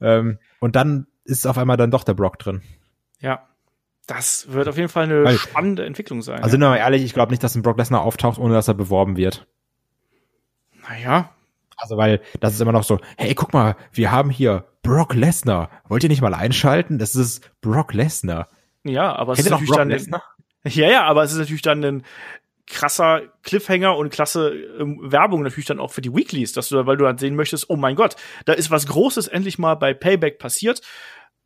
Ähm, 0.00 0.38
und 0.60 0.76
dann 0.76 1.06
ist 1.24 1.46
auf 1.46 1.58
einmal 1.58 1.76
dann 1.76 1.90
doch 1.90 2.04
der 2.04 2.14
Brock 2.14 2.38
drin. 2.38 2.62
Ja. 3.20 3.48
Das 4.06 4.52
wird 4.52 4.68
auf 4.68 4.76
jeden 4.76 4.88
Fall 4.88 5.04
eine 5.04 5.24
Weil- 5.24 5.36
spannende 5.38 5.84
Entwicklung 5.84 6.22
sein. 6.22 6.38
Also 6.38 6.50
sind 6.50 6.60
wir 6.60 6.68
mal 6.68 6.76
ehrlich, 6.76 7.02
ich 7.02 7.12
glaube 7.12 7.32
nicht, 7.32 7.42
dass 7.42 7.54
ein 7.56 7.62
Brock 7.62 7.76
Lesnar 7.78 8.02
auftaucht, 8.02 8.38
ohne 8.38 8.54
dass 8.54 8.68
er 8.68 8.74
beworben 8.74 9.16
wird. 9.16 9.46
naja, 10.88 11.30
Also 11.76 11.96
weil 11.96 12.20
das 12.40 12.54
ist 12.54 12.60
immer 12.60 12.72
noch 12.72 12.84
so, 12.84 12.98
hey, 13.16 13.34
guck 13.34 13.52
mal, 13.52 13.76
wir 13.92 14.10
haben 14.12 14.30
hier 14.30 14.64
Brock 14.82 15.14
Lesnar. 15.14 15.70
Wollt 15.88 16.04
ihr 16.04 16.08
nicht 16.08 16.22
mal 16.22 16.34
einschalten? 16.34 16.98
Das 16.98 17.14
ist 17.16 17.50
Brock 17.60 17.92
Lesnar. 17.92 18.48
ja, 18.84 19.14
aber 19.14 19.32
es 19.32 19.40
ist 19.40 19.50
natürlich 19.50 19.68
Brock 19.70 19.78
dann 19.78 19.88
Lesnar? 19.90 20.22
ja, 20.64 20.88
ja, 20.88 21.04
aber 21.04 21.24
es 21.24 21.32
ist 21.32 21.38
natürlich 21.38 21.62
dann 21.62 21.84
ein 21.84 22.02
krasser 22.68 23.22
Cliffhanger 23.42 23.96
und 23.96 24.10
klasse 24.10 24.50
ähm, 24.80 24.98
Werbung 25.02 25.42
natürlich 25.42 25.66
dann 25.66 25.78
auch 25.80 25.90
für 25.92 26.00
die 26.00 26.12
Weeklies, 26.14 26.52
dass 26.52 26.68
du, 26.68 26.84
weil 26.86 26.96
du 26.96 27.04
dann 27.04 27.18
sehen 27.18 27.36
möchtest, 27.36 27.68
oh 27.70 27.76
mein 27.76 27.94
Gott, 27.94 28.16
da 28.44 28.52
ist 28.54 28.70
was 28.70 28.86
Großes 28.86 29.28
endlich 29.28 29.58
mal 29.58 29.74
bei 29.74 29.92
Payback 29.94 30.38
passiert. 30.38 30.80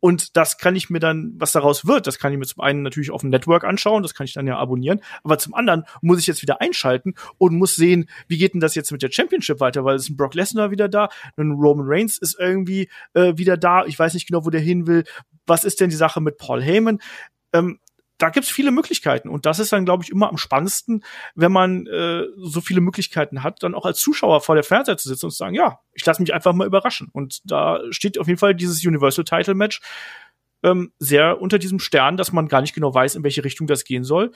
Und 0.01 0.35
das 0.35 0.57
kann 0.57 0.75
ich 0.75 0.89
mir 0.89 0.99
dann, 0.99 1.33
was 1.37 1.53
daraus 1.53 1.85
wird, 1.85 2.07
das 2.07 2.19
kann 2.19 2.33
ich 2.33 2.39
mir 2.39 2.45
zum 2.45 2.61
einen 2.61 2.81
natürlich 2.81 3.11
auf 3.11 3.21
dem 3.21 3.29
Network 3.29 3.63
anschauen, 3.63 4.03
das 4.03 4.13
kann 4.13 4.25
ich 4.25 4.33
dann 4.33 4.47
ja 4.47 4.57
abonnieren, 4.57 4.99
aber 5.23 5.37
zum 5.37 5.53
anderen 5.53 5.85
muss 6.01 6.19
ich 6.19 6.27
jetzt 6.27 6.41
wieder 6.41 6.59
einschalten 6.59 7.13
und 7.37 7.55
muss 7.55 7.75
sehen, 7.75 8.09
wie 8.27 8.37
geht 8.37 8.53
denn 8.53 8.59
das 8.59 8.75
jetzt 8.75 8.91
mit 8.91 9.03
der 9.03 9.11
Championship 9.11 9.59
weiter, 9.59 9.85
weil 9.85 9.95
es 9.95 10.03
ist 10.03 10.09
ein 10.09 10.17
Brock 10.17 10.33
Lesnar 10.33 10.71
wieder 10.71 10.89
da, 10.89 11.09
ein 11.37 11.51
Roman 11.51 11.85
Reigns 11.87 12.17
ist 12.17 12.35
irgendwie 12.37 12.89
äh, 13.13 13.37
wieder 13.37 13.55
da, 13.57 13.85
ich 13.85 13.97
weiß 13.97 14.15
nicht 14.15 14.27
genau, 14.27 14.43
wo 14.45 14.49
der 14.49 14.59
hin 14.59 14.87
will, 14.87 15.05
was 15.45 15.63
ist 15.63 15.79
denn 15.79 15.89
die 15.89 15.95
Sache 15.95 16.19
mit 16.19 16.37
Paul 16.37 16.61
Heyman? 16.61 16.99
Ähm, 17.53 17.79
da 18.21 18.29
gibt's 18.29 18.49
viele 18.49 18.71
Möglichkeiten 18.71 19.29
und 19.29 19.45
das 19.45 19.59
ist 19.59 19.71
dann, 19.71 19.85
glaube 19.85 20.03
ich, 20.03 20.11
immer 20.11 20.29
am 20.29 20.37
spannendsten, 20.37 21.03
wenn 21.35 21.51
man 21.51 21.87
äh, 21.87 22.23
so 22.37 22.61
viele 22.61 22.81
Möglichkeiten 22.81 23.43
hat, 23.43 23.63
dann 23.63 23.73
auch 23.75 23.85
als 23.85 23.99
Zuschauer 23.99 24.41
vor 24.41 24.55
der 24.55 24.63
Fernseher 24.63 24.97
zu 24.97 25.09
sitzen 25.09 25.25
und 25.25 25.31
zu 25.31 25.37
sagen, 25.37 25.55
ja, 25.55 25.79
ich 25.93 26.05
lasse 26.05 26.21
mich 26.21 26.33
einfach 26.33 26.53
mal 26.53 26.67
überraschen. 26.67 27.09
Und 27.11 27.41
da 27.45 27.79
steht 27.89 28.17
auf 28.19 28.27
jeden 28.27 28.39
Fall 28.39 28.53
dieses 28.55 28.85
Universal 28.85 29.25
Title 29.25 29.55
Match 29.55 29.81
ähm, 30.63 30.91
sehr 30.99 31.41
unter 31.41 31.57
diesem 31.59 31.79
Stern, 31.79 32.17
dass 32.17 32.31
man 32.31 32.47
gar 32.47 32.61
nicht 32.61 32.75
genau 32.75 32.93
weiß, 32.93 33.15
in 33.15 33.23
welche 33.23 33.43
Richtung 33.43 33.67
das 33.67 33.83
gehen 33.83 34.03
soll. 34.03 34.31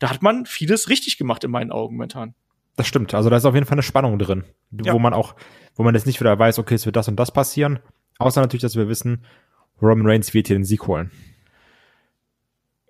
Da 0.00 0.10
hat 0.10 0.22
man 0.22 0.46
vieles 0.46 0.88
richtig 0.88 1.16
gemacht 1.18 1.44
in 1.44 1.50
meinen 1.50 1.70
Augen 1.70 1.94
momentan. 1.94 2.34
Das 2.76 2.88
stimmt. 2.88 3.14
Also 3.14 3.30
da 3.30 3.36
ist 3.36 3.44
auf 3.44 3.54
jeden 3.54 3.66
Fall 3.66 3.74
eine 3.76 3.82
Spannung 3.82 4.18
drin, 4.18 4.44
Ja. 4.82 4.92
wo 4.94 4.98
man 4.98 5.12
auch, 5.14 5.36
wo 5.76 5.82
man 5.82 5.94
jetzt 5.94 6.06
nicht 6.06 6.18
wieder 6.20 6.36
weiß, 6.38 6.58
okay, 6.58 6.74
es 6.74 6.86
wird 6.86 6.96
das 6.96 7.06
und 7.06 7.16
das 7.16 7.30
passieren. 7.30 7.78
Außer 8.18 8.40
natürlich, 8.40 8.62
dass 8.62 8.76
wir 8.76 8.88
wissen, 8.88 9.24
Roman 9.80 10.06
Reigns 10.06 10.34
wird 10.34 10.48
hier 10.48 10.56
den 10.56 10.64
Sieg 10.64 10.86
holen. 10.86 11.10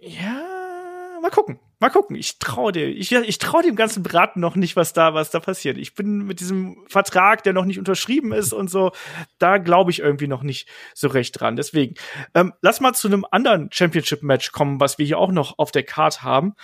Ja, 0.05 1.21
mal 1.23 1.31
gucken. 1.31 1.61
Mal 1.79 1.89
gucken. 1.89 2.17
Ich 2.17 2.41
traue 2.41 2.73
dir. 2.73 2.89
Ich, 2.89 3.13
ich 3.13 3.39
traue 3.39 3.63
dem 3.63 3.77
ganzen 3.77 4.03
Braten 4.03 4.41
noch 4.41 4.57
nicht, 4.57 4.75
was 4.75 4.93
da, 4.93 5.15
was 5.15 5.31
da 5.31 5.39
passiert. 5.39 5.79
Ich 5.79 5.95
bin 5.95 6.27
mit 6.27 6.41
diesem 6.41 6.85
Vertrag, 6.89 7.45
der 7.45 7.53
noch 7.53 7.65
nicht 7.65 7.79
unterschrieben 7.79 8.33
ist 8.33 8.53
und 8.53 8.69
so, 8.69 8.91
da 9.39 9.59
glaube 9.59 9.93
ich 9.93 10.01
irgendwie 10.01 10.27
noch 10.27 10.43
nicht 10.43 10.69
so 10.93 11.07
recht 11.07 11.39
dran. 11.39 11.55
Deswegen, 11.55 11.95
ähm, 12.35 12.53
lass 12.63 12.81
mal 12.81 12.95
zu 12.95 13.07
einem 13.07 13.25
anderen 13.31 13.71
Championship-Match 13.71 14.51
kommen, 14.51 14.81
was 14.81 14.99
wir 14.99 15.07
hier 15.07 15.19
auch 15.19 15.31
noch 15.31 15.57
auf 15.59 15.71
der 15.71 15.85
Card 15.85 16.25
haben. 16.25 16.57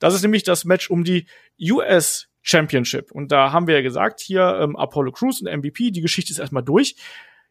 Das 0.00 0.12
ist 0.12 0.22
nämlich 0.22 0.42
das 0.42 0.64
Match 0.64 0.90
um 0.90 1.04
die 1.04 1.26
US 1.60 2.26
Championship. 2.42 3.12
Und 3.12 3.30
da 3.30 3.52
haben 3.52 3.68
wir 3.68 3.76
ja 3.76 3.82
gesagt, 3.82 4.18
hier 4.18 4.58
ähm, 4.60 4.74
Apollo 4.74 5.12
Crews 5.12 5.40
und 5.40 5.48
MVP, 5.48 5.92
die 5.92 6.00
Geschichte 6.00 6.32
ist 6.32 6.40
erstmal 6.40 6.64
durch. 6.64 6.96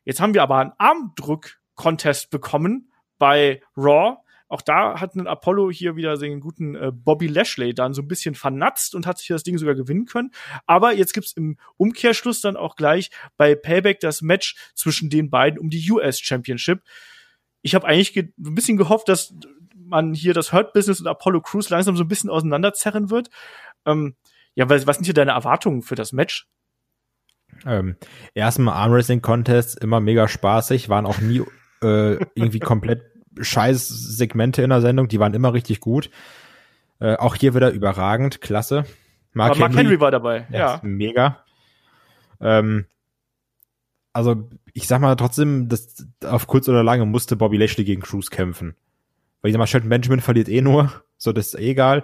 Jetzt 0.03 0.20
haben 0.20 0.34
wir 0.34 0.43
aber 0.43 0.57
einen 0.57 0.74
Armdrück-Contest 0.78 2.30
bekommen 2.30 2.91
bei 3.18 3.61
Raw 3.78 4.18
auch 4.50 4.62
da 4.62 5.00
hat 5.00 5.16
ein 5.16 5.28
Apollo 5.28 5.70
hier 5.70 5.95
wieder 5.95 6.18
den 6.18 6.39
guten 6.39 6.76
äh, 6.76 6.91
Bobby 6.91 7.28
Lashley 7.28 7.74
dann 7.76 7.93
so 7.93 8.02
ein 8.02 8.08
bisschen 8.08 8.34
vernatzt 8.34 8.95
und 8.95 9.06
hat 9.06 9.20
sich 9.20 9.28
das 9.28 9.43
Ding 9.43 9.60
sogar 9.60 9.76
gewinnen 9.76 10.06
können. 10.06 10.32
Aber 10.66 10.93
jetzt 10.93 11.14
gibt's 11.14 11.34
im 11.34 11.58
Umkehrschluss 11.78 12.41
dann 12.41 12.58
auch 12.58 12.76
gleich 12.76 13.12
bei 13.38 13.54
Payback 13.54 14.00
das 14.00 14.24
Match 14.24 14.56
zwischen 14.74 15.12
den 15.12 15.30
beiden 15.30 15.60
um 15.60 15.70
die 15.70 15.91
US 15.91 16.20
Championship. 16.20 16.82
Ich 17.62 17.76
habe 17.76 17.88
eigentlich 17.88 18.16
ein 18.18 18.56
bisschen 18.56 18.78
gehofft, 18.78 19.08
dass 19.08 19.36
man 19.76 20.16
hier 20.16 20.34
das 20.34 20.52
Hurt 20.52 20.74
Business 20.74 21.00
und 21.00 21.08
Apollo 21.08 21.41
Crews 21.41 21.70
langsam 21.70 21.95
so 21.95 22.04
ein 22.04 22.08
bisschen 22.08 22.32
auseinanderzerren 22.32 23.12
wird. 23.12 23.30
Ähm, 23.86 24.16
ja, 24.56 24.68
was, 24.68 24.88
was 24.88 24.97
sind 24.97 25.06
hier 25.06 25.14
deine 25.14 25.32
Erwartungen 25.32 25.84
für 25.84 25.95
das 25.95 26.12
Match? 26.12 26.47
Ähm, 27.66 27.97
erstmal 28.34 28.74
Armwrestling 28.74 29.22
Contest 29.22 29.80
immer 29.84 30.00
mega 30.00 30.28
spaßig, 30.28 30.89
waren 30.89 31.06
auch 31.06 31.20
nie 31.20 31.41
äh, 31.82 32.18
irgendwie 32.36 32.60
komplett 32.60 33.09
scheiß 33.39 33.87
Segmente 33.87 34.61
in 34.61 34.69
der 34.69 34.81
Sendung, 34.81 35.07
die 35.07 35.19
waren 35.19 35.33
immer 35.33 35.53
richtig 35.53 35.79
gut. 35.79 36.09
Äh, 36.99 37.15
auch 37.15 37.35
hier 37.35 37.55
wieder 37.55 37.71
überragend, 37.71 38.41
klasse. 38.41 38.85
Mark, 39.33 39.57
Mark 39.57 39.71
Henry, 39.71 39.83
Henry, 39.83 39.99
war 39.99 40.11
dabei, 40.11 40.47
ja. 40.51 40.79
Mega. 40.83 41.43
Ähm, 42.41 42.85
also 44.13 44.49
ich 44.73 44.87
sag 44.87 45.01
mal 45.01 45.15
trotzdem, 45.15 45.69
dass 45.69 46.07
auf 46.25 46.47
kurz 46.47 46.67
oder 46.67 46.83
lange 46.83 47.05
musste 47.05 47.35
Bobby 47.35 47.57
Lashley 47.57 47.85
gegen 47.85 48.01
Cruz 48.01 48.29
kämpfen. 48.29 48.75
Weil 49.41 49.49
ich 49.49 49.53
sag 49.53 49.59
mal, 49.59 49.67
Shelton 49.67 49.89
Benjamin 49.89 50.19
verliert 50.19 50.49
eh 50.49 50.61
nur, 50.61 50.91
so 51.17 51.31
das 51.31 51.47
ist 51.47 51.59
eh 51.59 51.71
egal. 51.71 52.03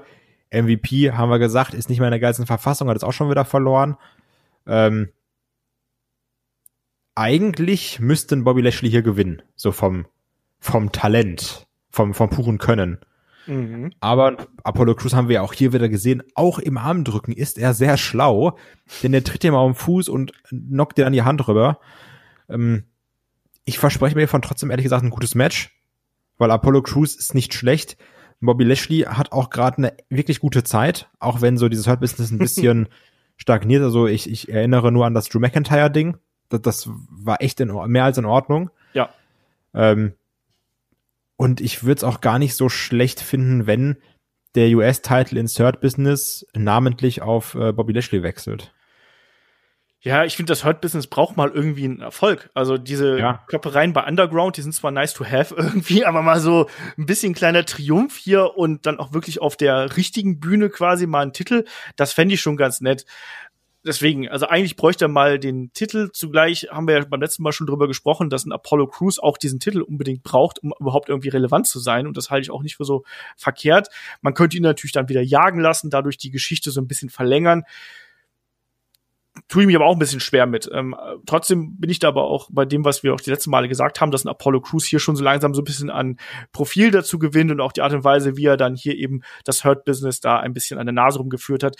MVP, 0.52 1.12
haben 1.12 1.30
wir 1.30 1.40
gesagt, 1.40 1.74
ist 1.74 1.90
nicht 1.90 2.00
mehr 2.00 2.08
in 2.08 2.14
der 2.14 2.20
geilsten 2.20 2.46
Verfassung, 2.46 2.88
hat 2.88 2.96
es 2.96 3.04
auch 3.04 3.12
schon 3.12 3.30
wieder 3.30 3.46
verloren. 3.46 3.98
Ähm, 4.68 5.10
eigentlich 7.16 8.00
müssten 8.00 8.44
Bobby 8.44 8.62
Lashley 8.62 8.90
hier 8.90 9.02
gewinnen, 9.02 9.42
so 9.56 9.72
vom, 9.72 10.06
vom 10.60 10.92
Talent, 10.92 11.68
vom, 11.90 12.14
vom 12.14 12.30
puren 12.30 12.58
Können. 12.58 13.00
Mhm. 13.48 13.92
Aber 14.00 14.38
Apollo 14.64 14.96
Crews 14.96 15.14
haben 15.14 15.28
wir 15.28 15.36
ja 15.36 15.42
auch 15.42 15.54
hier 15.54 15.74
wieder 15.74 15.90
gesehen, 15.90 16.24
auch 16.34 16.60
im 16.60 16.78
Armdrücken 16.78 17.34
ist 17.34 17.58
er 17.58 17.74
sehr 17.74 17.98
schlau, 17.98 18.58
denn 19.04 19.14
er 19.14 19.24
tritt 19.24 19.44
ihm 19.44 19.54
auf 19.54 19.72
den 19.72 19.76
Fuß 19.76 20.10
und 20.10 20.32
knockt 20.50 20.98
dir 20.98 21.06
an 21.06 21.14
die 21.14 21.24
Hand 21.24 21.48
rüber. 21.48 21.80
Ähm, 22.50 22.86
ich 23.66 23.80
verspreche 23.80 24.16
mir 24.16 24.28
von 24.28 24.42
trotzdem 24.42 24.72
ehrlich 24.72 24.86
gesagt 24.86 25.04
ein 25.04 25.10
gutes 25.10 25.36
Match, 25.36 25.72
weil 26.38 26.52
Apollo 26.52 26.84
Crews 26.84 27.16
ist 27.16 27.36
nicht 27.36 27.54
schlecht. 27.54 27.98
Bobby 28.42 28.64
Lashley 28.64 29.02
hat 29.02 29.32
auch 29.32 29.50
gerade 29.50 29.78
eine 29.78 29.94
wirklich 30.10 30.40
gute 30.40 30.64
Zeit, 30.64 31.10
auch 31.20 31.42
wenn 31.42 31.58
so 31.58 31.70
dieses 31.70 31.88
Hurt 31.88 32.00
Business 32.00 32.32
ein 32.32 32.38
bisschen 32.38 32.90
stagniert. 33.38 33.84
Also 33.84 34.08
ich, 34.08 34.30
ich 34.30 34.50
erinnere 34.50 34.92
nur 34.92 35.06
an 35.06 35.14
das 35.14 35.30
Drew 35.30 35.40
McIntyre 35.40 35.90
Ding, 35.90 36.18
das, 36.50 36.62
das 36.62 36.90
war 37.10 37.42
echt 37.42 37.60
in, 37.60 37.74
mehr 37.88 38.04
als 38.04 38.18
in 38.18 38.26
Ordnung. 38.26 38.70
Ja. 38.94 39.10
Ähm, 39.74 40.14
und 41.38 41.62
ich 41.62 41.84
würde 41.84 41.98
es 42.00 42.04
auch 42.04 42.22
gar 42.22 42.40
nicht 42.40 42.56
so 42.56 42.70
schlecht 42.70 43.20
finden, 43.20 43.68
wenn 43.68 43.98
der 44.56 44.70
US-Title 44.70 45.40
Insert 45.40 45.82
Business 45.82 46.46
namentlich 46.54 47.22
auf 47.22 47.56
äh, 47.56 47.74
Bobby 47.74 47.94
Lashley 47.94 48.24
wechselt. 48.24 48.74
Ja, 50.06 50.24
ich 50.24 50.36
finde, 50.36 50.52
das 50.52 50.64
Hurt 50.64 50.82
Business 50.82 51.08
braucht 51.08 51.36
mal 51.36 51.50
irgendwie 51.50 51.86
einen 51.86 52.00
Erfolg. 52.00 52.52
Also 52.54 52.78
diese 52.78 53.18
ja. 53.18 53.44
Kloppereien 53.48 53.92
bei 53.92 54.04
Underground, 54.04 54.56
die 54.56 54.62
sind 54.62 54.72
zwar 54.72 54.92
nice 54.92 55.16
to 55.16 55.26
have 55.26 55.56
irgendwie, 55.58 56.06
aber 56.06 56.22
mal 56.22 56.40
so 56.40 56.70
ein 56.96 57.08
bisschen 57.08 57.34
kleiner 57.34 57.66
Triumph 57.66 58.16
hier 58.16 58.56
und 58.56 58.86
dann 58.86 59.00
auch 59.00 59.14
wirklich 59.14 59.42
auf 59.42 59.58
der 59.58 59.98
richtigen 59.98 60.40
Bühne 60.40 60.70
quasi 60.70 61.08
mal 61.08 61.24
einen 61.24 61.34
Titel, 61.34 61.66
das 61.96 62.14
fände 62.14 62.36
ich 62.36 62.42
schon 62.42 62.56
ganz 62.56 62.82
nett 62.82 63.08
deswegen, 63.86 64.28
also 64.28 64.48
eigentlich 64.48 64.76
bräuchte 64.76 65.06
er 65.06 65.10
mal 65.10 65.40
den 65.40 65.72
Titel. 65.74 66.10
Zugleich 66.12 66.68
haben 66.72 66.88
wir 66.88 66.98
ja 66.98 67.06
beim 67.06 67.22
letzten 67.22 67.44
Mal 67.44 67.52
schon 67.52 67.68
drüber 67.68 67.88
gesprochen, 67.88 68.30
dass 68.30 68.46
ein 68.46 68.52
Apollo 68.52 68.88
Crews 68.88 69.20
auch 69.20 69.38
diesen 69.38 69.60
Titel 69.60 69.82
unbedingt 69.82 70.24
braucht, 70.24 70.62
um 70.62 70.74
überhaupt 70.80 71.10
irgendwie 71.10 71.30
relevant 71.30 71.68
zu 71.68 71.80
sein. 71.80 72.08
Und 72.08 72.18
das 72.18 72.30
halte 72.30 72.44
ich 72.44 72.52
auch 72.52 72.64
nicht 72.64 72.76
für 72.76 72.86
so 72.86 73.04
verkehrt. 73.38 73.90
Man 74.22 74.34
könnte 74.34 74.58
ihn 74.58 74.64
natürlich 74.64 74.92
dann 74.92 75.10
wieder 75.10 75.22
jagen 75.22 75.60
lassen, 75.60 75.90
dadurch 75.90 76.18
die 76.18 76.32
Geschichte 76.32 76.72
so 76.72 76.82
ein 76.82 76.88
bisschen 76.88 77.10
verlängern. 77.10 77.64
Tue 79.50 79.64
ich 79.64 79.68
mich 79.68 79.76
aber 79.76 79.86
auch 79.86 79.94
ein 79.94 80.00
bisschen 80.00 80.22
schwer 80.22 80.46
mit. 80.46 80.70
Ähm, 80.74 80.96
trotzdem 81.26 81.78
bin 81.78 81.90
ich 81.90 82.00
da 82.00 82.08
aber 82.08 82.24
auch 82.24 82.50
bei 82.52 82.66
dem, 82.66 82.86
was 82.86 83.04
wir 83.04 83.14
auch 83.14 83.20
die 83.20 83.30
letzten 83.30 83.52
Male 83.52 83.68
gesagt 83.68 84.00
haben, 84.00 84.10
dass 84.10 84.24
ein 84.24 84.30
Apollo 84.30 84.62
Crews 84.62 84.86
hier 84.86 85.00
schon 85.00 85.18
so 85.18 85.24
langsam 85.24 85.54
so 85.54 85.62
ein 85.62 85.66
bisschen 85.66 85.90
an 85.90 86.18
Profil 86.54 86.90
dazu 86.90 87.20
gewinnt 87.20 87.52
und 87.52 87.60
auch 87.60 87.74
die 87.74 87.82
Art 87.82 87.94
und 87.94 88.06
Weise, 88.06 88.38
wie 88.38 88.46
er 88.46 88.58
dann 88.58 88.76
hier 88.76 88.96
eben 88.96 89.24
das 89.44 89.66
Hurt 89.66 89.84
Business 89.84 90.22
da 90.22 90.40
ein 90.40 90.54
bisschen 90.54 90.80
an 90.80 90.86
der 90.86 90.94
Nase 90.94 91.20
rumgeführt 91.20 91.64
hat 91.64 91.76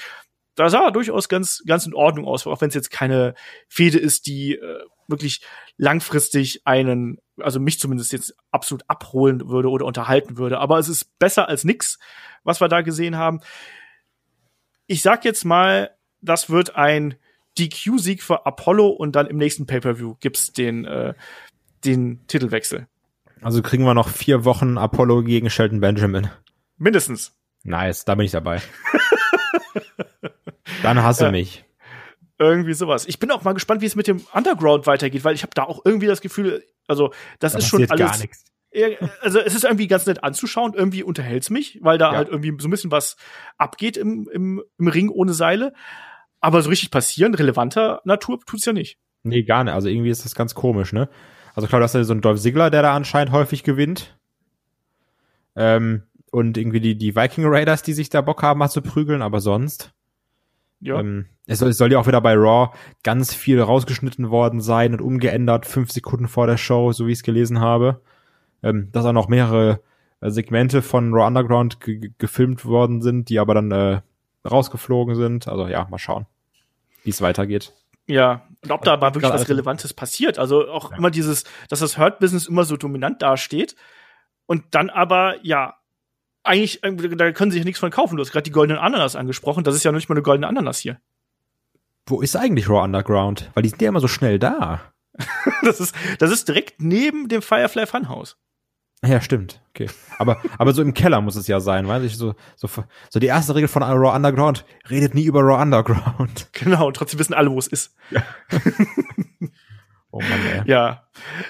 da 0.56 0.70
sah 0.70 0.86
er 0.86 0.92
durchaus 0.92 1.30
ganz, 1.30 1.64
ganz 1.68 1.86
in 1.86 1.94
Ordnung 1.94 2.26
aus, 2.26 2.48
auch 2.48 2.62
wenn 2.62 2.70
es 2.70 2.76
jetzt 2.76 2.92
keine 2.92 3.36
Fehde 3.68 4.00
ist, 4.00 4.26
die 4.26 4.56
äh, 4.56 4.80
wirklich 5.08 5.42
langfristig 5.78 6.66
einen, 6.66 7.20
also 7.40 7.60
mich 7.60 7.80
zumindest 7.80 8.14
jetzt 8.14 8.36
absolut 8.52 8.84
abholen 8.88 9.50
würde 9.50 9.70
oder 9.70 9.86
unterhalten 9.86 10.38
würde. 10.38 10.60
Aber 10.60 10.80
es 10.80 10.90
ist 10.90 11.20
besser 11.20 11.48
als 11.48 11.64
nix, 11.64 12.00
was 12.44 12.62
wir 12.62 12.68
da 12.68 12.82
gesehen 12.82 13.18
haben. 13.18 13.42
Ich 14.88 15.02
sag 15.02 15.26
jetzt 15.26 15.46
mal, 15.46 15.92
das 16.22 16.50
wird 16.50 16.76
ein 16.76 17.16
DQ-Sieg 17.58 18.24
für 18.24 18.46
Apollo 18.46 18.88
und 18.88 19.16
dann 19.16 19.28
im 19.28 19.38
nächsten 19.38 19.66
Pay-Per-View 19.66 20.16
gibt's 20.20 20.54
den, 20.54 20.86
äh, 20.86 21.14
den 21.84 22.26
Titelwechsel. 22.28 22.88
Also 23.42 23.62
kriegen 23.62 23.84
wir 23.84 23.94
noch 23.94 24.10
vier 24.10 24.46
Wochen 24.46 24.78
Apollo 24.78 25.24
gegen 25.24 25.50
Shelton 25.50 25.80
Benjamin. 25.80 26.30
Mindestens. 26.78 27.34
Nice, 27.64 28.06
da 28.06 28.16
bin 28.16 28.26
ich 28.26 28.32
dabei. 28.32 28.62
Dann 30.84 31.02
hasse 31.02 31.32
mich. 31.32 31.66
Irgendwie 32.38 32.74
sowas. 32.74 33.06
Ich 33.08 33.20
bin 33.20 33.32
auch 33.32 33.44
mal 33.44 33.54
gespannt, 33.54 33.82
wie 33.82 33.86
es 33.86 33.96
mit 33.96 34.08
dem 34.08 34.22
Underground 34.34 34.88
weitergeht, 34.88 35.24
weil 35.24 35.36
ich 35.36 35.44
habe 35.44 35.54
da 35.56 35.64
auch 35.64 35.82
irgendwie 35.86 36.08
das 36.08 36.22
Gefühl, 36.22 36.64
also 36.88 37.14
das 37.40 37.54
da 37.54 37.60
ist 37.60 37.68
schon 37.68 37.90
alles. 37.90 38.12
Gar 38.12 38.18
nichts. 38.18 38.46
Also 39.22 39.40
es 39.40 39.56
ist 39.56 39.64
irgendwie 39.64 39.88
ganz 39.88 40.06
nett 40.06 40.24
anzuschauen, 40.24 40.74
irgendwie 40.74 41.02
unterhält's 41.02 41.50
mich, 41.50 41.80
weil 41.82 41.98
da 41.98 42.12
ja. 42.12 42.18
halt 42.18 42.28
irgendwie 42.28 42.54
so 42.60 42.68
ein 42.68 42.72
bisschen 42.72 42.92
was 42.92 43.16
abgeht 43.58 43.96
im, 43.96 44.28
im, 44.34 44.62
im 44.78 44.88
Ring 44.90 45.10
ohne 45.10 45.34
Seile. 45.34 45.74
Aber 46.42 46.62
so 46.62 46.70
richtig 46.70 46.92
passieren, 46.92 47.34
relevanter 47.34 48.02
Natur 48.04 48.40
tut's 48.46 48.66
ja 48.66 48.74
nicht. 48.74 49.00
Nee, 49.24 49.44
gar 49.44 49.64
nicht. 49.64 49.74
Also 49.74 49.88
irgendwie 49.88 50.10
ist 50.10 50.26
das 50.26 50.36
ganz 50.36 50.56
komisch, 50.56 50.92
ne? 50.92 51.10
Also 51.56 51.68
klar, 51.68 51.80
du 51.80 51.86
hast 51.86 51.96
ja 51.96 52.04
so 52.04 52.12
einen 52.12 52.22
Dolph 52.22 52.42
Ziggler, 52.42 52.70
der 52.70 52.82
da 52.82 52.94
anscheinend 52.94 53.32
häufig 53.32 53.64
gewinnt. 53.64 54.20
Ähm, 55.56 56.04
und 56.32 56.58
irgendwie 56.58 56.82
die, 56.82 56.98
die 56.98 57.16
Viking 57.16 57.46
Raiders, 57.48 57.82
die 57.82 57.94
sich 57.94 58.10
da 58.10 58.20
Bock 58.20 58.44
haben, 58.44 58.60
mal 58.60 58.70
zu 58.70 58.82
prügeln, 58.82 59.22
aber 59.22 59.40
sonst. 59.40 59.94
Ja. 60.80 61.00
Ähm, 61.00 61.26
es, 61.48 61.60
soll, 61.60 61.70
es 61.70 61.78
soll 61.78 61.92
ja 61.92 62.00
auch 62.00 62.08
wieder 62.08 62.22
bei 62.22 62.34
Raw 62.34 62.76
ganz 63.04 63.34
viel 63.34 63.62
rausgeschnitten 63.62 64.30
worden 64.30 64.62
sein 64.62 64.94
und 64.94 65.02
umgeändert, 65.02 65.66
fünf 65.66 65.92
Sekunden 65.92 66.28
vor 66.28 66.48
der 66.48 66.58
Show, 66.58 66.92
so 66.92 67.08
wie 67.08 67.12
ich 67.12 67.20
es 67.20 67.24
gelesen 67.24 67.60
habe. 67.60 68.02
Ähm, 68.64 68.90
dass 68.92 69.06
auch 69.06 69.14
noch 69.14 69.28
mehrere 69.28 69.82
äh, 70.22 70.30
Segmente 70.30 70.82
von 70.82 71.14
Raw 71.14 71.28
Underground 71.28 71.80
gefilmt 72.18 72.66
worden 72.66 73.02
sind, 73.02 73.30
die 73.30 73.40
aber 73.40 73.54
dann 73.54 73.72
äh, 73.72 74.02
rausgeflogen 74.50 75.16
sind. 75.16 75.48
Also 75.48 75.68
ja, 75.68 75.88
mal 75.90 75.98
schauen, 75.98 76.26
wie 77.04 77.10
es 77.10 77.22
weitergeht. 77.22 77.74
Ja, 78.08 78.44
und 78.64 78.72
ob 78.72 78.84
da 78.84 78.94
aber 78.94 79.14
wirklich 79.16 79.32
was 79.32 79.50
Relevantes 79.50 79.94
passiert. 79.94 80.38
Also 80.38 80.68
auch 80.68 80.92
ja. 80.92 80.98
immer 80.98 81.10
dieses, 81.10 81.44
dass 81.70 81.80
das 81.80 81.98
Hurt-Business 81.98 82.48
immer 82.48 82.64
so 82.64 82.78
dominant 82.78 83.22
dasteht 83.22 83.76
und 84.46 84.64
dann 84.72 84.90
aber, 84.90 85.36
ja, 85.44 85.76
eigentlich, 86.46 86.84
äh, 86.84 87.16
da 87.16 87.32
können 87.32 87.52
sie 87.52 87.58
sich 87.58 87.66
nichts 87.66 87.80
von 87.80 87.92
kaufen. 87.92 88.18
Du 88.18 88.22
hast 88.22 88.32
gerade 88.32 88.44
die 88.44 88.52
goldenen 88.52 88.82
Ananas 88.82 89.16
angesprochen. 89.16 89.64
Das 89.64 89.76
ist 89.76 89.84
ja 89.84 89.92
noch 89.92 89.98
nicht 89.98 90.10
mal 90.10 90.16
eine 90.16 90.24
goldene 90.24 90.48
Ananas 90.48 90.80
hier. 90.80 91.00
Wo 92.06 92.22
ist 92.22 92.36
eigentlich 92.36 92.70
Raw 92.70 92.84
Underground? 92.84 93.52
Weil 93.54 93.64
die 93.64 93.70
sind 93.70 93.82
ja 93.82 93.90
immer 93.90 94.00
so 94.00 94.08
schnell 94.08 94.40
da. 94.40 94.94
das 95.64 95.80
ist, 95.80 95.96
das 96.20 96.32
ist 96.32 96.48
direkt 96.48 96.82
neben 96.82 97.28
dem 97.28 97.42
Firefly 97.42 97.88
Funhouse. 97.88 98.38
Ja, 99.04 99.22
stimmt. 99.22 99.62
Okay. 99.70 99.90
Aber, 100.18 100.42
aber 100.58 100.74
so 100.74 100.82
im 100.82 100.94
Keller 100.94 101.22
muss 101.22 101.36
es 101.36 101.48
ja 101.48 101.60
sein, 101.60 101.88
weiß 101.88 102.04
ich, 102.04 102.18
so, 102.18 102.36
so, 102.56 102.68
so 103.10 103.20
die 103.20 103.28
erste 103.28 103.54
Regel 103.56 103.68
von 103.68 103.84
Raw 103.84 104.16
Underground, 104.16 104.66
redet 104.90 105.14
nie 105.14 105.26
über 105.26 105.42
Raw 105.42 105.62
Underground. 105.62 106.50
Genau, 106.54 106.88
und 106.88 106.96
trotzdem 106.96 107.20
wissen 107.20 107.34
alle, 107.34 107.52
wo 107.52 107.60
es 107.60 107.68
ist. 107.68 107.96
Ja. 108.10 108.24
oh 110.12 110.20
Mann, 110.20 110.46
ey. 110.48 110.64
Ja. 110.66 111.08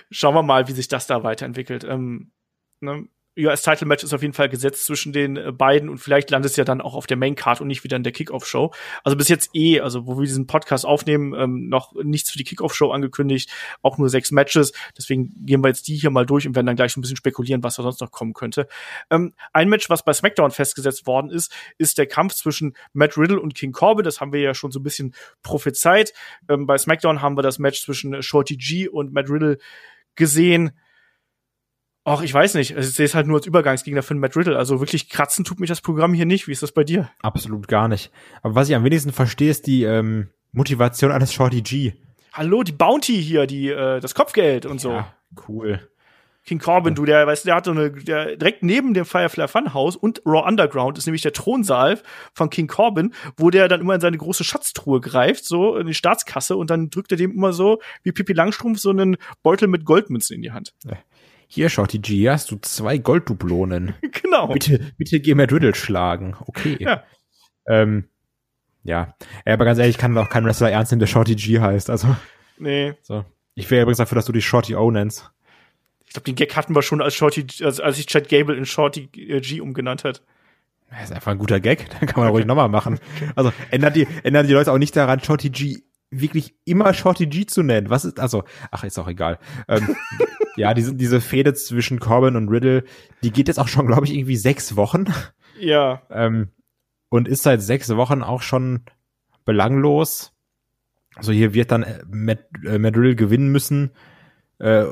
Schauen 0.09 0.35
wir 0.35 0.43
mal, 0.43 0.67
wie 0.67 0.73
sich 0.73 0.87
das 0.87 1.07
da 1.07 1.23
weiterentwickelt. 1.23 1.83
Ähm, 1.83 2.31
ne? 2.81 3.07
US-Title-Match 3.37 4.03
ist 4.03 4.13
auf 4.13 4.21
jeden 4.21 4.33
Fall 4.33 4.49
gesetzt 4.49 4.85
zwischen 4.85 5.11
den 5.11 5.37
äh, 5.37 5.51
beiden 5.51 5.89
und 5.89 5.97
vielleicht 5.97 6.29
landet 6.29 6.51
es 6.51 6.57
ja 6.57 6.63
dann 6.63 6.81
auch 6.81 6.93
auf 6.93 7.07
der 7.07 7.17
Main-Card 7.17 7.61
und 7.61 7.67
nicht 7.67 7.83
wieder 7.83 7.97
in 7.97 8.03
der 8.03 8.13
Kickoff-Show. 8.13 8.71
Also 9.03 9.17
bis 9.17 9.27
jetzt 9.27 9.49
eh, 9.53 9.81
also 9.81 10.07
wo 10.07 10.17
wir 10.17 10.25
diesen 10.25 10.47
Podcast 10.47 10.85
aufnehmen, 10.85 11.33
ähm, 11.33 11.67
noch 11.67 11.93
nichts 12.01 12.31
für 12.31 12.37
die 12.37 12.43
Kickoff-Show 12.43 12.91
angekündigt, 12.91 13.51
auch 13.81 13.97
nur 13.97 14.09
sechs 14.09 14.31
Matches. 14.31 14.71
Deswegen 14.97 15.33
gehen 15.45 15.63
wir 15.63 15.67
jetzt 15.67 15.87
die 15.87 15.95
hier 15.95 16.09
mal 16.09 16.25
durch 16.25 16.47
und 16.47 16.55
werden 16.55 16.67
dann 16.67 16.75
gleich 16.75 16.95
ein 16.95 17.01
bisschen 17.01 17.17
spekulieren, 17.17 17.63
was 17.63 17.75
da 17.75 17.83
sonst 17.83 18.01
noch 18.01 18.11
kommen 18.11 18.33
könnte. 18.33 18.67
Ähm, 19.09 19.33
ein 19.53 19.69
Match, 19.69 19.89
was 19.89 20.03
bei 20.03 20.13
SmackDown 20.13 20.51
festgesetzt 20.51 21.05
worden 21.05 21.29
ist, 21.29 21.53
ist 21.77 21.97
der 21.97 22.07
Kampf 22.07 22.33
zwischen 22.35 22.75
Matt 22.93 23.17
Riddle 23.17 23.39
und 23.39 23.55
King 23.55 23.71
Corbin. 23.71 24.05
Das 24.05 24.21
haben 24.21 24.31
wir 24.31 24.39
ja 24.39 24.53
schon 24.53 24.71
so 24.71 24.79
ein 24.79 24.83
bisschen 24.83 25.13
prophezeit. 25.43 26.13
Ähm, 26.49 26.65
bei 26.65 26.77
SmackDown 26.77 27.21
haben 27.21 27.37
wir 27.37 27.43
das 27.43 27.59
Match 27.59 27.81
zwischen 27.81 28.21
Shorty 28.21 28.55
G 28.55 28.87
und 28.87 29.13
Matt 29.13 29.29
Riddle 29.29 29.57
gesehen 30.15 30.71
Ach, 32.07 32.21
ich 32.21 32.31
weiß 32.31 32.53
nicht. 32.53 32.75
Also 32.77 32.87
ich 32.87 32.95
sehe 32.95 33.05
es 33.05 33.15
halt 33.15 33.25
nur 33.25 33.37
als 33.37 33.47
Übergangsgegner 33.47 34.03
für 34.03 34.13
Matt 34.13 34.37
Riddle. 34.37 34.57
Also 34.57 34.79
wirklich 34.79 35.09
kratzen 35.09 35.43
tut 35.43 35.59
mich 35.59 35.69
das 35.69 35.81
Programm 35.81 36.13
hier 36.13 36.27
nicht. 36.27 36.47
Wie 36.47 36.51
ist 36.51 36.61
das 36.61 36.71
bei 36.71 36.83
dir? 36.83 37.09
Absolut 37.23 37.67
gar 37.67 37.87
nicht. 37.87 38.11
Aber 38.43 38.53
was 38.53 38.69
ich 38.69 38.75
am 38.75 38.83
wenigsten 38.83 39.11
verstehe, 39.11 39.49
ist 39.49 39.65
die 39.65 39.83
ähm, 39.83 40.29
Motivation 40.51 41.11
eines 41.11 41.33
Shorty 41.33 41.63
G. 41.63 41.93
Hallo, 42.31 42.61
die 42.61 42.73
Bounty 42.73 43.23
hier, 43.23 43.47
die 43.47 43.69
äh, 43.69 43.99
das 43.99 44.13
Kopfgeld 44.13 44.67
und 44.67 44.79
so. 44.79 44.91
Ja, 44.91 45.13
cool. 45.47 45.79
King 46.45 46.59
Corbin, 46.59 46.93
du, 46.93 47.05
der, 47.05 47.25
weißt 47.25 47.47
der 47.47 47.55
hat 47.55 47.65
so 47.65 47.71
eine, 47.71 47.89
der 47.89 48.35
direkt 48.35 48.61
neben 48.61 48.93
dem 48.93 49.05
Firefly 49.05 49.47
Funhouse 49.47 49.95
und 49.95 50.21
Raw 50.27 50.47
Underground 50.47 50.99
ist 50.99 51.07
nämlich 51.07 51.23
der 51.23 51.33
Thronsaal 51.33 51.99
von 52.33 52.51
King 52.51 52.67
Corbin, 52.67 53.15
wo 53.37 53.49
der 53.49 53.67
dann 53.67 53.81
immer 53.81 53.95
in 53.95 54.01
seine 54.01 54.17
große 54.17 54.43
Schatztruhe 54.43 55.01
greift, 55.01 55.45
so 55.45 55.75
in 55.75 55.87
die 55.87 55.95
Staatskasse 55.95 56.55
und 56.55 56.69
dann 56.69 56.91
drückt 56.91 57.11
er 57.11 57.17
dem 57.17 57.31
immer 57.31 57.51
so 57.51 57.81
wie 58.03 58.11
Pippi 58.11 58.33
Langstrumpf 58.33 58.79
so 58.79 58.91
einen 58.91 59.17
Beutel 59.41 59.67
mit 59.67 59.85
Goldmünzen 59.85 60.35
in 60.35 60.43
die 60.43 60.51
Hand. 60.51 60.75
Hier, 61.55 61.69
Shorty 61.69 61.99
G, 61.99 62.15
hier 62.15 62.33
hast 62.33 62.51
du 62.51 62.57
zwei 62.57 62.97
Golddublonen. 62.97 63.93
genau. 64.21 64.49
Bitte, 64.49 64.91
bitte 64.97 65.21
geh 65.21 65.35
mir 65.35 65.49
Riddle 65.49 65.73
schlagen. 65.73 66.35
Okay. 66.47 66.75
Ja. 66.81 67.03
Ähm, 67.65 68.09
ja. 68.83 69.15
Aber 69.45 69.63
ganz 69.63 69.79
ehrlich, 69.79 69.95
ich 69.95 69.97
kann 69.97 70.17
auch 70.17 70.27
kein 70.27 70.43
Wrestler 70.43 70.69
ernst 70.69 70.91
nehmen, 70.91 70.99
der 70.99 71.07
Shorty 71.07 71.35
G 71.35 71.61
heißt. 71.61 71.89
Also, 71.89 72.13
Nee. 72.57 72.95
so. 73.03 73.23
Ich 73.53 73.71
wäre 73.71 73.83
übrigens 73.83 73.99
dafür, 73.99 74.17
dass 74.17 74.25
du 74.25 74.33
dich 74.33 74.45
Shorty 74.45 74.75
O 74.75 74.91
nennst. 74.91 75.31
Ich 76.05 76.11
glaube, 76.11 76.25
den 76.25 76.35
Gag 76.35 76.57
hatten 76.57 76.75
wir 76.75 76.81
schon, 76.81 77.01
als 77.01 77.15
Shorty, 77.15 77.47
als, 77.63 77.79
als 77.79 77.95
sich 77.95 78.07
Chad 78.07 78.27
Gable 78.27 78.57
in 78.57 78.65
Shorty 78.65 79.07
äh, 79.15 79.39
G 79.39 79.61
umgenannt 79.61 80.03
hat. 80.03 80.23
Das 80.89 81.05
ist 81.05 81.13
einfach 81.13 81.31
ein 81.31 81.37
guter 81.37 81.61
Gag. 81.61 81.89
Den 82.01 82.07
kann 82.09 82.21
man 82.21 82.31
ruhig 82.31 82.45
nochmal 82.45 82.67
machen. 82.67 82.99
Also, 83.37 83.53
ändert 83.71 83.95
die, 83.95 84.07
ändern 84.23 84.45
die 84.45 84.53
Leute 84.53 84.73
auch 84.73 84.77
nicht 84.77 84.93
daran, 84.97 85.21
Shorty 85.21 85.51
G 85.51 85.83
wirklich 86.11 86.53
immer 86.65 86.93
Shorty 86.93 87.27
G 87.27 87.45
zu 87.45 87.63
nennen. 87.63 87.89
Was 87.89 88.03
ist, 88.03 88.19
also, 88.19 88.43
ach, 88.71 88.83
ist 88.83 88.99
auch 88.99 89.07
egal. 89.07 89.39
Ähm, 89.69 89.95
ja, 90.55 90.73
diese, 90.73 90.95
diese 90.95 91.21
Fehde 91.21 91.53
zwischen 91.53 91.99
Corbin 91.99 92.35
und 92.35 92.49
Riddle, 92.49 92.83
die 93.23 93.31
geht 93.31 93.47
jetzt 93.47 93.59
auch 93.59 93.67
schon, 93.67 93.87
glaube 93.87 94.05
ich, 94.05 94.13
irgendwie 94.13 94.37
sechs 94.37 94.75
Wochen. 94.75 95.05
Ja. 95.59 96.01
Ähm, 96.09 96.49
und 97.09 97.27
ist 97.27 97.43
seit 97.43 97.61
sechs 97.61 97.89
Wochen 97.95 98.23
auch 98.23 98.41
schon 98.41 98.81
belanglos. 99.45 100.33
Also 101.15 101.31
hier 101.31 101.53
wird 101.53 101.71
dann 101.71 101.83
äh, 101.83 102.03
Matt, 102.09 102.45
äh, 102.65 102.77
Matt 102.77 102.97
Riddle 102.97 103.15
gewinnen 103.15 103.51
müssen 103.51 103.91
äh, 104.59 104.85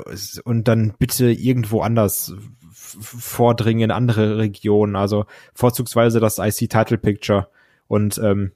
und 0.43 0.67
dann 0.67 0.93
bitte 0.97 1.31
irgendwo 1.31 1.81
anders 1.81 2.33
vordringen 2.71 3.83
in 3.83 3.91
andere 3.91 4.37
Regionen. 4.37 4.95
Also 4.95 5.25
vorzugsweise 5.53 6.19
das 6.19 6.39
IC 6.39 6.69
Title 6.69 6.97
Picture 6.97 7.49
und 7.87 8.17
ähm, 8.19 8.53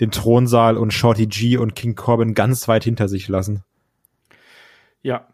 den 0.00 0.10
Thronsaal 0.10 0.76
und 0.76 0.92
Shorty 0.92 1.26
G 1.26 1.56
und 1.56 1.74
King 1.74 1.96
Corbin 1.96 2.34
ganz 2.34 2.68
weit 2.68 2.84
hinter 2.84 3.08
sich 3.08 3.28
lassen. 3.28 3.64
Ja, 5.02 5.28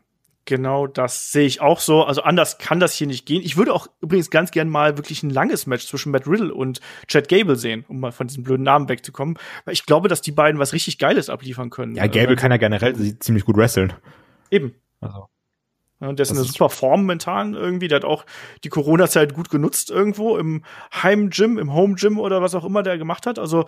genau 0.44 0.86
das 0.86 1.32
sehe 1.32 1.46
ich 1.46 1.60
auch 1.60 1.80
so. 1.80 2.04
Also 2.04 2.22
anders 2.22 2.58
kann 2.58 2.80
das 2.80 2.94
hier 2.94 3.06
nicht 3.06 3.26
gehen. 3.26 3.42
Ich 3.42 3.56
würde 3.56 3.72
auch 3.72 3.86
übrigens 4.00 4.30
ganz 4.30 4.50
gern 4.50 4.68
mal 4.68 4.96
wirklich 4.96 5.22
ein 5.22 5.30
langes 5.30 5.66
Match 5.66 5.86
zwischen 5.86 6.12
Matt 6.12 6.26
Riddle 6.26 6.54
und 6.54 6.80
Chad 7.06 7.28
Gable 7.28 7.56
sehen, 7.56 7.84
um 7.88 8.00
mal 8.00 8.12
von 8.12 8.26
diesem 8.26 8.42
blöden 8.44 8.64
Namen 8.64 8.88
wegzukommen. 8.88 9.38
Weil 9.64 9.74
ich 9.74 9.86
glaube, 9.86 10.08
dass 10.08 10.22
die 10.22 10.32
beiden 10.32 10.58
was 10.58 10.72
richtig 10.72 10.98
Geiles 10.98 11.28
abliefern 11.28 11.70
können. 11.70 11.94
Ja, 11.94 12.06
Gable 12.06 12.34
Äh, 12.34 12.36
kann 12.36 12.50
ja 12.50 12.56
generell 12.56 13.18
ziemlich 13.18 13.44
gut 13.44 13.56
wresteln. 13.56 13.92
Eben. 14.50 14.74
Also. 15.00 15.28
Und 16.00 16.18
der 16.18 16.24
ist 16.24 16.30
in 16.30 16.34
Das 16.36 16.42
einer 16.42 16.50
ist- 16.50 16.56
super 16.58 16.68
Form 16.70 17.00
momentan 17.02 17.54
irgendwie. 17.54 17.88
Der 17.88 17.96
hat 17.96 18.04
auch 18.04 18.26
die 18.64 18.68
Corona-Zeit 18.68 19.32
gut 19.32 19.48
genutzt 19.48 19.90
irgendwo 19.90 20.36
im 20.36 20.64
Heim-Gym, 20.92 21.56
im 21.58 21.72
Home-Gym 21.72 22.18
oder 22.18 22.42
was 22.42 22.54
auch 22.54 22.64
immer 22.64 22.82
der 22.82 22.98
gemacht 22.98 23.26
hat. 23.26 23.38
Also 23.38 23.64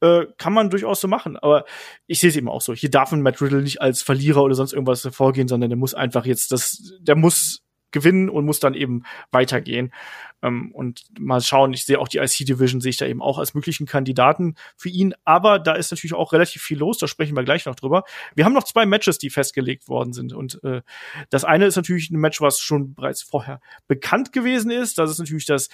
äh, 0.00 0.26
kann 0.38 0.52
man 0.52 0.70
durchaus 0.70 1.00
so 1.00 1.08
machen. 1.08 1.36
Aber 1.36 1.64
ich 2.06 2.20
sehe 2.20 2.30
es 2.30 2.36
eben 2.36 2.48
auch 2.48 2.60
so. 2.62 2.72
Hier 2.74 2.90
darf 2.90 3.12
ein 3.12 3.22
Matt 3.22 3.42
Riddle 3.42 3.60
nicht 3.62 3.80
als 3.82 4.02
Verlierer 4.02 4.42
oder 4.42 4.54
sonst 4.54 4.72
irgendwas 4.72 5.04
hervorgehen, 5.04 5.48
sondern 5.48 5.68
der 5.70 5.76
muss 5.78 5.94
einfach 5.94 6.24
jetzt 6.26 6.52
das, 6.52 6.94
der 7.00 7.16
muss 7.16 7.60
gewinnen 7.94 8.28
und 8.28 8.44
muss 8.44 8.60
dann 8.60 8.74
eben 8.74 9.04
weitergehen. 9.30 9.94
Ähm, 10.42 10.72
und 10.72 11.04
mal 11.18 11.40
schauen, 11.40 11.72
ich 11.72 11.86
sehe 11.86 11.98
auch 11.98 12.08
die 12.08 12.18
IC-Division, 12.18 12.82
sehe 12.82 12.90
ich 12.90 12.98
da 12.98 13.06
eben 13.06 13.22
auch 13.22 13.38
als 13.38 13.54
möglichen 13.54 13.86
Kandidaten 13.86 14.56
für 14.76 14.90
ihn. 14.90 15.14
Aber 15.24 15.58
da 15.58 15.72
ist 15.72 15.90
natürlich 15.90 16.12
auch 16.12 16.34
relativ 16.34 16.60
viel 16.60 16.78
los, 16.78 16.98
da 16.98 17.08
sprechen 17.08 17.34
wir 17.34 17.44
gleich 17.44 17.64
noch 17.64 17.76
drüber. 17.76 18.04
Wir 18.34 18.44
haben 18.44 18.52
noch 18.52 18.64
zwei 18.64 18.84
Matches, 18.84 19.16
die 19.16 19.30
festgelegt 19.30 19.88
worden 19.88 20.12
sind. 20.12 20.34
Und 20.34 20.62
äh, 20.64 20.82
das 21.30 21.44
eine 21.44 21.64
ist 21.64 21.76
natürlich 21.76 22.10
ein 22.10 22.20
Match, 22.20 22.42
was 22.42 22.60
schon 22.60 22.94
bereits 22.94 23.22
vorher 23.22 23.60
bekannt 23.86 24.32
gewesen 24.32 24.70
ist. 24.70 24.98
Das 24.98 25.10
ist 25.10 25.18
natürlich 25.18 25.46
das 25.46 25.70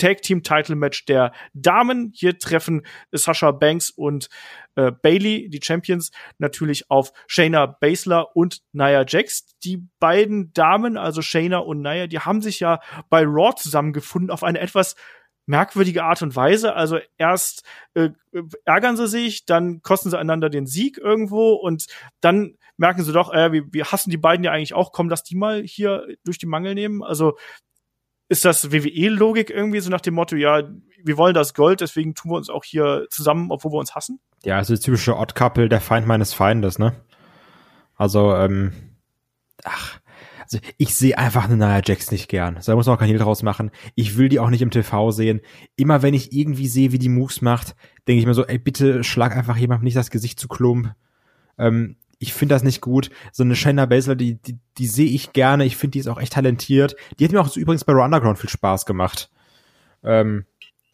Tag 0.00 0.22
Team 0.22 0.42
Title 0.42 0.74
Match 0.74 1.04
der 1.04 1.32
Damen. 1.54 2.12
Hier 2.14 2.38
treffen 2.38 2.84
Sasha 3.12 3.52
Banks 3.52 3.90
und 3.90 4.28
äh, 4.74 4.90
Bailey, 4.90 5.48
die 5.48 5.60
Champions, 5.62 6.10
natürlich 6.38 6.90
auf 6.90 7.12
Shayna 7.26 7.66
Baszler 7.66 8.34
und 8.34 8.62
Nia 8.72 9.04
Jax. 9.06 9.46
Die 9.60 9.86
beiden 10.00 10.52
Damen, 10.52 10.96
also 10.96 11.22
Shayna 11.22 11.58
und 11.58 11.82
Nia, 11.82 12.06
die 12.06 12.18
haben 12.18 12.42
sich 12.42 12.60
ja 12.60 12.80
bei 13.08 13.22
Raw 13.24 13.54
zusammengefunden 13.54 14.30
auf 14.30 14.42
eine 14.42 14.58
etwas 14.58 14.96
merkwürdige 15.46 16.04
Art 16.04 16.22
und 16.22 16.34
Weise. 16.36 16.74
Also 16.74 16.98
erst 17.18 17.64
äh, 17.94 18.10
ärgern 18.64 18.96
sie 18.96 19.08
sich, 19.08 19.44
dann 19.44 19.82
kosten 19.82 20.10
sie 20.10 20.18
einander 20.18 20.48
den 20.48 20.66
Sieg 20.66 20.96
irgendwo 20.96 21.52
und 21.54 21.86
dann 22.20 22.56
merken 22.76 23.02
sie 23.02 23.12
doch, 23.12 23.32
äh, 23.32 23.52
wir, 23.52 23.64
wir 23.72 23.92
hassen 23.92 24.10
die 24.10 24.16
beiden 24.16 24.44
ja 24.44 24.52
eigentlich 24.52 24.74
auch, 24.74 24.92
komm, 24.92 25.08
lass 25.08 25.22
die 25.22 25.36
mal 25.36 25.62
hier 25.62 26.06
durch 26.24 26.38
die 26.38 26.46
Mangel 26.46 26.74
nehmen. 26.74 27.02
Also 27.02 27.36
ist 28.30 28.44
das 28.44 28.70
WWE-Logik 28.70 29.50
irgendwie 29.50 29.80
so 29.80 29.90
nach 29.90 30.00
dem 30.00 30.14
Motto, 30.14 30.36
ja, 30.36 30.62
wir 31.02 31.16
wollen 31.16 31.34
das 31.34 31.52
Gold, 31.52 31.80
deswegen 31.80 32.14
tun 32.14 32.30
wir 32.30 32.36
uns 32.36 32.48
auch 32.48 32.64
hier 32.64 33.06
zusammen, 33.10 33.50
obwohl 33.50 33.72
wir 33.72 33.78
uns 33.78 33.96
hassen? 33.96 34.20
Ja, 34.44 34.56
also 34.56 34.72
das 34.72 34.80
typische 34.80 35.16
Odd 35.16 35.34
Couple, 35.34 35.68
der 35.68 35.80
Feind 35.80 36.06
meines 36.06 36.32
Feindes, 36.32 36.78
ne? 36.78 36.94
Also, 37.96 38.34
ähm, 38.36 38.72
ach, 39.64 39.98
also 40.42 40.58
ich 40.78 40.94
sehe 40.94 41.18
einfach 41.18 41.46
eine 41.46 41.56
Nia 41.56 41.80
Jax 41.84 42.12
nicht 42.12 42.28
gern. 42.28 42.60
Da 42.64 42.76
muss 42.76 42.86
man 42.86 42.94
auch 42.94 43.00
kein 43.00 43.08
Hehl 43.08 43.18
draus 43.18 43.42
machen. 43.42 43.72
Ich 43.96 44.16
will 44.16 44.28
die 44.28 44.38
auch 44.38 44.50
nicht 44.50 44.62
im 44.62 44.70
TV 44.70 45.10
sehen. 45.10 45.40
Immer 45.74 46.02
wenn 46.02 46.14
ich 46.14 46.32
irgendwie 46.32 46.68
sehe, 46.68 46.92
wie 46.92 46.98
die 46.98 47.08
Moves 47.08 47.42
macht, 47.42 47.74
denke 48.06 48.20
ich 48.20 48.26
mir 48.26 48.34
so, 48.34 48.46
ey, 48.46 48.58
bitte 48.58 49.02
schlag 49.02 49.36
einfach 49.36 49.56
jemandem 49.56 49.84
nicht 49.84 49.96
das 49.96 50.10
Gesicht 50.10 50.38
zu 50.38 50.46
klump. 50.46 50.94
Ähm, 51.58 51.96
ich 52.20 52.34
finde 52.34 52.54
das 52.54 52.62
nicht 52.62 52.82
gut. 52.82 53.10
So 53.32 53.42
eine 53.42 53.56
Shayna 53.56 53.86
Baszler, 53.86 54.14
die, 54.14 54.34
die, 54.34 54.58
die 54.76 54.86
sehe 54.86 55.08
ich 55.08 55.32
gerne. 55.32 55.64
Ich 55.64 55.76
finde, 55.76 55.92
die 55.92 56.00
ist 56.00 56.06
auch 56.06 56.20
echt 56.20 56.34
talentiert. 56.34 56.94
Die 57.18 57.24
hat 57.24 57.32
mir 57.32 57.40
auch 57.40 57.56
übrigens 57.56 57.82
bei 57.82 57.94
Raw 57.94 58.04
Underground 58.04 58.38
viel 58.38 58.50
Spaß 58.50 58.84
gemacht. 58.84 59.30
Ähm, 60.04 60.44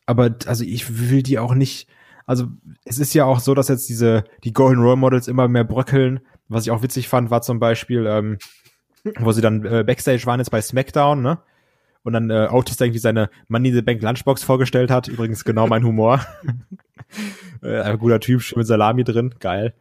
aber 0.07 0.37
also 0.47 0.63
ich 0.65 1.11
will 1.11 1.25
die 1.25 1.41
auch 1.41 1.55
nicht. 1.55 1.89
Also 2.27 2.47
es 2.85 3.01
ist 3.01 3.13
ja 3.13 3.25
auch 3.25 3.41
so, 3.41 3.55
dass 3.55 3.67
jetzt 3.67 3.89
diese 3.89 4.23
die 4.45 4.53
Golden 4.53 4.81
Role 4.81 4.97
Models 4.97 5.27
immer 5.27 5.49
mehr 5.49 5.65
bröckeln. 5.65 6.21
Was 6.49 6.65
ich 6.65 6.71
auch 6.71 6.83
witzig 6.83 7.09
fand, 7.09 7.29
war 7.29 7.43
zum 7.43 7.59
Beispiel, 7.59 8.07
ähm, 8.07 8.39
wo 9.19 9.33
sie 9.33 9.43
dann 9.43 9.65
äh, 9.65 9.83
Backstage 9.85 10.27
waren 10.27 10.39
jetzt 10.39 10.51
bei 10.51 10.63
SmackDown, 10.63 11.23
ne? 11.23 11.39
Und 12.05 12.13
dann 12.13 12.31
äh, 12.31 12.47
Otis 12.53 12.81
irgendwie 12.81 13.01
seine 13.01 13.31
Money 13.49 13.71
in 13.71 13.75
the 13.75 13.83
Bank 13.83 14.01
Lunchbox 14.01 14.45
vorgestellt 14.45 14.93
hat. 14.93 15.09
Übrigens 15.09 15.45
genau 15.45 15.67
mein 15.67 15.83
Humor. 15.85 16.25
äh, 17.63 17.81
ein 17.81 17.99
guter 17.99 18.21
Typ, 18.21 18.43
schön 18.43 18.59
mit 18.59 18.69
Salami 18.69 19.03
drin, 19.03 19.35
geil. 19.41 19.75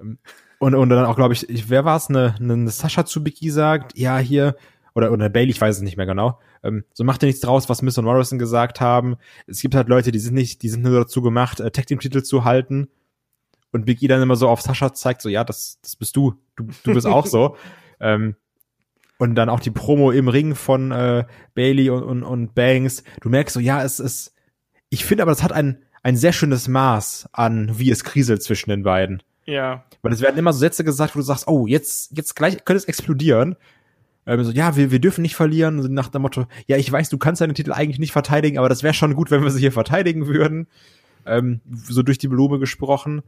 Ähm, 0.00 0.18
Und, 0.58 0.74
und 0.74 0.88
dann 0.88 1.04
auch, 1.04 1.16
glaube 1.16 1.34
ich, 1.34 1.48
ich, 1.48 1.70
wer 1.70 1.84
war 1.84 1.96
es, 1.96 2.08
eine, 2.08 2.34
eine 2.40 2.68
Sascha 2.70 3.04
zu 3.04 3.22
Biggie 3.22 3.50
sagt, 3.50 3.96
ja, 3.96 4.18
hier, 4.18 4.56
oder, 4.94 5.12
oder 5.12 5.28
Bailey, 5.28 5.50
ich 5.50 5.60
weiß 5.60 5.76
es 5.76 5.82
nicht 5.82 5.96
mehr 5.96 6.06
genau. 6.06 6.40
Ähm, 6.64 6.84
so 6.92 7.04
macht 7.04 7.22
ihr 7.22 7.26
nichts 7.26 7.42
draus, 7.42 7.68
was 7.68 7.82
Miss 7.82 7.98
und 7.98 8.04
Morrison 8.04 8.38
gesagt 8.38 8.80
haben. 8.80 9.16
Es 9.46 9.60
gibt 9.60 9.76
halt 9.76 9.88
Leute, 9.88 10.10
die 10.10 10.18
sind 10.18 10.34
nicht, 10.34 10.62
die 10.62 10.68
sind 10.68 10.82
nur 10.82 10.98
dazu 10.98 11.22
gemacht, 11.22 11.60
äh, 11.60 11.70
Tag 11.70 11.86
Team 11.86 12.00
Titel 12.00 12.22
zu 12.22 12.44
halten. 12.44 12.88
Und 13.70 13.84
Big 13.84 14.02
E 14.02 14.08
dann 14.08 14.22
immer 14.22 14.34
so 14.34 14.48
auf 14.48 14.62
Sascha 14.62 14.92
zeigt, 14.94 15.22
so, 15.22 15.28
ja, 15.28 15.44
das, 15.44 15.78
das 15.82 15.94
bist 15.94 16.16
du. 16.16 16.34
Du, 16.56 16.66
du 16.84 16.94
bist 16.94 17.06
auch 17.06 17.26
so. 17.26 17.56
Ähm, 18.00 18.36
und 19.18 19.34
dann 19.34 19.48
auch 19.48 19.58
die 19.58 19.72
Promo 19.72 20.12
im 20.12 20.28
Ring 20.28 20.54
von 20.54 20.92
äh, 20.92 21.24
Bailey 21.54 21.90
und, 21.90 22.04
und, 22.04 22.22
und 22.22 22.54
Banks. 22.54 23.02
Du 23.20 23.28
merkst 23.28 23.54
so, 23.54 23.58
ja, 23.58 23.82
es 23.82 23.98
ist, 23.98 24.34
ich 24.88 25.04
finde 25.04 25.22
aber, 25.22 25.32
es 25.32 25.42
hat 25.42 25.50
ein, 25.50 25.82
ein 26.04 26.16
sehr 26.16 26.32
schönes 26.32 26.68
Maß 26.68 27.28
an, 27.32 27.76
wie 27.76 27.90
es 27.90 28.04
kriselt 28.04 28.44
zwischen 28.44 28.70
den 28.70 28.84
beiden. 28.84 29.20
Ja. 29.48 29.82
Weil 30.02 30.12
es 30.12 30.20
werden 30.20 30.36
immer 30.36 30.52
so 30.52 30.58
Sätze 30.58 30.84
gesagt, 30.84 31.14
wo 31.14 31.20
du 31.20 31.24
sagst, 31.24 31.48
oh, 31.48 31.66
jetzt, 31.66 32.14
jetzt 32.14 32.36
gleich 32.36 32.66
könnte 32.66 32.76
es 32.76 32.84
explodieren. 32.84 33.56
Ähm, 34.26 34.44
so, 34.44 34.52
ja, 34.52 34.76
wir, 34.76 34.90
wir 34.90 34.98
dürfen 34.98 35.22
nicht 35.22 35.36
verlieren. 35.36 35.76
Nach 35.94 36.10
dem 36.10 36.20
Motto, 36.20 36.44
ja, 36.66 36.76
ich 36.76 36.92
weiß, 36.92 37.08
du 37.08 37.16
kannst 37.16 37.40
deinen 37.40 37.54
Titel 37.54 37.72
eigentlich 37.72 37.98
nicht 37.98 38.12
verteidigen, 38.12 38.58
aber 38.58 38.68
das 38.68 38.82
wäre 38.82 38.92
schon 38.92 39.14
gut, 39.14 39.30
wenn 39.30 39.42
wir 39.42 39.50
sie 39.50 39.60
hier 39.60 39.72
verteidigen 39.72 40.26
würden. 40.26 40.68
Ähm, 41.24 41.62
so 41.88 42.02
durch 42.02 42.18
die 42.18 42.28
Blume 42.28 42.58
gesprochen. 42.58 43.22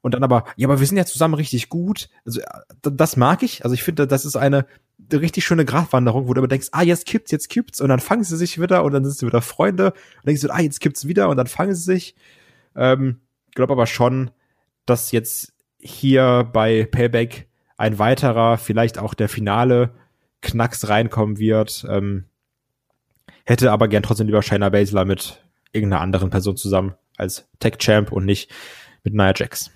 Und 0.00 0.14
dann 0.14 0.22
aber, 0.22 0.44
ja, 0.56 0.68
aber 0.68 0.78
wir 0.78 0.86
sind 0.86 0.96
ja 0.96 1.06
zusammen 1.06 1.34
richtig 1.34 1.68
gut. 1.70 2.08
Also, 2.24 2.40
äh, 2.40 2.44
das 2.80 3.16
mag 3.16 3.42
ich. 3.42 3.64
Also 3.64 3.74
ich 3.74 3.82
finde, 3.82 4.06
das 4.06 4.24
ist 4.24 4.36
eine 4.36 4.66
richtig 5.12 5.44
schöne 5.44 5.64
Gratwanderung, 5.64 6.28
wo 6.28 6.34
du 6.34 6.40
immer 6.40 6.48
denkst, 6.48 6.68
ah, 6.70 6.82
jetzt 6.82 7.06
kippt's, 7.06 7.32
jetzt 7.32 7.48
kippt's. 7.48 7.80
Und 7.80 7.88
dann 7.88 7.98
fangen 7.98 8.22
sie 8.22 8.36
sich 8.36 8.60
wieder 8.60 8.84
und 8.84 8.92
dann 8.92 9.04
sind 9.04 9.16
sie 9.16 9.26
wieder 9.26 9.42
Freunde. 9.42 9.86
Und 9.86 10.26
denkst 10.26 10.42
du, 10.42 10.54
ah, 10.54 10.60
jetzt 10.60 10.80
kippt's 10.80 11.08
wieder 11.08 11.28
und 11.30 11.36
dann 11.36 11.48
fangen 11.48 11.74
sie 11.74 11.82
sich. 11.82 12.14
Ähm, 12.76 13.18
glaube 13.56 13.72
aber 13.72 13.86
schon, 13.86 14.30
dass 14.86 15.10
jetzt 15.10 15.53
hier 15.84 16.48
bei 16.52 16.88
Payback 16.90 17.46
ein 17.76 17.98
weiterer, 17.98 18.56
vielleicht 18.56 18.98
auch 18.98 19.14
der 19.14 19.28
finale 19.28 19.90
Knacks 20.40 20.88
reinkommen 20.88 21.38
wird. 21.38 21.84
Ähm, 21.88 22.24
hätte 23.44 23.70
aber 23.70 23.88
gern 23.88 24.02
trotzdem 24.02 24.26
lieber 24.26 24.42
Shayna 24.42 24.70
Baszler 24.70 25.04
mit 25.04 25.44
irgendeiner 25.72 26.02
anderen 26.02 26.30
Person 26.30 26.56
zusammen 26.56 26.94
als 27.16 27.48
Tech 27.58 27.78
Champ 27.78 28.12
und 28.12 28.24
nicht 28.24 28.50
mit 29.02 29.12
Nia 29.12 29.32
Jax. 29.34 29.70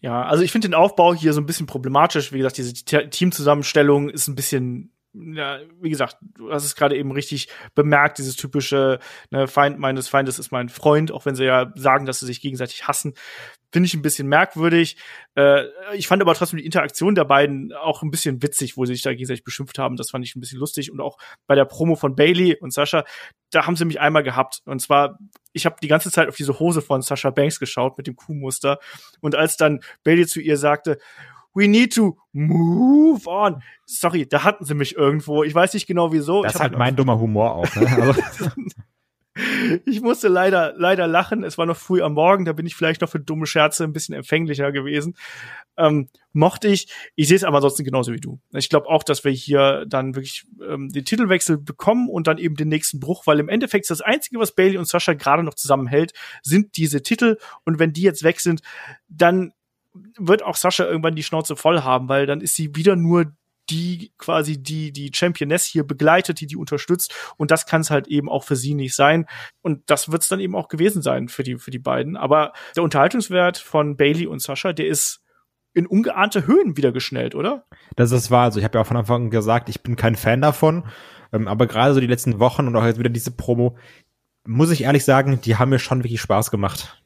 Ja, 0.00 0.22
also 0.22 0.42
ich 0.42 0.52
finde 0.52 0.68
den 0.68 0.74
Aufbau 0.74 1.14
hier 1.14 1.32
so 1.32 1.40
ein 1.40 1.46
bisschen 1.46 1.66
problematisch. 1.66 2.32
Wie 2.32 2.38
gesagt, 2.38 2.58
diese 2.58 2.74
Te- 2.74 3.10
Teamzusammenstellung 3.10 4.08
ist 4.08 4.28
ein 4.28 4.34
bisschen 4.34 4.90
ja, 5.14 5.60
wie 5.80 5.90
gesagt, 5.90 6.16
du 6.36 6.50
hast 6.50 6.64
es 6.64 6.74
gerade 6.74 6.96
eben 6.96 7.12
richtig 7.12 7.48
bemerkt, 7.74 8.18
dieses 8.18 8.36
typische 8.36 8.98
ne, 9.30 9.46
Feind 9.46 9.78
meines 9.78 10.08
Feindes 10.08 10.38
ist 10.38 10.50
mein 10.50 10.68
Freund, 10.68 11.12
auch 11.12 11.24
wenn 11.24 11.36
sie 11.36 11.44
ja 11.44 11.72
sagen, 11.76 12.04
dass 12.06 12.20
sie 12.20 12.26
sich 12.26 12.40
gegenseitig 12.40 12.88
hassen. 12.88 13.14
Finde 13.72 13.86
ich 13.86 13.94
ein 13.94 14.02
bisschen 14.02 14.28
merkwürdig. 14.28 14.96
Äh, 15.36 15.64
ich 15.94 16.06
fand 16.06 16.22
aber 16.22 16.34
trotzdem 16.34 16.58
die 16.58 16.64
Interaktion 16.64 17.14
der 17.14 17.24
beiden 17.24 17.72
auch 17.72 18.02
ein 18.02 18.10
bisschen 18.10 18.42
witzig, 18.42 18.76
wo 18.76 18.84
sie 18.84 18.94
sich 18.94 19.02
da 19.02 19.12
gegenseitig 19.12 19.44
beschimpft 19.44 19.78
haben. 19.78 19.96
Das 19.96 20.10
fand 20.10 20.24
ich 20.24 20.36
ein 20.36 20.40
bisschen 20.40 20.60
lustig. 20.60 20.92
Und 20.92 21.00
auch 21.00 21.18
bei 21.46 21.54
der 21.54 21.64
Promo 21.64 21.96
von 21.96 22.14
Bailey 22.14 22.56
und 22.60 22.72
Sascha, 22.72 23.04
da 23.50 23.66
haben 23.66 23.76
sie 23.76 23.84
mich 23.84 24.00
einmal 24.00 24.22
gehabt. 24.22 24.62
Und 24.64 24.80
zwar, 24.80 25.18
ich 25.52 25.66
habe 25.66 25.76
die 25.82 25.88
ganze 25.88 26.10
Zeit 26.10 26.28
auf 26.28 26.36
diese 26.36 26.58
Hose 26.60 26.82
von 26.82 27.02
Sascha 27.02 27.30
Banks 27.30 27.58
geschaut 27.58 27.98
mit 27.98 28.06
dem 28.06 28.14
Kuhmuster. 28.14 28.78
Und 29.20 29.34
als 29.34 29.56
dann 29.56 29.80
Bailey 30.04 30.26
zu 30.26 30.40
ihr 30.40 30.56
sagte, 30.56 30.98
we 31.54 31.68
need 31.68 31.94
to 31.94 32.18
move 32.32 33.26
on. 33.26 33.62
Sorry, 33.86 34.26
da 34.26 34.44
hatten 34.44 34.64
sie 34.64 34.74
mich 34.74 34.96
irgendwo. 34.96 35.44
Ich 35.44 35.54
weiß 35.54 35.74
nicht 35.74 35.86
genau 35.86 36.12
wieso. 36.12 36.42
Das 36.42 36.56
ist 36.56 36.60
halt 36.60 36.76
mein 36.76 36.96
dummer 36.96 37.18
Humor 37.18 37.54
auch. 37.54 37.76
Ne? 37.76 37.88
Also 37.88 38.50
ich 39.84 40.00
musste 40.00 40.28
leider, 40.28 40.74
leider 40.76 41.06
lachen. 41.06 41.42
Es 41.42 41.58
war 41.58 41.66
noch 41.66 41.76
früh 41.76 42.02
am 42.02 42.14
Morgen, 42.14 42.44
da 42.44 42.52
bin 42.52 42.66
ich 42.66 42.76
vielleicht 42.76 43.00
noch 43.00 43.08
für 43.08 43.18
dumme 43.18 43.46
Scherze 43.46 43.84
ein 43.84 43.92
bisschen 43.92 44.14
empfänglicher 44.14 44.70
gewesen. 44.70 45.16
Ähm, 45.76 46.08
mochte 46.32 46.68
ich. 46.68 46.88
Ich 47.16 47.26
sehe 47.28 47.36
es 47.36 47.44
aber 47.44 47.56
ansonsten 47.56 47.84
genauso 47.84 48.12
wie 48.12 48.20
du. 48.20 48.38
Ich 48.52 48.68
glaube 48.68 48.88
auch, 48.88 49.02
dass 49.02 49.24
wir 49.24 49.32
hier 49.32 49.86
dann 49.88 50.14
wirklich 50.14 50.46
ähm, 50.64 50.90
den 50.90 51.04
Titelwechsel 51.04 51.58
bekommen 51.58 52.08
und 52.08 52.28
dann 52.28 52.38
eben 52.38 52.54
den 52.54 52.68
nächsten 52.68 53.00
Bruch, 53.00 53.26
weil 53.26 53.40
im 53.40 53.48
Endeffekt 53.48 53.90
das 53.90 54.00
Einzige, 54.00 54.38
was 54.38 54.54
Bailey 54.54 54.78
und 54.78 54.86
Sascha 54.86 55.14
gerade 55.14 55.42
noch 55.42 55.54
zusammenhält, 55.54 56.12
sind 56.42 56.76
diese 56.76 57.02
Titel. 57.02 57.38
Und 57.64 57.80
wenn 57.80 57.92
die 57.92 58.02
jetzt 58.02 58.22
weg 58.22 58.40
sind, 58.40 58.62
dann 59.08 59.52
wird 59.94 60.42
auch 60.42 60.56
Sascha 60.56 60.84
irgendwann 60.84 61.14
die 61.14 61.22
Schnauze 61.22 61.56
voll 61.56 61.82
haben, 61.82 62.08
weil 62.08 62.26
dann 62.26 62.40
ist 62.40 62.54
sie 62.54 62.74
wieder 62.74 62.96
nur 62.96 63.32
die 63.70 64.12
quasi 64.18 64.62
die 64.62 64.92
die 64.92 65.10
Championess 65.14 65.64
hier 65.64 65.84
begleitet, 65.84 66.40
die 66.40 66.46
die 66.46 66.56
unterstützt 66.56 67.14
und 67.38 67.50
das 67.50 67.64
kann 67.66 67.80
es 67.80 67.90
halt 67.90 68.08
eben 68.08 68.28
auch 68.28 68.44
für 68.44 68.56
sie 68.56 68.74
nicht 68.74 68.94
sein 68.94 69.26
und 69.62 69.82
das 69.86 70.12
wird 70.12 70.22
es 70.22 70.28
dann 70.28 70.40
eben 70.40 70.54
auch 70.54 70.68
gewesen 70.68 71.00
sein 71.00 71.28
für 71.28 71.42
die 71.42 71.56
für 71.56 71.70
die 71.70 71.78
beiden. 71.78 72.16
Aber 72.16 72.52
der 72.76 72.82
Unterhaltungswert 72.82 73.56
von 73.56 73.96
Bailey 73.96 74.26
und 74.26 74.42
Sascha, 74.42 74.72
der 74.72 74.86
ist 74.86 75.22
in 75.72 75.86
ungeahnte 75.86 76.46
Höhen 76.46 76.76
wieder 76.76 76.92
geschnellt, 76.92 77.34
oder? 77.34 77.64
Das 77.96 78.12
ist 78.12 78.30
wahr. 78.30 78.44
Also 78.44 78.60
ich 78.60 78.64
habe 78.64 78.78
ja 78.78 78.82
auch 78.82 78.86
von 78.86 78.96
Anfang 78.96 79.24
an 79.24 79.30
gesagt, 79.30 79.68
ich 79.68 79.82
bin 79.82 79.96
kein 79.96 80.14
Fan 80.14 80.40
davon, 80.40 80.84
ähm, 81.32 81.48
aber 81.48 81.66
gerade 81.66 81.94
so 81.94 82.00
die 82.00 82.06
letzten 82.06 82.38
Wochen 82.38 82.68
und 82.68 82.76
auch 82.76 82.84
jetzt 82.84 82.98
wieder 82.98 83.10
diese 83.10 83.32
Promo, 83.32 83.76
muss 84.46 84.70
ich 84.70 84.82
ehrlich 84.82 85.04
sagen, 85.04 85.40
die 85.40 85.56
haben 85.56 85.70
mir 85.70 85.78
schon 85.78 86.04
wirklich 86.04 86.20
Spaß 86.20 86.50
gemacht. 86.50 87.02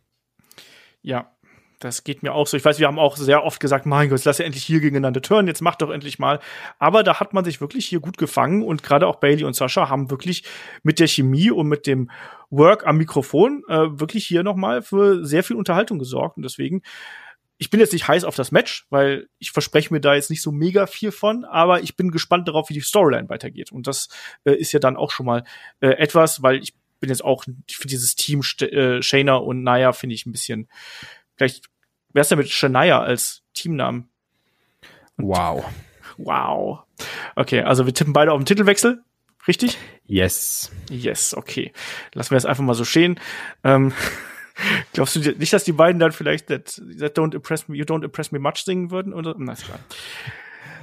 Ja, 1.01 1.33
das 1.79 2.05
geht 2.05 2.23
mir 2.23 2.35
auch 2.35 2.47
so. 2.47 2.57
Ich 2.57 2.65
weiß, 2.65 2.79
wir 2.79 2.87
haben 2.87 2.99
auch 2.99 3.17
sehr 3.17 3.45
oft 3.45 3.61
gesagt, 3.61 3.87
mein 3.87 4.09
Gott, 4.09 4.25
lass 4.25 4.39
ja 4.39 4.45
endlich 4.45 4.65
hier 4.65 4.81
gegeneinander 4.81 5.23
turnen, 5.23 5.49
jetzt 5.49 5.63
mach 5.63 5.77
doch 5.77 5.91
endlich 5.91 6.19
mal. 6.19 6.41
Aber 6.79 7.03
da 7.03 7.21
hat 7.21 7.33
man 7.33 7.45
sich 7.45 7.61
wirklich 7.61 7.87
hier 7.87 8.01
gut 8.01 8.19
gefangen 8.19 8.63
und 8.63 8.83
gerade 8.83 9.07
auch 9.07 9.17
Bailey 9.17 9.45
und 9.45 9.55
Sascha 9.55 9.89
haben 9.89 10.11
wirklich 10.11 10.45
mit 10.83 10.99
der 10.99 11.07
Chemie 11.07 11.51
und 11.51 11.69
mit 11.69 11.87
dem 11.87 12.11
Work 12.51 12.87
am 12.87 12.99
Mikrofon 12.99 13.63
äh, 13.69 13.99
wirklich 14.01 14.27
hier 14.27 14.43
nochmal 14.43 14.83
für 14.83 15.25
sehr 15.25 15.45
viel 15.45 15.57
Unterhaltung 15.57 15.99
gesorgt 15.99 16.37
und 16.37 16.43
deswegen 16.43 16.83
ich 17.59 17.71
bin 17.71 17.81
jetzt 17.81 17.93
nicht 17.93 18.07
heiß 18.07 18.23
auf 18.23 18.37
das 18.37 18.53
Match, 18.53 18.87
weil 18.89 19.29
ich 19.41 19.51
verspreche 19.51 19.93
mir 19.93 20.01
da 20.01 20.15
jetzt 20.15 20.31
nicht 20.31 20.43
so 20.43 20.53
mega 20.53 20.87
viel 20.87 21.11
von, 21.11 21.45
aber 21.45 21.83
ich 21.83 21.97
bin 21.97 22.13
gespannt 22.13 22.47
darauf, 22.47 22.69
wie 22.69 22.75
die 22.75 22.81
Storyline 22.81 23.29
weitergeht. 23.29 23.73
Und 23.73 23.89
das 23.89 24.09
äh, 24.45 24.55
ist 24.55 24.71
ja 24.71 24.79
dann 24.79 24.97
auch 24.97 25.11
schon 25.11 25.27
mal 25.27 25.43
äh, 25.81 25.89
etwas, 25.89 26.41
weil 26.41 26.63
ich 26.63 26.75
bin 27.01 27.11
jetzt 27.11 27.25
auch 27.25 27.45
für 27.69 27.89
dieses 27.89 28.15
Team 28.15 28.43
äh, 28.61 29.03
Shayna 29.03 29.37
und 29.37 29.63
Naya 29.63 29.93
finde 29.93 30.15
ich 30.15 30.25
ein 30.25 30.33
bisschen 30.33 30.69
Vielleicht 31.39 31.67
wäre 32.13 32.23
es 32.23 32.31
ja 32.31 32.37
mit 32.37 32.51
Shania 32.51 33.01
als 33.01 33.43
Teamnamen. 33.55 34.09
Wow. 35.17 35.65
Wow. 36.19 36.81
Okay, 37.37 37.63
also 37.63 37.87
wir 37.87 37.95
tippen 37.95 38.13
beide 38.13 38.33
auf 38.33 38.41
den 38.41 38.47
Titelwechsel. 38.47 39.03
Richtig? 39.47 39.79
Yes. 40.05 40.71
Yes, 40.91 41.35
okay. 41.35 41.73
Lassen 42.13 42.33
wir 42.33 42.37
es 42.37 42.45
einfach 42.45 42.65
mal 42.65 42.75
so 42.75 42.85
stehen. 42.85 43.19
Ähm, 43.65 43.93
glaubst 44.93 45.17
du 45.17 45.21
nicht, 45.21 45.53
dass 45.53 45.65
die 45.65 45.73
beiden 45.73 46.01
dann 46.01 46.13
vielleicht 46.13 46.49
that, 46.49 46.83
that 46.99 47.17
don't 47.17 47.35
impress 47.35 47.69
me, 47.69 47.77
you 47.77 47.85
don't 47.85 48.05
impress 48.05 48.33
me 48.33 48.39
much 48.39 48.59
singen 48.65 48.91
würden? 48.91 49.15
Oder? 49.15 49.35
Na, 49.39 49.53
ist 49.53 49.65
klar. 49.65 49.79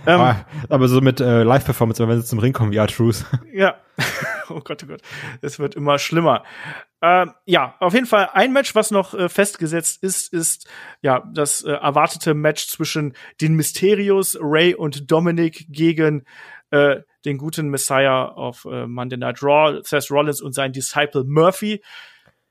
Ähm, 0.08 0.22
ah, 0.22 0.45
aber 0.70 0.88
so 0.88 1.01
mit 1.01 1.20
äh, 1.20 1.43
Live-Performance, 1.43 2.08
wenn 2.08 2.22
sie 2.22 2.28
zum 2.28 2.39
Ring 2.39 2.53
kommen, 2.53 2.74
ja, 2.74 2.88
Truth. 2.88 3.26
Ja. 3.53 3.76
oh 4.49 4.60
Gott, 4.60 4.84
oh 4.84 4.88
Gott. 4.88 5.01
Es 5.41 5.60
wird 5.60 5.76
immer 5.76 5.97
schlimmer. 5.99 6.43
Ähm, 7.01 7.32
ja, 7.45 7.76
auf 7.80 7.93
jeden 7.93 8.06
Fall 8.06 8.30
ein 8.34 8.51
Match, 8.51 8.76
was 8.76 8.91
noch 8.91 9.14
äh, 9.14 9.30
festgesetzt 9.30 10.03
ist, 10.03 10.34
ist 10.34 10.68
ja 11.01 11.24
das 11.34 11.64
äh, 11.64 11.72
erwartete 11.72 12.34
Match 12.34 12.68
zwischen 12.68 13.14
den 13.39 13.56
Mysterios, 13.56 14.38
Ray 14.41 14.76
und 14.76 15.10
Dominic 15.10 15.68
gegen 15.70 16.26
äh, 16.72 16.97
den 17.24 17.38
guten 17.38 17.70
Messiah 17.70 18.26
auf 18.26 18.66
äh, 18.66 18.86
Monday 18.88 19.18
Night 19.18 19.41
Raw, 19.41 19.80
Seth 19.84 20.12
Rollins 20.12 20.41
und 20.41 20.53
sein 20.53 20.74
Disciple 20.74 21.24
Murphy. 21.26 21.82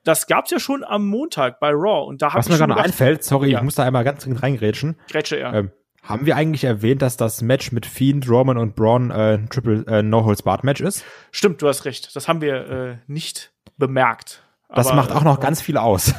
Das 0.03 0.27
gab's 0.27 0.51
ja 0.51 0.61
schon 0.61 0.85
am 0.85 1.07
Montag 1.07 1.61
bei 1.61 1.71
Raw 1.71 2.07
und 2.07 2.23
da 2.23 2.33
Was 2.35 2.49
mir 2.49 2.59
gerade 2.59 2.77
einfällt, 2.77 3.25
sorry, 3.25 3.51
ja. 3.51 3.59
ich 3.59 3.65
muss 3.65 3.75
da 3.75 3.85
einmal 3.85 4.05
ganz 4.05 4.23
dringend 4.23 4.43
reingrätschen. 4.43 4.97
Grätsche, 5.09 5.39
ja. 5.39 5.53
Ähm, 5.53 5.73
haben 6.05 6.27
wir 6.27 6.37
eigentlich 6.37 6.65
erwähnt, 6.65 7.03
dass 7.03 7.17
das 7.17 7.41
Match 7.43 7.73
mit 7.73 7.87
Fiend, 7.87 8.29
Roman 8.29 8.59
und 8.59 8.77
Braun 8.77 9.11
äh, 9.11 9.39
ein 9.39 9.49
Triple 9.49 9.85
äh, 9.89 10.03
No 10.03 10.25
Holds 10.25 10.43
Barred 10.43 10.63
Match 10.63 10.81
ist? 10.81 11.05
Stimmt, 11.33 11.63
du 11.63 11.69
hast 11.69 11.87
recht. 11.87 12.15
Das 12.15 12.29
haben 12.29 12.41
wir 12.43 12.71
äh, 12.71 12.97
nicht 13.07 13.53
bemerkt. 13.79 14.43
Das 14.69 14.89
Aber, 14.89 14.97
macht 14.97 15.13
auch 15.13 15.23
noch 15.23 15.39
äh, 15.39 15.43
ganz 15.43 15.63
viel 15.63 15.79
aus. 15.79 16.15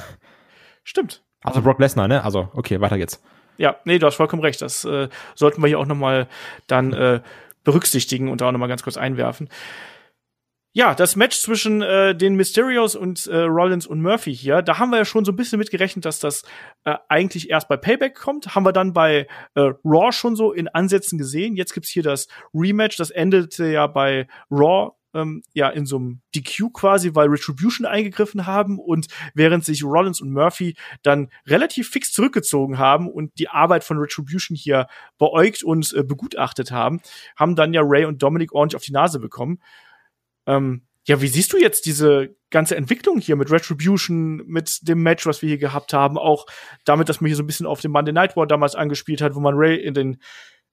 Stimmt. 0.83 1.23
Also 1.43 1.61
Brock 1.61 1.79
Lesnar, 1.79 2.07
ne? 2.07 2.23
Also 2.23 2.49
okay, 2.53 2.81
weiter 2.81 2.97
geht's. 2.97 3.21
Ja, 3.57 3.75
nee, 3.85 3.99
du 3.99 4.07
hast 4.07 4.15
vollkommen 4.15 4.41
recht. 4.41 4.61
Das 4.61 4.83
äh, 4.85 5.07
sollten 5.35 5.61
wir 5.61 5.67
hier 5.67 5.79
auch 5.79 5.85
noch 5.85 5.95
mal 5.95 6.27
dann 6.67 6.91
äh, 6.93 7.21
berücksichtigen 7.63 8.29
und 8.29 8.41
da 8.41 8.47
auch 8.47 8.51
noch 8.51 8.59
mal 8.59 8.67
ganz 8.67 8.83
kurz 8.83 8.97
einwerfen. 8.97 9.49
Ja, 10.77 10.93
das 10.93 11.15
Match 11.15 11.39
zwischen 11.39 11.81
äh, 11.81 12.13
den 12.13 12.35
Mysterios 12.35 12.97
und 12.97 13.27
äh, 13.27 13.43
Rollins 13.43 13.87
und 13.87 14.01
Murphy 14.01 14.35
hier, 14.35 14.61
da 14.61 14.77
haben 14.77 14.89
wir 14.89 14.97
ja 14.97 15.05
schon 15.05 15.23
so 15.23 15.31
ein 15.31 15.37
bisschen 15.37 15.57
mitgerechnet, 15.57 16.03
dass 16.03 16.19
das 16.19 16.43
äh, 16.83 16.95
eigentlich 17.07 17.49
erst 17.49 17.69
bei 17.69 17.77
Payback 17.77 18.13
kommt. 18.13 18.55
Haben 18.55 18.65
wir 18.65 18.73
dann 18.73 18.91
bei 18.91 19.25
äh, 19.53 19.71
Raw 19.85 20.11
schon 20.11 20.35
so 20.35 20.51
in 20.51 20.67
Ansätzen 20.67 21.17
gesehen. 21.17 21.55
Jetzt 21.55 21.73
gibt's 21.73 21.87
hier 21.87 22.03
das 22.03 22.27
Rematch, 22.53 22.97
das 22.97 23.09
endete 23.09 23.67
ja 23.67 23.87
bei 23.87 24.27
Raw 24.51 24.91
ähm, 25.13 25.43
ja 25.53 25.69
in 25.69 25.85
so 25.85 25.95
einem 25.95 26.19
DQ 26.35 26.73
quasi, 26.73 27.15
weil 27.15 27.29
Retribution 27.29 27.87
eingegriffen 27.87 28.45
haben 28.45 28.77
und 28.77 29.07
während 29.33 29.63
sich 29.63 29.81
Rollins 29.81 30.19
und 30.19 30.33
Murphy 30.33 30.75
dann 31.03 31.29
relativ 31.47 31.89
fix 31.89 32.11
zurückgezogen 32.11 32.77
haben 32.77 33.09
und 33.09 33.31
die 33.39 33.47
Arbeit 33.47 33.85
von 33.85 33.97
Retribution 33.97 34.57
hier 34.57 34.87
beäugt 35.17 35.63
und 35.63 35.93
äh, 35.93 36.03
begutachtet 36.03 36.71
haben, 36.71 36.99
haben 37.37 37.55
dann 37.55 37.73
ja 37.73 37.81
Ray 37.81 38.03
und 38.03 38.21
Dominic 38.21 38.51
ordentlich 38.51 38.75
auf 38.75 38.83
die 38.83 38.91
Nase 38.91 39.21
bekommen. 39.21 39.61
Ähm, 40.45 40.83
ja, 41.07 41.21
wie 41.21 41.27
siehst 41.27 41.53
du 41.53 41.57
jetzt 41.57 41.85
diese 41.85 42.35
ganze 42.49 42.75
Entwicklung 42.75 43.19
hier 43.19 43.35
mit 43.35 43.51
Retribution, 43.51 44.37
mit 44.47 44.87
dem 44.87 45.03
Match, 45.03 45.25
was 45.25 45.41
wir 45.41 45.49
hier 45.49 45.57
gehabt 45.57 45.93
haben, 45.93 46.17
auch 46.17 46.47
damit, 46.83 47.09
dass 47.09 47.21
man 47.21 47.27
hier 47.27 47.35
so 47.35 47.43
ein 47.43 47.47
bisschen 47.47 47.67
auf 47.67 47.79
den 47.79 47.91
Monday 47.91 48.11
Night 48.11 48.35
War 48.35 48.47
damals 48.47 48.75
angespielt 48.75 49.21
hat, 49.21 49.35
wo 49.35 49.39
man 49.39 49.53
Ray 49.55 49.75
in 49.75 49.93
den, 49.93 50.17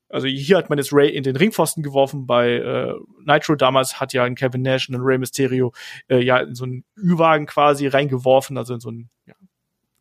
also 0.08 0.26
hier 0.26 0.56
hat 0.56 0.70
man 0.70 0.78
jetzt 0.78 0.92
Ray 0.92 1.10
in 1.10 1.22
den 1.22 1.36
Ringpfosten 1.36 1.82
geworfen, 1.82 2.26
bei 2.26 2.52
äh, 2.52 2.94
Nitro 3.24 3.56
damals 3.56 4.00
hat 4.00 4.14
ja 4.14 4.24
ein 4.24 4.34
Kevin 4.34 4.62
Nash 4.62 4.88
und 4.88 4.94
ein 4.94 5.02
Ray 5.02 5.18
Mysterio 5.18 5.72
äh, 6.08 6.22
ja 6.22 6.38
in 6.38 6.54
so 6.54 6.64
einen 6.64 6.84
Ü-Wagen 6.96 7.46
quasi 7.46 7.86
reingeworfen, 7.86 8.56
also 8.56 8.72
in 8.72 8.80
so 8.80 8.88
einen 8.88 9.10
ja, 9.26 9.34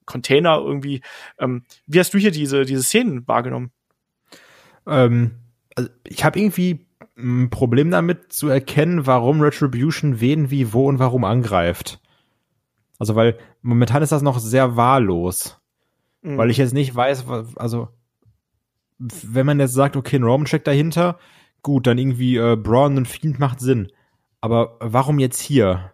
Container 0.06 0.60
irgendwie. 0.60 1.02
Ähm, 1.40 1.66
wie 1.88 2.00
hast 2.00 2.14
du 2.14 2.18
hier 2.18 2.32
diese, 2.32 2.64
diese 2.64 2.84
Szenen 2.84 3.28
wahrgenommen? 3.28 3.72
Ähm, 4.88 5.32
also 5.76 5.90
ich 6.08 6.24
habe 6.24 6.40
irgendwie 6.40 6.86
ein 7.18 7.50
Problem 7.50 7.92
damit 7.92 8.34
zu 8.34 8.48
erkennen, 8.48 9.06
warum 9.06 9.42
Retribution 9.42 10.20
wen, 10.20 10.52
wie, 10.52 10.74
wo 10.74 10.88
und 10.88 11.00
warum 11.00 11.24
angreift. 11.24 12.00
Also, 13.00 13.16
weil 13.16 13.38
momentan 13.62 14.04
ist 14.04 14.12
das 14.12 14.22
noch 14.22 14.40
sehr 14.40 14.76
wahllos. 14.76 15.60
Mhm. 16.22 16.38
Weil 16.38 16.52
ich 16.52 16.58
jetzt 16.58 16.74
nicht 16.74 16.96
weiß, 16.96 17.26
also, 17.56 17.90
wenn 19.00 19.46
man 19.46 19.60
jetzt 19.60 19.74
sagt, 19.74 19.96
okay, 19.96 20.18
ein 20.18 20.24
Roman 20.24 20.48
steckt 20.48 20.68
dahinter, 20.68 21.18
gut, 21.64 21.88
dann 21.88 21.98
irgendwie 21.98 22.38
äh, 22.38 22.56
Braun 22.56 22.98
und 22.98 23.08
Fiend 23.08 23.40
macht 23.40 23.60
Sinn. 23.60 23.92
Aber 24.40 24.78
warum 24.80 25.20
jetzt 25.20 25.40
hier? 25.40 25.92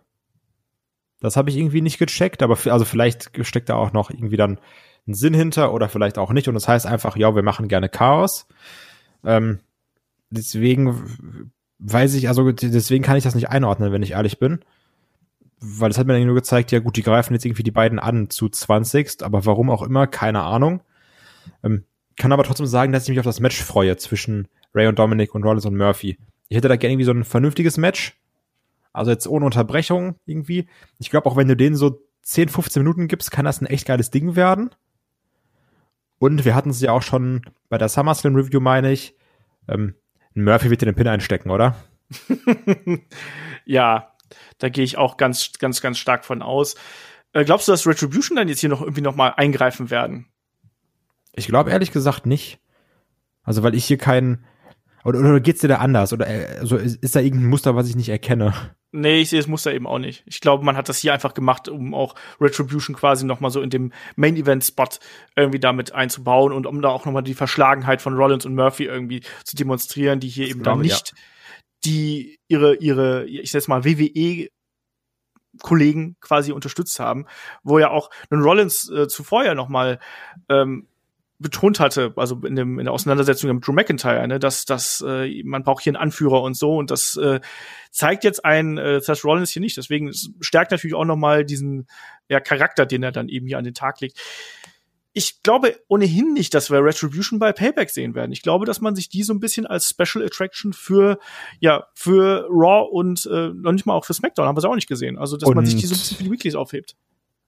Das 1.20 1.36
habe 1.36 1.50
ich 1.50 1.58
irgendwie 1.58 1.82
nicht 1.82 2.00
gecheckt, 2.00 2.44
aber 2.44 2.58
also 2.66 2.86
vielleicht 2.86 3.32
steckt 3.46 3.70
da 3.70 3.76
auch 3.76 3.92
noch 3.92 4.10
irgendwie 4.10 4.38
dann 4.38 4.60
ein 5.08 5.14
Sinn 5.14 5.34
hinter 5.34 5.74
oder 5.74 5.90
vielleicht 5.90 6.18
auch 6.18 6.32
nicht. 6.32 6.48
Und 6.48 6.54
das 6.54 6.68
heißt 6.68 6.86
einfach, 6.86 7.16
ja, 7.18 7.36
wir 7.36 7.44
machen 7.44 7.68
gerne 7.68 7.90
Chaos. 7.90 8.48
Ähm, 9.26 9.60
deswegen 10.30 11.52
weiß 11.80 12.16
ich, 12.16 12.28
also 12.28 12.52
deswegen 12.52 13.04
kann 13.04 13.18
ich 13.18 13.24
das 13.24 13.36
nicht 13.36 13.50
einordnen, 13.50 13.92
wenn 13.92 14.04
ich 14.04 14.12
ehrlich 14.12 14.40
bin. 14.40 14.60
Weil 15.60 15.90
das 15.90 15.98
hat 15.98 16.06
mir 16.06 16.14
dann 16.14 16.26
nur 16.26 16.36
gezeigt, 16.36 16.72
ja 16.72 16.80
gut, 16.80 16.98
die 16.98 17.04
greifen 17.04 17.34
jetzt 17.34 17.46
irgendwie 17.46 17.64
die 17.64 17.72
beiden 17.72 18.00
an 18.00 18.30
zu 18.30 18.48
20. 18.48 19.24
Aber 19.24 19.46
warum 19.46 19.70
auch 19.70 19.82
immer, 19.82 20.06
keine 20.06 20.44
Ahnung. 20.44 20.82
Ähm, 21.64 21.84
kann 22.16 22.32
aber 22.32 22.44
trotzdem 22.44 22.68
sagen, 22.68 22.92
dass 22.92 23.04
ich 23.04 23.10
mich 23.10 23.20
auf 23.20 23.26
das 23.26 23.40
Match 23.40 23.62
freue 23.64 23.98
zwischen 23.98 24.48
Ray 24.74 24.88
und 24.88 25.00
Dominic 25.00 25.34
und 25.34 25.44
Rollins 25.44 25.66
und 25.66 25.78
Murphy. 25.78 26.18
Ich 26.50 26.58
hätte 26.58 26.68
da 26.68 26.76
gerne 26.76 26.94
irgendwie 26.94 27.06
so 27.06 27.12
ein 27.12 27.24
vernünftiges 27.24 27.78
Match. 27.78 28.20
Also 28.94 29.12
jetzt 29.12 29.28
ohne 29.28 29.46
Unterbrechung 29.46 30.16
irgendwie. 30.26 30.68
Ich 31.00 31.10
glaube, 31.10 31.28
auch 31.28 31.38
wenn 31.38 31.48
du 31.48 31.56
denen 31.56 31.76
so 31.76 32.02
10, 32.24 32.50
15 32.50 32.84
Minuten 32.84 33.08
gibst, 33.08 33.32
kann 33.32 33.46
das 33.46 33.62
ein 33.62 33.68
echt 33.68 33.88
geiles 33.88 34.12
Ding 34.12 34.36
werden. 34.36 34.72
Und 36.20 36.46
wir 36.46 36.56
hatten 36.56 36.72
es 36.72 36.82
ja 36.82 36.92
auch 36.92 37.04
schon 37.04 37.42
bei 37.70 37.78
der 37.78 37.90
SummerSlam 37.90 38.36
Review, 38.36 38.60
meine 38.60 38.92
ich. 38.92 39.16
Ähm, 39.68 39.96
Murphy 40.44 40.70
wird 40.70 40.82
dir 40.82 40.86
den 40.88 40.96
Pin 40.96 41.08
einstecken, 41.08 41.50
oder? 41.50 41.76
ja, 43.66 44.14
da 44.58 44.70
gehe 44.70 44.84
ich 44.84 44.98
auch 44.98 45.18
ganz, 45.18 45.52
ganz, 45.60 45.82
ganz 45.82 45.98
stark 45.98 46.26
von 46.26 46.42
aus. 46.42 46.76
Äh, 47.34 47.46
glaubst 47.46 47.68
du, 47.68 47.72
dass 47.72 47.88
Retribution 47.88 48.36
dann 48.36 48.48
jetzt 48.48 48.60
hier 48.60 48.70
noch 48.70 48.82
irgendwie 48.82 49.02
noch 49.02 49.16
mal 49.16 49.30
eingreifen 49.30 49.90
werden? 49.90 50.28
Ich 51.34 51.48
glaube 51.48 51.72
ehrlich 51.72 51.92
gesagt 51.92 52.26
nicht. 52.26 52.60
Also, 53.44 53.64
weil 53.64 53.76
ich 53.76 53.86
hier 53.86 53.98
keinen. 53.98 54.46
Oder, 55.04 55.20
oder 55.20 55.40
geht's 55.40 55.62
dir 55.62 55.68
da 55.68 55.78
anders? 55.78 56.12
Oder 56.12 56.28
also 56.60 56.76
ist, 56.78 57.02
ist 57.02 57.16
da 57.16 57.20
irgendein 57.20 57.50
Muster, 57.50 57.76
was 57.76 57.88
ich 57.88 57.96
nicht 57.96 58.10
erkenne? 58.10 58.54
Nee, 58.92 59.22
ich 59.22 59.30
sehe 59.30 59.40
das 59.40 59.48
Muster 59.48 59.74
eben 59.74 59.86
auch 59.86 60.00
nicht. 60.00 60.24
Ich 60.26 60.40
glaube, 60.40 60.64
man 60.64 60.78
hat 60.78 60.88
das 60.88 61.00
hier 61.00 61.14
einfach 61.14 61.34
gemacht, 61.34 61.68
um 61.68 61.94
auch 61.94 62.16
Retribution 62.40 62.96
quasi 62.96 63.26
noch 63.26 63.42
mal 63.42 63.50
so 63.50 63.62
in 63.62 63.70
dem 63.70 63.92
Main-Event-Spot 64.16 64.88
irgendwie 65.36 65.60
damit 65.60 65.92
einzubauen 65.92 66.54
und 66.54 66.66
um 66.66 66.82
da 66.82 66.90
auch 66.90 67.06
noch 67.06 67.12
mal 67.12 67.22
die 67.22 67.34
Verschlagenheit 67.34 68.02
von 68.02 68.16
Rollins 68.16 68.46
und 68.46 68.56
Murphy 68.56 68.86
irgendwie 68.86 69.24
zu 69.44 69.58
demonstrieren, 69.58 70.22
die 70.22 70.30
hier 70.30 70.46
das 70.46 70.56
eben 70.56 70.64
dann 70.64 70.80
nicht 70.80 71.12
ja. 71.12 71.18
die 71.84 72.40
ihre 72.48 72.76
ihre 72.76 73.26
ich 73.26 73.52
sag 73.52 73.68
mal 73.68 73.84
WWE 73.84 74.48
Kollegen 75.62 76.16
quasi 76.22 76.52
unterstützt 76.52 77.00
haben, 77.00 77.26
wo 77.64 77.80
ja 77.80 77.90
auch 77.90 78.10
ein 78.30 78.42
Rollins 78.42 78.90
äh, 78.90 79.08
zuvor 79.08 79.44
ja 79.44 79.54
noch 79.54 79.68
mal 79.68 80.00
ähm, 80.50 80.88
betont 81.40 81.80
hatte, 81.80 82.14
also 82.16 82.40
in, 82.46 82.56
dem, 82.56 82.80
in 82.80 82.86
der 82.86 82.94
Auseinandersetzung 82.94 83.54
mit 83.54 83.66
Drew 83.66 83.74
McIntyre, 83.74 84.28
ne, 84.28 84.40
dass, 84.40 84.66
dass 84.66 85.04
äh, 85.08 85.44
man 85.44 85.64
braucht 85.64 85.84
hier 85.84 85.92
einen 85.92 86.02
Anführer 86.02 86.42
und 86.42 86.56
so 86.56 86.78
und 86.78 86.90
das 86.90 87.16
äh, 87.18 87.40
zeigt 87.92 88.24
jetzt 88.24 88.44
ein 88.44 88.78
äh, 88.78 89.00
Seth 89.02 89.24
Rollins 89.24 89.52
hier 89.52 89.62
nicht. 89.62 89.78
Deswegen 89.78 90.12
stärkt 90.40 90.72
natürlich 90.72 90.96
auch 90.96 91.06
noch 91.06 91.16
mal 91.16 91.46
diesen 91.46 91.88
ja, 92.28 92.40
Charakter, 92.40 92.86
den 92.86 93.04
er 93.04 93.12
dann 93.12 93.30
eben 93.30 93.46
hier 93.46 93.58
an 93.58 93.64
den 93.64 93.76
Tag 93.76 94.02
legt. 94.02 94.20
Ich 95.14 95.42
glaube 95.42 95.76
ohnehin 95.88 96.34
nicht, 96.34 96.54
dass 96.54 96.70
wir 96.70 96.84
Retribution 96.84 97.40
bei 97.40 97.52
Payback 97.52 97.90
sehen 97.90 98.14
werden. 98.14 98.32
Ich 98.32 98.44
glaube, 98.44 98.66
dass 98.66 98.82
man 98.82 98.96
sich 98.96 99.10
die 99.10 99.24
so 99.24 99.34
ein 99.34 99.40
bisschen 99.40 99.66
als 99.66 99.90
Special 99.90 100.24
Attraction 100.24 100.74
für 100.74 101.18
ja 101.60 101.88
für 101.96 102.48
Raw 102.50 102.88
und 102.92 103.26
äh, 103.26 103.50
noch 103.50 103.72
nicht 103.72 103.86
mal 103.86 103.94
auch 103.94 104.06
für 104.06 104.14
SmackDown 104.14 104.48
haben 104.48 104.56
wir 104.56 104.60
es 104.60 104.66
auch 104.66 104.76
nicht 104.76 104.90
gesehen. 104.90 105.18
Also 105.18 105.38
dass 105.38 105.50
und 105.50 105.56
man 105.56 105.66
sich 105.66 105.76
die 105.76 105.88
so 105.88 105.96
ein 105.96 105.98
bisschen 105.98 106.18
für 106.18 106.24
die 106.24 106.32
Weeklies 106.32 106.56
aufhebt. 106.56 106.96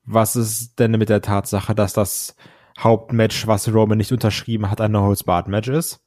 Was 0.06 0.36
ist 0.36 0.80
denn 0.80 0.92
mit 0.92 1.10
der 1.10 1.22
Tatsache, 1.22 1.76
dass 1.76 1.94
das 1.94 2.36
Hauptmatch, 2.80 3.47
was 3.47 3.73
Roman 3.73 3.97
nicht 3.97 4.11
unterschrieben 4.11 4.69
hat, 4.69 4.82
ein 4.82 4.91
No-Holds-Barred-Match 4.91 5.69
ist. 5.69 6.01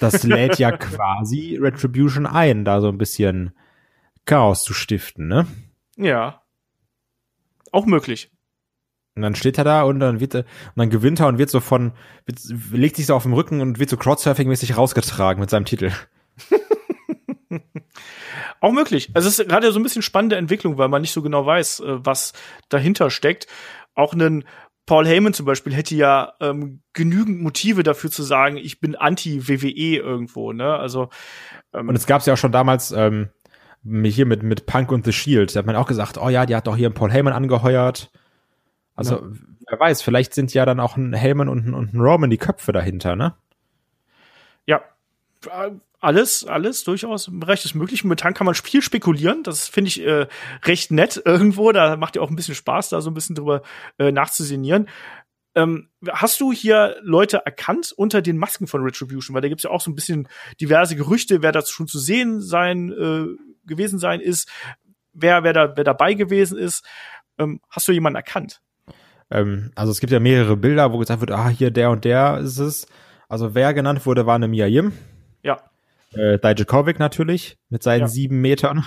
Das 0.00 0.22
lädt 0.24 0.58
ja 0.58 0.72
quasi 0.72 1.58
Retribution 1.60 2.26
ein, 2.26 2.64
da 2.64 2.80
so 2.80 2.88
ein 2.88 2.98
bisschen 2.98 3.52
Chaos 4.24 4.62
zu 4.62 4.74
stiften, 4.74 5.28
ne? 5.28 5.46
Ja. 5.96 6.42
Auch 7.72 7.86
möglich. 7.86 8.30
Und 9.16 9.22
dann 9.22 9.34
steht 9.34 9.58
er 9.58 9.64
da 9.64 9.82
und 9.82 10.00
dann 10.00 10.20
wird 10.20 10.34
er, 10.34 10.40
und 10.40 10.76
dann 10.76 10.90
gewinnt 10.90 11.20
er 11.20 11.26
und 11.26 11.38
wird 11.38 11.50
so 11.50 11.60
von, 11.60 11.92
wird, 12.24 12.38
legt 12.72 12.96
sich 12.96 13.06
so 13.06 13.14
auf 13.14 13.24
dem 13.24 13.32
Rücken 13.32 13.60
und 13.60 13.78
wird 13.78 13.90
so 13.90 13.96
Crowdsurfing-mäßig 13.96 14.76
rausgetragen 14.76 15.40
mit 15.40 15.50
seinem 15.50 15.64
Titel. 15.64 15.92
Auch 18.60 18.72
möglich. 18.72 19.10
Also 19.14 19.28
es 19.28 19.38
ist 19.38 19.48
gerade 19.48 19.72
so 19.72 19.80
ein 19.80 19.82
bisschen 19.82 20.02
spannende 20.02 20.36
Entwicklung, 20.36 20.78
weil 20.78 20.88
man 20.88 21.02
nicht 21.02 21.12
so 21.12 21.22
genau 21.22 21.44
weiß, 21.44 21.80
äh, 21.80 22.04
was 22.04 22.32
dahinter 22.68 23.10
steckt. 23.10 23.46
Auch 23.94 24.12
einen 24.12 24.44
Paul 24.86 25.06
Heyman 25.06 25.34
zum 25.34 25.46
Beispiel 25.46 25.74
hätte 25.74 25.94
ja 25.94 26.32
ähm, 26.40 26.82
genügend 26.92 27.40
Motive 27.40 27.82
dafür 27.82 28.10
zu 28.10 28.22
sagen, 28.22 28.56
ich 28.56 28.80
bin 28.80 28.96
anti-WWE 28.96 29.96
irgendwo, 29.96 30.52
ne? 30.52 30.74
Also 30.76 31.10
ähm, 31.72 31.88
und 31.88 31.94
es 31.94 32.06
gab 32.06 32.24
ja 32.26 32.32
auch 32.32 32.38
schon 32.38 32.52
damals 32.52 32.90
ähm, 32.90 33.28
hier 33.84 34.26
mit 34.26 34.42
mit 34.42 34.66
Punk 34.66 34.90
und 34.90 35.04
The 35.04 35.12
Shield. 35.12 35.54
Da 35.54 35.60
hat 35.60 35.66
man 35.66 35.76
auch 35.76 35.86
gesagt, 35.86 36.18
oh 36.18 36.28
ja, 36.28 36.44
die 36.46 36.56
hat 36.56 36.66
doch 36.66 36.76
hier 36.76 36.88
einen 36.88 36.94
Paul 36.94 37.12
Heyman 37.12 37.32
angeheuert. 37.32 38.10
Also 38.94 39.16
ja. 39.16 39.30
wer 39.68 39.80
weiß, 39.80 40.02
vielleicht 40.02 40.34
sind 40.34 40.52
ja 40.52 40.66
dann 40.66 40.80
auch 40.80 40.96
ein 40.96 41.14
Heyman 41.14 41.48
und 41.48 41.66
ein, 41.66 41.74
und 41.74 41.94
ein 41.94 42.00
Roman 42.00 42.30
die 42.30 42.38
Köpfe 42.38 42.72
dahinter, 42.72 43.16
ne? 43.16 43.34
Ja, 44.66 44.82
alles, 46.00 46.44
alles 46.44 46.84
durchaus 46.84 47.28
im 47.28 47.40
Bereich 47.40 47.62
des 47.62 47.74
Möglichen. 47.74 48.08
Momentan 48.08 48.34
kann 48.34 48.46
man 48.46 48.54
Spiel 48.54 48.82
spekulieren. 48.82 49.42
Das 49.42 49.68
finde 49.68 49.88
ich 49.88 50.04
äh, 50.04 50.26
recht 50.64 50.90
nett 50.90 51.22
irgendwo. 51.24 51.72
Da 51.72 51.96
macht 51.96 52.16
ja 52.16 52.22
auch 52.22 52.30
ein 52.30 52.36
bisschen 52.36 52.54
Spaß, 52.54 52.88
da 52.90 53.00
so 53.00 53.10
ein 53.10 53.14
bisschen 53.14 53.36
drüber 53.36 53.62
äh, 53.98 54.12
nachzusinieren. 54.12 54.88
Ähm, 55.54 55.88
hast 56.08 56.40
du 56.40 56.52
hier 56.52 56.96
Leute 57.02 57.42
erkannt 57.44 57.92
unter 57.96 58.22
den 58.22 58.38
Masken 58.38 58.66
von 58.66 58.82
Retribution? 58.82 59.34
Weil 59.34 59.42
da 59.42 59.48
gibt's 59.48 59.64
ja 59.64 59.70
auch 59.70 59.80
so 59.80 59.90
ein 59.90 59.96
bisschen 59.96 60.28
diverse 60.60 60.94
Gerüchte, 60.94 61.42
wer 61.42 61.52
dazu 61.52 61.72
schon 61.72 61.88
zu 61.88 61.98
sehen 61.98 62.40
sein 62.40 62.92
äh, 62.92 63.26
gewesen 63.66 63.98
sein 63.98 64.20
ist, 64.20 64.48
wer 65.12 65.42
wer 65.42 65.52
da 65.52 65.76
wer 65.76 65.84
dabei 65.84 66.14
gewesen 66.14 66.56
ist. 66.56 66.84
Ähm, 67.38 67.60
hast 67.68 67.88
du 67.88 67.92
jemanden 67.92 68.16
erkannt? 68.16 68.60
Ähm, 69.30 69.72
also 69.74 69.90
es 69.90 70.00
gibt 70.00 70.12
ja 70.12 70.20
mehrere 70.20 70.56
Bilder, 70.56 70.92
wo 70.92 70.98
gesagt 70.98 71.20
wird, 71.20 71.32
ah 71.32 71.48
hier 71.48 71.70
der 71.70 71.90
und 71.90 72.04
der 72.04 72.38
ist 72.38 72.58
es. 72.58 72.86
Also 73.28 73.54
wer 73.54 73.74
genannt 73.74 74.06
wurde, 74.06 74.26
war 74.26 74.36
eine 74.36 74.48
Mia 74.48 74.66
Yim. 74.66 74.92
Äh, 76.14 76.38
Dijakovic 76.38 76.98
natürlich 76.98 77.58
mit 77.68 77.82
seinen 77.82 78.02
ja. 78.02 78.08
sieben 78.08 78.40
Metern. 78.40 78.84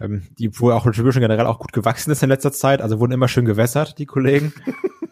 Ähm, 0.00 0.28
die 0.38 0.58
wohl 0.60 0.72
auch 0.72 0.86
Retribution 0.86 1.22
generell 1.22 1.46
auch 1.46 1.58
gut 1.58 1.72
gewachsen 1.72 2.12
ist 2.12 2.22
in 2.22 2.28
letzter 2.28 2.52
Zeit, 2.52 2.80
also 2.80 3.00
wurden 3.00 3.12
immer 3.12 3.26
schön 3.26 3.44
gewässert, 3.44 3.98
die 3.98 4.06
Kollegen. 4.06 4.52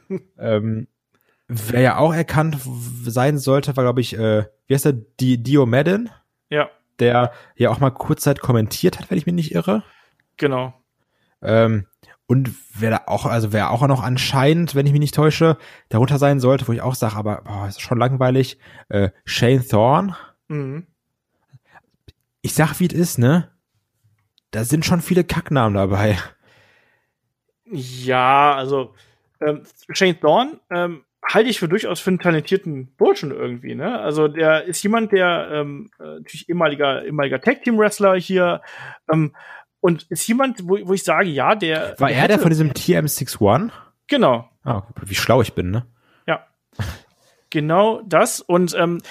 ähm, 0.38 0.86
wer 1.48 1.80
ja 1.80 1.96
auch 1.98 2.14
erkannt 2.14 2.58
sein 3.04 3.38
sollte, 3.38 3.76
war, 3.76 3.82
glaube 3.82 4.00
ich, 4.00 4.16
äh, 4.16 4.44
wie 4.66 4.74
heißt 4.74 4.84
der? 4.84 4.92
Di 4.92 5.42
Dio 5.42 5.66
Madden? 5.66 6.10
Ja. 6.50 6.70
Der 7.00 7.32
ja 7.56 7.70
auch 7.70 7.80
mal 7.80 7.90
kurzzeit 7.90 8.40
kommentiert 8.40 9.00
hat, 9.00 9.10
wenn 9.10 9.18
ich 9.18 9.26
mich 9.26 9.34
nicht 9.34 9.52
irre. 9.52 9.82
Genau. 10.36 10.72
Ähm, 11.42 11.86
und 12.28 12.50
wer 12.74 12.90
da 12.90 13.00
auch, 13.06 13.26
also 13.26 13.52
wer 13.52 13.72
auch 13.72 13.86
noch 13.88 14.02
anscheinend, 14.02 14.76
wenn 14.76 14.86
ich 14.86 14.92
mich 14.92 15.00
nicht 15.00 15.14
täusche, 15.14 15.58
darunter 15.88 16.18
sein 16.18 16.38
sollte, 16.38 16.68
wo 16.68 16.72
ich 16.72 16.82
auch 16.82 16.94
sage, 16.94 17.16
aber 17.16 17.42
boah, 17.42 17.66
ist 17.66 17.80
schon 17.80 17.98
langweilig, 17.98 18.58
äh, 18.88 19.10
Shane 19.24 19.66
Thorne. 19.66 20.16
Mhm 20.46 20.86
ich 22.46 22.54
sag, 22.54 22.78
wie 22.78 22.86
es 22.86 22.92
ist, 22.92 23.18
ne? 23.18 23.50
Da 24.52 24.64
sind 24.64 24.84
schon 24.84 25.02
viele 25.02 25.24
Kacknamen 25.24 25.74
dabei. 25.74 26.16
Ja, 27.64 28.54
also 28.54 28.94
ähm, 29.40 29.62
Shane 29.90 30.18
Thorne 30.20 30.60
ähm, 30.70 31.04
halte 31.28 31.50
ich 31.50 31.58
für 31.58 31.68
durchaus 31.68 31.98
für 31.98 32.10
einen 32.10 32.20
talentierten 32.20 32.94
Burschen 32.96 33.32
irgendwie, 33.32 33.74
ne? 33.74 33.98
Also 33.98 34.28
der 34.28 34.64
ist 34.64 34.80
jemand, 34.84 35.10
der 35.10 35.48
ähm, 35.52 35.90
äh, 35.98 36.04
natürlich 36.04 36.48
ehemaliger 36.48 37.04
ehemaliger 37.04 37.40
Tag 37.40 37.64
Team 37.64 37.78
Wrestler 37.78 38.14
hier 38.14 38.62
ähm, 39.12 39.34
und 39.80 40.04
ist 40.04 40.26
jemand, 40.28 40.60
wo, 40.62 40.78
wo 40.84 40.94
ich 40.94 41.02
sage, 41.02 41.28
ja, 41.28 41.56
der 41.56 41.96
war 41.98 42.10
er 42.10 42.28
der 42.28 42.38
von 42.38 42.50
diesem 42.50 42.70
TM61? 42.70 43.70
Genau. 44.06 44.48
Ah, 44.62 44.82
wie 45.02 45.16
schlau 45.16 45.42
ich 45.42 45.54
bin, 45.54 45.72
ne? 45.72 45.84
Ja. 46.28 46.46
genau 47.50 48.02
das 48.06 48.40
und 48.40 48.76
ähm, 48.78 49.02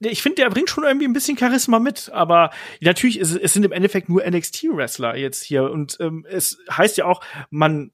ich 0.00 0.22
finde, 0.22 0.42
der 0.42 0.50
bringt 0.50 0.68
schon 0.68 0.84
irgendwie 0.84 1.06
ein 1.06 1.12
bisschen 1.12 1.38
Charisma 1.38 1.78
mit, 1.78 2.10
aber 2.12 2.50
natürlich, 2.80 3.18
ist, 3.18 3.34
es 3.34 3.52
sind 3.52 3.64
im 3.64 3.72
Endeffekt 3.72 4.08
nur 4.08 4.28
NXT-Wrestler 4.28 5.16
jetzt 5.16 5.42
hier 5.42 5.70
und 5.70 5.96
ähm, 6.00 6.26
es 6.28 6.58
heißt 6.70 6.98
ja 6.98 7.06
auch, 7.06 7.22
man, 7.50 7.92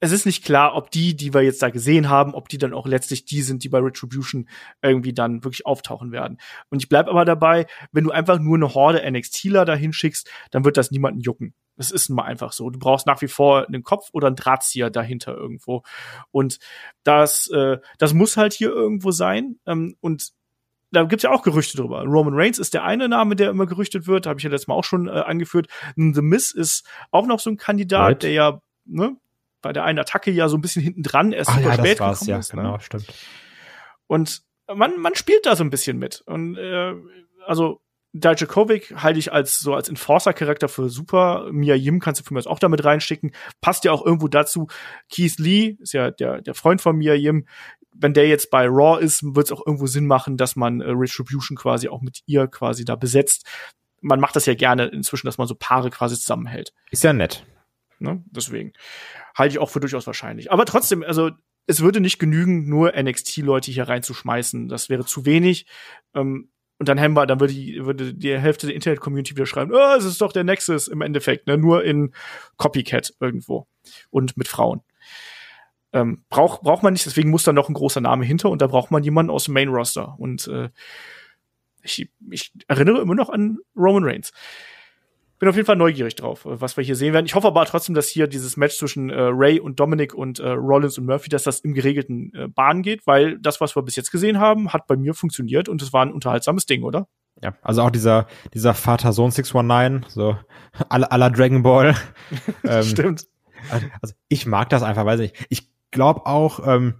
es 0.00 0.12
ist 0.12 0.26
nicht 0.26 0.44
klar, 0.44 0.74
ob 0.74 0.90
die, 0.90 1.16
die 1.16 1.34
wir 1.34 1.42
jetzt 1.42 1.62
da 1.62 1.70
gesehen 1.70 2.08
haben, 2.08 2.34
ob 2.34 2.48
die 2.48 2.58
dann 2.58 2.74
auch 2.74 2.86
letztlich 2.86 3.24
die 3.24 3.42
sind, 3.42 3.64
die 3.64 3.68
bei 3.68 3.78
Retribution 3.78 4.48
irgendwie 4.82 5.12
dann 5.12 5.42
wirklich 5.44 5.66
auftauchen 5.66 6.12
werden. 6.12 6.38
Und 6.70 6.82
ich 6.82 6.88
bleib 6.88 7.08
aber 7.08 7.24
dabei, 7.24 7.66
wenn 7.90 8.04
du 8.04 8.10
einfach 8.10 8.38
nur 8.38 8.56
eine 8.56 8.74
Horde 8.74 9.08
NXTler 9.10 9.64
dahin 9.64 9.92
schickst, 9.92 10.30
dann 10.50 10.64
wird 10.64 10.76
das 10.76 10.90
niemanden 10.90 11.20
jucken. 11.20 11.54
Das 11.76 11.90
ist 11.92 12.08
nun 12.08 12.16
mal 12.16 12.24
einfach 12.24 12.52
so. 12.52 12.70
Du 12.70 12.78
brauchst 12.78 13.06
nach 13.06 13.22
wie 13.22 13.28
vor 13.28 13.66
einen 13.66 13.84
Kopf 13.84 14.08
oder 14.12 14.26
einen 14.26 14.36
Drahtzieher 14.36 14.90
dahinter 14.90 15.36
irgendwo. 15.36 15.82
Und 16.32 16.58
das, 17.04 17.48
äh, 17.50 17.78
das 17.98 18.14
muss 18.14 18.36
halt 18.36 18.52
hier 18.52 18.70
irgendwo 18.70 19.12
sein. 19.12 19.58
Ähm, 19.66 19.96
und 20.00 20.32
da 20.90 21.04
gibt's 21.04 21.22
ja 21.22 21.30
auch 21.30 21.42
Gerüchte 21.42 21.76
drüber. 21.76 22.02
Roman 22.04 22.34
Reigns 22.34 22.58
ist 22.58 22.74
der 22.74 22.84
eine 22.84 23.08
Name, 23.08 23.36
der 23.36 23.50
immer 23.50 23.66
gerüchtet 23.66 24.06
wird, 24.06 24.26
habe 24.26 24.38
ich 24.38 24.44
ja 24.44 24.50
letztes 24.50 24.68
Mal 24.68 24.74
auch 24.74 24.84
schon 24.84 25.08
äh, 25.08 25.10
angeführt. 25.10 25.68
The 25.96 26.22
Miz 26.22 26.52
ist 26.52 26.86
auch 27.10 27.26
noch 27.26 27.40
so 27.40 27.50
ein 27.50 27.56
Kandidat, 27.56 28.00
right. 28.00 28.22
der 28.22 28.32
ja 28.32 28.60
ne, 28.84 29.16
bei 29.60 29.72
der 29.72 29.84
einen 29.84 29.98
Attacke 29.98 30.30
ja 30.30 30.48
so 30.48 30.56
ein 30.56 30.60
bisschen 30.60 30.82
hinten 30.82 31.02
dran 31.02 31.32
erst 31.32 31.50
super 31.50 31.68
ja, 31.68 31.74
spät 31.74 31.98
gekommen 31.98 32.16
ja, 32.26 32.38
ist. 32.38 32.54
Ne? 32.54 32.62
Genau, 32.62 32.78
stimmt. 32.78 33.12
Und 34.06 34.42
man, 34.74 34.98
man 35.00 35.14
spielt 35.14 35.46
da 35.46 35.56
so 35.56 35.64
ein 35.64 35.70
bisschen 35.70 35.98
mit. 35.98 36.22
Und 36.26 36.56
äh, 36.56 36.94
also 37.46 37.80
Dijakovic 38.12 38.94
halte 38.96 39.18
ich 39.18 39.32
als 39.32 39.58
so 39.58 39.74
als 39.74 39.88
Enforcer-Charakter 39.88 40.68
für 40.68 40.88
super. 40.88 41.48
Mia 41.52 41.74
Yim 41.74 42.00
kannst 42.00 42.20
du 42.20 42.24
für 42.24 42.34
mich 42.34 42.46
auch 42.46 42.58
damit 42.58 42.84
reinschicken. 42.84 43.32
Passt 43.60 43.84
ja 43.84 43.92
auch 43.92 44.04
irgendwo 44.04 44.28
dazu. 44.28 44.68
Keith 45.12 45.38
Lee 45.38 45.76
ist 45.80 45.92
ja 45.92 46.10
der, 46.10 46.40
der 46.40 46.54
Freund 46.54 46.80
von 46.80 46.96
Mia 46.96 47.14
Yim 47.14 47.46
wenn 48.00 48.14
der 48.14 48.28
jetzt 48.28 48.50
bei 48.50 48.66
Raw 48.66 49.02
ist, 49.02 49.22
wird 49.34 49.46
es 49.46 49.52
auch 49.52 49.66
irgendwo 49.66 49.86
Sinn 49.86 50.06
machen, 50.06 50.36
dass 50.36 50.56
man 50.56 50.80
äh, 50.80 50.90
Retribution 50.90 51.56
quasi 51.56 51.88
auch 51.88 52.00
mit 52.00 52.20
ihr 52.26 52.46
quasi 52.46 52.84
da 52.84 52.96
besetzt. 52.96 53.46
Man 54.00 54.20
macht 54.20 54.36
das 54.36 54.46
ja 54.46 54.54
gerne 54.54 54.86
inzwischen, 54.86 55.26
dass 55.26 55.38
man 55.38 55.48
so 55.48 55.56
Paare 55.58 55.90
quasi 55.90 56.16
zusammenhält. 56.16 56.72
Ist 56.90 57.04
ja 57.04 57.12
nett. 57.12 57.44
Ne? 57.98 58.22
Deswegen 58.26 58.72
halte 59.34 59.52
ich 59.52 59.58
auch 59.58 59.70
für 59.70 59.80
durchaus 59.80 60.06
wahrscheinlich. 60.06 60.52
Aber 60.52 60.64
trotzdem, 60.64 61.02
also 61.02 61.30
es 61.66 61.80
würde 61.80 62.00
nicht 62.00 62.18
genügen, 62.18 62.68
nur 62.68 62.92
NXT-Leute 62.96 63.72
hier 63.72 63.88
reinzuschmeißen. 63.88 64.68
Das 64.68 64.88
wäre 64.88 65.04
zu 65.04 65.26
wenig. 65.26 65.66
Ähm, 66.14 66.50
und 66.78 66.88
dann 66.88 67.00
haben 67.00 67.14
wir, 67.14 67.26
dann 67.26 67.40
würde 67.40 67.52
die, 67.52 67.84
würde 67.84 68.14
die 68.14 68.38
Hälfte 68.38 68.66
der 68.66 68.76
Internet-Community 68.76 69.34
wieder 69.34 69.46
schreiben, 69.46 69.72
oh, 69.74 69.96
es 69.96 70.04
ist 70.04 70.20
doch 70.20 70.32
der 70.32 70.44
Nexus 70.44 70.86
im 70.86 71.00
Endeffekt, 71.00 71.48
ne? 71.48 71.58
nur 71.58 71.82
in 71.84 72.14
Copycat 72.56 73.14
irgendwo 73.18 73.66
und 74.10 74.36
mit 74.36 74.46
Frauen. 74.46 74.82
Ähm, 75.92 76.24
braucht 76.28 76.62
braucht 76.62 76.82
man 76.82 76.92
nicht, 76.92 77.06
deswegen 77.06 77.30
muss 77.30 77.44
da 77.44 77.52
noch 77.52 77.68
ein 77.68 77.74
großer 77.74 78.00
Name 78.00 78.24
hinter 78.24 78.50
und 78.50 78.60
da 78.60 78.66
braucht 78.66 78.90
man 78.90 79.02
jemanden 79.02 79.30
aus 79.30 79.44
dem 79.44 79.54
Main 79.54 79.68
Roster. 79.68 80.14
Und 80.18 80.46
äh, 80.48 80.68
ich, 81.82 82.10
ich 82.30 82.52
erinnere 82.66 83.00
immer 83.00 83.14
noch 83.14 83.30
an 83.30 83.58
Roman 83.76 84.04
Reigns 84.04 84.32
bin 85.38 85.48
auf 85.48 85.54
jeden 85.54 85.66
Fall 85.66 85.76
neugierig 85.76 86.14
drauf, 86.16 86.44
äh, 86.44 86.60
was 86.60 86.76
wir 86.76 86.84
hier 86.84 86.96
sehen 86.96 87.12
werden. 87.12 87.26
Ich 87.26 87.34
hoffe 87.34 87.46
aber 87.46 87.64
trotzdem, 87.64 87.94
dass 87.94 88.08
hier 88.08 88.26
dieses 88.26 88.56
Match 88.56 88.76
zwischen 88.76 89.10
äh, 89.10 89.20
Ray 89.20 89.60
und 89.60 89.78
Dominic 89.80 90.14
und 90.14 90.38
äh, 90.38 90.48
Rollins 90.48 90.98
und 90.98 91.06
Murphy, 91.06 91.28
dass 91.28 91.44
das 91.44 91.60
im 91.60 91.74
geregelten 91.74 92.32
äh, 92.34 92.48
Bahn 92.48 92.82
geht, 92.82 93.06
weil 93.06 93.38
das, 93.38 93.60
was 93.60 93.76
wir 93.76 93.82
bis 93.82 93.96
jetzt 93.96 94.10
gesehen 94.10 94.38
haben, 94.38 94.72
hat 94.72 94.86
bei 94.86 94.96
mir 94.96 95.14
funktioniert 95.14 95.68
und 95.68 95.82
es 95.82 95.92
war 95.92 96.04
ein 96.04 96.12
unterhaltsames 96.12 96.66
Ding, 96.66 96.82
oder? 96.82 97.08
Ja, 97.42 97.54
also 97.62 97.82
auch 97.82 97.90
dieser, 97.90 98.26
dieser 98.52 98.74
Vater-Sohn 98.74 99.30
619, 99.30 100.10
so 100.10 100.36
aller 100.88 101.30
Dragon 101.30 101.62
Ball. 101.62 101.94
ähm, 102.64 102.82
Stimmt. 102.82 103.26
Also 104.00 104.14
ich 104.28 104.46
mag 104.46 104.70
das 104.70 104.82
einfach, 104.82 105.04
weiß 105.04 105.20
ich. 105.20 105.32
Ich 105.48 105.70
glaube 105.90 106.26
auch, 106.26 106.66
ähm, 106.66 106.94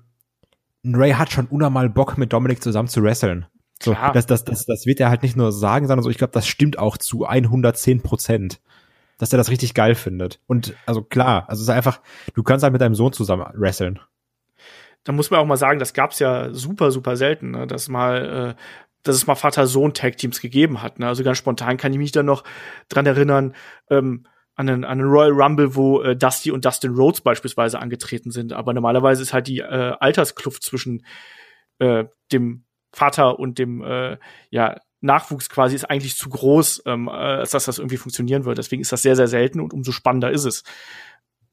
Ray 0.84 1.12
hat 1.12 1.32
schon 1.32 1.46
unnormal 1.46 1.88
Bock, 1.88 2.18
mit 2.18 2.32
Dominic 2.32 2.62
zusammen 2.62 2.88
zu 2.88 3.02
wresteln. 3.02 3.46
So, 3.82 3.96
das, 4.12 4.26
das, 4.26 4.44
das, 4.44 4.66
das 4.66 4.86
wird 4.86 5.00
er 5.00 5.08
halt 5.08 5.22
nicht 5.22 5.36
nur 5.36 5.52
sagen, 5.52 5.86
sondern 5.86 6.02
so, 6.02 6.10
ich 6.10 6.18
glaube, 6.18 6.32
das 6.32 6.46
stimmt 6.46 6.78
auch 6.78 6.96
zu 6.96 7.26
110 7.26 8.02
Prozent. 8.02 8.60
Dass 9.18 9.32
er 9.32 9.36
das 9.36 9.50
richtig 9.50 9.74
geil 9.74 9.96
findet. 9.96 10.40
Und 10.46 10.74
also 10.86 11.02
klar, 11.02 11.48
also 11.48 11.60
es 11.60 11.68
ist 11.68 11.74
einfach, 11.74 12.00
du 12.34 12.44
kannst 12.44 12.62
halt 12.62 12.72
mit 12.72 12.80
deinem 12.80 12.94
Sohn 12.94 13.12
zusammen 13.12 13.46
wresteln. 13.54 13.98
Da 15.02 15.10
muss 15.10 15.32
man 15.32 15.40
auch 15.40 15.44
mal 15.44 15.56
sagen, 15.56 15.80
das 15.80 15.92
gab's 15.92 16.20
ja 16.20 16.54
super, 16.54 16.92
super 16.92 17.16
selten, 17.16 17.50
ne? 17.50 17.66
dass 17.66 17.88
mal, 17.88 18.54
äh, 18.56 18.62
dass 19.02 19.16
es 19.16 19.26
mal 19.26 19.34
Vater-Sohn-Tag-Teams 19.34 20.40
gegeben 20.40 20.82
hat. 20.82 21.00
Ne? 21.00 21.08
Also 21.08 21.24
ganz 21.24 21.38
spontan 21.38 21.78
kann 21.78 21.92
ich 21.92 21.98
mich 21.98 22.12
da 22.12 22.22
noch 22.22 22.44
dran 22.88 23.06
erinnern, 23.06 23.54
ähm, 23.90 24.24
an 24.58 24.68
einen, 24.68 24.84
an 24.84 25.00
einen 25.00 25.08
Royal 25.08 25.30
Rumble, 25.30 25.76
wo 25.76 26.02
äh, 26.02 26.16
Dusty 26.16 26.50
und 26.50 26.64
Dustin 26.64 26.92
Rhodes 26.92 27.20
beispielsweise 27.20 27.78
angetreten 27.78 28.32
sind. 28.32 28.52
Aber 28.52 28.74
normalerweise 28.74 29.22
ist 29.22 29.32
halt 29.32 29.46
die 29.46 29.60
äh, 29.60 29.94
Alterskluft 30.00 30.64
zwischen 30.64 31.06
äh, 31.78 32.06
dem 32.32 32.64
Vater 32.92 33.38
und 33.38 33.60
dem 33.60 33.82
äh, 33.84 34.18
ja, 34.50 34.80
Nachwuchs 35.00 35.48
quasi 35.48 35.76
ist 35.76 35.84
eigentlich 35.84 36.16
zu 36.16 36.28
groß, 36.28 36.82
ähm, 36.86 37.08
als 37.08 37.52
dass 37.52 37.66
das 37.66 37.78
irgendwie 37.78 37.98
funktionieren 37.98 38.44
würde. 38.44 38.60
Deswegen 38.60 38.82
ist 38.82 38.90
das 38.90 39.02
sehr, 39.02 39.14
sehr 39.14 39.28
selten 39.28 39.60
und 39.60 39.72
umso 39.72 39.92
spannender 39.92 40.32
ist 40.32 40.44
es. 40.44 40.64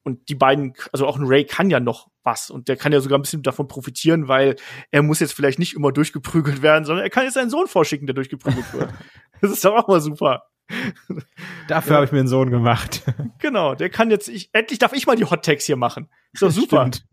Und 0.02 0.28
die 0.30 0.36
beiden, 0.36 0.74
also 0.92 1.06
auch 1.06 1.18
ein 1.18 1.26
Ray 1.26 1.46
kann 1.46 1.70
ja 1.70 1.80
noch 1.80 2.08
was 2.24 2.50
und 2.50 2.68
der 2.70 2.76
kann 2.76 2.92
ja 2.92 3.02
sogar 3.02 3.20
ein 3.20 3.22
bisschen 3.22 3.44
davon 3.44 3.68
profitieren, 3.68 4.28
weil 4.28 4.56
er 4.90 5.04
muss 5.04 5.20
jetzt 5.20 5.34
vielleicht 5.34 5.60
nicht 5.60 5.76
immer 5.76 5.92
durchgeprügelt 5.92 6.64
werden, 6.64 6.86
sondern 6.86 7.06
er 7.06 7.12
kann 7.12 7.24
jetzt 7.24 7.36
seinen 7.36 7.52
Sohn 7.52 7.68
vorschicken, 7.68 8.08
der 8.08 8.16
durchgeprügelt 8.16 8.74
wird. 8.74 8.90
das 9.42 9.52
ist 9.52 9.64
doch 9.64 9.76
auch 9.76 9.88
mal 9.88 10.02
super. 10.02 10.48
Dafür 11.68 11.92
ja. 11.92 11.96
habe 11.96 12.06
ich 12.06 12.12
mir 12.12 12.20
einen 12.20 12.28
Sohn 12.28 12.50
gemacht. 12.50 13.04
Genau, 13.40 13.76
der 13.76 13.90
kann 13.90 14.10
jetzt, 14.10 14.28
ich, 14.28 14.50
endlich 14.54 14.80
darf 14.80 14.94
ich 14.94 15.06
mal 15.06 15.16
die 15.16 15.26
Hot 15.26 15.46
Tags 15.46 15.66
hier 15.66 15.76
machen. 15.76 16.10
Ist 16.34 16.42
doch 16.42 16.50
super. 16.52 16.84
endlich 16.84 17.04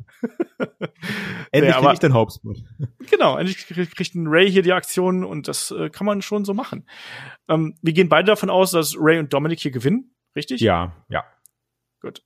nee, 1.52 1.70
krieg 1.70 1.92
ich 1.92 1.98
den 1.98 2.14
Hauptspot. 2.14 2.56
Genau, 3.10 3.36
endlich 3.36 3.66
kriegt 3.66 4.14
ein 4.14 4.26
Ray 4.28 4.50
hier 4.50 4.62
die 4.62 4.72
Aktion 4.72 5.24
und 5.24 5.48
das 5.48 5.70
äh, 5.72 5.90
kann 5.90 6.06
man 6.06 6.22
schon 6.22 6.44
so 6.44 6.54
machen. 6.54 6.88
Ähm, 7.48 7.76
wir 7.82 7.92
gehen 7.92 8.08
beide 8.08 8.28
davon 8.28 8.48
aus, 8.48 8.70
dass 8.70 8.96
Ray 8.98 9.18
und 9.18 9.32
Dominic 9.32 9.60
hier 9.60 9.72
gewinnen, 9.72 10.14
richtig? 10.34 10.60
Ja, 10.62 10.92
ja. 11.08 11.24
Gut. 12.00 12.24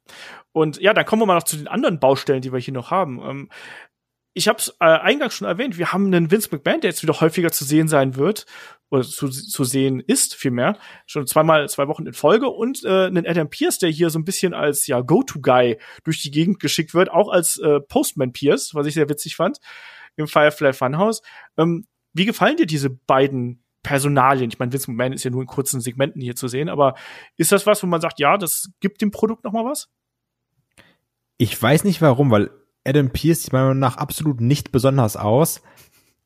Und 0.52 0.80
ja, 0.80 0.94
dann 0.94 1.04
kommen 1.04 1.22
wir 1.22 1.26
mal 1.26 1.34
noch 1.34 1.42
zu 1.42 1.56
den 1.56 1.68
anderen 1.68 1.98
Baustellen, 1.98 2.42
die 2.42 2.52
wir 2.52 2.60
hier 2.60 2.74
noch 2.74 2.90
haben. 2.90 3.20
Ähm, 3.22 3.48
ich 4.36 4.48
habe 4.48 4.58
es 4.58 4.68
äh, 4.80 4.84
eingangs 4.84 5.34
schon 5.34 5.48
erwähnt, 5.48 5.78
wir 5.78 5.94
haben 5.94 6.06
einen 6.06 6.30
Vince 6.30 6.50
McMahon, 6.52 6.82
der 6.82 6.90
jetzt 6.90 7.02
wieder 7.02 7.18
häufiger 7.22 7.50
zu 7.52 7.64
sehen 7.64 7.88
sein 7.88 8.16
wird 8.16 8.44
oder 8.90 9.02
zu, 9.02 9.30
zu 9.30 9.64
sehen 9.64 9.98
ist, 9.98 10.34
vielmehr, 10.34 10.78
schon 11.06 11.26
zweimal, 11.26 11.66
zwei 11.70 11.88
Wochen 11.88 12.06
in 12.06 12.12
Folge 12.12 12.50
und 12.50 12.84
äh, 12.84 13.06
einen 13.06 13.26
Adam 13.26 13.48
Pierce, 13.48 13.78
der 13.78 13.88
hier 13.88 14.10
so 14.10 14.18
ein 14.18 14.26
bisschen 14.26 14.52
als 14.52 14.86
ja 14.86 15.00
Go-To-Guy 15.00 15.78
durch 16.04 16.20
die 16.20 16.30
Gegend 16.30 16.60
geschickt 16.60 16.92
wird, 16.92 17.10
auch 17.10 17.30
als 17.30 17.56
äh, 17.56 17.80
Postman 17.80 18.34
Pierce, 18.34 18.74
was 18.74 18.86
ich 18.86 18.92
sehr 18.92 19.08
witzig 19.08 19.36
fand, 19.36 19.58
im 20.16 20.28
Firefly 20.28 20.74
Funhouse. 20.74 21.22
Ähm, 21.56 21.86
wie 22.12 22.26
gefallen 22.26 22.58
dir 22.58 22.66
diese 22.66 22.90
beiden 22.90 23.64
Personalien? 23.82 24.50
Ich 24.50 24.58
meine, 24.58 24.70
Vince 24.70 24.90
McMahon 24.90 25.14
ist 25.14 25.24
ja 25.24 25.30
nur 25.30 25.40
in 25.40 25.46
kurzen 25.46 25.80
Segmenten 25.80 26.20
hier 26.20 26.36
zu 26.36 26.48
sehen, 26.48 26.68
aber 26.68 26.94
ist 27.38 27.52
das 27.52 27.66
was, 27.66 27.82
wo 27.82 27.86
man 27.86 28.02
sagt, 28.02 28.20
ja, 28.20 28.36
das 28.36 28.70
gibt 28.80 29.00
dem 29.00 29.10
Produkt 29.10 29.44
noch 29.44 29.52
mal 29.52 29.64
was? 29.64 29.88
Ich 31.38 31.60
weiß 31.60 31.84
nicht 31.84 32.02
warum, 32.02 32.30
weil 32.30 32.50
Adam 32.86 33.10
Pierce 33.10 33.42
sieht 33.42 33.52
meiner 33.52 33.66
Meinung 33.66 33.80
nach 33.80 33.96
absolut 33.96 34.40
nicht 34.40 34.72
besonders 34.72 35.16
aus, 35.16 35.62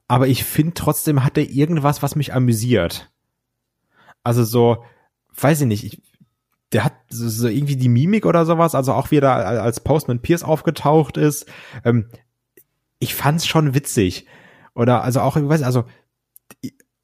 aber 0.08 0.28
ich 0.28 0.44
finde 0.44 0.74
trotzdem 0.74 1.24
hat 1.24 1.38
er 1.38 1.48
irgendwas, 1.48 2.02
was 2.02 2.16
mich 2.16 2.34
amüsiert. 2.34 3.10
Also 4.22 4.44
so, 4.44 4.84
weiß 5.40 5.62
ich 5.62 5.66
nicht, 5.66 5.84
ich, 5.84 6.02
der 6.72 6.84
hat 6.84 6.94
so 7.08 7.48
irgendwie 7.48 7.76
die 7.76 7.88
Mimik 7.88 8.26
oder 8.26 8.44
sowas, 8.44 8.74
also 8.74 8.92
auch 8.92 9.10
wie 9.10 9.18
er 9.18 9.22
da 9.22 9.34
als 9.34 9.80
Postman 9.80 10.20
Pierce 10.20 10.42
aufgetaucht 10.42 11.16
ist. 11.16 11.46
Ähm, 11.84 12.10
ich 12.98 13.14
fand's 13.14 13.46
schon 13.46 13.74
witzig. 13.74 14.26
Oder 14.74 15.02
also 15.02 15.20
auch, 15.20 15.36
ich 15.36 15.48
weiß, 15.48 15.62
also 15.62 15.84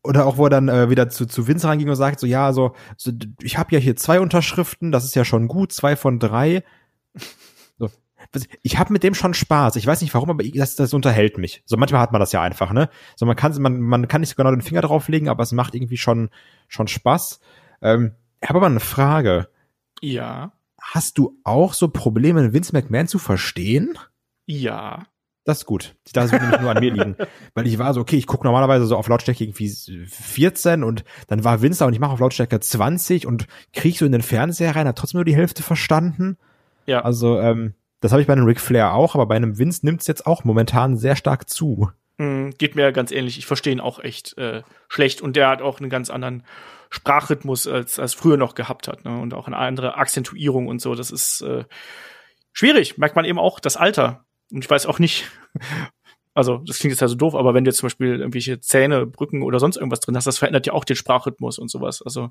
oder 0.06 0.24
auch 0.26 0.36
wo 0.36 0.46
er 0.46 0.50
dann 0.50 0.68
äh, 0.68 0.88
wieder 0.88 1.08
zu, 1.08 1.26
zu 1.26 1.48
Vince 1.48 1.66
reinging 1.66 1.88
und 1.88 1.96
sagt 1.96 2.20
so, 2.20 2.26
ja, 2.26 2.52
so, 2.52 2.74
so 2.96 3.10
ich 3.42 3.58
habe 3.58 3.74
ja 3.74 3.80
hier 3.80 3.96
zwei 3.96 4.20
Unterschriften, 4.20 4.92
das 4.92 5.04
ist 5.04 5.16
ja 5.16 5.24
schon 5.24 5.48
gut, 5.48 5.72
zwei 5.72 5.96
von 5.96 6.18
drei 6.18 6.62
ich 8.62 8.78
habe 8.78 8.92
mit 8.92 9.02
dem 9.02 9.14
schon 9.14 9.34
Spaß. 9.34 9.76
Ich 9.76 9.86
weiß 9.86 10.00
nicht 10.00 10.14
warum, 10.14 10.30
aber 10.30 10.44
das, 10.44 10.76
das 10.76 10.94
unterhält 10.94 11.38
mich. 11.38 11.62
So 11.64 11.76
manchmal 11.76 12.00
hat 12.00 12.12
man 12.12 12.20
das 12.20 12.32
ja 12.32 12.42
einfach, 12.42 12.72
ne? 12.72 12.88
So 13.14 13.26
man 13.26 13.36
kann 13.36 13.54
man 13.60 13.80
man 13.80 14.08
kann 14.08 14.20
nicht 14.20 14.30
so 14.30 14.36
genau 14.36 14.50
den 14.50 14.62
Finger 14.62 14.82
drauflegen, 14.82 15.28
aber 15.28 15.42
es 15.42 15.52
macht 15.52 15.74
irgendwie 15.74 15.96
schon 15.96 16.30
schon 16.68 16.88
Spaß. 16.88 17.40
Ähm, 17.82 18.12
ich 18.40 18.48
habe 18.48 18.58
aber 18.58 18.66
eine 18.66 18.80
Frage. 18.80 19.48
Ja. 20.00 20.52
Hast 20.80 21.18
du 21.18 21.38
auch 21.44 21.72
so 21.72 21.88
Probleme, 21.88 22.52
Vince 22.52 22.72
McMahon 22.72 23.08
zu 23.08 23.18
verstehen? 23.18 23.98
Ja. 24.46 25.04
Das 25.44 25.58
ist 25.58 25.66
gut. 25.66 25.94
Das 26.12 26.32
wird 26.32 26.42
nämlich 26.42 26.60
nur 26.60 26.70
an 26.70 26.80
mir 26.80 26.92
liegen. 26.92 27.16
Weil 27.54 27.68
ich 27.68 27.78
war 27.78 27.94
so, 27.94 28.00
okay, 28.00 28.16
ich 28.16 28.26
gucke 28.26 28.44
normalerweise 28.44 28.84
so 28.84 28.96
auf 28.96 29.06
Lautstärke 29.06 29.44
irgendwie 29.44 29.68
14 29.68 30.82
und 30.82 31.04
dann 31.28 31.44
war 31.44 31.62
Vince 31.62 31.78
da 31.78 31.86
und 31.86 31.92
ich 31.92 32.00
mache 32.00 32.12
auf 32.12 32.20
Lautstärke 32.20 32.58
20 32.58 33.26
und 33.26 33.46
krieg 33.72 33.96
so 33.96 34.04
in 34.04 34.12
den 34.12 34.22
Fernseher 34.22 34.74
rein, 34.74 34.88
hat 34.88 34.98
trotzdem 34.98 35.18
nur 35.18 35.24
die 35.24 35.36
Hälfte 35.36 35.62
verstanden. 35.62 36.36
Ja. 36.86 37.02
Also, 37.02 37.38
ähm, 37.40 37.74
das 38.00 38.12
habe 38.12 38.20
ich 38.20 38.26
bei 38.26 38.34
einem 38.34 38.44
Ric 38.44 38.60
Flair 38.60 38.92
auch, 38.92 39.14
aber 39.14 39.26
bei 39.26 39.36
einem 39.36 39.58
Vince 39.58 39.84
nimmt 39.84 40.02
es 40.02 40.06
jetzt 40.06 40.26
auch 40.26 40.44
momentan 40.44 40.96
sehr 40.96 41.16
stark 41.16 41.48
zu. 41.48 41.90
Mm, 42.18 42.50
geht 42.58 42.76
mir 42.76 42.92
ganz 42.92 43.10
ähnlich. 43.10 43.38
Ich 43.38 43.46
verstehe 43.46 43.72
ihn 43.72 43.80
auch 43.80 43.98
echt 43.98 44.36
äh, 44.38 44.62
schlecht 44.88 45.20
und 45.20 45.36
der 45.36 45.48
hat 45.48 45.62
auch 45.62 45.80
einen 45.80 45.90
ganz 45.90 46.10
anderen 46.10 46.44
Sprachrhythmus 46.90 47.66
als 47.66 47.98
als 47.98 48.14
früher 48.14 48.36
noch 48.36 48.54
gehabt 48.54 48.88
hat 48.88 49.04
ne? 49.04 49.18
und 49.18 49.34
auch 49.34 49.46
eine 49.46 49.56
andere 49.56 49.96
Akzentuierung 49.96 50.68
und 50.68 50.80
so. 50.80 50.94
Das 50.94 51.10
ist 51.10 51.40
äh, 51.42 51.64
schwierig. 52.52 52.96
Merkt 52.98 53.16
man 53.16 53.24
eben 53.24 53.38
auch 53.38 53.60
das 53.60 53.76
Alter. 53.76 54.24
Und 54.52 54.64
ich 54.64 54.70
weiß 54.70 54.86
auch 54.86 54.98
nicht. 54.98 55.30
Also, 56.38 56.58
das 56.66 56.80
klingt 56.80 56.92
jetzt 56.92 57.00
ja 57.00 57.08
so 57.08 57.14
doof, 57.14 57.34
aber 57.34 57.54
wenn 57.54 57.64
du 57.64 57.70
jetzt 57.70 57.78
zum 57.78 57.86
Beispiel 57.86 58.20
irgendwelche 58.20 58.60
Zähne, 58.60 59.06
Brücken 59.06 59.42
oder 59.42 59.58
sonst 59.58 59.76
irgendwas 59.76 60.00
drin 60.00 60.16
hast, 60.16 60.26
das 60.26 60.36
verändert 60.36 60.66
ja 60.66 60.74
auch 60.74 60.84
den 60.84 60.94
Sprachrhythmus 60.94 61.58
und 61.58 61.70
sowas. 61.70 62.02
Also 62.02 62.30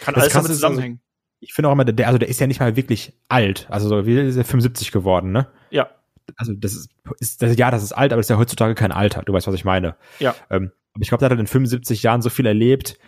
kann 0.00 0.14
das 0.14 0.22
alles 0.22 0.32
damit 0.32 0.46
zusammenhängen 0.46 1.00
ich 1.40 1.52
finde 1.54 1.68
auch 1.68 1.72
immer, 1.72 1.84
der, 1.84 2.06
also 2.06 2.18
der 2.18 2.28
ist 2.28 2.40
ja 2.40 2.46
nicht 2.46 2.60
mal 2.60 2.76
wirklich 2.76 3.12
alt. 3.28 3.66
Also 3.70 3.88
so, 3.88 4.06
wie 4.06 4.18
ist 4.18 4.36
er 4.36 4.44
75 4.44 4.92
geworden, 4.92 5.32
ne? 5.32 5.46
Ja. 5.70 5.88
Also 6.36 6.52
das 6.52 6.74
ist, 6.74 6.90
ist 7.20 7.42
das, 7.42 7.56
ja, 7.56 7.70
das 7.70 7.82
ist 7.82 7.92
alt, 7.92 8.12
aber 8.12 8.20
das 8.20 8.26
ist 8.26 8.30
ja 8.30 8.38
heutzutage 8.38 8.74
kein 8.74 8.92
Alter. 8.92 9.22
Du 9.22 9.32
weißt, 9.32 9.46
was 9.46 9.54
ich 9.54 9.64
meine. 9.64 9.96
Ja. 10.18 10.34
Ähm, 10.50 10.72
aber 10.94 11.02
ich 11.02 11.08
glaube, 11.08 11.20
der 11.20 11.30
hat 11.30 11.38
in 11.38 11.46
75 11.46 12.02
Jahren 12.02 12.22
so 12.22 12.30
viel 12.30 12.46
erlebt, 12.46 12.98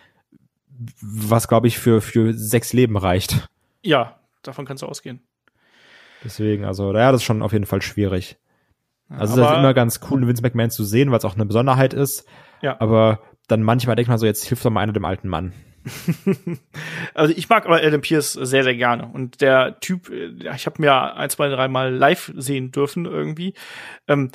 was, 1.01 1.47
glaube 1.47 1.67
ich, 1.67 1.77
für, 1.77 2.01
für 2.01 2.33
sechs 2.33 2.73
Leben 2.73 2.97
reicht. 2.97 3.47
Ja, 3.83 4.19
davon 4.41 4.65
kannst 4.65 4.81
du 4.81 4.87
ausgehen. 4.87 5.21
Deswegen, 6.23 6.65
also, 6.65 6.93
ja, 6.93 7.11
das 7.11 7.21
ist 7.21 7.25
schon 7.25 7.41
auf 7.41 7.51
jeden 7.51 7.65
Fall 7.65 7.81
schwierig. 7.81 8.37
Also, 9.09 9.41
es 9.41 9.49
ist 9.49 9.57
immer 9.57 9.73
ganz 9.73 9.99
cool, 10.09 10.25
Vince 10.25 10.41
McMahon 10.41 10.71
zu 10.71 10.83
sehen, 10.83 11.11
weil 11.11 11.17
es 11.17 11.25
auch 11.25 11.35
eine 11.35 11.45
Besonderheit 11.45 11.93
ist. 11.93 12.25
Ja. 12.61 12.79
Aber 12.79 13.19
dann 13.47 13.61
manchmal 13.61 13.95
denkt 13.95 14.09
man 14.09 14.17
so, 14.17 14.25
jetzt 14.25 14.45
hilft 14.45 14.63
doch 14.63 14.69
mal 14.69 14.81
einer 14.81 14.93
dem 14.93 15.05
alten 15.05 15.27
Mann. 15.27 15.53
also 17.13 17.33
ich 17.35 17.49
mag 17.49 17.65
aber 17.65 17.81
Adam 17.81 18.01
Pierce 18.01 18.33
sehr, 18.33 18.63
sehr 18.63 18.75
gerne. 18.75 19.07
Und 19.07 19.41
der 19.41 19.79
Typ, 19.79 20.09
äh, 20.09 20.55
ich 20.55 20.65
habe 20.65 20.81
mir 20.81 21.15
ein, 21.15 21.29
zwei, 21.29 21.49
dreimal 21.49 21.93
live 21.93 22.31
sehen 22.35 22.71
dürfen 22.71 23.05
irgendwie. 23.05 23.53
Ähm, 24.07 24.31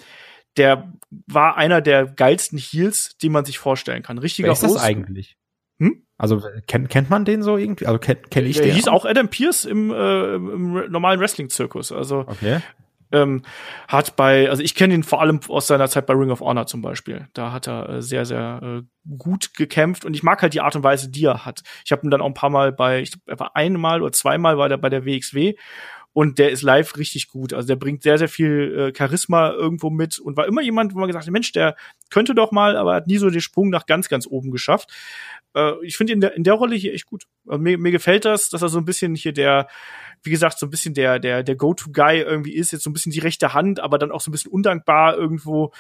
der 0.57 0.93
war 1.27 1.57
einer 1.57 1.81
der 1.81 2.07
geilsten 2.07 2.59
Heels, 2.59 3.17
die 3.19 3.29
man 3.29 3.45
sich 3.45 3.59
vorstellen 3.59 4.03
kann. 4.03 4.19
Richtiger 4.19 4.47
Wer 4.47 4.53
ist 4.53 4.63
das 4.63 4.77
eigentlich? 4.77 5.37
Hm? 5.79 6.07
Also 6.17 6.43
kennt, 6.67 6.89
kennt 6.89 7.11
man 7.11 7.27
den 7.27 7.43
so 7.43 7.59
irgendwie? 7.59 7.87
Also 7.87 7.99
kenn, 7.99 8.19
kenn 8.31 8.47
ich 8.47 8.57
der 8.57 8.67
den? 8.67 8.75
hieß 8.75 8.89
auch 8.89 9.05
Adam 9.05 9.29
Pierce 9.29 9.67
im, 9.67 9.91
äh, 9.91 10.35
im 10.35 10.91
normalen 10.91 11.21
Wrestling-Zirkus. 11.21 11.93
Also 11.93 12.21
okay 12.21 12.61
ähm, 13.13 13.43
hat 13.89 14.17
bei, 14.17 14.51
also 14.51 14.63
ich 14.63 14.75
kenne 14.75 14.95
ihn 14.95 15.03
vor 15.03 15.21
allem 15.21 15.41
aus 15.49 15.67
seiner 15.67 15.89
Zeit 15.89 16.07
bei 16.07 16.15
Ring 16.15 16.31
of 16.31 16.41
Honor 16.41 16.67
zum 16.67 16.83
Beispiel. 16.83 17.29
Da 17.35 17.53
hat 17.53 17.69
er 17.69 17.89
äh, 17.89 18.03
sehr, 18.03 18.25
sehr 18.25 18.61
äh, 18.63 18.83
gut 19.17 19.55
gekämpft 19.55 20.05
und 20.05 20.15
ich 20.15 20.23
mag 20.23 20.43
halt 20.43 20.55
die 20.55 20.61
Art 20.61 20.77
und 20.77 20.83
Weise, 20.83 21.11
die 21.11 21.25
er 21.25 21.45
hat. 21.45 21.63
Ich 21.85 21.93
habe 21.93 22.07
ihn 22.07 22.11
dann 22.11 22.21
auch 22.21 22.27
ein 22.27 22.35
paar 22.35 22.51
Mal 22.51 22.73
bei, 22.73 23.01
ich 23.01 23.13
glaube, 23.13 23.45
er 23.45 23.57
einmal 23.57 24.03
oder 24.03 24.13
zweimal 24.13 24.59
war 24.59 24.69
der 24.69 24.79
bei 24.79 24.89
der 24.89 25.05
WXW 25.05 25.55
und 26.17 26.39
der 26.39 26.51
ist 26.51 26.63
live 26.63 26.97
richtig 26.97 27.29
gut. 27.29 27.53
Also 27.53 27.69
der 27.69 27.77
bringt 27.77 28.03
sehr, 28.03 28.17
sehr 28.17 28.31
viel 28.31 28.75
äh, 28.75 28.97
Charisma 28.97 29.51
irgendwo 29.51 29.91
mit 29.91 30.19
und 30.19 30.35
war 30.39 30.47
immer 30.47 30.63
jemand, 30.63 30.95
wo 30.95 30.99
man 30.99 31.09
gesagt 31.09 31.27
hat, 31.27 31.31
Mensch, 31.31 31.53
der 31.53 31.77
könnte 32.09 32.35
doch 32.35 32.53
mal, 32.53 32.75
aber 32.79 32.95
hat 32.95 33.07
nie 33.07 33.19
so 33.19 33.29
den 33.29 33.43
Sprung 33.43 33.69
nach 33.69 33.85
ganz, 33.85 34.09
ganz 34.09 34.27
oben 34.27 34.51
geschafft. 34.51 34.91
Äh, 35.55 35.73
ich 35.83 35.99
finde 35.99 36.15
ihn 36.15 36.17
in 36.17 36.21
der, 36.23 36.35
in 36.35 36.43
der 36.43 36.55
Rolle 36.55 36.75
hier 36.75 36.95
echt 36.95 37.05
gut. 37.05 37.25
Also 37.47 37.61
mir, 37.63 37.77
mir 37.77 37.91
gefällt 37.91 38.25
das, 38.25 38.49
dass 38.49 38.63
er 38.63 38.71
so 38.71 38.79
ein 38.79 38.87
bisschen 38.87 39.15
hier 39.15 39.35
der 39.35 39.69
wie 40.23 40.31
gesagt, 40.31 40.59
so 40.59 40.67
ein 40.67 40.71
bisschen 40.71 40.95
der, 40.95 41.19
der, 41.19 41.43
der 41.43 41.55
Go-To-Guy 41.55 42.21
irgendwie 42.21 42.55
ist, 42.55 42.73
jetzt 42.73 42.83
so 42.83 42.91
ein 42.91 42.93
bisschen 42.93 43.13
die 43.13 43.21
rechte 43.21 43.55
Hand, 43.55 43.81
aber 43.81 43.99
dann 43.99 44.11
auch 44.11 44.21
so 44.21 44.31
ein 44.31 44.33
bisschen 44.33 44.51
undankbar 44.51 45.17
irgendwo. 45.17 45.73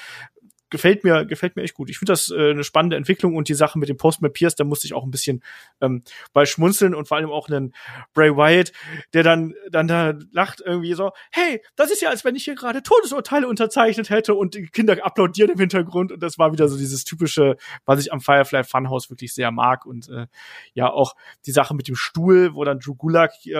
Gefällt 0.71 1.05
mir, 1.05 1.25
gefällt 1.25 1.57
mir 1.57 1.62
echt 1.62 1.75
gut. 1.75 1.91
Ich 1.91 1.99
finde 1.99 2.12
das 2.12 2.31
äh, 2.31 2.51
eine 2.51 2.64
spannende 2.64 2.97
Entwicklung 2.97 3.37
und 3.37 3.49
die 3.49 3.55
Sache 3.55 3.79
mit 3.79 3.89
dem 3.89 3.97
Postman 3.97 4.33
Pierce, 4.33 4.57
da 4.57 4.64
musste 4.64 4.87
ich 4.87 4.95
auch 4.95 5.05
ein 5.05 5.11
bisschen 5.11 5.43
ähm, 5.81 6.03
bei 6.33 6.47
schmunzeln 6.47 6.95
und 6.95 7.07
vor 7.07 7.17
allem 7.17 7.31
auch 7.31 7.49
einen 7.49 7.73
Bray 8.14 8.37
Wyatt, 8.37 8.73
der 9.12 9.23
dann, 9.23 9.55
dann 9.71 9.87
da 9.87 10.14
lacht 10.33 10.61
irgendwie 10.64 10.95
so, 10.95 11.12
hey, 11.31 11.62
das 11.77 11.91
ist 11.91 12.03
ja, 12.03 12.11
als 12.11 12.25
wenn 12.25 12.35
ich 12.35 12.45
hier 12.45 12.55
gerade 12.55 12.83
Todesurteile 12.83 13.47
unterzeichnet 13.47 14.11
hätte 14.11 14.35
und 14.35 14.55
die 14.55 14.67
Kinder 14.67 14.97
applaudieren 15.05 15.51
im 15.51 15.59
Hintergrund 15.59 16.12
und 16.12 16.23
das 16.23 16.39
war 16.39 16.53
wieder 16.53 16.69
so 16.69 16.77
dieses 16.77 17.05
typische, 17.05 17.57
was 17.85 18.01
ich 18.01 18.12
am 18.12 18.21
Firefly 18.21 18.64
Funhouse 18.64 19.11
wirklich 19.11 19.35
sehr 19.35 19.51
mag 19.51 19.87
und 19.87 20.09
äh, 20.09 20.27
ja, 20.75 20.91
auch 20.91 21.14
die 21.47 21.53
Sache 21.53 21.75
mit 21.75 21.89
dem 21.89 21.97
Stuhl, 21.97 22.55
wo 22.55 22.64
dann 22.64 22.81
Drew 22.81 22.95
Gulak 22.95 23.33
äh, 23.47 23.57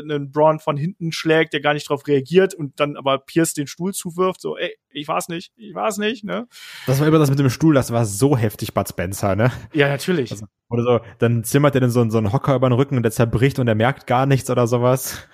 einen 0.00 0.30
Braun 0.32 0.58
von 0.58 0.76
hinten 0.76 1.12
schlägt, 1.12 1.52
der 1.52 1.60
gar 1.60 1.74
nicht 1.74 1.88
drauf 1.88 2.06
reagiert 2.06 2.54
und 2.54 2.78
dann 2.78 2.96
aber 2.96 3.18
Pierce 3.18 3.54
den 3.54 3.66
Stuhl 3.66 3.94
zuwirft, 3.94 4.40
so, 4.40 4.56
ey, 4.56 4.76
ich 4.90 5.08
war's 5.08 5.28
nicht, 5.28 5.52
ich 5.56 5.74
war's 5.74 5.98
nicht, 5.98 6.24
ne? 6.24 6.41
Das 6.86 7.00
war 7.00 7.06
immer 7.06 7.18
das 7.18 7.30
mit 7.30 7.38
dem 7.38 7.50
Stuhl, 7.50 7.74
das 7.74 7.92
war 7.92 8.04
so 8.04 8.36
heftig, 8.36 8.74
Bud 8.74 8.88
Spencer, 8.88 9.36
ne? 9.36 9.50
Ja, 9.72 9.88
natürlich. 9.88 10.30
Also, 10.30 10.46
oder 10.68 10.82
so, 10.82 11.00
dann 11.18 11.44
zimmert 11.44 11.74
er 11.74 11.80
dann 11.80 11.90
so, 11.90 12.08
so 12.10 12.18
einen 12.18 12.32
Hocker 12.32 12.54
über 12.54 12.68
den 12.68 12.74
Rücken 12.74 12.96
und 12.96 13.02
der 13.02 13.12
zerbricht 13.12 13.58
und 13.58 13.68
er 13.68 13.74
merkt 13.74 14.06
gar 14.06 14.26
nichts 14.26 14.50
oder 14.50 14.66
sowas. 14.66 15.26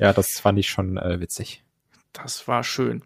Ja, 0.00 0.12
das 0.12 0.40
fand 0.40 0.58
ich 0.58 0.68
schon 0.68 0.96
äh, 0.96 1.20
witzig. 1.20 1.62
Das 2.12 2.48
war 2.48 2.64
schön. 2.64 3.02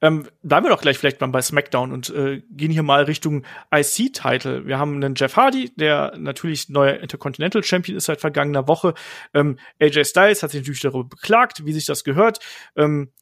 Ähm, 0.00 0.26
bleiben 0.42 0.66
wir 0.66 0.70
doch 0.70 0.80
gleich 0.80 0.98
vielleicht 0.98 1.20
mal 1.20 1.28
bei 1.28 1.42
SmackDown 1.42 1.92
und 1.92 2.10
äh, 2.10 2.42
gehen 2.50 2.72
hier 2.72 2.82
mal 2.82 3.04
Richtung 3.04 3.44
IC-Title. 3.72 4.66
Wir 4.66 4.78
haben 4.78 4.96
einen 4.96 5.14
Jeff 5.14 5.36
Hardy, 5.36 5.70
der 5.76 6.14
natürlich 6.18 6.68
neuer 6.68 6.96
Intercontinental 6.96 7.62
Champion 7.62 7.96
ist 7.96 8.06
seit 8.06 8.20
vergangener 8.20 8.66
Woche. 8.66 8.94
Ähm, 9.32 9.58
AJ 9.80 10.06
Styles 10.06 10.42
hat 10.42 10.50
sich 10.50 10.62
natürlich 10.62 10.80
darüber 10.80 11.08
beklagt, 11.08 11.64
wie 11.66 11.72
sich 11.72 11.86
das 11.86 12.02
gehört. 12.02 12.40
Ähm, 12.74 13.12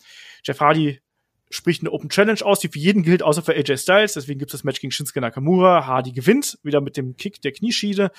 Jeff 0.43 0.61
Hardy 0.61 1.01
spricht 1.51 1.83
eine 1.83 1.93
Open 1.93 2.09
Challenge 2.09 2.41
aus, 2.45 2.61
die 2.61 2.69
für 2.69 2.79
jeden 2.79 3.03
gilt, 3.03 3.23
außer 3.23 3.43
für 3.43 3.55
AJ 3.55 3.79
Styles. 3.79 4.15
Deswegen 4.15 4.39
gibt 4.39 4.51
es 4.51 4.59
das 4.59 4.65
Match 4.65 4.81
gegen 4.81 4.91
Shinsuke 4.91 5.21
Nakamura. 5.21 5.87
Hardy 5.87 6.13
gewinnt, 6.13 6.59
wieder 6.63 6.81
mit 6.81 6.97
dem 6.97 7.17
Kick 7.17 7.41
der 7.41 7.53
Knieschiene. 7.53 8.11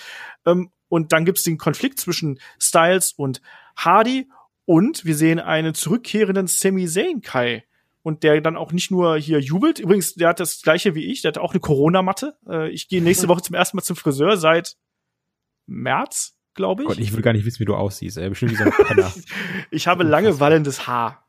Ähm, 0.45 0.71
und 0.89 1.11
dann 1.11 1.25
gibt 1.25 1.37
es 1.37 1.43
den 1.43 1.57
Konflikt 1.57 1.99
zwischen 1.99 2.39
Styles 2.61 3.13
und 3.13 3.41
Hardy. 3.75 4.29
Und 4.65 5.05
wir 5.05 5.15
sehen 5.15 5.39
einen 5.39 5.73
zurückkehrenden 5.73 6.47
Sami 6.47 6.87
Zayn 6.87 7.21
Kai. 7.21 7.63
Und 8.03 8.23
der 8.23 8.39
dann 8.39 8.55
auch 8.55 8.71
nicht 8.71 8.89
nur 8.89 9.17
hier 9.17 9.39
jubelt. 9.39 9.79
Übrigens, 9.79 10.13
der 10.13 10.29
hat 10.29 10.39
das 10.39 10.61
gleiche 10.61 10.95
wie 10.95 11.11
ich. 11.11 11.21
Der 11.21 11.29
hat 11.29 11.37
auch 11.37 11.51
eine 11.51 11.59
Corona-Matte. 11.59 12.37
Äh, 12.47 12.69
ich 12.69 12.87
gehe 12.87 13.01
nächste 13.01 13.27
Woche 13.27 13.41
zum 13.41 13.55
ersten 13.55 13.75
Mal 13.75 13.83
zum 13.83 13.97
Friseur 13.97 14.37
seit 14.37 14.77
März, 15.65 16.37
glaube 16.53 16.83
ich. 16.83 16.87
Gott, 16.87 16.99
ich 16.99 17.11
will 17.11 17.21
gar 17.21 17.33
nicht 17.33 17.45
wissen, 17.45 17.59
wie 17.59 17.65
du 17.65 17.75
aussiehst. 17.75 18.17
Ey. 18.17 18.29
Bestimmt 18.29 18.53
wie 18.53 18.55
so 18.55 18.63
ein 18.63 18.71
Penner. 18.71 19.13
ich 19.71 19.87
habe 19.87 20.03
lange 20.03 20.39
wallendes 20.39 20.87
Haar 20.87 21.27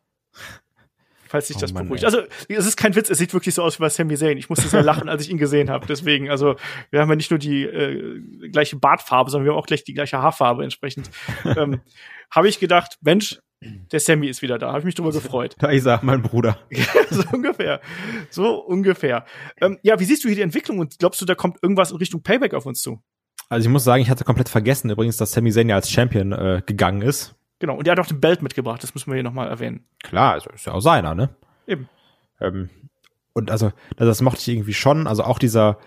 falls 1.29 1.49
sich 1.49 1.57
oh 1.57 1.61
das 1.61 1.73
Mann, 1.73 1.85
beruhigt. 1.85 2.03
Ey. 2.03 2.07
Also, 2.07 2.23
es 2.49 2.67
ist 2.67 2.77
kein 2.77 2.95
Witz, 2.95 3.11
es 3.11 3.19
sieht 3.19 3.33
wirklich 3.33 3.55
so 3.55 3.63
aus 3.63 3.79
wie 3.79 3.83
bei 3.83 3.89
Sami 3.89 4.17
Zayn. 4.17 4.39
Ich 4.39 4.49
musste 4.49 4.69
sehr 4.69 4.83
lachen, 4.83 5.09
als 5.09 5.23
ich 5.23 5.31
ihn 5.31 5.39
gesehen 5.39 5.71
habe. 5.71 5.87
Deswegen, 5.87 6.31
also, 6.31 6.57
wir 6.91 7.01
haben 7.01 7.09
ja 7.09 7.17
nicht 7.17 7.31
nur 7.31 7.39
die 7.39 7.65
äh, 7.65 8.49
gleiche 8.51 8.77
Bartfarbe, 8.77 9.31
sondern 9.31 9.47
wir 9.47 9.53
haben 9.53 9.59
auch 9.59 9.67
gleich 9.67 9.85
die 9.85 9.95
gleiche 9.95 10.19
Haarfarbe 10.19 10.65
entsprechend. 10.65 11.11
ähm, 11.45 11.81
habe 12.31 12.49
ich 12.49 12.59
gedacht, 12.59 12.99
Mensch, 13.01 13.39
der 13.61 14.01
Sammy 14.01 14.29
ist 14.29 14.43
wieder 14.43 14.59
da. 14.59 14.69
Habe 14.69 14.81
ich 14.81 14.85
mich 14.85 14.95
drüber 14.95 15.13
gefreut. 15.13 15.57
Da 15.59 15.71
ich 15.71 15.83
sag, 15.83 16.03
mein 16.03 16.23
Bruder. 16.23 16.59
so 17.11 17.25
ungefähr. 17.33 17.81
So 18.31 18.65
ungefähr. 18.65 19.25
Ähm, 19.61 19.79
ja, 19.83 19.99
wie 19.99 20.05
siehst 20.05 20.25
du 20.25 20.29
hier 20.29 20.37
die 20.37 20.43
Entwicklung 20.43 20.79
und 20.79 20.99
glaubst 20.99 21.21
du, 21.21 21.25
da 21.25 21.35
kommt 21.35 21.59
irgendwas 21.63 21.91
in 21.91 21.97
Richtung 21.97 22.23
Payback 22.23 22.55
auf 22.55 22.67
uns 22.67 22.81
zu? 22.81 23.03
Also 23.49 23.67
ich 23.67 23.73
muss 23.73 23.85
sagen, 23.85 24.03
ich 24.03 24.11
hatte 24.11 24.25
komplett 24.25 24.49
vergessen 24.49 24.91
übrigens, 24.91 25.17
dass 25.17 25.33
Sami 25.33 25.51
Zayn 25.51 25.69
ja 25.69 25.77
als 25.77 25.91
Champion 25.91 26.33
äh, 26.33 26.63
gegangen 26.65 27.03
ist. 27.03 27.35
Genau, 27.59 27.77
und 27.77 27.87
er 27.87 27.93
hat 27.93 28.01
auch 28.01 28.07
den 28.07 28.21
Belt 28.21 28.43
mitgebracht, 28.43 28.83
das 28.83 28.95
müssen 28.95 29.11
wir 29.11 29.15
hier 29.15 29.25
nochmal 29.25 29.49
erwähnen. 29.49 29.85
Klar, 30.03 30.35
also 30.35 30.51
ist 30.51 30.67
ja 30.67 30.73
auch 30.73 30.81
seiner, 30.81 31.15
ne? 31.15 31.31
Eben. 31.67 31.89
Ähm, 32.41 32.71
und 33.33 33.51
also, 33.51 33.73
das 33.97 34.21
mochte 34.21 34.41
ich 34.41 34.49
irgendwie 34.49 34.75
schon, 34.75 35.07
also 35.07 35.25
auch 35.25 35.39
dieser, 35.39 35.79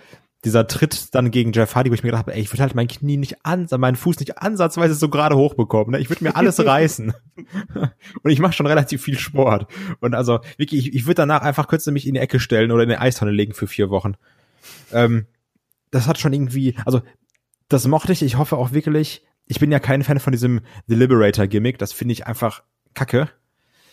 dieser 0.43 0.67
Tritt 0.67 1.13
dann 1.13 1.31
gegen 1.31 1.53
Jeff 1.53 1.75
Hardy, 1.75 1.89
wo 1.89 1.93
ich 1.93 2.03
mir 2.03 2.09
gedacht 2.09 2.27
habe, 2.27 2.33
ey, 2.33 2.41
ich 2.41 2.51
würde 2.51 2.63
halt 2.63 2.75
mein 2.75 2.87
Knie 2.87 3.17
nicht 3.17 3.45
an, 3.45 3.67
meinen 3.77 3.95
Fuß 3.95 4.19
nicht 4.19 4.39
ansatzweise 4.39 4.95
so 4.95 5.09
gerade 5.09 5.35
hochbekommen. 5.35 5.91
Ne? 5.91 5.99
Ich 5.99 6.09
würde 6.09 6.23
mir 6.23 6.35
alles 6.35 6.65
reißen. 6.65 7.13
und 8.23 8.31
ich 8.31 8.39
mache 8.39 8.53
schon 8.53 8.67
relativ 8.67 9.03
viel 9.03 9.17
Sport. 9.17 9.67
Und 9.99 10.13
also, 10.13 10.39
wirklich, 10.57 10.87
ich, 10.87 10.95
ich 10.95 11.05
würde 11.05 11.15
danach 11.15 11.41
einfach 11.41 11.67
kurz 11.67 11.85
mich 11.87 12.07
in 12.07 12.15
die 12.15 12.19
Ecke 12.19 12.39
stellen 12.39 12.71
oder 12.71 12.83
in 12.83 12.89
die 12.89 12.97
Eistonne 12.97 13.31
legen 13.31 13.53
für 13.53 13.67
vier 13.67 13.89
Wochen. 13.89 14.15
Ähm, 14.91 15.27
das 15.91 16.07
hat 16.07 16.19
schon 16.19 16.33
irgendwie, 16.33 16.75
also 16.85 17.01
das 17.69 17.87
mochte 17.87 18.11
ich. 18.11 18.21
Ich 18.21 18.37
hoffe 18.37 18.57
auch 18.57 18.71
wirklich, 18.71 19.23
ich 19.51 19.59
bin 19.59 19.69
ja 19.69 19.79
kein 19.79 20.01
Fan 20.01 20.21
von 20.21 20.31
diesem 20.31 20.61
The 20.87 20.95
Liberator-Gimmick. 20.95 21.77
Das 21.77 21.91
finde 21.91 22.13
ich 22.13 22.25
einfach 22.25 22.63
kacke. 22.93 23.27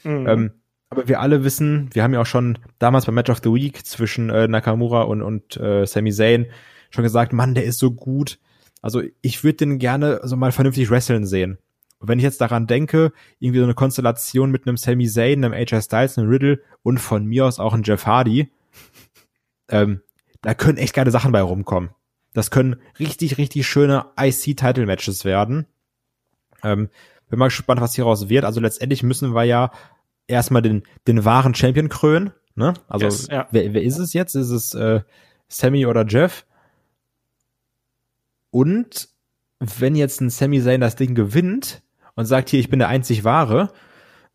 Mhm. 0.04 0.28
Ähm, 0.28 0.50
aber 0.88 1.08
wir 1.08 1.18
alle 1.18 1.42
wissen, 1.42 1.90
wir 1.92 2.04
haben 2.04 2.14
ja 2.14 2.20
auch 2.20 2.26
schon 2.26 2.58
damals 2.78 3.06
beim 3.06 3.16
Match 3.16 3.28
of 3.28 3.40
the 3.42 3.52
Week 3.52 3.84
zwischen 3.84 4.30
äh, 4.30 4.46
Nakamura 4.46 5.02
und, 5.02 5.20
und 5.20 5.56
äh, 5.56 5.84
Sami 5.84 6.12
Zayn 6.12 6.46
schon 6.90 7.02
gesagt, 7.02 7.32
Mann, 7.32 7.56
der 7.56 7.64
ist 7.64 7.80
so 7.80 7.90
gut. 7.90 8.38
Also 8.82 9.02
ich 9.20 9.42
würde 9.42 9.56
den 9.56 9.80
gerne 9.80 10.20
so 10.22 10.36
mal 10.36 10.52
vernünftig 10.52 10.90
wresteln 10.90 11.26
sehen. 11.26 11.58
Und 11.98 12.06
wenn 12.06 12.20
ich 12.20 12.24
jetzt 12.24 12.40
daran 12.40 12.68
denke, 12.68 13.12
irgendwie 13.40 13.58
so 13.58 13.64
eine 13.64 13.74
Konstellation 13.74 14.52
mit 14.52 14.64
einem 14.64 14.76
Sami 14.76 15.08
Zayn, 15.08 15.44
einem 15.44 15.54
AJ 15.54 15.82
Styles, 15.82 16.18
einem 16.18 16.28
Riddle 16.28 16.62
und 16.84 16.98
von 16.98 17.26
mir 17.26 17.46
aus 17.46 17.58
auch 17.58 17.74
einem 17.74 17.82
Jeff 17.82 18.06
Hardy, 18.06 18.52
ähm, 19.68 20.02
da 20.40 20.54
können 20.54 20.78
echt 20.78 20.94
geile 20.94 21.10
Sachen 21.10 21.32
bei 21.32 21.42
rumkommen. 21.42 21.90
Das 22.32 22.50
können 22.50 22.76
richtig, 22.98 23.38
richtig 23.38 23.66
schöne 23.66 24.06
IC-Title-Matches 24.18 25.24
werden. 25.24 25.66
Ähm, 26.62 26.88
bin 27.28 27.38
mal 27.38 27.46
gespannt, 27.46 27.80
was 27.80 27.94
hieraus 27.94 28.28
wird. 28.28 28.44
Also 28.44 28.60
letztendlich 28.60 29.02
müssen 29.02 29.34
wir 29.34 29.44
ja 29.44 29.70
erstmal 30.26 30.62
den, 30.62 30.82
den 31.06 31.24
wahren 31.24 31.54
Champion 31.54 31.88
krönen. 31.88 32.32
Ne? 32.54 32.74
Also 32.88 33.06
yes, 33.06 33.28
ja. 33.30 33.46
wer, 33.50 33.72
wer 33.72 33.82
ist 33.82 33.98
es 33.98 34.12
jetzt? 34.12 34.34
Ist 34.34 34.50
es 34.50 34.74
äh, 34.74 35.00
Sammy 35.48 35.86
oder 35.86 36.06
Jeff? 36.06 36.44
Und 38.50 39.08
wenn 39.60 39.96
jetzt 39.96 40.20
ein 40.20 40.30
Sammy 40.30 40.62
Zayn 40.62 40.80
das 40.80 40.96
Ding 40.96 41.14
gewinnt 41.14 41.82
und 42.14 42.24
sagt, 42.26 42.48
hier, 42.48 42.60
ich 42.60 42.70
bin 42.70 42.78
der 42.78 42.88
einzig 42.88 43.24
Wahre, 43.24 43.72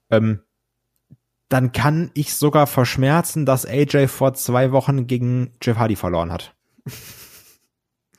ähm, 0.09 0.41
dann 1.49 1.71
kann 1.71 2.11
ich 2.13 2.33
sogar 2.35 2.67
verschmerzen, 2.67 3.45
dass 3.45 3.65
AJ 3.65 4.07
vor 4.07 4.33
zwei 4.33 4.71
Wochen 4.71 5.07
gegen 5.07 5.53
Jeff 5.61 5.77
Hardy 5.77 5.95
verloren 5.95 6.31
hat. 6.31 6.55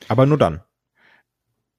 Aber 0.09 0.27
nur 0.27 0.39
dann. 0.39 0.63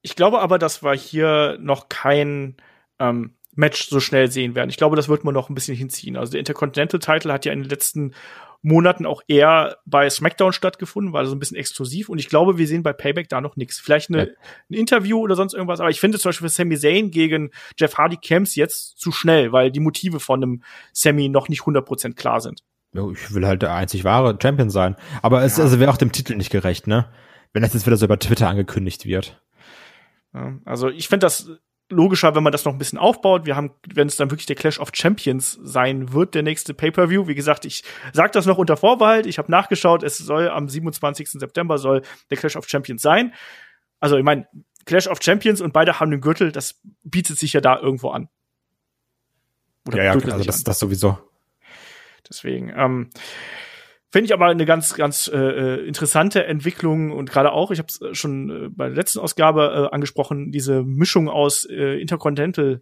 Ich 0.02 0.16
glaube 0.16 0.40
aber, 0.40 0.60
dass 0.60 0.84
wir 0.84 0.94
hier 0.94 1.58
noch 1.60 1.90
kein 1.90 2.58
ähm, 3.00 3.36
Match 3.56 3.90
so 3.90 4.00
schnell 4.00 4.30
sehen 4.30 4.54
werden. 4.54 4.70
Ich 4.70 4.78
glaube, 4.78 4.96
das 4.96 5.10
wird 5.10 5.24
man 5.24 5.34
noch 5.34 5.50
ein 5.50 5.56
bisschen 5.56 5.76
hinziehen. 5.76 6.18
Also 6.18 6.34
der 6.34 6.40
Intercontinental 6.40 7.00
Title 7.00 7.34
hat 7.34 7.46
ja 7.46 7.54
in 7.54 7.62
den 7.62 7.70
letzten 7.70 8.14
Monaten 8.62 9.06
auch 9.06 9.22
eher 9.28 9.78
bei 9.86 10.10
SmackDown 10.10 10.52
stattgefunden, 10.52 11.14
war 11.14 11.26
so 11.26 11.36
ein 11.36 11.40
bisschen 11.40 11.58
exklusiv. 11.58 12.10
Und 12.10 12.18
ich 12.18 12.30
glaube, 12.30 12.58
wir 12.58 12.68
sehen 12.68 12.84
bei 12.84 12.94
Payback 12.94 13.30
da 13.30 13.40
noch 13.40 13.56
nichts. 13.56 13.80
Vielleicht 13.80 14.10
eine, 14.10 14.28
ja. 14.28 14.34
ein 14.70 14.74
Interview 14.74 15.20
oder 15.20 15.36
sonst 15.36 15.54
irgendwas. 15.54 15.80
Aber 15.80 15.90
ich 15.90 16.00
finde 16.00 16.20
zum 16.20 16.30
Beispiel 16.30 16.50
für 16.50 16.54
Sami 16.54 16.78
Zayn 16.78 17.12
gegen 17.12 17.52
Jeff 17.78 17.98
Hardy 17.98 18.18
Camps 18.18 18.56
jetzt 18.56 19.00
zu 19.00 19.12
schnell, 19.12 19.52
weil 19.52 19.72
die 19.72 19.80
Motive 19.80 20.20
von 20.20 20.42
einem 20.42 20.64
Sami 20.94 21.30
noch 21.30 21.48
nicht 21.48 21.62
100% 21.62 22.16
klar 22.16 22.42
sind. 22.42 22.64
Ich 22.94 23.34
will 23.34 23.46
halt 23.46 23.62
der 23.62 23.74
einzig 23.74 24.04
wahre 24.04 24.38
Champion 24.42 24.70
sein. 24.70 24.96
Aber 25.22 25.44
es 25.44 25.58
ja. 25.58 25.64
also 25.64 25.80
wäre 25.80 25.92
auch 25.92 25.98
dem 25.98 26.12
Titel 26.12 26.36
nicht 26.36 26.50
gerecht, 26.50 26.88
ne? 26.88 27.08
Wenn 27.56 27.62
das 27.62 27.74
jetzt 27.74 27.86
wieder 27.86 27.96
so 27.96 28.06
über 28.06 28.20
Twitter 28.20 28.50
angekündigt 28.50 29.06
wird. 29.06 29.42
Also 30.66 30.90
ich 30.90 31.08
finde 31.08 31.26
das 31.26 31.50
logischer, 31.90 32.36
wenn 32.36 32.44
man 32.44 32.52
das 32.52 32.66
noch 32.66 32.74
ein 32.74 32.78
bisschen 32.78 33.00
aufbaut. 33.00 33.46
Wir 33.46 33.56
haben, 33.56 33.72
wenn 33.94 34.10
es 34.10 34.18
dann 34.18 34.30
wirklich 34.30 34.46
der 34.46 34.58
Clash 34.58 34.78
of 34.78 34.90
Champions 34.94 35.58
sein 35.64 36.12
wird, 36.12 36.36
der 36.36 36.44
nächste 36.44 36.74
Pay-per-View. 36.74 37.28
Wie 37.28 37.34
gesagt, 37.36 37.64
ich 37.64 37.86
sage 38.12 38.32
das 38.32 38.46
noch 38.46 38.58
unter 38.58 38.76
Vorbehalt. 38.76 39.26
Ich 39.26 39.38
habe 39.38 39.50
nachgeschaut, 39.50 40.04
es 40.04 40.18
soll 40.18 40.50
am 40.50 40.68
27. 40.68 41.30
September 41.30 41.78
soll 41.78 42.02
der 42.30 42.38
Clash 42.38 42.58
of 42.58 42.68
Champions 42.68 43.02
sein. 43.02 43.34
Also 44.02 44.18
ich 44.18 44.26
meine, 44.26 44.50
Clash 44.84 45.08
of 45.08 45.20
Champions 45.22 45.62
und 45.62 45.72
beide 45.72 46.02
haben 46.02 46.12
den 46.12 46.20
Gürtel, 46.20 46.52
das 46.52 46.82
bietet 47.04 47.40
sich 47.40 47.54
ja 47.54 47.62
da 47.62 47.80
irgendwo 47.80 48.10
an. 48.10 48.28
Oder 49.88 50.00
ja, 50.00 50.04
ja, 50.04 50.12
also 50.12 50.44
das, 50.44 50.62
das 50.66 50.78
sowieso. 50.78 51.18
Deswegen, 52.28 52.74
ähm, 52.76 53.12
Finde 54.16 54.28
ich 54.28 54.34
aber 54.34 54.46
eine 54.46 54.66
ganz, 54.66 54.96
ganz 54.96 55.28
äh, 55.28 55.36
äh 55.38 55.86
interessante 55.86 56.46
Entwicklung 56.46 57.12
und 57.12 57.30
gerade 57.30 57.52
auch, 57.52 57.72
ich 57.72 57.80
habe 57.80 57.90
es 57.90 58.00
äh, 58.00 58.16
schon 58.16 58.50
äh, 58.50 58.70
bei 58.70 58.86
der 58.88 58.96
letzten 58.96 59.20
Ausgabe 59.20 59.90
äh, 59.92 59.94
angesprochen, 59.94 60.54
diese 60.54 60.84
Mischung 60.84 61.28
aus 61.28 61.66
äh, 61.66 62.00
Intercontinental 62.00 62.82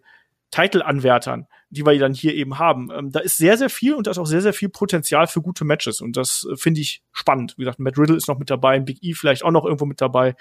Title-Anwärtern, 0.52 1.48
die 1.70 1.84
wir 1.84 1.98
dann 1.98 2.14
hier 2.14 2.36
eben 2.36 2.60
haben. 2.60 2.88
Ähm, 2.96 3.10
da 3.10 3.18
ist 3.18 3.36
sehr, 3.36 3.58
sehr 3.58 3.68
viel 3.68 3.94
und 3.94 4.06
da 4.06 4.12
ist 4.12 4.18
auch 4.18 4.26
sehr, 4.26 4.42
sehr 4.42 4.52
viel 4.52 4.68
Potenzial 4.68 5.26
für 5.26 5.42
gute 5.42 5.64
Matches 5.64 6.00
und 6.00 6.16
das 6.16 6.46
äh, 6.52 6.56
finde 6.56 6.82
ich 6.82 7.02
spannend. 7.10 7.54
Wie 7.56 7.62
gesagt, 7.62 7.80
Matt 7.80 7.98
Riddle 7.98 8.14
ist 8.14 8.28
noch 8.28 8.38
mit 8.38 8.48
dabei, 8.48 8.78
Big 8.78 9.02
E 9.02 9.14
vielleicht 9.14 9.42
auch 9.42 9.50
noch 9.50 9.64
irgendwo 9.64 9.86
mit 9.86 10.00
dabei. 10.00 10.36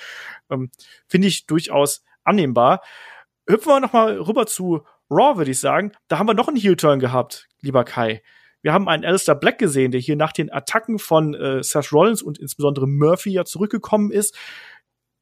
Ähm, 0.52 0.70
finde 1.08 1.28
ich 1.28 1.48
durchaus 1.48 2.04
annehmbar. 2.24 2.84
Hüpfen 3.50 3.72
wir 3.72 3.80
noch 3.80 3.94
mal 3.94 4.16
rüber 4.20 4.46
zu 4.46 4.84
Raw, 5.10 5.38
würde 5.38 5.50
ich 5.50 5.60
sagen. 5.60 5.94
Da 6.08 6.20
haben 6.20 6.28
wir 6.28 6.36
noch 6.36 6.50
einen 6.50 6.58
Heel-Turn 6.58 7.00
gehabt, 7.00 7.48
lieber 7.62 7.84
Kai. 7.84 8.22
Wir 8.64 8.74
haben 8.74 8.88
einen 8.89 9.05
Alistair 9.05 9.36
Black 9.36 9.59
gesehen, 9.59 9.91
der 9.91 10.01
hier 10.01 10.16
nach 10.16 10.32
den 10.32 10.51
Attacken 10.51 10.97
von 10.97 11.36
äh, 11.36 11.61
Seth 11.64 11.91
Rollins 11.91 12.24
und 12.24 12.39
insbesondere 12.39 12.88
Murphy 12.88 13.32
ja 13.32 13.45
zurückgekommen 13.45 14.09
ist. 14.11 14.36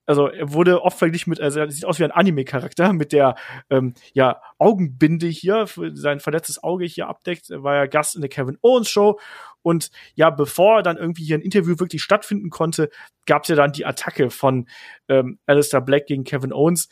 also 0.05 0.27
er 0.27 0.51
wurde 0.53 0.81
oft 0.83 0.97
verglichen 0.99 1.29
mit, 1.29 1.39
also 1.41 1.59
er 1.59 1.71
sieht 1.71 1.85
aus 1.85 1.99
wie 1.99 2.03
ein 2.03 2.11
Anime-Charakter 2.11 2.93
mit 2.93 3.11
der 3.13 3.35
ähm, 3.69 3.93
ja 4.13 4.41
Augenbinde 4.59 5.27
hier, 5.27 5.67
sein 5.93 6.19
verletztes 6.19 6.61
Auge 6.63 6.85
hier 6.85 7.07
abdeckt. 7.07 7.49
Er 7.49 7.63
war 7.63 7.75
ja 7.75 7.85
Gast 7.87 8.15
in 8.15 8.21
der 8.21 8.29
Kevin 8.29 8.57
Owens 8.61 8.89
Show 8.89 9.19
und 9.63 9.89
ja, 10.15 10.29
bevor 10.29 10.83
dann 10.83 10.97
irgendwie 10.97 11.23
hier 11.23 11.37
ein 11.37 11.41
Interview 11.41 11.79
wirklich 11.79 12.01
stattfinden 12.03 12.49
konnte, 12.49 12.89
gab 13.25 13.43
es 13.43 13.49
ja 13.49 13.55
dann 13.55 13.71
die 13.71 13.85
Attacke 13.85 14.29
von 14.29 14.67
ähm, 15.07 15.39
Alistair 15.45 15.81
Black 15.81 16.07
gegen 16.07 16.23
Kevin 16.23 16.53
Owens. 16.53 16.89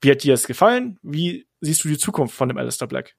Wie 0.00 0.10
hat 0.10 0.22
dir 0.22 0.34
das 0.34 0.46
gefallen? 0.46 0.98
Wie 1.02 1.46
siehst 1.60 1.84
du 1.84 1.88
die 1.88 1.98
Zukunft 1.98 2.34
von 2.36 2.48
dem 2.48 2.58
Alistair 2.58 2.88
Black? 2.88 3.16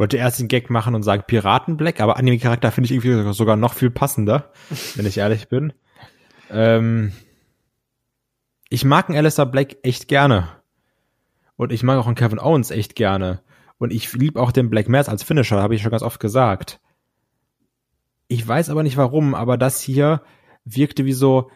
Wollte 0.00 0.16
erst 0.16 0.40
den 0.40 0.48
Gag 0.48 0.70
machen 0.70 0.94
und 0.94 1.02
sagen 1.02 1.24
Piraten 1.26 1.76
Black, 1.76 2.00
aber 2.00 2.16
Anime-Charakter 2.16 2.72
finde 2.72 2.86
ich 2.86 3.04
irgendwie 3.04 3.32
sogar 3.34 3.56
noch 3.56 3.74
viel 3.74 3.90
passender, 3.90 4.50
wenn 4.96 5.04
ich 5.04 5.18
ehrlich 5.18 5.48
bin. 5.48 5.74
Ähm, 6.50 7.12
ich 8.70 8.84
mag 8.86 9.08
einen 9.08 9.18
Alistair 9.18 9.44
Black 9.44 9.76
echt 9.82 10.08
gerne. 10.08 10.48
Und 11.56 11.70
ich 11.70 11.82
mag 11.82 11.98
auch 11.98 12.06
einen 12.06 12.16
Kevin 12.16 12.40
Owens 12.40 12.70
echt 12.70 12.96
gerne. 12.96 13.42
Und 13.76 13.92
ich 13.92 14.10
liebe 14.14 14.40
auch 14.40 14.52
den 14.52 14.70
Black 14.70 14.88
Mass 14.88 15.10
als 15.10 15.22
Finisher, 15.22 15.60
habe 15.60 15.74
ich 15.74 15.82
schon 15.82 15.90
ganz 15.90 16.02
oft 16.02 16.18
gesagt. 16.18 16.80
Ich 18.26 18.46
weiß 18.46 18.70
aber 18.70 18.82
nicht 18.82 18.96
warum, 18.96 19.34
aber 19.34 19.58
das 19.58 19.82
hier 19.82 20.22
wirkte 20.64 21.04
wie 21.04 21.12
so 21.12 21.50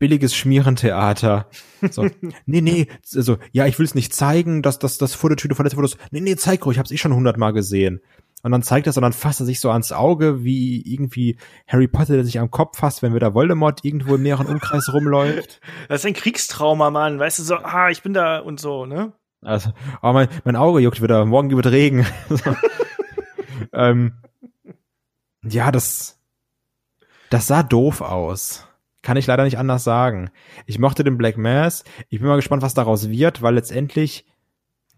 billiges 0.00 0.34
Schmierentheater. 0.34 1.46
So, 1.88 2.08
nee, 2.46 2.60
nee, 2.60 2.88
also, 3.14 3.38
ja, 3.52 3.66
ich 3.66 3.78
will 3.78 3.86
es 3.86 3.94
nicht 3.94 4.12
zeigen, 4.12 4.62
dass 4.62 4.80
das, 4.80 4.98
das 4.98 5.14
vor 5.14 5.30
der 5.30 5.36
Tüte 5.36 5.54
verletzt 5.54 5.76
wurde. 5.76 5.92
Nee, 6.10 6.20
nee, 6.20 6.34
zeig 6.34 6.66
ruhig, 6.66 6.74
ich 6.74 6.78
hab's 6.80 6.90
eh 6.90 6.96
schon 6.96 7.14
hundertmal 7.14 7.52
gesehen. 7.52 8.00
Und 8.42 8.52
dann 8.52 8.62
zeigt 8.62 8.86
das 8.86 8.96
und 8.96 9.02
dann 9.02 9.12
fasst 9.12 9.40
er 9.40 9.46
sich 9.46 9.60
so 9.60 9.70
ans 9.70 9.92
Auge, 9.92 10.42
wie 10.42 10.80
irgendwie 10.80 11.36
Harry 11.68 11.88
Potter, 11.88 12.14
der 12.14 12.24
sich 12.24 12.38
am 12.40 12.50
Kopf 12.50 12.78
fasst, 12.78 13.02
wenn 13.02 13.14
wieder 13.14 13.34
Voldemort 13.34 13.84
irgendwo 13.84 14.14
im 14.14 14.22
näheren 14.22 14.46
Umkreis 14.46 14.92
rumläuft. 14.92 15.60
Das 15.88 16.00
ist 16.00 16.06
ein 16.06 16.14
Kriegstrauma, 16.14 16.90
Mann. 16.90 17.18
Weißt 17.18 17.38
du, 17.38 17.42
so, 17.42 17.56
ah, 17.56 17.90
ich 17.90 18.02
bin 18.02 18.14
da 18.14 18.38
und 18.38 18.58
so, 18.58 18.86
ne? 18.86 19.12
Also, 19.42 19.70
oh, 20.02 20.12
mein, 20.12 20.28
mein 20.44 20.56
Auge 20.56 20.80
juckt 20.80 21.02
wieder, 21.02 21.24
morgen 21.26 21.50
wird 21.50 21.66
Regen. 21.66 22.06
ähm, 23.72 24.14
ja, 25.42 25.70
das, 25.70 26.18
das 27.28 27.46
sah 27.46 27.62
doof 27.62 28.00
aus. 28.00 28.66
Kann 29.02 29.16
ich 29.16 29.26
leider 29.26 29.44
nicht 29.44 29.58
anders 29.58 29.84
sagen. 29.84 30.30
Ich 30.66 30.78
mochte 30.78 31.04
den 31.04 31.16
Black 31.16 31.38
Mass. 31.38 31.84
Ich 32.08 32.18
bin 32.18 32.28
mal 32.28 32.36
gespannt, 32.36 32.62
was 32.62 32.74
daraus 32.74 33.08
wird, 33.08 33.40
weil 33.40 33.54
letztendlich 33.54 34.26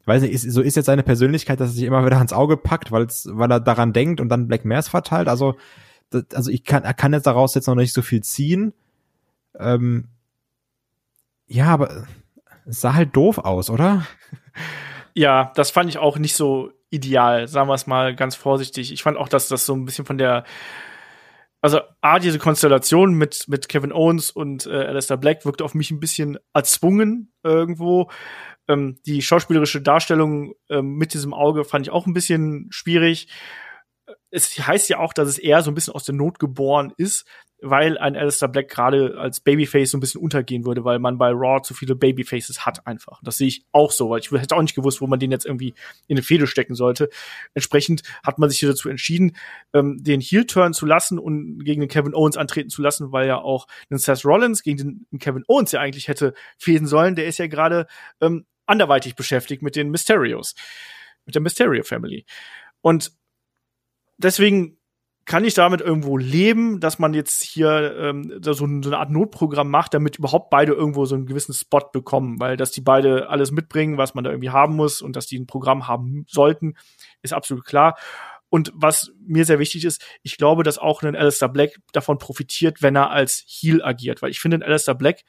weiß 0.05 0.23
nicht, 0.23 0.33
ist, 0.33 0.51
so 0.51 0.61
ist 0.61 0.77
jetzt 0.77 0.87
seine 0.87 1.03
Persönlichkeit, 1.03 1.61
dass 1.61 1.71
er 1.71 1.75
sich 1.75 1.85
immer 1.85 2.05
wieder 2.05 2.17
ans 2.17 2.33
Auge 2.33 2.57
packt, 2.57 2.91
weil 2.91 3.07
er 3.51 3.61
daran 3.61 3.93
denkt 3.93 4.21
und 4.21 4.29
dann 4.29 4.49
Black 4.49 4.65
Mass 4.65 4.89
verteilt. 4.89 5.29
Also, 5.29 5.55
das, 6.11 6.25
also 6.35 6.51
ich 6.51 6.65
kann, 6.65 6.85
er 6.85 6.95
kann 6.95 7.13
jetzt 7.13 7.27
daraus 7.27 7.55
jetzt 7.55 7.67
noch 7.67 7.75
nicht 7.75 7.93
so 7.93 8.03
viel 8.03 8.23
ziehen. 8.23 8.73
Ähm, 9.59 10.09
ja, 11.47 11.67
aber 11.67 12.07
es 12.67 12.81
sah 12.81 12.95
halt 12.95 13.15
doof 13.15 13.39
aus, 13.39 13.71
oder? 13.71 14.07
Ja, 15.15 15.53
das 15.55 15.71
fand 15.71 15.91
ich 15.91 15.99
auch 15.99 16.19
nicht 16.19 16.35
so 16.35 16.73
ideal, 16.91 17.49
sagen 17.49 17.69
wir 17.69 17.75
es 17.75 17.87
mal 17.87 18.15
ganz 18.15 18.35
vorsichtig. 18.35 18.93
Ich 18.93 19.03
fand 19.03 19.17
auch, 19.17 19.29
dass 19.29 19.49
das 19.49 19.67
so 19.67 19.75
ein 19.75 19.85
bisschen 19.85 20.05
von 20.05 20.19
der 20.19 20.45
also 21.63 21.81
A, 22.01 22.19
diese 22.19 22.39
Konstellation 22.39 23.15
mit, 23.15 23.49
mit 23.49 23.69
Kevin 23.69 23.93
Owens 23.93 24.31
und 24.31 24.67
äh, 24.67 24.71
Alistair 24.71 25.17
Black 25.17 25.45
wirkt 25.47 25.63
auf 25.63 25.75
mich 25.75 25.91
ein 25.91 26.01
bisschen 26.01 26.39
erzwungen 26.53 27.33
irgendwo 27.43 28.11
ähm, 28.69 28.99
die 29.07 29.23
schauspielerische 29.23 29.81
Darstellung 29.81 30.55
ähm, 30.69 30.95
mit 30.95 31.15
diesem 31.15 31.35
Auge 31.35 31.65
fand 31.65 31.87
ich 31.87 31.93
auch 31.93 32.07
ein 32.07 32.15
bisschen 32.15 32.69
schwierig. 32.71 33.29
Es 34.31 34.59
heißt 34.59 34.89
ja 34.89 34.99
auch, 34.99 35.13
dass 35.13 35.29
es 35.29 35.39
eher 35.39 35.63
so 35.63 35.71
ein 35.71 35.75
bisschen 35.75 35.95
aus 35.95 36.05
der 36.05 36.15
Not 36.15 36.39
geboren 36.39 36.93
ist, 36.97 37.27
weil 37.63 37.97
ein 37.97 38.17
Alistair 38.17 38.49
Black 38.49 38.69
gerade 38.69 39.17
als 39.19 39.41
Babyface 39.41 39.93
so 39.93 39.97
ein 39.97 40.01
bisschen 40.01 40.21
untergehen 40.21 40.65
würde, 40.65 40.85
weil 40.85 40.99
man 40.99 41.17
bei 41.17 41.31
Raw 41.31 41.63
zu 41.63 41.75
viele 41.75 41.95
Babyfaces 41.95 42.67
hat 42.67 42.87
einfach. 42.87 43.21
Das 43.23 43.39
sehe 43.39 43.47
ich 43.47 43.65
auch 43.71 43.93
so, 43.93 44.11
weil 44.11 44.19
ich 44.19 44.31
hätte 44.33 44.57
auch 44.57 44.63
nicht 44.63 44.75
gewusst, 44.75 45.01
wo 45.01 45.07
man 45.07 45.21
den 45.21 45.31
jetzt 45.31 45.47
irgendwie 45.47 45.75
in 46.09 46.17
eine 46.17 46.23
Fehde 46.23 46.49
stecken 46.49 46.75
sollte. 46.75 47.09
Entsprechend 47.55 48.03
hat 48.25 48.39
man 48.39 48.51
sich 48.51 48.59
hier 48.59 48.69
dazu 48.69 48.89
entschieden, 48.89 49.37
ähm, 49.73 50.03
den 50.03 50.21
Heel-Turn 50.21 50.75
zu 50.75 50.87
lassen 50.87 51.21
und 51.21 51.65
gegen 51.65 51.81
den 51.81 51.89
Kevin 51.89 52.15
Owens 52.15 52.37
antreten 52.37 52.69
zu 52.69 52.83
lassen, 52.83 53.13
weil 53.13 53.29
ja 53.29 53.39
auch 53.39 53.69
den 53.91 53.99
Seth 53.99 54.25
Rollins 54.25 54.65
gegen 54.65 55.07
den 55.13 55.19
Kevin 55.21 55.45
Owens 55.47 55.71
ja 55.71 55.81
eigentlich 55.81 56.09
hätte 56.09 56.35
fehlen 56.59 56.87
sollen. 56.87 57.15
Der 57.15 57.27
ist 57.27 57.39
ja 57.39 57.47
gerade 57.47 57.87
ähm, 58.21 58.45
anderweitig 58.67 59.15
beschäftigt 59.15 59.63
mit 59.63 59.77
den 59.77 59.91
Mysterios, 59.91 60.57
mit 61.27 61.37
der 61.37 61.43
Mysterio 61.43 61.85
Family. 61.85 62.27
Und 62.81 63.13
deswegen 64.19 64.79
kann 65.25 65.45
ich 65.45 65.55
damit 65.55 65.81
irgendwo 65.81 66.17
leben, 66.17 66.81
dass 66.81 66.99
man 66.99 67.15
jetzt 67.15 67.43
hier 67.43 67.97
ähm, 67.97 68.41
so, 68.43 68.53
so 68.53 68.65
eine 68.65 68.99
Art 68.99 69.11
Notprogramm 69.11 69.71
macht, 69.71 69.95
damit 69.95 70.17
überhaupt 70.17 70.51
beide 70.51 70.73
irgendwo 70.73 71.05
so 71.05 71.15
einen 71.15 71.27
gewissen 71.27 71.55
Spot 71.55 71.91
bekommen, 71.93 72.41
weil 72.41 72.57
dass 72.57 72.73
die 72.73 72.81
beide 72.81 73.29
alles 73.29 73.53
mitbringen, 73.53 73.99
was 73.99 74.15
man 74.15 74.25
da 74.25 74.31
irgendwie 74.31 74.51
haben 74.51 74.75
muss 74.75 75.01
und 75.01 75.15
dass 75.15 75.27
die 75.27 75.39
ein 75.39 75.47
Programm 75.47 75.87
haben 75.87 76.25
sollten, 76.29 76.75
ist 77.23 77.33
absolut 77.33 77.65
klar. 77.65 77.97
Und 78.49 78.73
was 78.75 79.13
mir 79.25 79.45
sehr 79.45 79.59
wichtig 79.59 79.85
ist, 79.85 80.05
ich 80.23 80.37
glaube, 80.37 80.63
dass 80.63 80.77
auch 80.77 81.03
ein 81.03 81.17
Alistair 81.17 81.49
Black 81.49 81.79
davon 81.93 82.19
profitiert, 82.19 82.83
wenn 82.83 82.97
er 82.97 83.11
als 83.11 83.45
Heel 83.47 83.83
agiert, 83.83 84.23
weil 84.23 84.31
ich 84.31 84.41
finde, 84.41 84.59
ein 84.59 84.63
Alistair 84.63 84.95
Black 84.95 85.21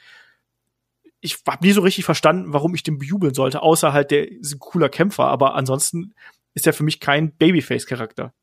ich 1.24 1.38
habe 1.48 1.66
nie 1.66 1.72
so 1.72 1.82
richtig 1.82 2.04
verstanden, 2.04 2.52
warum 2.52 2.76
ich 2.76 2.84
den 2.84 2.98
bejubeln 2.98 3.34
sollte, 3.34 3.62
außer 3.62 3.94
halt 3.94 4.12
der 4.12 4.30
ist 4.30 4.56
ein 4.56 4.60
cooler 4.60 4.90
Kämpfer, 4.90 5.24
aber 5.28 5.56
ansonsten 5.56 6.14
ist 6.54 6.68
er 6.68 6.74
für 6.74 6.84
mich 6.84 7.00
kein 7.00 7.32
Babyface-Charakter. 7.38 8.34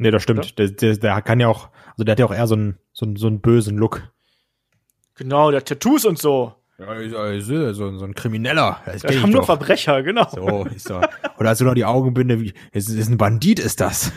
Nee, 0.00 0.10
das 0.10 0.22
stimmt. 0.22 0.58
Der, 0.58 0.68
der, 0.68 0.96
der 0.96 1.20
kann 1.20 1.40
ja 1.40 1.48
auch, 1.48 1.68
also 1.90 2.04
der 2.04 2.12
hat 2.12 2.18
ja 2.18 2.24
auch 2.24 2.32
eher 2.32 2.46
so 2.46 2.54
einen, 2.54 2.78
so 2.90 3.04
einen, 3.04 3.16
so 3.16 3.26
einen 3.26 3.42
bösen 3.42 3.76
Look. 3.76 4.02
Genau, 5.16 5.50
der 5.50 5.62
Tattoos 5.62 6.06
und 6.06 6.18
so. 6.18 6.54
Ja, 6.78 6.94
ist, 6.94 7.50
ist, 7.50 7.76
so, 7.76 7.94
so 7.98 8.04
ein 8.06 8.14
Krimineller. 8.14 8.80
Das 8.86 9.02
wir 9.02 9.20
haben 9.20 9.30
nur 9.30 9.44
Verbrecher, 9.44 10.02
genau. 10.02 10.26
So, 10.30 10.64
ist 10.74 10.88
so. 10.88 11.02
Oder 11.38 11.50
hast 11.50 11.60
du 11.60 11.66
noch 11.66 11.74
die 11.74 11.84
Augenbinde, 11.84 12.40
wie, 12.40 12.54
ist, 12.72 12.88
ist 12.88 13.10
ein 13.10 13.18
Bandit, 13.18 13.58
ist 13.58 13.82
das. 13.82 14.10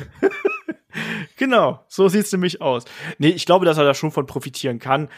genau, 1.37 1.83
so 1.89 2.07
sieht's 2.07 2.31
nämlich 2.31 2.61
aus. 2.61 2.85
Nee, 3.17 3.29
ich 3.29 3.45
glaube, 3.45 3.65
dass 3.65 3.77
er 3.77 3.83
da 3.83 3.93
schon 3.93 4.11
von 4.11 4.25
profitieren 4.25 4.79
kann. 4.79 5.09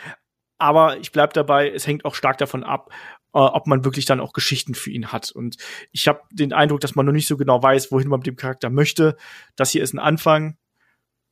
Aber 0.57 0.97
ich 0.97 1.11
bleib 1.11 1.33
dabei, 1.33 1.69
es 1.69 1.85
hängt 1.85 2.05
auch 2.05 2.15
stark 2.15 2.39
davon 2.39 2.63
ab, 2.63 2.89
äh, 3.35 3.39
ob 3.39 3.67
man 3.67 3.83
wirklich 3.83 4.05
dann 4.05 4.21
auch 4.21 4.33
Geschichten 4.33 4.73
für 4.73 4.89
ihn 4.89 5.11
hat. 5.11 5.29
Und 5.29 5.57
ich 5.91 6.07
habe 6.07 6.21
den 6.31 6.53
Eindruck, 6.53 6.79
dass 6.79 6.95
man 6.95 7.05
noch 7.05 7.13
nicht 7.13 7.27
so 7.27 7.35
genau 7.35 7.61
weiß, 7.61 7.91
wohin 7.91 8.07
man 8.07 8.19
mit 8.19 8.27
dem 8.27 8.37
Charakter 8.37 8.69
möchte. 8.69 9.17
Das 9.57 9.71
hier 9.71 9.83
ist 9.83 9.93
ein 9.93 9.99
Anfang. 9.99 10.57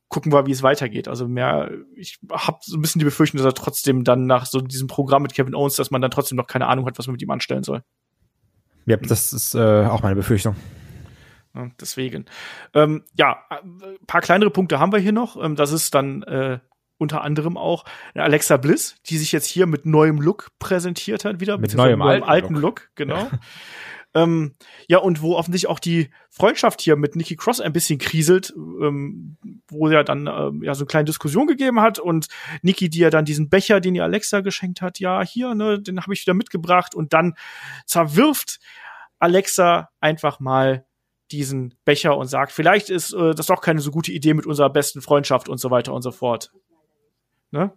Gucken 0.08 0.30
wir, 0.30 0.46
wie 0.46 0.52
es 0.52 0.62
weitergeht. 0.62 1.08
Also 1.08 1.26
mehr, 1.26 1.70
ich 1.96 2.18
habe 2.30 2.58
so 2.60 2.76
ein 2.76 2.82
bisschen 2.82 2.98
die 2.98 3.06
Befürchtung, 3.06 3.38
dass 3.38 3.46
er 3.46 3.54
trotzdem 3.54 4.04
dann 4.04 4.26
nach 4.26 4.44
so 4.44 4.60
diesem 4.60 4.86
Programm 4.86 5.22
mit 5.22 5.32
Kevin 5.32 5.54
Owens, 5.54 5.76
dass 5.76 5.90
man 5.90 6.02
dann 6.02 6.10
trotzdem 6.10 6.36
noch 6.36 6.46
keine 6.46 6.66
Ahnung 6.66 6.86
hat, 6.86 6.98
was 6.98 7.06
man 7.06 7.12
mit 7.12 7.22
ihm 7.22 7.30
anstellen 7.30 7.64
soll. 7.64 7.82
Ja, 8.84 8.98
das 8.98 9.32
ist 9.32 9.54
äh, 9.54 9.86
auch 9.86 10.02
meine 10.02 10.14
Befürchtung. 10.14 10.54
Deswegen. 11.80 12.26
Ähm, 12.74 13.04
ja, 13.16 13.38
äh, 13.48 13.56
paar 14.06 14.20
kleinere 14.20 14.50
Punkte 14.50 14.78
haben 14.78 14.92
wir 14.92 14.98
hier 14.98 15.12
noch. 15.12 15.42
Ähm, 15.42 15.56
das 15.56 15.72
ist 15.72 15.94
dann 15.94 16.22
äh, 16.24 16.58
unter 16.98 17.22
anderem 17.22 17.56
auch 17.56 17.84
Alexa 18.14 18.56
Bliss, 18.56 18.96
die 19.06 19.18
sich 19.18 19.32
jetzt 19.32 19.46
hier 19.46 19.66
mit 19.66 19.86
neuem 19.86 20.20
Look 20.20 20.50
präsentiert 20.58 21.24
hat, 21.24 21.40
wieder 21.40 21.58
mit 21.58 21.74
neuem, 21.74 22.02
alten, 22.02 22.24
alten 22.24 22.54
Look, 22.54 22.62
Look 22.62 22.90
genau. 22.94 23.16
Ja. 23.16 23.30
Ähm, 24.16 24.54
ja, 24.86 24.98
und 24.98 25.22
wo 25.22 25.34
offensichtlich 25.34 25.68
auch 25.68 25.80
die 25.80 26.10
Freundschaft 26.30 26.80
hier 26.80 26.94
mit 26.94 27.16
Nikki 27.16 27.34
Cross 27.34 27.60
ein 27.60 27.72
bisschen 27.72 27.98
kriselt, 27.98 28.54
ähm, 28.56 29.36
wo 29.68 29.90
ja 29.90 30.04
dann 30.04 30.28
ähm, 30.28 30.62
ja 30.62 30.74
so 30.74 30.84
eine 30.84 30.86
kleine 30.86 31.04
Diskussion 31.06 31.48
gegeben 31.48 31.80
hat 31.80 31.98
und 31.98 32.28
Nikki, 32.62 32.88
die 32.88 33.00
ja 33.00 33.10
dann 33.10 33.24
diesen 33.24 33.48
Becher, 33.48 33.80
den 33.80 33.96
ihr 33.96 34.04
Alexa 34.04 34.40
geschenkt 34.40 34.82
hat, 34.82 35.00
ja, 35.00 35.24
hier, 35.24 35.56
ne, 35.56 35.80
den 35.80 36.00
habe 36.00 36.14
ich 36.14 36.22
wieder 36.22 36.34
mitgebracht 36.34 36.94
und 36.94 37.12
dann 37.12 37.34
zerwirft 37.86 38.60
Alexa 39.18 39.90
einfach 40.00 40.38
mal 40.38 40.86
diesen 41.32 41.74
Becher 41.84 42.16
und 42.16 42.28
sagt, 42.28 42.52
vielleicht 42.52 42.90
ist 42.90 43.12
äh, 43.14 43.34
das 43.34 43.46
doch 43.46 43.60
keine 43.60 43.80
so 43.80 43.90
gute 43.90 44.12
Idee 44.12 44.34
mit 44.34 44.46
unserer 44.46 44.70
besten 44.70 45.00
Freundschaft 45.00 45.48
und 45.48 45.58
so 45.58 45.72
weiter 45.72 45.92
und 45.92 46.02
so 46.02 46.12
fort. 46.12 46.52
Ne? 47.54 47.72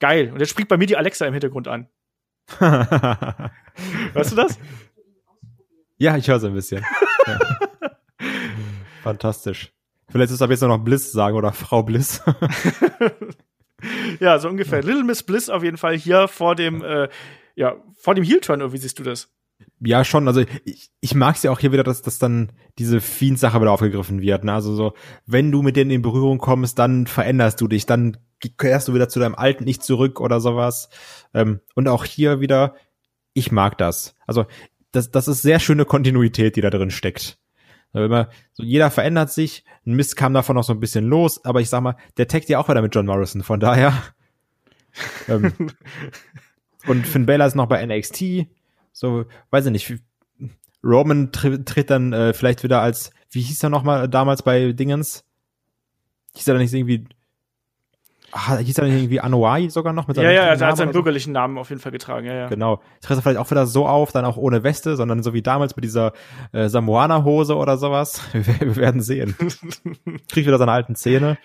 Geil. 0.00 0.32
Und 0.32 0.40
jetzt 0.40 0.50
springt 0.50 0.68
bei 0.68 0.76
mir 0.76 0.86
die 0.86 0.96
Alexa 0.96 1.24
im 1.24 1.32
Hintergrund 1.32 1.68
an. 1.68 1.88
weißt 2.58 4.32
du 4.32 4.36
das? 4.36 4.58
Ja, 5.98 6.16
ich 6.16 6.26
höre 6.26 6.40
so 6.40 6.48
ein 6.48 6.54
bisschen. 6.54 6.84
ja. 7.28 7.38
Fantastisch. 9.04 9.72
Vielleicht 10.08 10.32
ist 10.32 10.42
ab 10.42 10.50
jetzt 10.50 10.62
noch 10.62 10.78
Bliss 10.78 11.12
sagen 11.12 11.36
oder 11.36 11.52
Frau 11.52 11.84
Bliss. 11.84 12.20
ja, 14.20 14.40
so 14.40 14.48
ungefähr. 14.48 14.82
Little 14.82 15.04
Miss 15.04 15.22
Bliss 15.22 15.48
auf 15.48 15.62
jeden 15.62 15.76
Fall 15.76 15.96
hier 15.96 16.26
vor 16.26 16.56
dem, 16.56 16.82
äh, 16.82 17.08
ja, 17.54 17.76
vor 17.94 18.16
dem 18.16 18.24
Heel-Turn, 18.24 18.72
wie 18.72 18.78
siehst 18.78 18.98
du 18.98 19.04
das? 19.04 19.32
Ja, 19.80 20.04
schon. 20.04 20.28
Also 20.28 20.44
ich, 20.64 20.90
ich 21.00 21.14
mag 21.14 21.36
es 21.36 21.42
ja 21.42 21.50
auch 21.50 21.58
hier 21.58 21.72
wieder, 21.72 21.84
dass, 21.84 22.02
dass 22.02 22.18
dann 22.18 22.52
diese 22.78 23.00
Fiend-Sache 23.00 23.60
wieder 23.60 23.72
aufgegriffen 23.72 24.20
wird. 24.20 24.44
Ne? 24.44 24.52
Also 24.52 24.74
so, 24.74 24.92
wenn 25.26 25.50
du 25.50 25.62
mit 25.62 25.76
denen 25.76 25.90
in 25.90 26.02
Berührung 26.02 26.38
kommst, 26.38 26.78
dann 26.78 27.06
veränderst 27.06 27.60
du 27.60 27.68
dich, 27.68 27.86
dann 27.86 28.18
kehrst 28.58 28.88
du 28.88 28.94
wieder 28.94 29.08
zu 29.08 29.20
deinem 29.20 29.34
alten 29.34 29.66
Ich 29.66 29.80
zurück 29.80 30.20
oder 30.20 30.40
sowas. 30.40 30.90
Ähm, 31.34 31.60
und 31.74 31.88
auch 31.88 32.04
hier 32.04 32.40
wieder, 32.40 32.74
ich 33.32 33.52
mag 33.52 33.78
das. 33.78 34.14
Also 34.26 34.46
das, 34.92 35.10
das 35.10 35.28
ist 35.28 35.42
sehr 35.42 35.60
schöne 35.60 35.84
Kontinuität, 35.84 36.56
die 36.56 36.60
da 36.60 36.70
drin 36.70 36.90
steckt. 36.90 37.38
Also 37.92 38.06
immer, 38.06 38.28
so 38.52 38.62
jeder 38.62 38.90
verändert 38.90 39.32
sich, 39.32 39.64
ein 39.86 39.94
Mist 39.94 40.16
kam 40.16 40.34
davon 40.34 40.56
noch 40.56 40.64
so 40.64 40.72
ein 40.72 40.80
bisschen 40.80 41.06
los, 41.06 41.44
aber 41.44 41.60
ich 41.60 41.68
sag 41.68 41.80
mal, 41.80 41.96
der 42.18 42.28
taggt 42.28 42.48
ja 42.48 42.58
auch 42.58 42.68
wieder 42.68 42.82
mit 42.82 42.94
John 42.94 43.06
Morrison, 43.06 43.42
von 43.42 43.58
daher 43.58 43.94
ähm, 45.28 45.52
Und 46.86 47.06
Finn 47.06 47.26
Balor 47.26 47.46
ist 47.46 47.54
noch 47.54 47.66
bei 47.66 47.84
NXT. 47.84 48.46
So, 49.00 49.24
weiß 49.48 49.64
ich 49.64 49.72
nicht. 49.72 49.94
Roman 50.84 51.32
tritt, 51.32 51.66
tritt 51.66 51.88
dann 51.88 52.12
äh, 52.12 52.34
vielleicht 52.34 52.62
wieder 52.62 52.82
als, 52.82 53.12
wie 53.30 53.40
hieß 53.40 53.62
er 53.62 53.70
nochmal 53.70 54.10
damals 54.10 54.42
bei 54.42 54.72
Dingens? 54.72 55.24
Hieß 56.34 56.46
er 56.48 56.54
dann 56.54 56.62
nicht 56.62 56.74
irgendwie 56.74 57.06
Ach, 58.30 58.58
hieß 58.58 58.78
er 58.78 58.84
nicht 58.84 58.94
irgendwie 58.94 59.22
Anoa'i 59.22 59.70
sogar 59.70 59.94
noch 59.94 60.06
mit 60.06 60.16
seinem 60.16 60.26
Ja, 60.26 60.32
ja, 60.32 60.42
er 60.44 60.66
hat 60.66 60.76
seinen 60.76 60.92
bürgerlichen 60.92 61.32
Namen 61.32 61.56
auf 61.56 61.70
jeden 61.70 61.80
Fall 61.80 61.92
getragen, 61.92 62.26
ja, 62.26 62.34
ja. 62.34 62.48
Genau. 62.48 62.82
Tritt 63.00 63.16
er 63.16 63.22
vielleicht 63.22 63.38
auch 63.38 63.50
wieder 63.50 63.66
so 63.66 63.86
auf, 63.86 64.12
dann 64.12 64.26
auch 64.26 64.36
ohne 64.36 64.62
Weste, 64.62 64.96
sondern 64.96 65.22
so 65.22 65.32
wie 65.32 65.42
damals 65.42 65.74
mit 65.76 65.84
dieser 65.84 66.12
äh, 66.52 66.68
Samoana-Hose 66.68 67.56
oder 67.56 67.78
sowas. 67.78 68.20
Wir, 68.32 68.60
wir 68.60 68.76
werden 68.76 69.00
sehen. 69.00 69.34
Kriegt 70.28 70.46
wieder 70.46 70.58
seine 70.58 70.72
alten 70.72 70.94
Zähne. 70.94 71.38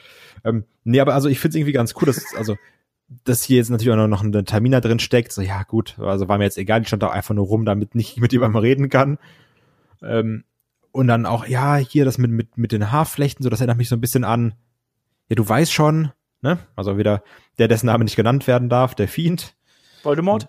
Ähm, 0.44 0.66
nee, 0.84 1.00
aber 1.00 1.14
also 1.14 1.30
ich 1.30 1.40
finde 1.40 1.54
es 1.54 1.56
irgendwie 1.56 1.72
ganz 1.72 1.96
cool, 1.96 2.06
dass, 2.06 2.36
also, 2.36 2.58
dass 3.08 3.44
hier 3.44 3.58
jetzt 3.58 3.70
natürlich 3.70 3.94
auch 3.94 4.08
noch 4.08 4.24
ein 4.24 4.46
Terminer 4.46 4.82
drin 4.82 5.00
steckt. 5.00 5.32
So, 5.32 5.42
ja, 5.42 5.64
gut, 5.64 5.98
also 6.00 6.28
war 6.28 6.38
mir 6.38 6.46
jetzt 6.46 6.58
egal, 6.58 6.82
ich 6.82 6.88
stand 6.88 7.04
da 7.04 7.10
einfach 7.10 7.36
nur 7.36 7.46
rum, 7.46 7.66
damit 7.66 7.96
nicht 7.96 8.18
mit 8.22 8.34
jemandem 8.34 8.62
reden 8.62 8.90
kann. 8.90 9.18
Ähm, 10.02 10.44
und 10.92 11.08
dann 11.08 11.26
auch, 11.26 11.46
ja, 11.46 11.76
hier 11.76 12.06
das 12.06 12.18
mit, 12.18 12.32
mit, 12.32 12.58
mit 12.58 12.72
den 12.72 12.92
Haarflechten, 12.92 13.44
so, 13.44 13.50
das 13.50 13.60
erinnert 13.60 13.78
mich 13.78 13.90
so 13.90 13.96
ein 13.96 14.02
bisschen 14.02 14.24
an, 14.24 14.54
ja, 15.28 15.36
du 15.36 15.48
weißt 15.48 15.74
schon, 15.74 16.12
ne? 16.42 16.60
Also 16.76 16.98
wieder 16.98 17.24
der, 17.58 17.68
dessen 17.68 17.88
Name 17.88 18.04
nicht 18.04 18.16
genannt 18.16 18.48
werden 18.48 18.70
darf, 18.70 18.96
der 18.96 19.08
Fiend. 19.08 19.56
Voldemort? 20.04 20.48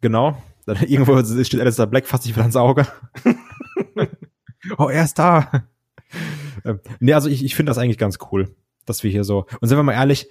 Genau. 0.00 0.40
Dann 0.64 0.76
irgendwo 0.86 1.22
steht 1.42 1.60
Alistair 1.60 1.86
Black 1.86 2.06
fast 2.06 2.24
nicht 2.24 2.34
wieder 2.34 2.44
ans 2.44 2.56
Auge. 2.56 2.86
oh, 4.78 4.88
er 4.88 5.04
ist 5.04 5.18
da. 5.18 5.64
Ähm, 6.64 6.80
nee, 7.00 7.12
also 7.12 7.28
ich, 7.28 7.44
ich 7.44 7.54
finde 7.54 7.70
das 7.70 7.78
eigentlich 7.78 7.98
ganz 7.98 8.18
cool, 8.30 8.54
dass 8.86 9.02
wir 9.02 9.10
hier 9.10 9.24
so. 9.24 9.46
Und 9.60 9.68
sind 9.68 9.76
wir 9.76 9.82
mal 9.82 9.92
ehrlich, 9.92 10.28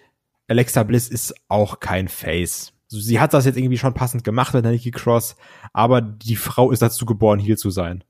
Alexa 0.52 0.84
Bliss 0.84 1.08
ist 1.08 1.34
auch 1.48 1.80
kein 1.80 2.10
Face. 2.10 2.74
Sie 2.90 3.22
hat 3.22 3.34
das 3.34 3.46
jetzt 3.46 3.58
irgendwie 3.58 3.78
schon 3.78 3.94
passend 3.94 4.26
gemacht 4.26 4.54
mit 4.54 4.66
der 4.66 4.74
Nikki 4.74 4.92
Cross, 4.92 5.38
aber 5.72 6.02
die 6.02 6.36
Frau 6.36 6.72
ist 6.72 6.82
dazu 6.82 7.06
geboren, 7.06 7.40
hier 7.40 7.56
zu 7.56 7.70
sein. 7.70 8.04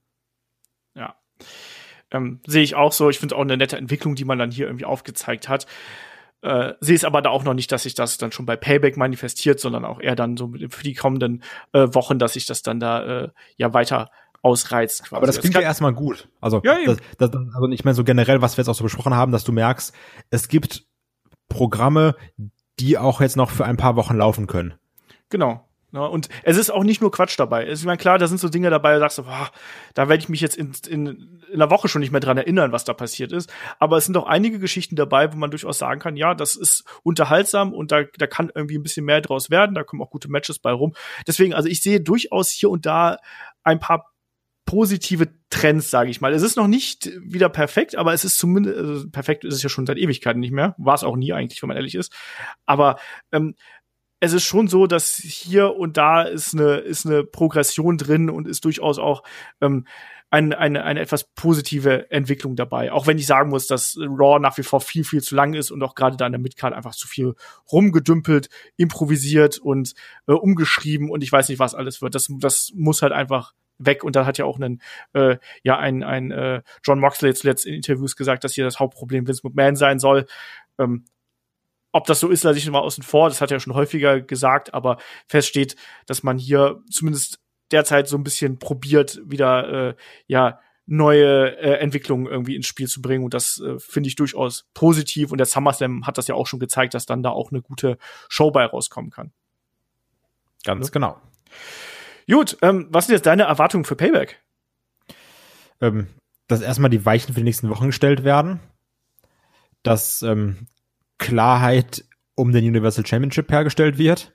Ja. 0.96 1.18
Ähm, 2.10 2.40
Sehe 2.48 2.64
ich 2.64 2.74
auch 2.74 2.94
so. 2.94 3.12
Ich 3.12 3.20
finde 3.20 3.36
auch 3.36 3.42
eine 3.42 3.58
nette 3.58 3.78
Entwicklung, 3.78 4.16
die 4.16 4.26
man 4.26 4.40
dann 4.40 4.50
hier 4.50 4.66
irgendwie 4.66 4.86
aufgezeigt 4.86 5.50
hat. 5.50 5.68
Äh, 6.42 6.74
sehe 6.80 6.96
es 6.96 7.04
aber 7.04 7.22
da 7.22 7.30
auch 7.30 7.44
noch 7.44 7.54
nicht, 7.54 7.72
dass 7.72 7.84
sich 7.84 7.94
das 7.94 8.18
dann 8.18 8.32
schon 8.32 8.48
bei 8.48 8.56
Payback 8.56 8.98
manifestiert, 8.98 9.60
sondern 9.60 9.86
auch 9.86 10.02
eher 10.02 10.16
dann 10.16 10.36
so 10.36 10.52
für 10.70 10.84
die 10.84 10.96
kommenden 10.96 11.44
äh, 11.74 11.90
Wochen, 11.92 12.18
dass 12.18 12.34
sich 12.34 12.48
das 12.48 12.64
dann 12.64 12.80
da 12.80 13.04
äh, 13.26 13.30
ja 13.58 13.76
weiter 13.76 14.10
ausreizt. 14.42 15.04
Quasi. 15.04 15.16
Aber 15.16 15.28
das 15.28 15.40
klingt 15.40 15.54
ja 15.54 15.62
erstmal 15.62 15.94
gut. 15.94 16.28
Also, 16.42 16.60
ja, 16.64 16.80
das, 16.84 16.98
das, 17.20 17.30
also 17.54 17.70
ich 17.70 17.86
meine 17.86 17.94
so 17.94 18.04
generell, 18.04 18.42
was 18.42 18.58
wir 18.58 18.64
jetzt 18.64 18.70
auch 18.70 18.76
so 18.76 18.84
besprochen 18.84 19.14
haben, 19.14 19.32
dass 19.32 19.44
du 19.44 19.52
merkst, 19.52 19.94
es 20.32 20.48
gibt 20.48 20.88
Programme, 21.52 22.16
die 22.80 22.98
auch 22.98 23.22
jetzt 23.22 23.38
noch 23.38 23.52
für 23.52 23.66
ein 23.66 23.78
paar 23.78 23.96
Wochen 23.96 24.18
laufen 24.18 24.48
können. 24.48 24.74
Genau. 25.30 25.68
Ne? 25.92 26.08
Und 26.08 26.30
es 26.44 26.58
ist 26.58 26.70
auch 26.70 26.84
nicht 26.84 27.02
nur 27.02 27.12
Quatsch 27.12 27.38
dabei. 27.38 27.68
Es 27.68 27.80
ist 27.80 27.86
mir 27.86 27.98
klar, 27.98 28.18
da 28.18 28.28
sind 28.28 28.40
so 28.40 28.50
Dinge 28.50 28.70
dabei, 28.70 28.94
da 28.94 29.00
sagst 29.00 29.18
du, 29.20 29.24
boah, 29.24 29.52
da 29.94 30.08
werde 30.08 30.24
ich 30.24 30.30
mich 30.30 30.40
jetzt 30.40 30.56
in, 30.56 30.72
in, 30.88 31.08
in 31.08 31.54
einer 31.54 31.70
Woche 31.70 31.90
schon 31.90 32.00
nicht 32.00 32.12
mehr 32.12 32.22
dran 32.22 32.38
erinnern, 32.38 32.72
was 32.72 32.86
da 32.86 32.94
passiert 32.94 33.34
ist. 33.34 33.52
Aber 33.78 33.98
es 33.98 34.06
sind 34.06 34.16
auch 34.18 34.26
einige 34.26 34.60
Geschichten 34.60 34.96
dabei, 34.96 35.34
wo 35.34 35.38
man 35.38 35.52
durchaus 35.52 35.78
sagen 35.78 36.00
kann, 36.00 36.16
ja, 36.16 36.34
das 36.34 36.56
ist 36.56 36.86
unterhaltsam 37.04 37.74
und 37.74 37.92
da, 37.92 38.04
da 38.18 38.28
kann 38.28 38.52
irgendwie 38.56 38.78
ein 38.78 38.84
bisschen 38.84 39.06
mehr 39.06 39.22
draus 39.22 39.50
werden. 39.50 39.76
Da 39.76 39.84
kommen 39.84 40.02
auch 40.02 40.10
gute 40.10 40.30
Matches 40.30 40.60
bei 40.60 40.72
rum. 40.72 40.94
Deswegen, 41.28 41.54
also 41.54 41.68
ich 41.68 41.82
sehe 41.82 42.00
durchaus 42.00 42.50
hier 42.50 42.70
und 42.70 42.86
da 42.86 43.18
ein 43.64 43.80
paar 43.80 44.11
positive 44.72 45.28
Trends, 45.50 45.92
sage 45.92 46.10
ich 46.10 46.22
mal. 46.22 46.32
Es 46.32 46.44
ist 46.44 46.56
noch 46.56 46.68
nicht 46.68 47.12
wieder 47.22 47.50
perfekt, 47.50 47.98
aber 47.98 48.14
es 48.14 48.24
ist 48.24 48.38
zumindest 48.38 48.78
also 48.78 49.10
perfekt 49.10 49.44
ist 49.44 49.56
es 49.56 49.64
ja 49.64 49.68
schon 49.68 49.86
seit 49.86 49.98
Ewigkeiten 49.98 50.40
nicht 50.40 50.54
mehr. 50.54 50.76
War 50.78 50.96
es 50.96 51.04
auch 51.04 51.18
nie 51.18 51.34
eigentlich, 51.34 51.62
wenn 51.62 51.68
man 51.68 51.76
ehrlich 51.76 51.94
ist. 51.94 52.14
Aber 52.66 52.98
ähm, 53.34 53.56
es 54.22 54.32
ist 54.32 54.46
schon 54.46 54.70
so, 54.70 54.88
dass 54.88 55.18
hier 55.18 55.76
und 55.76 55.98
da 55.98 56.22
ist 56.22 56.54
eine, 56.54 56.76
ist 56.76 57.06
eine 57.06 57.26
Progression 57.26 57.98
drin 57.98 58.30
und 58.30 58.48
ist 58.48 58.64
durchaus 58.64 58.98
auch 58.98 59.24
ähm, 59.60 59.86
eine, 60.30 60.58
eine, 60.58 60.86
eine 60.86 61.02
etwas 61.02 61.26
positive 61.26 62.10
Entwicklung 62.10 62.56
dabei. 62.56 62.94
Auch 62.94 63.08
wenn 63.08 63.18
ich 63.18 63.26
sagen 63.26 63.50
muss, 63.50 63.68
dass 63.68 63.98
Raw 63.98 64.40
nach 64.40 64.58
wie 64.58 64.64
vor 64.64 64.80
viel, 64.80 65.04
viel 65.04 65.22
zu 65.22 65.36
lang 65.36 65.54
ist 65.54 65.72
und 65.72 65.84
auch 65.84 65.96
gerade 65.96 66.16
da 66.16 66.28
in 66.28 66.32
der 66.32 66.40
Midcard 66.40 66.74
einfach 66.74 66.96
zu 66.96 67.10
viel 67.10 67.34
rumgedümpelt, 67.70 68.48
improvisiert 68.78 69.58
und 69.58 69.96
äh, 70.28 70.32
umgeschrieben 70.32 71.12
und 71.12 71.24
ich 71.24 71.32
weiß 71.32 71.50
nicht, 71.50 71.60
was 71.60 71.76
alles 71.76 72.02
wird. 72.02 72.16
Das, 72.16 72.28
das 72.40 72.72
muss 72.74 73.02
halt 73.02 73.12
einfach 73.12 73.52
weg. 73.86 74.04
Und 74.04 74.16
da 74.16 74.26
hat 74.26 74.38
ja 74.38 74.46
auch 74.46 74.58
einen, 74.58 74.82
äh, 75.14 75.38
ja, 75.64 75.78
ein, 75.78 76.04
ein 76.04 76.32
äh, 76.32 76.62
John 76.84 77.00
Moxley 77.00 77.34
zuletzt 77.34 77.66
in 77.66 77.74
Interviews 77.74 78.16
gesagt, 78.16 78.44
dass 78.44 78.54
hier 78.54 78.66
das 78.66 78.80
Hauptproblem 78.80 79.28
Vince 79.28 79.42
McMahon 79.44 79.76
sein 79.76 80.00
soll. 80.00 80.26
Ähm, 80.78 81.06
ob 81.92 82.06
das 82.06 82.20
so 82.20 82.30
ist, 82.30 82.44
lasse 82.44 82.58
ich 82.58 82.70
mal 82.70 82.80
außen 82.80 83.04
vor. 83.04 83.30
Das 83.30 83.42
hat 83.42 83.52
er 83.52 83.60
schon 83.60 83.74
häufiger 83.74 84.22
gesagt, 84.22 84.74
aber 84.74 84.98
feststeht, 85.28 85.76
dass 86.06 86.24
man 86.24 86.38
hier 86.38 86.82
zumindest 86.90 87.40
derzeit 87.72 88.08
so 88.08 88.18
ein 88.18 88.24
bisschen 88.24 88.60
probiert, 88.60 89.20
wieder 89.26 89.90
äh, 89.90 89.96
ja 90.28 90.60
neue 90.86 91.58
äh, 91.58 91.80
Entwicklungen 91.80 92.26
irgendwie 92.26 92.56
ins 92.56 92.68
Spiel 92.68 92.88
zu 92.88 93.02
bringen. 93.02 93.24
Und 93.24 93.34
das 93.34 93.62
äh, 93.62 93.80
finde 93.80 94.08
ich 94.08 94.16
durchaus 94.16 94.68
positiv. 94.74 95.32
Und 95.32 95.38
der 95.38 95.48
SummerSlam 95.48 96.06
hat 96.06 96.18
das 96.18 96.28
ja 96.28 96.36
auch 96.36 96.48
schon 96.48 96.60
gezeigt, 96.60 96.94
dass 96.94 97.06
dann 97.06 97.24
da 97.24 97.30
auch 97.30 97.52
eine 97.52 97.62
gute 97.62 97.98
Show 98.30 98.52
bei 98.52 98.66
rauskommen 98.66 99.12
kann. 99.12 99.32
Ganz 100.64 100.88
ja? 100.88 100.92
genau. 100.92 101.22
Gut, 102.30 102.58
ähm, 102.62 102.88
was 102.90 103.08
sind 103.08 103.16
jetzt 103.16 103.26
deine 103.26 103.44
Erwartungen 103.44 103.86
für 103.86 103.96
Payback? 103.96 104.42
Ähm, 105.82 106.08
dass 106.48 106.62
erstmal 106.62 106.90
die 106.90 107.06
Weichen 107.06 107.34
für 107.34 107.40
die 107.40 107.46
nächsten 107.46 107.70
Wochen 107.70 107.88
gestellt 107.88 108.24
werden. 108.24 108.60
Dass 109.84 110.22
ähm, 110.22 110.68
Klarheit 111.18 112.06
um 112.36 112.52
den 112.52 112.66
Universal 112.66 113.06
Championship 113.06 113.52
hergestellt 113.52 113.98
wird. 113.98 114.34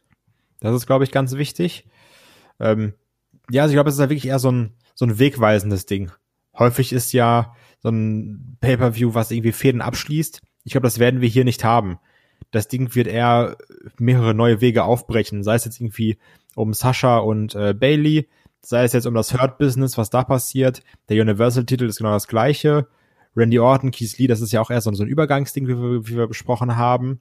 Das 0.61 0.75
ist, 0.75 0.87
glaube 0.87 1.05
ich, 1.05 1.13
ganz 1.13 1.35
wichtig. 1.35 1.87
Ähm, 2.61 2.95
ja, 3.51 3.63
also 3.63 3.73
ich 3.73 3.77
glaube, 3.77 3.89
es 3.89 3.97
ist 3.97 4.01
ja 4.01 4.09
wirklich 4.09 4.29
eher 4.29 4.39
so 4.39 4.51
ein, 4.51 4.75
so 4.95 5.05
ein 5.05 5.19
wegweisendes 5.19 5.87
Ding. 5.87 6.11
Häufig 6.59 6.93
ist 6.93 7.13
ja 7.13 7.55
so 7.81 7.91
ein 7.91 8.57
Pay-per-View, 8.61 9.15
was 9.15 9.31
irgendwie 9.31 9.53
Fäden 9.53 9.83
abschließt. 9.83 10.41
Ich 10.65 10.73
glaube, 10.73 10.87
das 10.87 10.99
werden 10.99 11.21
wir 11.21 11.29
hier 11.29 11.45
nicht 11.45 11.65
haben. 11.65 11.99
Das 12.51 12.69
Ding 12.69 12.95
wird 12.95 13.07
eher 13.07 13.57
mehrere 13.99 14.35
neue 14.35 14.61
Wege 14.61 14.85
aufbrechen, 14.85 15.43
sei 15.43 15.55
es 15.55 15.65
jetzt 15.65 15.81
irgendwie 15.81 16.19
um 16.55 16.73
Sascha 16.73 17.19
und 17.19 17.55
äh, 17.55 17.75
Bailey, 17.75 18.29
sei 18.63 18.85
es 18.85 18.93
jetzt 18.93 19.07
um 19.07 19.15
das 19.15 19.35
Hurt 19.35 19.59
Business, 19.59 19.99
was 19.99 20.11
da 20.11 20.25
passiert. 20.25 20.83
Der 21.09 21.21
Universal 21.21 21.65
Titel 21.65 21.85
ist 21.85 21.99
genau 21.99 22.13
das 22.13 22.29
gleiche. 22.29 22.89
Randy 23.37 23.59
Orton, 23.59 23.91
Keith 23.91 24.17
Lee, 24.19 24.27
das 24.27 24.41
ist 24.41 24.53
ja 24.53 24.61
auch 24.61 24.71
eher 24.71 24.81
so, 24.81 24.93
so 24.93 25.03
ein 25.03 25.09
Übergangsding, 25.09 25.69
wie 25.69 25.77
wir, 25.77 26.09
wie 26.09 26.17
wir 26.17 26.27
besprochen 26.27 26.77
haben. 26.77 27.21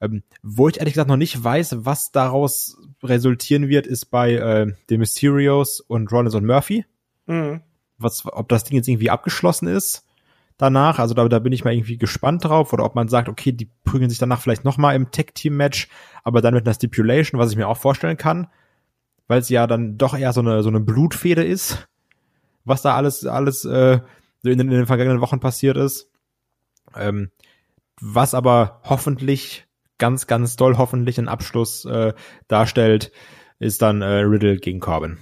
Ähm, 0.00 0.22
wo 0.42 0.68
ich 0.68 0.78
ehrlich 0.78 0.94
gesagt 0.94 1.08
noch 1.08 1.16
nicht 1.16 1.42
weiß, 1.42 1.76
was 1.80 2.10
daraus 2.10 2.78
resultieren 3.02 3.68
wird, 3.68 3.86
ist 3.86 4.06
bei 4.06 4.34
äh, 4.34 4.72
den 4.88 5.00
Mysterios 5.00 5.80
und 5.80 6.10
Rollins 6.10 6.34
und 6.34 6.46
Murphy. 6.46 6.84
Mhm. 7.26 7.60
Was, 7.98 8.24
ob 8.26 8.48
das 8.48 8.64
Ding 8.64 8.76
jetzt 8.76 8.88
irgendwie 8.88 9.10
abgeschlossen 9.10 9.68
ist 9.68 10.05
danach. 10.58 10.98
Also 10.98 11.14
da, 11.14 11.28
da 11.28 11.38
bin 11.38 11.52
ich 11.52 11.64
mal 11.64 11.74
irgendwie 11.74 11.98
gespannt 11.98 12.44
drauf. 12.44 12.72
Oder 12.72 12.84
ob 12.84 12.94
man 12.94 13.08
sagt, 13.08 13.28
okay, 13.28 13.52
die 13.52 13.70
prügeln 13.84 14.10
sich 14.10 14.18
danach 14.18 14.40
vielleicht 14.40 14.64
noch 14.64 14.78
mal 14.78 14.94
im 14.94 15.10
Tech-Team-Match, 15.10 15.88
aber 16.24 16.40
dann 16.40 16.54
mit 16.54 16.66
einer 16.66 16.74
Stipulation, 16.74 17.40
was 17.40 17.50
ich 17.50 17.56
mir 17.56 17.68
auch 17.68 17.76
vorstellen 17.76 18.16
kann. 18.16 18.48
Weil 19.28 19.40
es 19.40 19.48
ja 19.48 19.66
dann 19.66 19.98
doch 19.98 20.16
eher 20.16 20.32
so 20.32 20.40
eine, 20.40 20.62
so 20.62 20.68
eine 20.68 20.80
Blutfede 20.80 21.44
ist, 21.44 21.88
was 22.64 22.82
da 22.82 22.94
alles, 22.94 23.26
alles 23.26 23.64
äh, 23.64 24.00
in 24.44 24.58
den, 24.58 24.68
in 24.68 24.70
den 24.70 24.86
vergangenen 24.86 25.20
Wochen 25.20 25.40
passiert 25.40 25.76
ist. 25.76 26.10
Ähm, 26.94 27.30
was 28.00 28.34
aber 28.34 28.80
hoffentlich, 28.84 29.66
ganz, 29.98 30.26
ganz 30.26 30.56
doll 30.56 30.78
hoffentlich 30.78 31.18
einen 31.18 31.28
Abschluss 31.28 31.84
äh, 31.86 32.12
darstellt, 32.46 33.10
ist 33.58 33.82
dann 33.82 34.02
äh, 34.02 34.20
Riddle 34.20 34.58
gegen 34.58 34.80
Corbin. 34.80 35.18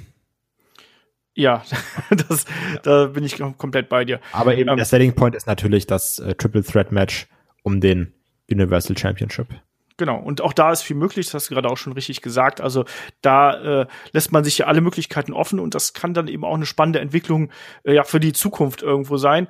Ja, 1.35 1.65
das, 2.29 2.45
da 2.83 3.07
bin 3.07 3.25
ich 3.25 3.39
komplett 3.59 3.89
bei 3.89 4.05
dir. 4.05 4.21
Aber 4.33 4.57
eben 4.57 4.71
ähm, 4.71 4.77
der 4.77 4.87
Selling 4.87 5.15
Point 5.15 5.35
ist 5.35 5.47
natürlich 5.47 5.87
das 5.87 6.19
äh, 6.19 6.35
Triple 6.35 6.63
Threat 6.63 6.93
Match 6.93 7.27
um 7.63 7.81
den 7.81 8.15
Universal 8.51 8.97
Championship. 8.97 9.49
Genau, 9.97 10.19
und 10.19 10.41
auch 10.41 10.53
da 10.53 10.73
ist 10.73 10.83
viel 10.83 10.97
möglich, 10.97 11.27
das 11.27 11.35
hast 11.35 11.51
du 11.51 11.55
gerade 11.55 11.69
auch 11.69 11.77
schon 11.77 11.93
richtig 11.93 12.21
gesagt. 12.21 12.61
Also 12.61 12.85
da 13.21 13.83
äh, 13.83 13.87
lässt 14.13 14.33
man 14.33 14.43
sich 14.43 14.59
ja 14.59 14.67
alle 14.67 14.81
Möglichkeiten 14.81 15.33
offen 15.33 15.61
und 15.61 15.75
das 15.75 15.93
kann 15.93 16.15
dann 16.15 16.27
eben 16.27 16.45
auch 16.45 16.55
eine 16.55 16.67
spannende 16.67 16.99
Entwicklung 16.99 17.51
äh, 17.85 17.95
ja 17.95 18.03
für 18.03 18.19
die 18.19 18.33
Zukunft 18.33 18.83
irgendwo 18.83 19.19
sein. 19.19 19.47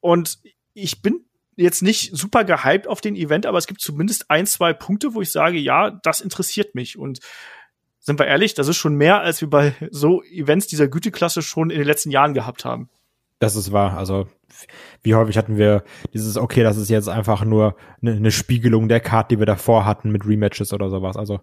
Und 0.00 0.38
ich 0.74 1.02
bin 1.02 1.24
jetzt 1.56 1.82
nicht 1.82 2.16
super 2.16 2.44
gehypt 2.44 2.86
auf 2.86 3.00
den 3.00 3.16
Event, 3.16 3.44
aber 3.44 3.58
es 3.58 3.66
gibt 3.66 3.80
zumindest 3.80 4.30
ein, 4.30 4.46
zwei 4.46 4.72
Punkte, 4.72 5.14
wo 5.14 5.20
ich 5.20 5.32
sage, 5.32 5.58
ja, 5.58 5.90
das 5.90 6.20
interessiert 6.20 6.74
mich. 6.74 6.96
Und 6.96 7.18
sind 8.02 8.18
wir 8.18 8.26
ehrlich, 8.26 8.54
das 8.54 8.66
ist 8.68 8.76
schon 8.76 8.96
mehr, 8.96 9.20
als 9.20 9.40
wir 9.40 9.48
bei 9.48 9.74
so 9.90 10.22
Events 10.24 10.66
dieser 10.66 10.88
Güteklasse 10.88 11.40
schon 11.40 11.70
in 11.70 11.78
den 11.78 11.86
letzten 11.86 12.10
Jahren 12.10 12.34
gehabt 12.34 12.64
haben. 12.64 12.90
Das 13.38 13.54
ist 13.56 13.72
wahr. 13.72 13.96
Also 13.96 14.26
wie 15.02 15.14
häufig 15.14 15.38
hatten 15.38 15.56
wir 15.56 15.84
dieses, 16.12 16.36
okay, 16.36 16.62
das 16.62 16.76
ist 16.76 16.90
jetzt 16.90 17.08
einfach 17.08 17.44
nur 17.44 17.76
eine, 18.02 18.12
eine 18.12 18.30
Spiegelung 18.32 18.88
der 18.88 19.00
Card, 19.00 19.30
die 19.30 19.38
wir 19.38 19.46
davor 19.46 19.86
hatten 19.86 20.10
mit 20.10 20.26
Rematches 20.26 20.72
oder 20.72 20.90
sowas. 20.90 21.16
Also 21.16 21.40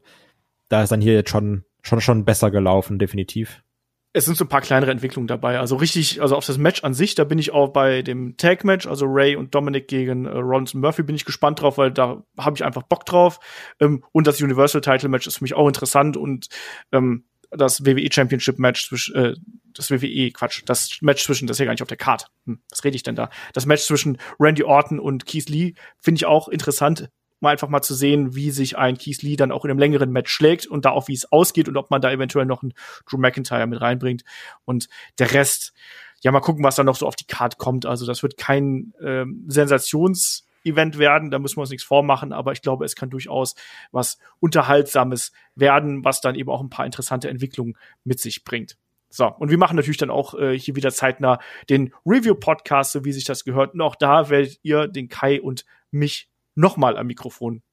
da 0.68 0.84
ist 0.84 0.92
dann 0.92 1.02
hier 1.02 1.14
jetzt 1.14 1.30
schon, 1.30 1.64
schon, 1.82 2.02
schon 2.02 2.26
besser 2.26 2.52
gelaufen, 2.52 3.00
definitiv. 3.00 3.64
Es 4.12 4.26
sind 4.26 4.38
so 4.38 4.46
ein 4.46 4.50
paar 4.50 4.62
kleinere 4.62 4.92
Entwicklungen 4.92 5.28
dabei. 5.28 5.60
Also 5.60 5.76
richtig, 5.76 6.22
also 6.22 6.36
auf 6.36 6.46
das 6.46 6.58
Match 6.58 6.84
an 6.84 6.94
sich, 6.94 7.14
da 7.14 7.24
bin 7.26 7.38
ich 7.38 7.52
auch 7.52 7.70
bei 7.70 8.02
dem 8.02 8.38
Tag-Match, 8.38 8.88
also 8.88 9.06
Ray 9.08 9.36
und 9.36 9.54
Dominic 9.54 9.88
gegen 9.88 10.26
äh, 10.26 10.30
Rollins 10.30 10.74
und 10.74 10.82
Murphy, 10.82 11.04
bin 11.04 11.16
ich 11.16 11.26
gespannt 11.26 11.62
drauf, 11.62 11.78
weil 11.78 11.92
da 11.92 12.24
habe 12.38 12.56
ich 12.56 12.64
einfach 12.64 12.84
Bock 12.84 13.06
drauf. 13.06 13.40
Ähm, 13.80 14.04
und 14.12 14.26
das 14.26 14.42
Universal-Title-Match 14.42 15.28
ist 15.28 15.38
für 15.38 15.44
mich 15.44 15.54
auch 15.54 15.68
interessant 15.68 16.18
und 16.18 16.48
ähm, 16.92 17.26
das 17.52 17.86
WWE 17.86 18.10
Championship 18.12 18.60
Match 18.60 18.88
zwischen 18.88 19.16
äh, 19.16 19.36
das 19.74 19.92
WWE 19.92 20.32
Quatsch, 20.32 20.64
das 20.66 20.98
Match 21.02 21.24
zwischen 21.24 21.48
das 21.48 21.56
ist 21.56 21.60
ja 21.60 21.66
gar 21.66 21.74
nicht 21.74 21.82
auf 21.82 21.88
der 21.88 21.98
Card. 21.98 22.28
Hm, 22.46 22.62
was 22.70 22.84
rede 22.84 22.96
ich 22.96 23.04
denn 23.04 23.16
da? 23.16 23.30
Das 23.54 23.66
Match 23.66 23.84
zwischen 23.84 24.18
Randy 24.40 24.64
Orton 24.64 25.00
und 25.00 25.26
Keith 25.26 25.50
Lee 25.50 25.74
finde 26.00 26.18
ich 26.18 26.26
auch 26.26 26.48
interessant, 26.48 27.10
mal 27.40 27.52
einfach 27.52 27.70
mal 27.70 27.82
zu 27.82 27.94
sehen, 27.94 28.36
wie 28.36 28.52
sich 28.52 28.78
ein 28.78 28.98
Keith 28.98 29.22
Lee 29.22 29.36
dann 29.36 29.52
auch 29.52 29.66
in 29.66 29.72
einem 29.72 29.80
längeren 29.80 30.12
Match 30.12 30.32
schlägt 30.32 30.68
und 30.68 30.86
da 30.86 30.92
auch 30.92 31.08
wie 31.08 31.14
es 31.14 31.32
ausgeht 31.32 31.68
und 31.68 31.78
ob 31.78 31.90
man 31.92 32.02
da 32.02 32.12
eventuell 32.12 32.46
noch 32.46 32.64
einen 32.64 32.74
Drew 33.10 33.18
McIntyre 33.18 33.68
mit 33.68 33.82
reinbringt 33.82 34.24
und 34.66 34.90
der 35.18 35.34
Rest 35.34 35.74
ja, 36.22 36.32
mal 36.32 36.42
gucken, 36.42 36.64
was 36.64 36.76
da 36.76 36.84
noch 36.84 36.98
so 36.98 37.08
auf 37.08 37.16
die 37.16 37.28
Card 37.28 37.58
kommt. 37.58 37.86
Also 37.86 38.06
das 38.06 38.24
wird 38.24 38.38
kein 38.38 38.94
ähm, 39.02 39.46
Sensations 39.48 40.46
Event 40.66 41.00
werden, 41.00 41.32
da 41.32 41.40
müssen 41.40 41.58
wir 41.58 41.62
uns 41.62 41.70
nichts 41.70 41.86
vormachen, 41.86 42.34
aber 42.34 42.52
ich 42.52 42.62
glaube, 42.62 42.84
es 42.84 42.96
kann 42.96 43.10
durchaus 43.10 43.56
was 43.92 44.18
Unterhaltsames 44.42 45.32
werden, 45.56 46.04
was 46.04 46.20
dann 46.20 46.36
eben 46.36 46.50
auch 46.50 46.62
ein 46.62 46.70
paar 46.70 46.86
interessante 46.86 47.30
Entwicklungen 47.30 47.78
mit 48.04 48.20
sich 48.20 48.44
bringt. 48.44 48.78
So, 49.10 49.26
und 49.28 49.50
wir 49.50 49.58
machen 49.58 49.76
natürlich 49.76 49.98
dann 49.98 50.12
auch 50.12 50.36
äh, 50.36 50.58
hier 50.60 50.76
wieder 50.76 50.92
zeitnah 50.92 51.40
den 51.70 51.94
Review-Podcast, 52.06 52.92
so 52.92 53.06
wie 53.06 53.12
sich 53.12 53.24
das 53.24 53.44
gehört. 53.44 53.74
Und 53.74 53.82
auch 53.82 53.96
da 53.96 54.30
werdet 54.30 54.60
ihr 54.62 54.88
den 54.88 55.08
Kai 55.08 55.42
und 55.42 55.66
mich 55.90 56.30
nochmal 56.60 56.98
am 56.98 57.08
Mikrofon 57.08 57.64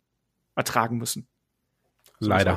ertragen 0.55 0.97
müssen. 0.97 1.29
So 2.19 2.29
Leider. 2.29 2.57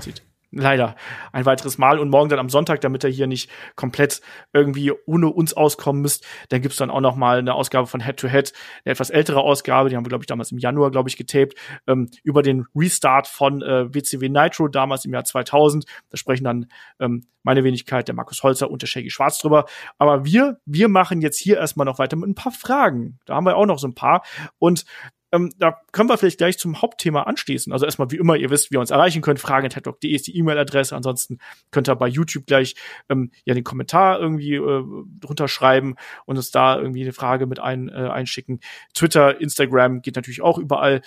Leider 0.51 0.95
ein 1.31 1.45
weiteres 1.45 1.77
Mal 1.77 1.99
und 1.99 2.09
morgen 2.09 2.29
dann 2.29 2.39
am 2.39 2.49
Sonntag, 2.49 2.81
damit 2.81 3.03
ihr 3.03 3.11
hier 3.11 3.27
nicht 3.27 3.51
komplett 3.75 4.21
irgendwie 4.51 4.91
ohne 5.05 5.27
uns 5.27 5.53
auskommen 5.53 6.01
müsst, 6.01 6.25
dann 6.49 6.63
gibt's 6.63 6.77
dann 6.77 6.89
auch 6.89 7.01
noch 7.01 7.15
mal 7.15 7.37
eine 7.37 7.53
Ausgabe 7.53 7.85
von 7.85 8.03
Head 8.03 8.17
to 8.17 8.27
Head, 8.27 8.53
eine 8.83 8.93
etwas 8.93 9.11
ältere 9.11 9.41
Ausgabe, 9.41 9.89
die 9.89 9.95
haben 9.95 10.05
wir 10.05 10.09
glaube 10.09 10.23
ich 10.23 10.27
damals 10.27 10.51
im 10.51 10.57
Januar 10.57 10.89
glaube 10.89 11.07
ich 11.07 11.17
getaped 11.17 11.55
ähm, 11.85 12.09
über 12.23 12.41
den 12.41 12.65
Restart 12.75 13.27
von 13.27 13.61
äh, 13.61 13.93
WCW 13.93 14.27
Nitro 14.27 14.67
damals 14.69 15.05
im 15.05 15.13
Jahr 15.13 15.23
2000. 15.23 15.85
Da 16.09 16.17
sprechen 16.17 16.45
dann 16.45 16.65
ähm, 16.99 17.27
meine 17.43 17.63
Wenigkeit, 17.63 18.07
der 18.07 18.15
Markus 18.15 18.41
Holzer 18.41 18.71
und 18.71 18.81
der 18.81 18.87
Shaggy 18.87 19.11
Schwarz 19.11 19.37
drüber. 19.37 19.65
Aber 19.99 20.25
wir, 20.25 20.59
wir 20.65 20.89
machen 20.89 21.21
jetzt 21.21 21.37
hier 21.37 21.57
erstmal 21.57 21.85
noch 21.85 21.99
weiter 21.99 22.15
mit 22.15 22.27
ein 22.27 22.35
paar 22.35 22.51
Fragen. 22.51 23.19
Da 23.25 23.35
haben 23.35 23.45
wir 23.45 23.55
auch 23.55 23.67
noch 23.67 23.77
so 23.77 23.87
ein 23.87 23.93
paar. 23.93 24.23
Und 24.57 24.85
ähm, 25.31 25.51
da 25.57 25.79
können 25.91 26.09
wir 26.09 26.17
vielleicht 26.17 26.39
gleich 26.39 26.57
zum 26.57 26.81
Hauptthema 26.81 27.23
anschließen. 27.23 27.71
Also 27.71 27.85
erstmal, 27.85 28.11
wie 28.11 28.17
immer, 28.17 28.35
ihr 28.35 28.49
wisst, 28.49 28.71
wie 28.71 28.75
ihr 28.75 28.79
uns 28.79 28.91
erreichen 28.91 29.21
könnt. 29.21 29.39
Fragen.headlock.de 29.39 30.11
ist 30.11 30.27
die 30.27 30.37
E-Mail-Adresse. 30.37 30.95
Ansonsten 30.95 31.37
könnt 31.71 31.87
ihr 31.87 31.95
bei 31.95 32.07
YouTube 32.07 32.45
gleich 32.47 32.75
ähm, 33.09 33.31
ja 33.45 33.53
den 33.53 33.63
Kommentar 33.63 34.19
irgendwie 34.19 34.55
äh, 34.55 34.83
drunter 35.19 35.47
schreiben 35.47 35.95
und 36.25 36.37
uns 36.37 36.51
da 36.51 36.77
irgendwie 36.77 37.03
eine 37.03 37.13
Frage 37.13 37.45
mit 37.45 37.59
ein, 37.59 37.89
äh, 37.89 38.09
einschicken. 38.09 38.59
Twitter, 38.93 39.39
Instagram 39.39 40.01
geht 40.01 40.15
natürlich 40.15 40.41
auch 40.41 40.57
überall. 40.57 41.01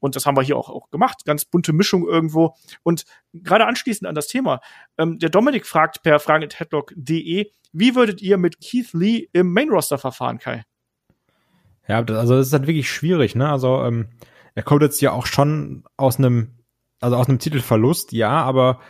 Und 0.00 0.16
das 0.16 0.26
haben 0.26 0.36
wir 0.36 0.42
hier 0.42 0.56
auch, 0.56 0.68
auch 0.68 0.90
gemacht. 0.90 1.24
Ganz 1.24 1.44
bunte 1.44 1.72
Mischung 1.72 2.06
irgendwo. 2.06 2.54
Und 2.82 3.04
gerade 3.32 3.66
anschließend 3.66 4.08
an 4.08 4.14
das 4.14 4.26
Thema. 4.26 4.60
Ähm, 4.96 5.18
der 5.18 5.30
Dominik 5.30 5.66
fragt 5.66 6.02
per 6.02 6.18
fragen.headlock.de, 6.18 7.50
wie 7.72 7.94
würdet 7.94 8.22
ihr 8.22 8.38
mit 8.38 8.60
Keith 8.60 8.92
Lee 8.92 9.28
im 9.32 9.52
Main-Roster 9.52 9.98
verfahren, 9.98 10.38
Kai? 10.38 10.64
Ja, 11.88 12.02
das, 12.02 12.18
also 12.18 12.36
das 12.36 12.48
ist 12.48 12.52
halt 12.52 12.66
wirklich 12.66 12.90
schwierig, 12.90 13.34
ne? 13.34 13.48
Also 13.48 13.82
ähm, 13.82 14.08
er 14.54 14.62
kommt 14.62 14.82
jetzt 14.82 15.00
ja 15.00 15.12
auch 15.12 15.26
schon 15.26 15.84
aus 15.96 16.18
einem, 16.18 16.58
also 17.00 17.16
aus 17.16 17.28
einem 17.28 17.38
Titelverlust, 17.38 18.12
ja, 18.12 18.30
aber 18.30 18.80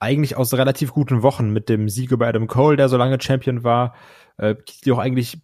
eigentlich 0.00 0.36
aus 0.36 0.54
relativ 0.54 0.92
guten 0.92 1.22
Wochen 1.22 1.50
mit 1.50 1.68
dem 1.68 1.88
Sieg 1.88 2.10
über 2.10 2.26
Adam 2.26 2.46
Cole, 2.46 2.76
der 2.76 2.88
so 2.88 2.96
lange 2.96 3.20
Champion 3.20 3.64
war, 3.64 3.94
äh, 4.36 4.54
die 4.84 4.92
auch 4.92 4.98
eigentlich 4.98 5.38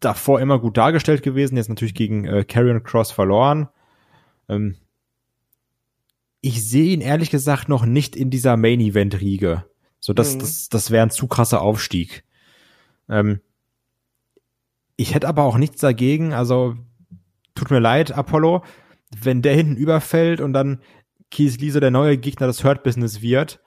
davor 0.00 0.40
immer 0.40 0.58
gut 0.58 0.76
dargestellt 0.76 1.22
gewesen, 1.22 1.56
jetzt 1.56 1.68
natürlich 1.68 1.94
gegen 1.94 2.24
äh, 2.24 2.44
Karrion 2.44 2.82
Cross 2.82 3.10
verloren. 3.10 3.68
Ähm, 4.48 4.76
ich 6.40 6.68
sehe 6.68 6.92
ihn 6.92 7.00
ehrlich 7.00 7.30
gesagt 7.30 7.68
noch 7.68 7.84
nicht 7.84 8.14
in 8.14 8.30
dieser 8.30 8.56
Main 8.56 8.80
Event 8.80 9.20
Riege. 9.20 9.64
So, 9.98 10.12
das, 10.12 10.34
mhm. 10.34 10.38
das, 10.40 10.68
das 10.68 10.90
wäre 10.90 11.02
ein 11.02 11.10
zu 11.10 11.26
krasser 11.26 11.60
Aufstieg. 11.60 12.24
Ähm, 13.08 13.40
ich 14.96 15.14
hätte 15.14 15.28
aber 15.28 15.44
auch 15.44 15.58
nichts 15.58 15.80
dagegen, 15.80 16.32
also 16.32 16.74
tut 17.54 17.70
mir 17.70 17.80
leid, 17.80 18.12
Apollo, 18.12 18.64
wenn 19.22 19.42
der 19.42 19.54
hinten 19.54 19.76
überfällt 19.76 20.40
und 20.40 20.52
dann 20.52 20.80
Lee 21.30 21.70
so 21.70 21.80
der 21.80 21.90
neue 21.90 22.16
Gegner 22.16 22.46
des 22.46 22.64
Hurt 22.64 22.82
Business 22.82 23.20
wird, 23.20 23.60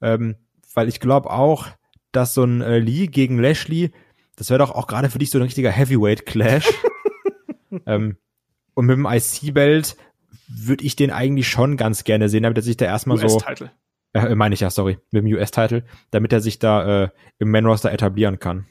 ähm, 0.00 0.36
weil 0.74 0.88
ich 0.88 1.00
glaube 1.00 1.30
auch, 1.30 1.66
dass 2.12 2.34
so 2.34 2.44
ein 2.44 2.60
äh, 2.60 2.78
Lee 2.78 3.06
gegen 3.06 3.38
Lashley, 3.38 3.90
das 4.36 4.50
wäre 4.50 4.58
doch 4.58 4.70
auch 4.70 4.86
gerade 4.86 5.10
für 5.10 5.18
dich 5.18 5.30
so 5.30 5.38
ein 5.38 5.42
richtiger 5.42 5.70
Heavyweight 5.70 6.26
Clash. 6.26 6.68
ähm, 7.86 8.16
und 8.74 8.86
mit 8.86 8.96
dem 8.96 9.06
IC-Belt 9.06 9.96
würde 10.48 10.84
ich 10.84 10.96
den 10.96 11.10
eigentlich 11.10 11.48
schon 11.48 11.76
ganz 11.76 12.04
gerne 12.04 12.28
sehen, 12.28 12.42
damit 12.42 12.58
er 12.58 12.62
sich 12.62 12.76
da 12.76 12.86
erstmal 12.86 13.18
so. 13.18 13.26
US-Title. 13.26 13.70
Äh, 14.12 14.34
meine 14.34 14.54
ich 14.54 14.60
ja, 14.60 14.70
sorry, 14.70 14.98
mit 15.10 15.24
dem 15.24 15.32
US-Title, 15.32 15.84
damit 16.10 16.32
er 16.32 16.40
sich 16.40 16.58
da 16.58 17.04
äh, 17.04 17.08
im 17.38 17.50
Man-Roster 17.50 17.92
etablieren 17.92 18.38
kann 18.38 18.66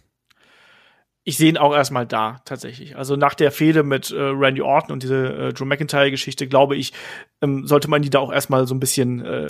ich 1.24 1.38
sehe 1.38 1.50
ihn 1.50 1.58
auch 1.58 1.76
erstmal 1.76 2.06
da, 2.06 2.42
tatsächlich. 2.46 2.98
Also 2.98 3.16
nach 3.16 3.34
der 3.34 3.52
Fehde 3.52 3.84
mit 3.84 4.12
äh, 4.12 4.20
Randy 4.20 4.62
Orton 4.62 4.94
und 4.94 5.04
diese 5.04 5.28
äh, 5.28 5.54
Drew 5.54 5.66
McIntyre-Geschichte, 5.66 6.48
glaube 6.48 6.76
ich, 6.76 6.94
ähm, 7.42 7.68
sollte 7.68 7.90
man 7.90 8.02
die 8.02 8.10
da 8.10 8.20
auch 8.20 8.32
erstmal 8.32 8.66
so 8.68 8.74
ein 8.74 8.80
bisschen 8.80 9.24
äh, 9.24 9.48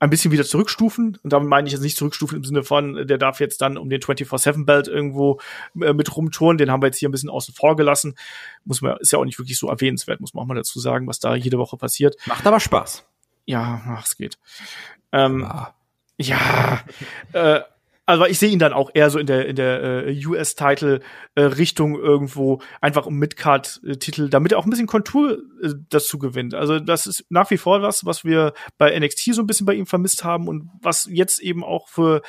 ein 0.00 0.08
bisschen 0.08 0.32
wieder 0.32 0.44
zurückstufen. 0.44 1.18
Und 1.22 1.32
damit 1.32 1.48
meine 1.48 1.66
ich 1.68 1.72
jetzt 1.72 1.82
nicht 1.82 1.96
zurückstufen 1.96 2.38
im 2.38 2.44
Sinne 2.44 2.64
von, 2.64 3.06
der 3.06 3.18
darf 3.18 3.38
jetzt 3.38 3.60
dann 3.60 3.76
um 3.76 3.90
den 3.90 4.00
24-7-Belt 4.00 4.88
irgendwo 4.88 5.40
äh, 5.80 5.92
mit 5.92 6.16
rumtouren. 6.16 6.56
Den 6.56 6.70
haben 6.70 6.82
wir 6.82 6.86
jetzt 6.86 6.98
hier 6.98 7.08
ein 7.08 7.12
bisschen 7.12 7.28
außen 7.28 7.54
vor 7.54 7.76
gelassen. 7.76 8.16
Muss 8.64 8.80
man, 8.80 8.96
ist 8.96 9.12
ja 9.12 9.18
auch 9.18 9.24
nicht 9.26 9.38
wirklich 9.38 9.58
so 9.58 9.68
erwähnenswert, 9.68 10.20
muss 10.20 10.32
man 10.32 10.42
auch 10.42 10.48
mal 10.48 10.54
dazu 10.54 10.80
sagen, 10.80 11.06
was 11.06 11.20
da 11.20 11.34
jede 11.34 11.58
Woche 11.58 11.76
passiert. 11.76 12.16
Macht 12.26 12.46
aber 12.46 12.60
Spaß. 12.60 13.06
Ja, 13.44 13.82
ach, 13.86 14.06
es 14.06 14.16
geht. 14.16 14.38
Ähm, 15.12 15.42
ja, 16.16 16.80
ja 17.34 17.56
äh, 17.56 17.60
also 18.10 18.26
ich 18.26 18.38
sehe 18.38 18.50
ihn 18.50 18.58
dann 18.58 18.72
auch 18.72 18.90
eher 18.92 19.08
so 19.08 19.18
in 19.18 19.26
der 19.26 19.46
in 19.46 19.56
der 19.56 20.06
äh, 20.06 20.26
US-Title 20.26 21.00
äh, 21.36 21.42
Richtung 21.42 21.98
irgendwo 21.98 22.60
einfach 22.80 23.06
um 23.06 23.16
Midcard-Titel, 23.16 24.28
damit 24.28 24.52
er 24.52 24.58
auch 24.58 24.66
ein 24.66 24.70
bisschen 24.70 24.86
Kontur 24.86 25.38
äh, 25.62 25.70
dazu 25.88 26.18
gewinnt. 26.18 26.54
Also 26.54 26.80
das 26.80 27.06
ist 27.06 27.24
nach 27.30 27.50
wie 27.50 27.56
vor 27.56 27.82
was, 27.82 28.04
was 28.04 28.24
wir 28.24 28.52
bei 28.78 28.98
NXT 28.98 29.34
so 29.34 29.42
ein 29.42 29.46
bisschen 29.46 29.66
bei 29.66 29.74
ihm 29.74 29.86
vermisst 29.86 30.24
haben 30.24 30.48
und 30.48 30.68
was 30.82 31.08
jetzt 31.10 31.40
eben 31.40 31.62
auch 31.62 31.88
für 31.88 32.22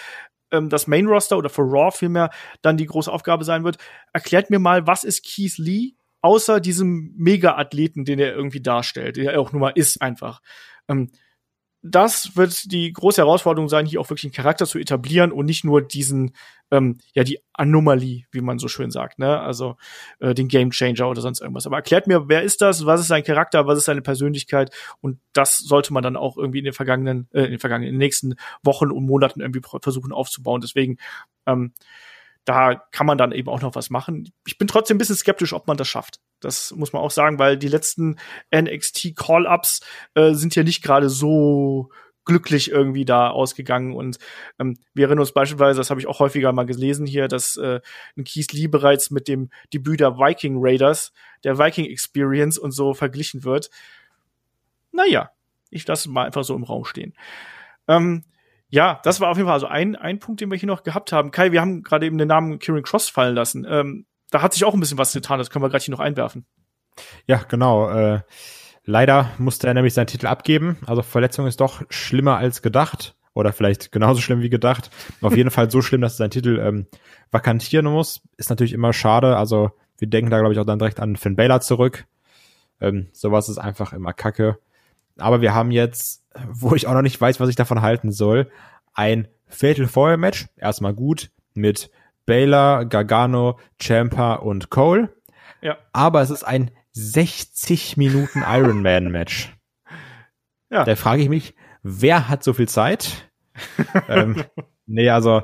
ähm, 0.51 0.69
das 0.69 0.87
Main 0.87 1.07
Roster 1.07 1.37
oder 1.37 1.49
für 1.49 1.63
Raw 1.63 1.91
vielmehr 1.91 2.29
dann 2.61 2.77
die 2.77 2.85
große 2.85 3.11
Aufgabe 3.11 3.43
sein 3.43 3.63
wird. 3.63 3.77
Erklärt 4.13 4.49
mir 4.49 4.59
mal, 4.59 4.85
was 4.85 5.03
ist 5.03 5.25
Keith 5.25 5.57
Lee 5.57 5.93
außer 6.21 6.59
diesem 6.59 7.13
Mega-Athleten, 7.17 8.05
den 8.05 8.19
er 8.19 8.35
irgendwie 8.35 8.61
darstellt, 8.61 9.17
der 9.17 9.33
er 9.33 9.41
auch 9.41 9.51
nur 9.51 9.61
mal 9.61 9.73
ist 9.73 10.01
einfach. 10.01 10.41
Ähm, 10.87 11.11
das 11.83 12.35
wird 12.35 12.71
die 12.71 12.93
große 12.93 13.21
Herausforderung 13.21 13.67
sein, 13.67 13.85
hier 13.85 13.99
auch 13.99 14.09
wirklich 14.09 14.25
einen 14.25 14.33
Charakter 14.33 14.65
zu 14.65 14.77
etablieren 14.77 15.31
und 15.31 15.45
nicht 15.45 15.63
nur 15.63 15.81
diesen, 15.81 16.33
ähm, 16.69 16.99
ja, 17.13 17.23
die 17.23 17.39
Anomalie, 17.53 18.25
wie 18.31 18.41
man 18.41 18.59
so 18.59 18.67
schön 18.67 18.91
sagt, 18.91 19.17
ne? 19.17 19.39
Also 19.39 19.77
äh, 20.19 20.35
den 20.35 20.47
Game 20.47 20.69
Changer 20.69 21.09
oder 21.09 21.21
sonst 21.21 21.41
irgendwas. 21.41 21.65
Aber 21.65 21.77
erklärt 21.77 22.05
mir, 22.05 22.29
wer 22.29 22.43
ist 22.43 22.61
das, 22.61 22.85
was 22.85 23.01
ist 23.01 23.07
sein 23.07 23.23
Charakter, 23.23 23.65
was 23.65 23.79
ist 23.79 23.85
seine 23.85 24.01
Persönlichkeit 24.03 24.73
und 25.01 25.19
das 25.33 25.57
sollte 25.57 25.91
man 25.91 26.03
dann 26.03 26.17
auch 26.17 26.37
irgendwie 26.37 26.59
in 26.59 26.65
den 26.65 26.73
vergangenen, 26.73 27.27
äh, 27.33 27.45
in 27.45 27.51
den 27.51 27.59
vergangenen, 27.59 27.89
in 27.89 27.95
den 27.95 28.05
nächsten 28.05 28.35
Wochen 28.63 28.91
und 28.91 29.05
Monaten 29.05 29.41
irgendwie 29.41 29.61
versuchen 29.81 30.11
aufzubauen. 30.11 30.61
Deswegen, 30.61 30.97
ähm, 31.47 31.73
da 32.45 32.75
kann 32.91 33.05
man 33.05 33.17
dann 33.17 33.31
eben 33.31 33.49
auch 33.49 33.61
noch 33.61 33.75
was 33.75 33.89
machen. 33.89 34.31
Ich 34.45 34.57
bin 34.57 34.67
trotzdem 34.67 34.95
ein 34.95 34.97
bisschen 34.97 35.15
skeptisch, 35.15 35.53
ob 35.53 35.67
man 35.67 35.77
das 35.77 35.87
schafft. 35.87 36.19
Das 36.39 36.71
muss 36.71 36.91
man 36.91 37.01
auch 37.01 37.11
sagen, 37.11 37.39
weil 37.39 37.57
die 37.57 37.67
letzten 37.67 38.17
NXT 38.53 39.15
Call-ups 39.15 39.81
äh, 40.15 40.33
sind 40.33 40.55
ja 40.55 40.63
nicht 40.63 40.81
gerade 40.83 41.09
so 41.09 41.89
glücklich 42.25 42.69
irgendwie 42.69 43.05
da 43.05 43.29
ausgegangen 43.29 43.93
und 43.93 44.19
ähm, 44.59 44.77
wir 44.93 45.05
erinnern 45.05 45.21
uns 45.21 45.31
beispielsweise, 45.31 45.79
das 45.79 45.89
habe 45.89 45.99
ich 45.99 46.07
auch 46.07 46.19
häufiger 46.19 46.51
mal 46.51 46.65
gelesen 46.65 47.07
hier, 47.07 47.27
dass 47.27 47.57
äh, 47.57 47.81
ein 48.15 48.23
Keith 48.23 48.53
Lee 48.53 48.67
bereits 48.67 49.09
mit 49.09 49.27
dem 49.27 49.49
Debüt 49.73 49.99
der 49.99 50.17
Viking 50.17 50.57
Raiders, 50.59 51.13
der 51.43 51.57
Viking 51.57 51.85
Experience 51.85 52.59
und 52.59 52.71
so 52.71 52.93
verglichen 52.93 53.43
wird. 53.43 53.71
Naja, 54.91 55.31
ich 55.71 55.87
lasse 55.87 56.09
mal 56.09 56.25
einfach 56.25 56.43
so 56.43 56.55
im 56.55 56.63
Raum 56.63 56.85
stehen. 56.85 57.13
Ähm, 57.87 58.23
ja, 58.71 58.99
das 59.03 59.19
war 59.19 59.29
auf 59.29 59.37
jeden 59.37 59.47
Fall 59.47 59.53
also 59.53 59.67
ein, 59.67 59.95
ein 59.95 60.19
Punkt, 60.19 60.41
den 60.41 60.49
wir 60.49 60.57
hier 60.57 60.67
noch 60.67 60.83
gehabt 60.83 61.11
haben. 61.11 61.31
Kai, 61.31 61.51
wir 61.51 61.61
haben 61.61 61.83
gerade 61.83 62.05
eben 62.05 62.17
den 62.17 62.29
Namen 62.29 62.57
Kieran 62.57 62.83
Cross 62.83 63.09
fallen 63.09 63.35
lassen. 63.35 63.67
Ähm, 63.69 64.05
da 64.31 64.41
hat 64.41 64.53
sich 64.53 64.63
auch 64.63 64.73
ein 64.73 64.79
bisschen 64.79 64.97
was 64.97 65.13
getan, 65.13 65.37
das 65.37 65.49
können 65.49 65.63
wir 65.63 65.69
gerade 65.69 65.83
hier 65.83 65.91
noch 65.91 65.99
einwerfen. 65.99 66.45
Ja, 67.27 67.43
genau. 67.47 67.89
Äh, 67.89 68.21
leider 68.85 69.31
musste 69.37 69.67
er 69.67 69.73
nämlich 69.73 69.93
seinen 69.93 70.07
Titel 70.07 70.27
abgeben. 70.27 70.77
Also 70.85 71.01
Verletzung 71.01 71.47
ist 71.47 71.59
doch 71.59 71.83
schlimmer 71.89 72.37
als 72.37 72.61
gedacht. 72.61 73.15
Oder 73.33 73.53
vielleicht 73.53 73.91
genauso 73.91 74.19
schlimm 74.21 74.41
wie 74.41 74.49
gedacht. 74.49 74.89
Auf 75.21 75.35
jeden 75.35 75.51
Fall 75.51 75.69
so 75.69 75.81
schlimm, 75.81 76.01
dass 76.01 76.13
er 76.13 76.17
seinen 76.17 76.31
Titel 76.31 76.59
ähm, 76.59 76.87
vakantieren 77.29 77.85
muss. 77.85 78.21
Ist 78.37 78.49
natürlich 78.49 78.73
immer 78.73 78.93
schade. 78.93 79.37
Also 79.37 79.71
wir 79.97 80.07
denken 80.07 80.31
da, 80.31 80.39
glaube 80.39 80.53
ich, 80.53 80.59
auch 80.59 80.65
dann 80.65 80.79
direkt 80.79 80.99
an 80.99 81.15
Finn 81.15 81.35
Balor 81.35 81.61
zurück. 81.61 82.05
Ähm, 82.79 83.09
sowas 83.11 83.49
ist 83.49 83.57
einfach 83.57 83.93
immer 83.93 84.13
Kacke. 84.13 84.57
Aber 85.17 85.41
wir 85.41 85.53
haben 85.53 85.71
jetzt, 85.71 86.20
wo 86.51 86.75
ich 86.75 86.87
auch 86.87 86.93
noch 86.93 87.01
nicht 87.01 87.19
weiß, 87.19 87.39
was 87.39 87.49
ich 87.49 87.55
davon 87.55 87.81
halten 87.81 88.11
soll, 88.11 88.49
ein 88.93 89.27
Fatal 89.47 89.87
Four 89.87 90.17
Match. 90.17 90.47
Erstmal 90.57 90.93
gut. 90.93 91.31
mit 91.53 91.91
Baylor, 92.25 92.85
Gargano, 92.85 93.59
Champa 93.81 94.35
und 94.35 94.69
Cole. 94.69 95.13
Ja. 95.61 95.77
Aber 95.91 96.21
es 96.21 96.29
ist 96.29 96.43
ein 96.43 96.71
60 96.93 97.97
Minuten 97.97 98.43
Ironman 98.47 99.11
Match. 99.11 99.55
Ja. 100.69 100.85
Da 100.85 100.95
frage 100.95 101.21
ich 101.21 101.29
mich, 101.29 101.55
wer 101.83 102.29
hat 102.29 102.43
so 102.43 102.53
viel 102.53 102.69
Zeit? 102.69 103.29
ähm, 104.07 104.43
nee, 104.85 105.09
also 105.09 105.43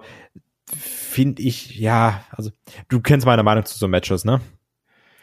finde 0.73 1.41
ich, 1.41 1.77
ja, 1.77 2.23
also 2.29 2.51
du 2.87 3.01
kennst 3.01 3.25
meine 3.25 3.43
Meinung 3.43 3.65
zu 3.65 3.77
so 3.77 3.87
Matches, 3.87 4.23
ne? 4.23 4.39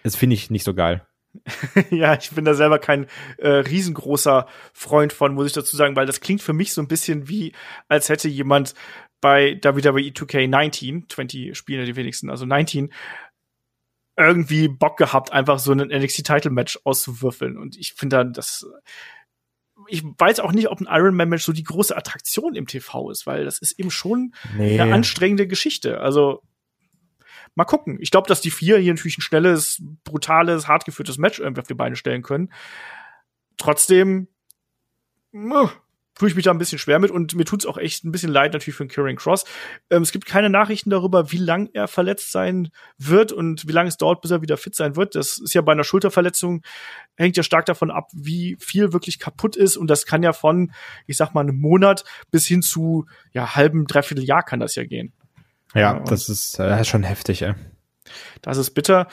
Das 0.03 0.16
finde 0.16 0.35
ich 0.35 0.51
nicht 0.51 0.65
so 0.65 0.74
geil. 0.74 1.07
ja, 1.90 2.15
ich 2.15 2.31
bin 2.31 2.44
da 2.44 2.55
selber 2.55 2.78
kein 2.78 3.06
äh, 3.39 3.48
riesengroßer 3.48 4.47
Freund 4.73 5.12
von, 5.12 5.35
muss 5.35 5.47
ich 5.47 5.52
dazu 5.52 5.77
sagen, 5.77 5.97
weil 5.97 6.06
das 6.06 6.20
klingt 6.20 6.43
für 6.43 6.52
mich 6.52 6.73
so 6.73 6.81
ein 6.81 6.89
bisschen 6.89 7.28
wie, 7.28 7.52
als 7.89 8.09
hätte 8.09 8.28
jemand 8.28 8.74
bei 9.20 9.59
WWE 9.62 10.11
2K19, 10.11 11.09
20 11.12 11.56
spielen 11.56 11.81
ja 11.81 11.86
die 11.86 11.97
wenigsten, 11.97 12.31
also 12.31 12.47
19, 12.47 12.93
irgendwie 14.16 14.69
Bock 14.69 14.97
gehabt, 14.97 15.32
einfach 15.32 15.59
so 15.59 15.73
einen 15.73 15.89
NXT-Title-Match 15.89 16.81
auszuwürfeln. 16.85 17.56
Und 17.56 17.77
ich 17.77 17.94
finde 17.94 18.16
dann, 18.16 18.32
das 18.32 18.66
ich 19.89 20.05
weiß 20.05 20.40
auch 20.40 20.52
nicht, 20.52 20.69
ob 20.69 20.81
ein 20.81 20.86
Iron 20.89 21.16
Man 21.16 21.28
Match 21.28 21.44
so 21.44 21.52
die 21.52 21.65
große 21.65 21.97
Attraktion 21.97 22.55
im 22.55 22.66
TV 22.66 23.11
ist, 23.11 23.27
weil 23.27 23.44
das 23.44 23.59
ist 23.59 23.78
eben 23.78 23.90
schon 23.90 24.32
Nee. 24.56 24.81
eine 24.81 24.94
anstrengende 24.94 25.47
Geschichte. 25.47 26.01
Also 26.01 26.43
mal 27.55 27.65
gucken. 27.65 27.99
Ich 28.01 28.11
glaube, 28.11 28.29
dass 28.29 28.41
die 28.41 28.51
vier 28.51 28.79
hier 28.79 28.93
natürlich 28.93 29.19
ein 29.19 29.23
schnelles, 29.23 29.83
brutales, 30.05 30.69
hart 30.69 30.85
geführtes 30.85 31.19
Match 31.19 31.39
irgendwie 31.39 31.61
auf 31.61 31.67
die 31.67 31.75
Beine 31.75 31.97
stellen 31.97 32.23
können. 32.23 32.53
Trotzdem 33.57 34.29
tue 36.15 36.29
ich 36.29 36.37
mich 36.37 36.45
da 36.45 36.53
ein 36.53 36.59
bisschen 36.59 36.79
schwer 36.79 36.99
mit 36.99 37.11
und 37.11 37.35
mir 37.35 37.45
tut's 37.45 37.67
auch 37.67 37.77
echt 37.77 38.05
ein 38.05 38.13
bisschen 38.13 38.31
leid 38.31 38.53
natürlich 38.53 38.77
für 38.77 38.85
den 38.85 38.91
Kieran 38.91 39.17
Cross. 39.17 39.45
Ähm, 39.91 40.03
es 40.03 40.13
gibt 40.13 40.27
keine 40.27 40.49
Nachrichten 40.49 40.91
darüber, 40.91 41.33
wie 41.33 41.39
lang 41.39 41.71
er 41.73 41.89
verletzt 41.89 42.31
sein 42.33 42.71
wird 42.99 43.33
und 43.33 43.67
wie 43.67 43.73
lange 43.73 43.89
es 43.89 43.97
dauert, 43.97 44.21
bis 44.21 44.31
er 44.31 44.43
wieder 44.43 44.57
fit 44.57 44.75
sein 44.75 44.97
wird. 44.97 45.15
Das 45.15 45.39
ist 45.39 45.55
ja 45.55 45.61
bei 45.61 45.73
einer 45.73 45.85
Schulterverletzung 45.85 46.63
hängt 47.17 47.37
ja 47.37 47.43
stark 47.43 47.67
davon 47.67 47.91
ab, 47.91 48.11
wie 48.13 48.57
viel 48.61 48.93
wirklich 48.93 49.19
kaputt 49.19 49.57
ist 49.57 49.77
und 49.77 49.89
das 49.89 50.07
kann 50.07 50.23
ja 50.23 50.33
von, 50.33 50.73
ich 51.07 51.17
sag 51.17 51.35
mal, 51.35 51.41
einem 51.41 51.61
Monat 51.61 52.05
bis 52.31 52.47
hin 52.47 52.63
zu 52.63 53.07
ja 53.33 53.57
halben 53.57 53.87
dreiviertel 53.87 54.25
Jahr 54.25 54.43
kann 54.43 54.61
das 54.61 54.75
ja 54.77 54.85
gehen. 54.85 55.13
Ja, 55.75 55.97
und- 55.99 56.11
das 56.11 56.29
ist, 56.29 56.59
äh, 56.59 56.85
schon 56.85 57.03
heftig, 57.03 57.43
ey. 57.43 57.55
Das 58.43 58.57
ist 58.59 58.71
bitter. 58.71 59.09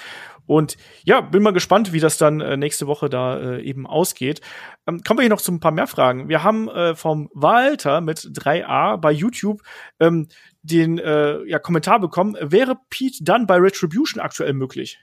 Und 0.48 0.76
ja, 1.06 1.22
bin 1.22 1.44
mal 1.44 1.54
gespannt, 1.54 1.94
wie 1.94 2.00
das 2.02 2.18
dann 2.18 2.42
äh, 2.42 2.58
nächste 2.58 2.86
Woche 2.88 3.10
da 3.10 3.40
äh, 3.40 3.62
eben 3.62 3.88
ausgeht. 3.88 4.42
Ähm, 4.86 5.02
kommen 5.02 5.20
wir 5.20 5.24
hier 5.24 5.30
noch 5.30 5.40
zu 5.40 5.52
ein 5.52 5.60
paar 5.62 5.72
mehr 5.72 5.88
Fragen. 5.88 6.28
Wir 6.28 6.44
haben 6.44 6.68
äh, 6.68 6.94
vom 6.96 7.30
Walter 7.34 8.02
mit 8.02 8.20
3a 8.20 8.98
bei 8.98 9.12
YouTube 9.12 9.62
ähm, 10.00 10.28
den 10.62 10.98
äh, 11.00 11.42
ja, 11.46 11.60
Kommentar 11.60 12.00
bekommen. 12.00 12.36
Wäre 12.42 12.76
Pete 12.90 13.24
dann 13.24 13.48
bei 13.48 13.58
Retribution 13.58 14.22
aktuell 14.22 14.54
möglich? 14.54 15.00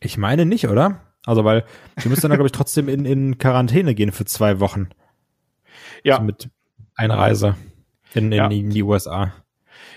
Ich 0.00 0.18
meine 0.18 0.46
nicht, 0.46 0.66
oder? 0.68 1.00
Also, 1.26 1.44
weil 1.44 1.64
du 2.02 2.08
müsst 2.08 2.24
dann, 2.24 2.32
glaube 2.32 2.46
ich, 2.46 2.52
trotzdem 2.52 2.88
in, 2.88 3.04
in 3.06 3.38
Quarantäne 3.38 3.94
gehen 3.94 4.10
für 4.12 4.24
zwei 4.24 4.58
Wochen. 4.58 4.88
Ja, 6.02 6.14
Also 6.14 6.24
mit 6.26 6.50
Einreise 6.96 7.54
in, 8.14 8.26
in, 8.26 8.32
Ja. 8.32 8.48
in 8.48 8.70
die 8.70 8.82
USA. 8.82 9.32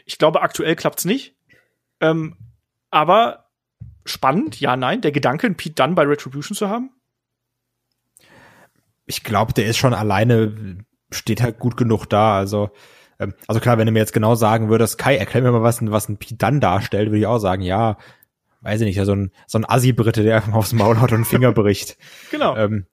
Ich 0.06 0.18
glaube, 0.18 0.42
aktuell 0.42 0.76
klappt's 0.76 1.06
nicht. 1.06 1.36
Ähm, 2.00 2.38
aber 2.92 3.50
spannend, 4.06 4.60
ja, 4.60 4.76
nein, 4.76 5.02
der 5.02 5.12
Gedanke, 5.12 5.48
einen 5.48 5.58
Pete 5.58 5.76
dann 5.76 5.96
bei 5.96 6.04
Retribution 6.04 6.56
zu 6.56 6.70
haben. 6.70 6.92
Ich 9.06 9.24
glaube, 9.24 9.54
der 9.54 9.68
ist 9.68 9.78
schon 9.78 9.94
alleine, 9.94 10.78
steht 11.12 11.42
halt 11.42 11.60
gut 11.60 11.78
genug 11.78 12.06
da. 12.06 12.38
Also, 12.38 12.72
ähm, 13.20 13.34
also 13.48 13.60
klar, 13.60 13.78
wenn 13.78 13.86
du 13.86 13.92
mir 13.92 14.00
jetzt 14.00 14.14
genau 14.14 14.36
sagen 14.36 14.70
würdest, 14.70 14.98
Kai, 14.98 15.18
erklär 15.18 15.44
mir 15.44 15.52
mal, 15.52 15.64
was 15.64 15.82
ein, 15.82 15.92
was 15.92 16.10
ein 16.10 16.18
Pete 16.18 16.36
dann 16.36 16.60
darstellt, 16.60 17.10
würde 17.10 17.20
ich 17.20 17.28
auch 17.28 17.40
sagen, 17.40 17.62
ja, 17.62 17.98
weiß 18.62 18.82
ich 18.82 18.88
nicht, 18.88 19.06
so 19.06 19.14
ein, 19.14 19.32
so 19.46 19.60
ein 19.60 19.66
Assi-Britte, 19.66 20.24
der 20.24 20.38
einfach 20.38 20.54
aufs 20.54 20.74
Maul 20.74 21.00
haut 21.00 21.12
und 21.12 21.18
einen 21.18 21.26
Finger 21.26 21.52
bricht. 21.52 21.98
Genau. 22.32 22.56
Ähm, 22.58 22.88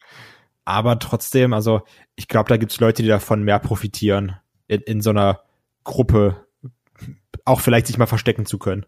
aber 0.65 0.99
trotzdem, 0.99 1.53
also 1.53 1.83
ich 2.15 2.29
glaube, 2.29 2.49
da 2.49 2.57
gibt's 2.57 2.81
Leute, 2.81 3.03
die 3.03 3.09
davon 3.09 3.43
mehr 3.43 3.59
profitieren, 3.59 4.37
in, 4.67 4.81
in 4.81 5.01
so 5.01 5.11
einer 5.11 5.41
Gruppe 5.83 6.44
auch 7.45 7.61
vielleicht 7.61 7.87
sich 7.87 7.99
mal 7.99 8.07
verstecken 8.07 8.47
zu 8.47 8.59
können. 8.59 8.87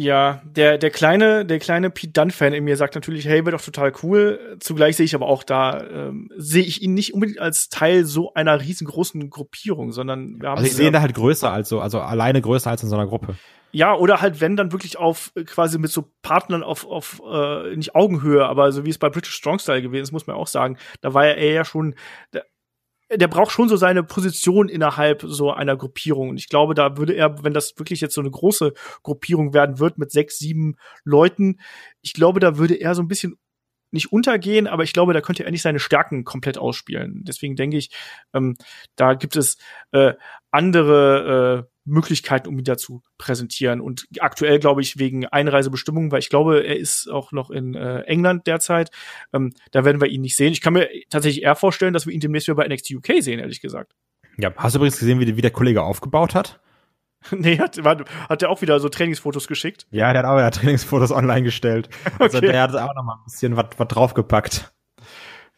Ja, 0.00 0.42
der, 0.44 0.78
der 0.78 0.90
kleine, 0.90 1.44
der 1.44 1.58
kleine 1.58 1.90
Pete 1.90 2.12
Dunn-Fan 2.12 2.52
in 2.52 2.62
mir 2.62 2.76
sagt 2.76 2.94
natürlich, 2.94 3.26
hey, 3.26 3.44
wäre 3.44 3.56
doch 3.56 3.64
total 3.64 3.92
cool. 4.04 4.56
Zugleich 4.60 4.96
sehe 4.96 5.04
ich 5.04 5.16
aber 5.16 5.26
auch 5.26 5.42
da, 5.42 5.84
ähm, 5.90 6.30
sehe 6.36 6.62
ich 6.62 6.82
ihn 6.82 6.94
nicht 6.94 7.14
unbedingt 7.14 7.40
als 7.40 7.68
Teil 7.68 8.04
so 8.04 8.32
einer 8.32 8.60
riesengroßen 8.60 9.28
Gruppierung, 9.28 9.90
sondern 9.90 10.40
wir 10.40 10.50
haben 10.50 10.58
Also 10.58 10.70
ich 10.70 10.76
sehe 10.76 10.86
ihn 10.86 10.92
da 10.92 11.00
halt 11.00 11.14
größer 11.14 11.52
als 11.52 11.68
so, 11.68 11.80
also 11.80 11.98
alleine 12.00 12.40
größer 12.40 12.70
als 12.70 12.84
in 12.84 12.88
so 12.88 12.94
einer 12.94 13.08
Gruppe. 13.08 13.34
ja, 13.72 13.92
oder 13.92 14.20
halt 14.20 14.40
wenn 14.40 14.54
dann 14.54 14.70
wirklich 14.70 14.98
auf 14.98 15.32
äh, 15.34 15.42
quasi 15.42 15.80
mit 15.80 15.90
so 15.90 16.12
Partnern 16.22 16.62
auf, 16.62 16.86
auf 16.86 17.20
äh, 17.28 17.74
nicht 17.74 17.96
Augenhöhe, 17.96 18.46
aber 18.46 18.70
so 18.70 18.84
wie 18.84 18.90
es 18.90 18.98
bei 18.98 19.10
British 19.10 19.34
Strong 19.34 19.58
Style 19.58 19.82
gewesen 19.82 20.04
ist, 20.04 20.12
muss 20.12 20.28
man 20.28 20.36
auch 20.36 20.46
sagen, 20.46 20.78
da 21.00 21.12
war 21.12 21.26
er 21.26 21.52
ja 21.52 21.64
schon, 21.64 21.96
der, 22.32 22.44
der 23.10 23.28
braucht 23.28 23.52
schon 23.52 23.68
so 23.68 23.76
seine 23.76 24.02
Position 24.02 24.68
innerhalb 24.68 25.22
so 25.26 25.52
einer 25.52 25.76
Gruppierung. 25.76 26.30
Und 26.30 26.36
ich 26.38 26.48
glaube, 26.48 26.74
da 26.74 26.96
würde 26.96 27.14
er, 27.14 27.42
wenn 27.42 27.54
das 27.54 27.78
wirklich 27.78 28.00
jetzt 28.00 28.14
so 28.14 28.20
eine 28.20 28.30
große 28.30 28.74
Gruppierung 29.02 29.54
werden 29.54 29.78
wird 29.78 29.98
mit 29.98 30.10
sechs, 30.10 30.38
sieben 30.38 30.76
Leuten, 31.04 31.60
ich 32.02 32.12
glaube, 32.12 32.40
da 32.40 32.58
würde 32.58 32.74
er 32.74 32.94
so 32.94 33.02
ein 33.02 33.08
bisschen 33.08 33.38
nicht 33.90 34.12
untergehen, 34.12 34.66
aber 34.66 34.82
ich 34.82 34.92
glaube, 34.92 35.14
da 35.14 35.22
könnte 35.22 35.44
er 35.44 35.50
nicht 35.50 35.62
seine 35.62 35.78
Stärken 35.78 36.24
komplett 36.24 36.58
ausspielen. 36.58 37.22
Deswegen 37.24 37.56
denke 37.56 37.78
ich, 37.78 37.90
ähm, 38.34 38.56
da 38.96 39.14
gibt 39.14 39.36
es 39.36 39.56
äh, 39.92 40.12
andere 40.50 41.66
äh, 41.66 41.77
Möglichkeiten, 41.88 42.48
um 42.48 42.58
ihn 42.58 42.64
da 42.64 42.76
zu 42.76 43.02
präsentieren. 43.18 43.80
Und 43.80 44.06
aktuell, 44.20 44.58
glaube 44.58 44.80
ich, 44.80 44.98
wegen 44.98 45.26
Einreisebestimmungen, 45.26 46.12
weil 46.12 46.20
ich 46.20 46.30
glaube, 46.30 46.64
er 46.64 46.76
ist 46.76 47.08
auch 47.08 47.32
noch 47.32 47.50
in 47.50 47.74
äh, 47.74 48.00
England 48.02 48.46
derzeit. 48.46 48.90
Ähm, 49.32 49.52
da 49.72 49.84
werden 49.84 50.00
wir 50.00 50.08
ihn 50.08 50.20
nicht 50.20 50.36
sehen. 50.36 50.52
Ich 50.52 50.60
kann 50.60 50.72
mir 50.72 50.88
tatsächlich 51.10 51.44
eher 51.44 51.56
vorstellen, 51.56 51.94
dass 51.94 52.06
wir 52.06 52.12
ihn 52.12 52.20
demnächst 52.20 52.48
wieder 52.48 52.56
bei 52.56 52.68
NXT 52.68 52.92
UK 52.92 53.20
sehen, 53.20 53.40
ehrlich 53.40 53.60
gesagt. 53.60 53.94
Ja, 54.38 54.52
hast 54.56 54.74
du 54.74 54.78
übrigens 54.78 54.98
gesehen, 54.98 55.20
wie, 55.20 55.36
wie 55.36 55.42
der 55.42 55.50
Kollege 55.50 55.82
aufgebaut 55.82 56.34
hat? 56.34 56.60
nee, 57.32 57.58
hat, 57.58 57.82
war, 57.82 58.04
hat 58.28 58.42
er 58.42 58.50
auch 58.50 58.62
wieder 58.62 58.78
so 58.80 58.88
Trainingsfotos 58.88 59.48
geschickt. 59.48 59.86
Ja, 59.90 60.12
der 60.12 60.22
hat 60.22 60.28
auch 60.28 60.38
ja 60.38 60.50
Trainingsfotos 60.50 61.10
online 61.10 61.42
gestellt. 61.42 61.88
Also 62.18 62.38
Okay. 62.38 62.52
der 62.52 62.62
hat 62.62 62.74
auch 62.76 62.94
noch 62.94 63.02
mal 63.02 63.14
ein 63.14 63.24
bisschen 63.24 63.56
was 63.56 63.66
draufgepackt. 63.88 64.72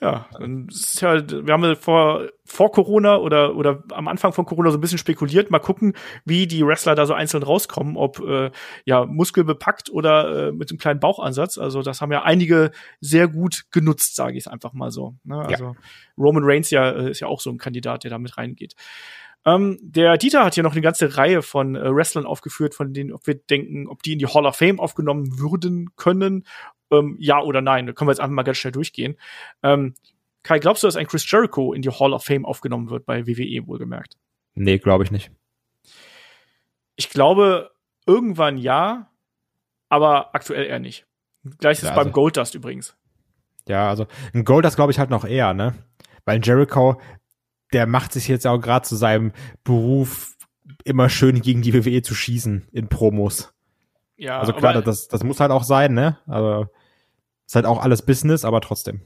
Ja, 0.03 0.27
dann 0.33 0.69
ist 0.71 1.03
ja, 1.03 1.21
wir 1.29 1.53
haben 1.53 1.63
ja 1.63 1.75
vor, 1.75 2.29
vor 2.47 2.73
Corona 2.73 3.19
oder, 3.19 3.55
oder 3.55 3.85
am 3.91 4.09
Anfang 4.09 4.33
von 4.33 4.47
Corona 4.47 4.71
so 4.71 4.79
ein 4.79 4.81
bisschen 4.81 4.97
spekuliert. 4.97 5.51
Mal 5.51 5.59
gucken, 5.59 5.93
wie 6.25 6.47
die 6.47 6.65
Wrestler 6.67 6.95
da 6.95 7.05
so 7.05 7.13
einzeln 7.13 7.43
rauskommen, 7.43 7.99
ob 7.99 8.19
äh, 8.21 8.51
ja 8.87 9.05
muskelbepackt 9.05 9.91
oder 9.91 10.49
äh, 10.49 10.53
mit 10.53 10.71
einem 10.71 10.79
kleinen 10.79 11.01
Bauchansatz. 11.01 11.59
Also 11.59 11.83
das 11.83 12.01
haben 12.01 12.13
ja 12.13 12.23
einige 12.23 12.71
sehr 13.01 13.29
gut 13.29 13.67
genutzt, 13.73 14.17
sage 14.17 14.39
ich 14.39 14.47
es 14.47 14.49
einfach 14.49 14.73
mal 14.73 14.91
so. 14.91 15.17
Ne? 15.23 15.39
Also 15.39 15.77
Roman 16.17 16.45
Reigns 16.45 16.71
ja 16.71 16.91
äh, 16.91 17.11
ist 17.11 17.21
ja 17.21 17.27
auch 17.27 17.41
so 17.41 17.51
ein 17.51 17.59
Kandidat, 17.59 18.05
der 18.05 18.11
da 18.11 18.19
mit 18.19 18.39
reingeht. 18.39 18.77
Ähm, 19.45 19.79
der 19.83 20.17
Dieter 20.17 20.45
hat 20.45 20.55
hier 20.55 20.63
noch 20.63 20.73
eine 20.73 20.83
ganze 20.83 21.17
Reihe 21.17 21.43
von 21.43 21.75
äh, 21.75 21.95
Wrestlern 21.95 22.27
aufgeführt, 22.27 22.75
von 22.75 22.93
denen 22.93 23.13
ob 23.13 23.27
wir 23.27 23.35
denken, 23.35 23.87
ob 23.87 24.03
die 24.03 24.15
in 24.15 24.19
die 24.19 24.27
Hall 24.27 24.47
of 24.47 24.57
Fame 24.57 24.81
aufgenommen 24.81 25.39
würden 25.39 25.91
können. 25.97 26.45
Ähm, 26.91 27.17
ja 27.19 27.41
oder 27.41 27.61
nein. 27.61 27.87
Da 27.87 27.93
können 27.93 28.09
wir 28.09 28.13
jetzt 28.13 28.21
einfach 28.21 28.35
mal 28.35 28.43
ganz 28.43 28.59
schnell 28.59 28.73
durchgehen. 28.73 29.17
Ähm, 29.63 29.95
Kai, 30.43 30.59
glaubst 30.59 30.83
du, 30.83 30.87
dass 30.87 30.97
ein 30.97 31.07
Chris 31.07 31.31
Jericho 31.31 31.73
in 31.73 31.83
die 31.83 31.91
Hall 31.91 32.13
of 32.13 32.25
Fame 32.25 32.47
aufgenommen 32.47 32.89
wird 32.91 33.05
bei 33.07 33.27
WWE 33.27 33.67
wohlgemerkt? 33.67 34.17
Nee, 34.55 34.79
glaube 34.79 35.05
ich 35.05 35.11
nicht. 35.11 35.31
Ich 36.97 37.11
glaube, 37.11 37.71
irgendwann 38.07 38.59
ja, 38.59 39.11
aber 39.89 40.35
aktuell 40.35 40.65
eher 40.67 40.79
nicht. 40.79 41.07
Gleiches 41.59 41.85
Ja, 41.85 41.91
beim 41.91 41.99
also- 41.99 42.11
Goldust 42.13 42.55
übrigens. 42.55 42.97
Ja, 43.69 43.89
also 43.89 44.07
ein 44.35 44.45
Gold, 44.45 44.65
das 44.65 44.77
glaube 44.77 44.93
ich 44.93 44.99
halt 44.99 45.11
noch 45.11 45.25
eher, 45.25 45.55
ne? 45.55 45.75
Weil 46.25 46.37
ein 46.37 46.43
Jericho, 46.43 47.01
der 47.73 47.87
macht 47.87 48.13
sich 48.13 48.27
jetzt 48.29 48.47
auch 48.47 48.59
gerade 48.59 48.87
zu 48.87 48.97
seinem 48.97 49.33
Beruf 49.65 50.37
immer 50.85 51.09
schön 51.09 51.41
gegen 51.41 51.63
die 51.63 51.73
WWE 51.75 52.03
zu 52.03 52.15
schießen 52.15 52.69
in 52.73 52.89
Promos. 52.89 53.53
Ja, 54.17 54.41
Also 54.41 54.53
klar, 54.53 54.81
das, 54.83 55.09
das 55.09 55.25
muss 55.25 55.41
halt 55.41 55.51
auch 55.51 55.65
sein, 55.65 55.95
ne? 55.95 56.19
Also 56.27 56.67
ist 57.51 57.57
halt 57.57 57.67
auch 57.67 57.83
alles 57.83 58.03
Business, 58.03 58.45
aber 58.45 58.61
trotzdem. 58.61 59.01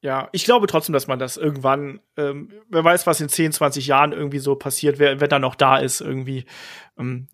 ja, 0.00 0.28
ich 0.32 0.44
glaube 0.44 0.66
trotzdem, 0.66 0.92
dass 0.92 1.06
man 1.06 1.18
das 1.20 1.36
irgendwann, 1.36 2.00
ähm, 2.16 2.52
wer 2.68 2.82
weiß, 2.82 3.06
was 3.06 3.20
in 3.20 3.28
10, 3.28 3.52
20 3.52 3.86
Jahren 3.86 4.12
irgendwie 4.12 4.40
so 4.40 4.56
passiert, 4.56 4.98
wer, 4.98 5.20
wer 5.20 5.28
da 5.28 5.38
noch 5.38 5.54
da 5.54 5.78
ist, 5.78 6.00
irgendwie. 6.00 6.44
Ähm, 6.98 7.28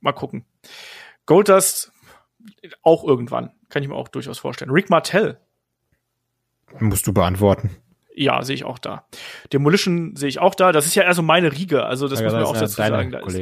mal 0.00 0.12
gucken. 0.12 0.44
Goldust 1.26 1.92
auch 2.82 3.04
irgendwann, 3.04 3.52
kann 3.68 3.82
ich 3.82 3.88
mir 3.88 3.94
auch 3.94 4.08
durchaus 4.08 4.38
vorstellen. 4.38 4.70
Rick 4.72 4.90
Martell, 4.90 5.38
Musst 6.80 7.06
du 7.06 7.12
beantworten. 7.12 7.76
ja, 8.16 8.42
sehe 8.42 8.54
ich 8.56 8.64
auch 8.64 8.78
da. 8.80 9.06
Demolition 9.52 10.16
sehe 10.16 10.28
ich 10.28 10.40
auch 10.40 10.56
da. 10.56 10.72
Das 10.72 10.86
ist 10.86 10.96
ja 10.96 11.04
eher 11.04 11.14
so 11.14 11.22
meine 11.22 11.52
Riege, 11.52 11.84
also 11.84 12.08
das 12.08 12.18
Ja, 12.18 12.24
muss 12.26 12.32
man 12.32 12.40
das 12.42 12.50
auch 12.50 12.56
dazu 12.58 12.74
sagen. 12.74 13.12
Da 13.12 13.20
ist, 13.20 13.40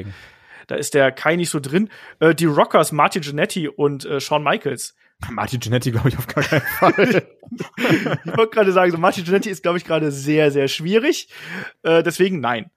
da 0.66 0.74
ist 0.74 0.93
der 0.94 1.12
Kai 1.12 1.36
nicht 1.36 1.48
so 1.51 1.60
drin. 1.60 1.89
Äh, 2.20 2.35
die 2.35 2.44
Rockers, 2.44 2.93
Martin 2.93 3.22
Jannetty 3.22 3.68
und 3.68 4.05
äh, 4.05 4.20
Shawn 4.20 4.43
Michaels. 4.44 4.94
Martin 5.30 5.60
Genetti 5.60 5.90
glaube 5.90 6.09
ich 6.09 6.18
auf 6.18 6.26
gar 6.26 6.44
keinen 6.44 6.60
Fall. 6.62 7.26
ich 8.24 8.36
wollte 8.36 8.55
gerade 8.55 8.72
sagen, 8.72 8.90
so 8.90 8.98
Martin 8.98 9.24
Jannetty 9.24 9.51
ist, 9.51 9.62
glaube 9.62 9.78
ich, 9.78 9.84
gerade 9.84 10.10
sehr, 10.10 10.51
sehr 10.51 10.68
schwierig. 10.68 11.28
Äh, 11.82 12.02
deswegen 12.02 12.40
nein. 12.40 12.70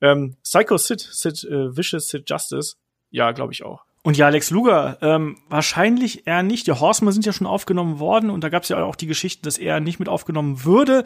Ähm, 0.00 0.36
Psycho 0.42 0.76
Sid, 0.78 1.00
Sid 1.00 1.44
äh, 1.44 1.76
Vicious, 1.76 2.08
Sid 2.08 2.28
Justice, 2.28 2.76
ja, 3.10 3.30
glaube 3.32 3.52
ich 3.52 3.64
auch. 3.64 3.84
Und 4.04 4.16
ja, 4.16 4.28
Lex 4.30 4.50
Luger, 4.50 4.98
ähm, 5.00 5.38
wahrscheinlich 5.48 6.26
eher 6.26 6.42
nicht. 6.42 6.66
Die 6.66 6.72
Horsemen 6.72 7.12
sind 7.12 7.24
ja 7.24 7.32
schon 7.32 7.46
aufgenommen 7.46 8.00
worden 8.00 8.30
und 8.30 8.42
da 8.42 8.48
gab 8.48 8.64
es 8.64 8.68
ja 8.68 8.82
auch 8.82 8.96
die 8.96 9.06
Geschichte, 9.06 9.42
dass 9.42 9.58
er 9.58 9.78
nicht 9.78 10.00
mit 10.00 10.08
aufgenommen 10.08 10.64
würde. 10.64 11.04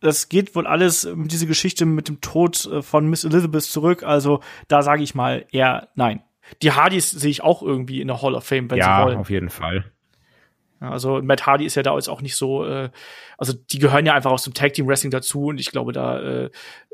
Das 0.00 0.30
geht 0.30 0.54
wohl 0.54 0.66
alles 0.66 1.04
um 1.04 1.28
diese 1.28 1.46
Geschichte 1.46 1.84
mit 1.84 2.08
dem 2.08 2.22
Tod 2.22 2.64
äh, 2.64 2.80
von 2.80 3.10
Miss 3.10 3.24
Elizabeth 3.24 3.64
zurück. 3.64 4.04
Also 4.04 4.40
da 4.68 4.80
sage 4.80 5.02
ich 5.02 5.14
mal 5.14 5.44
eher 5.52 5.88
nein. 5.96 6.22
Die 6.62 6.72
Hardys 6.72 7.10
sehe 7.10 7.30
ich 7.30 7.42
auch 7.42 7.62
irgendwie 7.62 8.00
in 8.00 8.08
der 8.08 8.22
Hall 8.22 8.34
of 8.34 8.44
Fame, 8.44 8.70
wenn 8.70 8.78
ja, 8.78 8.84
sie 8.84 9.04
wollen. 9.04 9.14
Ja, 9.16 9.20
auf 9.20 9.30
jeden 9.30 9.50
Fall. 9.50 9.84
Also 10.88 11.20
Matt 11.22 11.46
Hardy 11.46 11.66
ist 11.66 11.74
ja 11.74 11.82
da 11.82 11.94
jetzt 11.94 12.08
auch 12.08 12.22
nicht 12.22 12.36
so, 12.36 12.64
äh, 12.64 12.90
also 13.36 13.52
die 13.52 13.78
gehören 13.78 14.06
ja 14.06 14.14
einfach 14.14 14.30
aus 14.30 14.44
dem 14.44 14.54
Tag 14.54 14.72
Team 14.72 14.88
Wrestling 14.88 15.10
dazu 15.10 15.46
und 15.46 15.60
ich 15.60 15.70
glaube, 15.70 15.92
da 15.92 16.20
äh, 16.20 16.50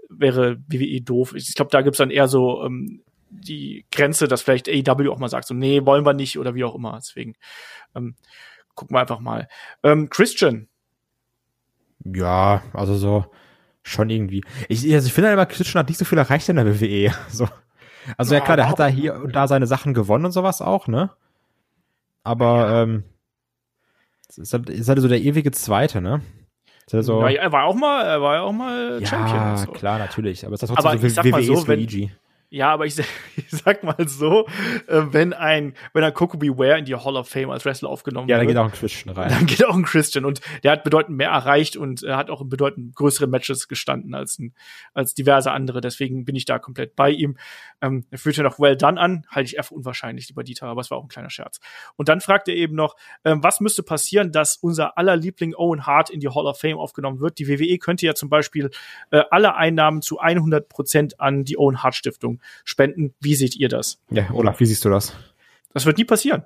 wäre 0.08 0.58
WWE 0.66 1.00
doof. 1.00 1.34
Ich 1.34 1.54
glaube, 1.54 1.70
da 1.70 1.82
gibt's 1.82 1.98
dann 1.98 2.10
eher 2.10 2.26
so 2.26 2.64
ähm, 2.64 3.02
die 3.30 3.86
Grenze, 3.92 4.28
dass 4.28 4.42
vielleicht 4.42 4.68
AEW 4.68 5.12
auch 5.12 5.18
mal 5.18 5.28
sagt, 5.28 5.46
so, 5.46 5.54
nee, 5.54 5.84
wollen 5.84 6.04
wir 6.04 6.14
nicht 6.14 6.38
oder 6.38 6.54
wie 6.54 6.64
auch 6.64 6.74
immer. 6.74 6.96
Deswegen 6.96 7.34
ähm, 7.94 8.16
gucken 8.74 8.96
wir 8.96 9.00
einfach 9.00 9.20
mal. 9.20 9.48
Ähm, 9.82 10.10
Christian. 10.10 10.68
Ja, 12.04 12.62
also 12.72 12.96
so 12.96 13.26
schon 13.82 14.10
irgendwie. 14.10 14.44
Ich, 14.68 14.92
also 14.92 15.06
ich 15.06 15.12
finde 15.12 15.28
halt 15.28 15.36
immer, 15.36 15.46
Christian 15.46 15.80
hat 15.80 15.88
nicht 15.88 15.98
so 15.98 16.04
viel 16.04 16.18
erreicht 16.18 16.48
in 16.48 16.56
der 16.56 16.80
WWE. 16.80 17.12
So. 17.28 17.48
Also 18.16 18.34
ja, 18.34 18.38
ja 18.38 18.44
klar, 18.44 18.56
der 18.56 18.68
hat 18.68 18.78
da 18.78 18.86
hier 18.86 19.14
und 19.16 19.34
da 19.34 19.48
seine 19.48 19.66
Sachen 19.66 19.92
gewonnen 19.92 20.26
und 20.26 20.30
sowas 20.30 20.62
auch, 20.62 20.86
ne? 20.86 21.10
Aber 22.22 22.70
ja. 22.70 22.82
ähm, 22.82 23.04
ist 24.38 24.52
halt, 24.52 24.70
ist 24.70 24.88
halt 24.88 25.00
so 25.00 25.08
der 25.08 25.20
ewige 25.20 25.50
Zweite, 25.50 26.00
ne? 26.00 26.22
so, 26.88 27.26
ja, 27.26 27.42
er 27.42 27.52
war 27.52 27.64
auch 27.64 27.74
mal, 27.74 28.04
er 28.04 28.22
war 28.22 28.42
auch 28.42 28.52
mal 28.52 29.04
Champion. 29.04 29.36
Ja, 29.36 29.56
so. 29.56 29.72
klar, 29.72 29.98
natürlich. 29.98 30.46
Aber 30.46 30.54
es 30.54 30.62
ist 30.62 30.68
trotzdem 30.68 30.86
aber 30.86 30.98
so 30.98 31.22
mal 31.30 31.42
so, 31.42 31.68
wenn, 31.68 31.80
Luigi. 31.80 32.12
Ja, 32.50 32.72
aber 32.72 32.86
ich, 32.86 32.98
ich 33.36 33.50
sag 33.50 33.82
mal 33.82 33.96
so, 34.06 34.46
äh, 34.86 35.02
wenn 35.10 35.32
ein, 35.32 35.74
wenn 35.92 36.04
ein 36.04 36.14
Coco 36.14 36.36
Beware 36.36 36.78
in 36.78 36.84
die 36.84 36.94
Hall 36.94 37.16
of 37.16 37.28
Fame 37.28 37.50
als 37.50 37.64
Wrestler 37.64 37.88
aufgenommen 37.88 38.28
wird. 38.28 38.36
Ja, 38.36 38.38
dann 38.38 38.46
geht 38.46 38.56
auch 38.56 38.64
ein 38.64 38.72
Christian 38.72 39.14
rein. 39.14 39.30
Dann 39.30 39.46
geht 39.46 39.64
auch 39.64 39.74
ein 39.74 39.84
Christian 39.84 40.24
und 40.24 40.40
der 40.62 40.72
hat 40.72 40.84
bedeutend 40.84 41.16
mehr 41.16 41.30
erreicht 41.30 41.76
und 41.76 42.02
er 42.02 42.16
hat 42.16 42.30
auch 42.30 42.40
in 42.40 42.48
bedeutend 42.48 42.94
größeren 42.94 43.28
Matches 43.28 43.68
gestanden 43.68 44.14
als, 44.14 44.38
ein, 44.38 44.54
als 44.94 45.14
diverse 45.14 45.50
andere. 45.50 45.80
Deswegen 45.80 46.24
bin 46.24 46.36
ich 46.36 46.44
da 46.44 46.58
komplett 46.58 46.94
bei 46.96 47.10
ihm. 47.10 47.36
Ähm, 47.80 48.06
er 48.10 48.32
ja 48.32 48.42
noch 48.42 48.58
Well 48.58 48.76
Done 48.76 49.00
an, 49.00 49.26
halte 49.28 49.46
ich 49.46 49.56
eher 49.56 49.64
für 49.64 49.74
unwahrscheinlich, 49.74 50.28
lieber 50.28 50.44
Dieter, 50.44 50.66
aber 50.66 50.80
es 50.80 50.90
war 50.90 50.98
auch 50.98 51.04
ein 51.04 51.08
kleiner 51.08 51.30
Scherz. 51.30 51.60
Und 51.96 52.08
dann 52.08 52.20
fragt 52.20 52.48
er 52.48 52.54
eben 52.54 52.74
noch, 52.74 52.96
ähm, 53.24 53.42
was 53.42 53.60
müsste 53.60 53.82
passieren, 53.82 54.32
dass 54.32 54.56
unser 54.56 54.98
aller 54.98 55.16
Liebling 55.16 55.54
Owen 55.54 55.86
Hart 55.86 56.10
in 56.10 56.20
die 56.20 56.28
Hall 56.28 56.46
of 56.46 56.58
Fame 56.58 56.78
aufgenommen 56.78 57.20
wird? 57.20 57.38
Die 57.38 57.48
WWE 57.48 57.78
könnte 57.78 58.06
ja 58.06 58.14
zum 58.14 58.28
Beispiel 58.28 58.70
äh, 59.10 59.22
alle 59.30 59.56
Einnahmen 59.56 60.02
zu 60.02 60.18
100 60.18 60.68
Prozent 60.68 61.20
an 61.20 61.44
die 61.44 61.58
Owen 61.58 61.82
Hart 61.82 61.94
Stiftung 61.94 62.35
spenden. 62.64 63.14
Wie 63.20 63.34
seht 63.34 63.56
ihr 63.56 63.68
das? 63.68 64.02
Ja, 64.10 64.30
Olaf, 64.32 64.60
wie 64.60 64.66
siehst 64.66 64.84
du 64.84 64.90
das? 64.90 65.14
Das 65.72 65.86
wird 65.86 65.98
nie 65.98 66.04
passieren. 66.04 66.44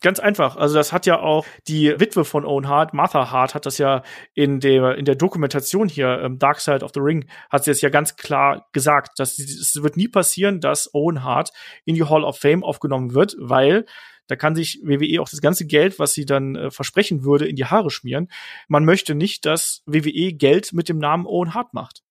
Ganz 0.00 0.20
einfach. 0.20 0.56
Also 0.56 0.76
das 0.76 0.92
hat 0.92 1.06
ja 1.06 1.18
auch 1.18 1.44
die 1.66 1.98
Witwe 1.98 2.24
von 2.24 2.44
Owen 2.44 2.68
Hart, 2.68 2.94
Martha 2.94 3.32
Hart, 3.32 3.56
hat 3.56 3.66
das 3.66 3.78
ja 3.78 4.02
in 4.32 4.60
der 4.60 4.96
in 4.96 5.04
der 5.04 5.16
Dokumentation 5.16 5.88
hier 5.88 6.20
ähm, 6.22 6.38
Dark 6.38 6.60
Side 6.60 6.84
of 6.84 6.92
the 6.94 7.00
Ring 7.00 7.26
hat 7.50 7.64
sie 7.64 7.72
es 7.72 7.80
ja 7.80 7.88
ganz 7.88 8.14
klar 8.14 8.68
gesagt, 8.72 9.18
dass 9.18 9.40
es 9.40 9.82
wird 9.82 9.96
nie 9.96 10.06
passieren, 10.06 10.60
dass 10.60 10.94
Owen 10.94 11.24
Hart 11.24 11.50
in 11.84 11.96
die 11.96 12.04
Hall 12.04 12.22
of 12.22 12.38
Fame 12.38 12.62
aufgenommen 12.62 13.12
wird, 13.12 13.34
weil 13.40 13.86
da 14.28 14.36
kann 14.36 14.54
sich 14.54 14.80
WWE 14.84 15.20
auch 15.20 15.28
das 15.28 15.40
ganze 15.40 15.66
Geld, 15.66 15.98
was 15.98 16.12
sie 16.12 16.26
dann 16.26 16.54
äh, 16.54 16.70
versprechen 16.70 17.24
würde, 17.24 17.48
in 17.48 17.56
die 17.56 17.64
Haare 17.64 17.90
schmieren. 17.90 18.28
Man 18.68 18.84
möchte 18.84 19.16
nicht, 19.16 19.46
dass 19.46 19.82
WWE 19.86 20.32
Geld 20.32 20.72
mit 20.72 20.88
dem 20.88 20.98
Namen 20.98 21.26
Owen 21.26 21.54
Hart 21.54 21.74
macht, 21.74 22.04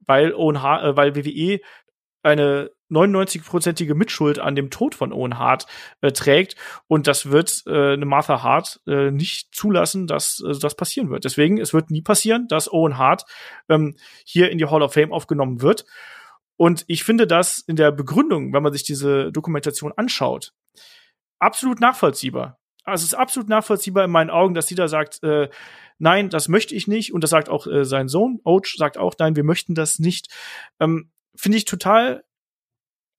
weil 0.00 0.34
Owen 0.34 0.60
Hart, 0.60 0.82
äh, 0.82 0.96
weil 0.96 1.14
WWE 1.14 1.60
eine 2.22 2.70
99-prozentige 2.90 3.94
Mitschuld 3.94 4.38
an 4.38 4.54
dem 4.54 4.70
Tod 4.70 4.94
von 4.94 5.12
Owen 5.12 5.38
Hart 5.38 5.66
äh, 6.00 6.12
trägt. 6.12 6.56
Und 6.86 7.06
das 7.06 7.30
wird 7.30 7.62
äh, 7.66 7.96
Martha 7.96 8.42
Hart 8.42 8.80
äh, 8.86 9.10
nicht 9.10 9.54
zulassen, 9.54 10.06
dass 10.06 10.42
äh, 10.46 10.58
das 10.58 10.74
passieren 10.74 11.10
wird. 11.10 11.24
Deswegen, 11.24 11.58
es 11.58 11.74
wird 11.74 11.90
nie 11.90 12.02
passieren, 12.02 12.46
dass 12.48 12.72
Owen 12.72 12.98
Hart 12.98 13.24
ähm, 13.68 13.96
hier 14.24 14.50
in 14.50 14.58
die 14.58 14.66
Hall 14.66 14.82
of 14.82 14.94
Fame 14.94 15.12
aufgenommen 15.12 15.60
wird. 15.60 15.84
Und 16.56 16.84
ich 16.88 17.04
finde 17.04 17.26
das 17.26 17.60
in 17.60 17.76
der 17.76 17.92
Begründung, 17.92 18.52
wenn 18.52 18.62
man 18.62 18.72
sich 18.72 18.82
diese 18.82 19.30
Dokumentation 19.30 19.92
anschaut, 19.96 20.52
absolut 21.38 21.80
nachvollziehbar. 21.80 22.58
Also 22.84 23.02
es 23.02 23.12
ist 23.12 23.18
absolut 23.18 23.48
nachvollziehbar 23.48 24.04
in 24.04 24.10
meinen 24.10 24.30
Augen, 24.30 24.54
dass 24.54 24.66
sie 24.66 24.74
da 24.74 24.88
sagt, 24.88 25.22
äh, 25.22 25.50
nein, 25.98 26.30
das 26.30 26.48
möchte 26.48 26.74
ich 26.74 26.88
nicht. 26.88 27.12
Und 27.12 27.22
das 27.22 27.30
sagt 27.30 27.48
auch 27.48 27.66
äh, 27.66 27.84
sein 27.84 28.08
Sohn, 28.08 28.40
Oach, 28.44 28.74
sagt 28.76 28.96
auch, 28.96 29.14
nein, 29.18 29.36
wir 29.36 29.44
möchten 29.44 29.74
das 29.74 29.98
nicht. 29.98 30.32
Ähm, 30.80 31.10
Finde 31.38 31.58
ich 31.58 31.64
total 31.64 32.24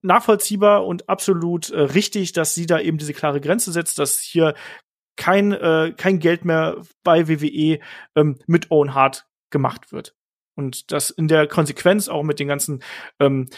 nachvollziehbar 0.02 0.86
und 0.86 1.10
absolut 1.10 1.70
äh, 1.70 1.80
richtig, 1.80 2.34
dass 2.34 2.54
sie 2.54 2.66
da 2.66 2.80
eben 2.80 2.98
diese 2.98 3.14
klare 3.14 3.42
Grenze 3.42 3.72
setzt, 3.72 4.00
dass 4.00 4.20
hier 4.20 4.56
kein, 5.18 5.52
äh, 5.52 5.94
kein 5.96 6.20
Geld 6.20 6.46
mehr 6.46 6.82
bei 7.04 7.28
WWE 7.28 7.80
ähm, 8.16 8.40
mit 8.48 8.72
Owen 8.72 8.94
Hart 8.94 9.28
gemacht 9.50 9.92
wird. 9.92 10.16
Und 10.56 10.92
das 10.92 11.10
in 11.10 11.28
der 11.28 11.48
Konsequenz 11.48 12.08
auch 12.08 12.24
mit 12.24 12.40
den 12.40 12.48
ganzen 12.48 12.84
ähm, 13.20 13.50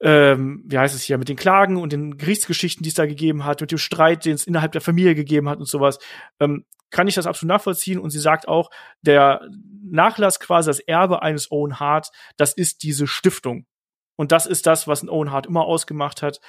ähm, 0.00 0.62
wie 0.66 0.78
heißt 0.78 0.94
es 0.94 1.02
hier, 1.02 1.18
mit 1.18 1.28
den 1.28 1.36
Klagen 1.36 1.76
und 1.76 1.92
den 1.92 2.16
Gerichtsgeschichten, 2.16 2.82
die 2.82 2.88
es 2.88 2.94
da 2.94 3.06
gegeben 3.06 3.44
hat, 3.44 3.60
mit 3.60 3.70
dem 3.70 3.78
Streit, 3.78 4.24
den 4.24 4.34
es 4.34 4.46
innerhalb 4.46 4.72
der 4.72 4.80
Familie 4.80 5.14
gegeben 5.14 5.48
hat 5.48 5.58
und 5.58 5.66
sowas, 5.68 5.98
ähm, 6.40 6.64
kann 6.90 7.08
ich 7.08 7.14
das 7.14 7.26
absolut 7.26 7.48
nachvollziehen. 7.48 7.98
Und 7.98 8.10
sie 8.10 8.20
sagt 8.20 8.48
auch, 8.48 8.70
der 9.02 9.46
Nachlass 9.82 10.40
quasi 10.40 10.68
das 10.68 10.80
Erbe 10.80 11.22
eines 11.22 11.50
Owen 11.50 11.80
Hart, 11.80 12.10
das 12.36 12.52
ist 12.52 12.82
diese 12.82 13.06
Stiftung. 13.06 13.66
Und 14.18 14.32
das 14.32 14.46
ist 14.46 14.66
das, 14.66 14.88
was 14.88 15.04
ein 15.04 15.08
Owen 15.08 15.30
Hart 15.30 15.46
immer 15.46 15.64
ausgemacht 15.64 16.22
hat 16.22 16.40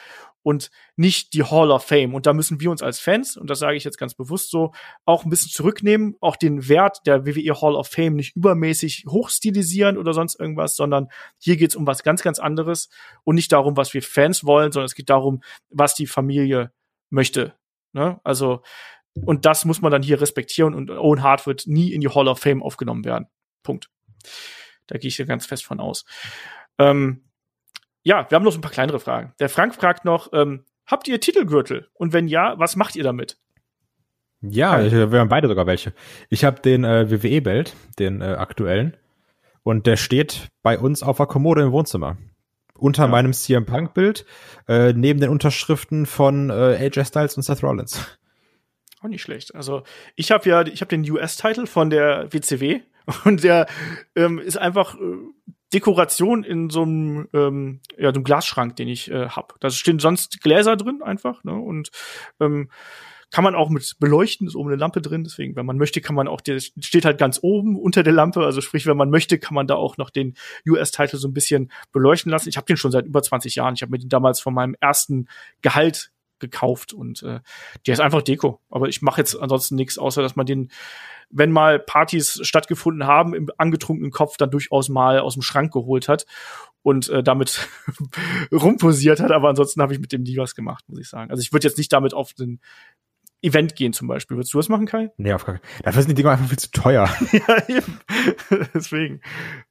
und 0.41 0.71
nicht 0.95 1.33
die 1.33 1.43
Hall 1.43 1.69
of 1.69 1.85
Fame. 1.85 2.15
Und 2.15 2.25
da 2.25 2.33
müssen 2.33 2.59
wir 2.59 2.71
uns 2.71 2.81
als 2.81 2.99
Fans, 2.99 3.37
und 3.37 3.47
das 3.47 3.59
sage 3.59 3.77
ich 3.77 3.83
jetzt 3.83 3.99
ganz 3.99 4.15
bewusst 4.15 4.49
so, 4.49 4.71
auch 5.05 5.23
ein 5.23 5.29
bisschen 5.29 5.51
zurücknehmen, 5.51 6.15
auch 6.19 6.35
den 6.35 6.67
Wert 6.67 7.01
der 7.05 7.27
WWE 7.27 7.61
Hall 7.61 7.75
of 7.75 7.87
Fame 7.87 8.15
nicht 8.15 8.35
übermäßig 8.35 9.05
hochstilisieren 9.07 9.99
oder 9.99 10.13
sonst 10.13 10.39
irgendwas, 10.39 10.75
sondern 10.75 11.09
hier 11.37 11.57
geht 11.57 11.69
es 11.69 11.75
um 11.75 11.85
was 11.85 12.01
ganz, 12.01 12.23
ganz 12.23 12.39
anderes 12.39 12.89
und 13.23 13.35
nicht 13.35 13.51
darum, 13.51 13.77
was 13.77 13.93
wir 13.93 14.01
Fans 14.01 14.43
wollen, 14.43 14.71
sondern 14.71 14.87
es 14.87 14.95
geht 14.95 15.11
darum, 15.11 15.43
was 15.69 15.93
die 15.93 16.07
Familie 16.07 16.71
möchte. 17.11 17.53
Ne? 17.93 18.19
Also, 18.23 18.63
und 19.13 19.45
das 19.45 19.63
muss 19.63 19.79
man 19.79 19.91
dann 19.91 20.01
hier 20.01 20.19
respektieren 20.19 20.73
und 20.73 20.89
Owen 20.89 21.21
Hart 21.21 21.45
wird 21.45 21.67
nie 21.67 21.93
in 21.93 22.01
die 22.01 22.09
Hall 22.09 22.27
of 22.27 22.39
Fame 22.39 22.63
aufgenommen 22.63 23.05
werden. 23.05 23.27
Punkt. 23.61 23.91
Da 24.87 24.97
gehe 24.97 25.09
ich 25.09 25.17
hier 25.17 25.27
ganz 25.27 25.45
fest 25.45 25.65
von 25.65 25.79
aus. 25.79 26.03
Ähm, 26.79 27.28
ja, 28.03 28.29
wir 28.29 28.35
haben 28.35 28.43
noch 28.43 28.51
so 28.51 28.59
ein 28.59 28.61
paar 28.61 28.71
kleinere 28.71 28.99
Fragen. 28.99 29.33
Der 29.39 29.49
Frank 29.49 29.75
fragt 29.75 30.05
noch, 30.05 30.31
ähm, 30.33 30.63
habt 30.85 31.07
ihr 31.07 31.19
Titelgürtel? 31.19 31.87
Und 31.93 32.13
wenn 32.13 32.27
ja, 32.27 32.57
was 32.57 32.75
macht 32.75 32.95
ihr 32.95 33.03
damit? 33.03 33.37
Ja, 34.41 34.81
ich, 34.81 34.93
wir 34.93 35.19
haben 35.19 35.29
beide 35.29 35.47
sogar 35.47 35.67
welche. 35.67 35.93
Ich 36.29 36.45
habe 36.45 36.61
den 36.61 36.83
äh, 36.83 37.11
WWE-Belt, 37.11 37.75
den 37.99 38.21
äh, 38.21 38.25
aktuellen. 38.25 38.95
Und 39.63 39.85
der 39.85 39.97
steht 39.97 40.47
bei 40.63 40.79
uns 40.79 41.03
auf 41.03 41.17
der 41.17 41.25
Kommode 41.25 41.61
im 41.61 41.71
Wohnzimmer. 41.71 42.17
Unter 42.75 43.03
ja. 43.03 43.07
meinem 43.09 43.33
CM 43.33 43.65
Punk-Bild, 43.65 44.25
äh, 44.69 44.93
neben 44.93 45.19
den 45.19 45.29
Unterschriften 45.29 46.05
von 46.05 46.49
äh, 46.49 46.77
AJ 46.77 47.05
Styles 47.05 47.35
und 47.35 47.43
Seth 47.43 47.61
Rollins. 47.61 48.17
Auch 49.01 49.09
nicht 49.09 49.21
schlecht. 49.21 49.53
Also 49.55 49.83
ich 50.15 50.31
habe 50.31 50.47
ja, 50.49 50.61
ich 50.61 50.79
habe 50.79 50.89
den 50.89 51.09
US-Titel 51.09 51.65
von 51.67 51.89
der 51.89 52.31
WCW 52.31 52.81
und 53.25 53.43
der 53.43 53.67
ähm, 54.15 54.39
ist 54.39 54.57
einfach 54.57 54.95
äh, 54.95 54.99
Dekoration 55.73 56.43
in 56.43 56.69
so 56.69 56.83
einem, 56.83 57.27
ähm, 57.33 57.81
ja, 57.97 58.09
so 58.09 58.15
einem 58.15 58.23
Glasschrank, 58.23 58.75
den 58.75 58.87
ich 58.87 59.11
äh, 59.11 59.29
hab. 59.29 59.59
Da 59.59 59.69
stehen 59.69 59.99
sonst 59.99 60.41
Gläser 60.41 60.75
drin 60.75 61.01
einfach, 61.03 61.43
ne? 61.43 61.53
Und 61.53 61.89
ähm, 62.39 62.69
kann 63.31 63.43
man 63.43 63.55
auch 63.55 63.69
mit 63.69 63.95
beleuchten, 63.99 64.47
ist 64.47 64.55
oben 64.55 64.69
eine 64.69 64.77
Lampe 64.77 65.01
drin, 65.01 65.23
deswegen, 65.23 65.55
wenn 65.55 65.65
man 65.65 65.77
möchte, 65.77 66.01
kann 66.01 66.15
man 66.15 66.27
auch, 66.27 66.41
der 66.41 66.59
steht 66.59 67.05
halt 67.05 67.19
ganz 67.19 67.39
oben 67.43 67.77
unter 67.77 68.01
der 68.01 68.13
Lampe, 68.13 68.43
also 68.43 68.59
sprich, 68.61 68.87
wenn 68.87 68.97
man 68.97 69.11
möchte, 69.11 69.37
kann 69.37 69.53
man 69.53 69.67
da 69.67 69.75
auch 69.75 69.97
noch 69.97 70.09
den 70.09 70.33
US-Titel 70.67 71.17
so 71.17 71.27
ein 71.27 71.33
bisschen 71.33 71.71
beleuchten 71.91 72.31
lassen. 72.31 72.49
Ich 72.49 72.57
habe 72.57 72.65
den 72.65 72.77
schon 72.77 72.91
seit 72.91 73.05
über 73.05 73.21
20 73.21 73.53
Jahren. 73.55 73.75
Ich 73.75 73.83
habe 73.83 73.91
mir 73.91 73.99
den 73.99 74.09
damals 74.09 74.39
von 74.39 74.53
meinem 74.53 74.75
ersten 74.79 75.27
Gehalt 75.61 76.11
gekauft 76.39 76.93
und 76.93 77.23
äh, 77.23 77.39
der 77.85 77.93
ist 77.93 77.99
einfach 77.99 78.21
Deko. 78.21 78.59
Aber 78.69 78.87
ich 78.87 79.01
mache 79.01 79.21
jetzt 79.21 79.35
ansonsten 79.35 79.75
nichts, 79.75 79.97
außer 79.97 80.21
dass 80.21 80.35
man 80.35 80.45
den 80.45 80.69
wenn 81.29 81.51
mal 81.51 81.79
Partys 81.79 82.39
stattgefunden 82.41 83.05
haben, 83.05 83.33
im 83.33 83.49
angetrunkenen 83.57 84.11
Kopf 84.11 84.37
dann 84.37 84.49
durchaus 84.49 84.89
mal 84.89 85.19
aus 85.19 85.33
dem 85.33 85.43
Schrank 85.43 85.71
geholt 85.71 86.07
hat 86.07 86.25
und 86.81 87.09
äh, 87.09 87.23
damit 87.23 87.67
rumposiert 88.51 89.19
hat. 89.19 89.31
Aber 89.31 89.49
ansonsten 89.49 89.81
habe 89.81 89.93
ich 89.93 89.99
mit 89.99 90.11
dem 90.11 90.23
nie 90.23 90.37
was 90.37 90.55
gemacht, 90.55 90.85
muss 90.89 90.99
ich 90.99 91.07
sagen. 91.07 91.29
Also 91.29 91.41
ich 91.41 91.53
würde 91.53 91.67
jetzt 91.67 91.77
nicht 91.77 91.93
damit 91.93 92.13
auf 92.13 92.33
den 92.33 92.59
Event 93.41 93.75
gehen 93.75 93.93
zum 93.93 94.07
Beispiel. 94.07 94.37
Würdest 94.37 94.53
du 94.53 94.57
das 94.57 94.67
machen, 94.67 94.85
Kai? 94.85 95.11
Nee, 95.17 95.33
auf 95.33 95.45
gar 95.45 95.55
keinen 95.55 95.63
Fall. 95.63 95.83
Dafür 95.83 96.01
sind 96.01 96.09
die 96.09 96.15
Dinger 96.15 96.31
einfach 96.31 96.47
viel 96.47 96.59
zu 96.59 96.71
teuer. 96.71 97.09
ja, 97.31 97.69
eben. 97.69 97.99
Deswegen 98.73 99.21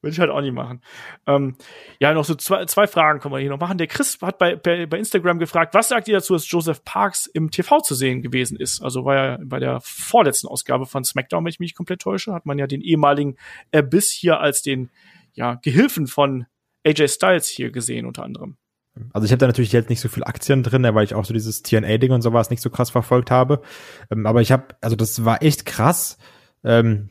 würde 0.01 0.12
ich 0.12 0.20
halt 0.20 0.31
auch 0.31 0.40
nicht 0.40 0.55
machen. 0.55 0.81
Ähm, 1.27 1.57
ja, 2.01 2.15
noch 2.15 2.24
so 2.24 2.35
zwei, 2.35 2.65
zwei 2.65 2.86
Fragen 2.86 3.20
können 3.20 3.35
wir 3.35 3.40
hier 3.40 3.51
noch 3.51 3.61
machen. 3.61 3.77
Der 3.77 3.86
Chris 3.86 4.19
hat 4.23 4.39
bei, 4.39 4.57
bei, 4.57 4.86
bei 4.86 4.99
Instagram 4.99 5.39
gefragt, 5.39 5.74
was 5.74 5.89
sagt 5.89 6.09
ihr 6.09 6.15
dazu, 6.15 6.32
dass 6.32 6.51
Joseph 6.51 6.82
Parks 6.85 7.27
im 7.27 7.51
TV 7.51 7.81
zu 7.81 7.95
sehen 7.95 8.23
gewesen 8.23 8.57
ist? 8.57 8.81
Also 8.81 9.05
war 9.05 9.15
ja 9.15 9.39
bei 9.45 9.59
der 9.59 9.81
vorletzten 9.82 10.49
Ausgabe 10.49 10.86
von 10.86 11.05
SmackDown, 11.05 11.45
wenn 11.45 11.51
ich 11.51 11.61
mich 11.61 11.74
komplett 11.74 12.01
täusche, 12.01 12.32
hat 12.32 12.47
man 12.47 12.59
ja 12.59 12.66
den 12.66 12.81
ehemaligen 12.81 13.36
Abyss 13.74 14.11
hier 14.11 14.40
als 14.40 14.62
den 14.62 14.90
ja, 15.35 15.55
Gehilfen 15.57 16.07
von 16.07 16.47
AJ 16.86 17.09
Styles 17.09 17.49
hier 17.49 17.70
gesehen, 17.70 18.07
unter 18.07 18.23
anderem. 18.23 18.57
Also 19.12 19.25
ich 19.25 19.33
habe 19.33 19.39
da 19.39 19.47
natürlich 19.47 19.73
jetzt 19.73 19.91
nicht 19.91 20.01
so 20.01 20.09
viel 20.09 20.25
Aktien 20.25 20.62
drin, 20.62 20.83
weil 20.83 21.05
ich 21.05 21.15
auch 21.15 21.25
so 21.25 21.35
dieses 21.35 21.62
TNA-Ding 21.62 22.12
und 22.12 22.23
sowas 22.23 22.51
nicht 22.51 22.62
so 22.62 22.70
krass 22.70 22.91
verfolgt 22.91 23.31
habe. 23.31 23.62
Ähm, 24.11 24.27
aber 24.27 24.41
ich 24.41 24.53
habe, 24.53 24.65
also 24.81 24.97
das 24.97 25.25
war 25.25 25.43
echt 25.43 25.66
krass, 25.66 26.19
ähm, 26.65 27.11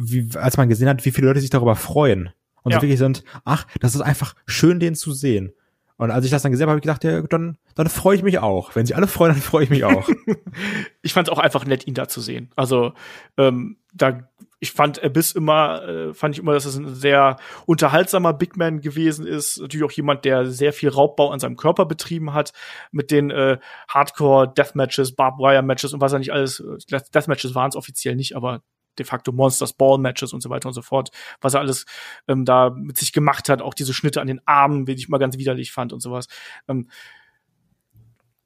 wie, 0.00 0.28
als 0.36 0.56
man 0.56 0.68
gesehen 0.68 0.88
hat, 0.88 1.04
wie 1.04 1.10
viele 1.10 1.28
Leute 1.28 1.40
sich 1.40 1.50
darüber 1.50 1.76
freuen. 1.76 2.30
Und 2.62 2.72
ja. 2.72 2.78
so 2.78 2.82
wirklich 2.82 2.98
sind, 2.98 3.24
ach, 3.44 3.66
das 3.80 3.94
ist 3.94 4.00
einfach 4.00 4.34
schön, 4.46 4.80
den 4.80 4.94
zu 4.94 5.12
sehen. 5.12 5.52
Und 5.98 6.12
als 6.12 6.24
ich 6.24 6.30
das 6.30 6.42
dann 6.42 6.52
gesehen 6.52 6.64
habe, 6.64 6.70
habe 6.70 6.78
ich 6.78 6.82
gedacht, 6.82 7.02
ja, 7.02 7.22
dann, 7.22 7.58
dann 7.74 7.88
freue 7.88 8.16
ich 8.16 8.22
mich 8.22 8.38
auch. 8.38 8.76
Wenn 8.76 8.86
sie 8.86 8.94
alle 8.94 9.08
freuen, 9.08 9.32
dann 9.32 9.42
freue 9.42 9.64
ich 9.64 9.70
mich 9.70 9.84
auch. 9.84 10.08
ich 11.02 11.12
fand 11.12 11.26
es 11.26 11.32
auch 11.32 11.40
einfach 11.40 11.66
nett, 11.66 11.88
ihn 11.88 11.94
da 11.94 12.06
zu 12.06 12.20
sehen. 12.20 12.50
Also 12.54 12.92
ähm, 13.36 13.78
da, 13.92 14.28
ich 14.60 14.70
fand 14.70 15.02
Abyss 15.02 15.32
immer, 15.32 15.82
äh, 15.82 16.14
fand 16.14 16.36
ich 16.36 16.40
immer, 16.40 16.52
dass 16.52 16.66
es 16.66 16.76
ein 16.76 16.94
sehr 16.94 17.36
unterhaltsamer 17.66 18.32
Big 18.32 18.56
Man 18.56 18.80
gewesen 18.80 19.26
ist. 19.26 19.60
Natürlich 19.60 19.84
auch 19.84 19.92
jemand, 19.92 20.24
der 20.24 20.46
sehr 20.46 20.72
viel 20.72 20.88
Raubbau 20.88 21.30
an 21.30 21.40
seinem 21.40 21.56
Körper 21.56 21.84
betrieben 21.84 22.32
hat 22.32 22.52
mit 22.92 23.10
den 23.10 23.32
äh, 23.32 23.58
Hardcore 23.88 24.52
Deathmatches, 24.54 25.16
Barbed 25.16 25.40
Wire 25.40 25.62
Matches 25.62 25.94
und 25.94 26.00
was 26.00 26.12
er 26.12 26.20
nicht 26.20 26.32
alles. 26.32 26.60
Äh, 26.60 27.00
Deathmatches 27.12 27.56
waren 27.56 27.70
es 27.70 27.76
offiziell 27.76 28.14
nicht, 28.14 28.36
aber 28.36 28.62
de 28.98 29.06
facto 29.06 29.32
Monsters 29.32 29.72
Ball 29.72 29.98
Matches 29.98 30.32
und 30.32 30.42
so 30.42 30.50
weiter 30.50 30.68
und 30.68 30.74
so 30.74 30.82
fort, 30.82 31.10
was 31.40 31.54
er 31.54 31.60
alles 31.60 31.86
ähm, 32.26 32.44
da 32.44 32.70
mit 32.70 32.96
sich 32.98 33.12
gemacht 33.12 33.48
hat, 33.48 33.62
auch 33.62 33.74
diese 33.74 33.94
Schnitte 33.94 34.20
an 34.20 34.26
den 34.26 34.40
Armen, 34.46 34.86
wie 34.86 34.92
ich 34.92 35.08
mal 35.08 35.18
ganz 35.18 35.38
widerlich 35.38 35.72
fand 35.72 35.92
und 35.92 36.00
sowas. 36.00 36.28
Ähm, 36.68 36.88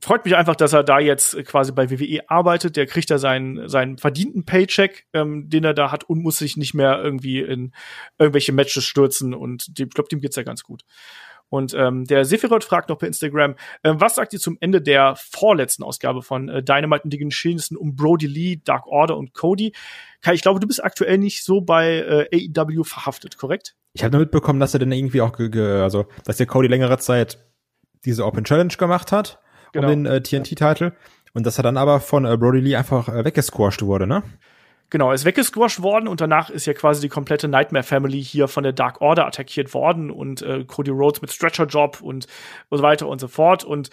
freut 0.03 0.25
mich 0.25 0.35
einfach, 0.35 0.57
dass 0.57 0.73
er 0.73 0.83
da 0.83 0.99
jetzt 0.99 1.37
quasi 1.45 1.71
bei 1.73 1.91
WWE 1.91 2.29
arbeitet. 2.29 2.77
Der 2.77 2.87
kriegt 2.87 3.11
da 3.11 3.19
seinen, 3.19 3.69
seinen 3.69 3.99
verdienten 3.99 4.45
Paycheck, 4.45 5.07
ähm, 5.13 5.49
den 5.49 5.65
er 5.65 5.75
da 5.75 5.93
hat 5.93 6.05
und 6.05 6.23
muss 6.23 6.39
sich 6.39 6.57
nicht 6.57 6.75
mehr 6.75 7.01
irgendwie 7.03 7.41
in 7.41 7.73
irgendwelche 8.19 8.53
Matches 8.53 8.85
stürzen 8.85 9.33
und 9.33 9.79
dem, 9.79 9.89
ich 9.89 9.95
glaube, 9.95 10.09
dem 10.09 10.21
geht's 10.21 10.37
ja 10.37 10.43
ganz 10.43 10.65
gut. 10.65 10.83
Und 11.49 11.75
ähm, 11.75 12.07
der 12.07 12.25
Sephiroth 12.25 12.65
fragt 12.65 12.89
noch 12.89 12.97
per 12.97 13.09
Instagram, 13.09 13.57
äh, 13.83 13.93
was 13.95 14.15
sagt 14.15 14.33
ihr 14.33 14.41
zum 14.41 14.57
Ende 14.61 14.81
der 14.81 15.15
vorletzten 15.17 15.83
Ausgabe 15.83 16.23
von 16.23 16.49
äh, 16.49 16.63
Dynamite 16.63 17.05
und 17.05 17.13
den 17.13 17.29
Geschehnissen 17.29 17.77
um 17.77 17.95
Brody 17.95 18.27
Lee, 18.27 18.61
Dark 18.65 18.87
Order 18.87 19.19
und 19.19 19.35
Cody? 19.35 19.73
Kai, 20.23 20.35
ich 20.35 20.43
glaube, 20.43 20.61
du 20.61 20.67
bist 20.67 20.83
aktuell 20.83 21.19
nicht 21.19 21.45
so 21.45 21.61
bei 21.61 22.29
äh, 22.31 22.51
AEW 22.57 22.85
verhaftet, 22.85 23.37
korrekt? 23.37 23.75
Ich 23.93 24.03
habe 24.03 24.13
nur 24.13 24.21
mitbekommen, 24.21 24.61
dass 24.61 24.73
er 24.73 24.81
dann 24.81 24.93
irgendwie 24.93 25.21
auch, 25.21 25.39
also 25.39 26.07
dass 26.25 26.39
der 26.39 26.47
Cody 26.47 26.69
längere 26.69 26.99
Zeit 26.99 27.39
diese 28.05 28.25
Open 28.25 28.45
Challenge 28.45 28.75
gemacht 28.79 29.13
hat 29.13 29.39
genau. 29.73 29.89
um 29.89 30.05
den 30.05 30.07
äh, 30.07 30.23
TNT-Titel 30.23 30.93
und 31.35 31.47
dass 31.47 31.59
er 31.59 31.65
dann 31.65 31.77
aber 31.77 32.01
von 32.01 32.25
äh, 32.25 32.37
Brody 32.37 32.61
Lee 32.61 32.77
einfach 32.77 33.09
äh, 33.09 33.25
weggesquashed 33.25 33.83
wurde, 33.83 34.07
ne? 34.07 34.23
Genau, 34.91 35.09
er 35.09 35.15
ist 35.15 35.25
weggesquashed 35.25 35.83
worden 35.83 36.07
und 36.07 36.21
danach 36.21 36.51
ist 36.51 36.67
ja 36.67 36.75
quasi 36.75 37.01
die 37.01 37.09
komplette 37.09 37.49
Nightmare 37.49 37.83
Family 37.83 38.23
hier 38.23 38.47
von 38.47 38.63
der 38.63 38.75
Dark 38.75 39.01
Order 39.01 39.27
attackiert 39.27 39.73
worden 39.73 40.11
und 40.11 40.43
äh, 40.43 40.65
Cody 40.67 40.91
Rhodes 40.91 41.23
mit 41.23 41.33
Stretcher 41.33 41.65
Job 41.65 42.01
und, 42.03 42.27
und 42.69 42.79
so 42.79 42.85
weiter 42.85 43.09
und 43.09 43.19
so 43.19 43.29
fort. 43.29 43.65
Und 43.65 43.89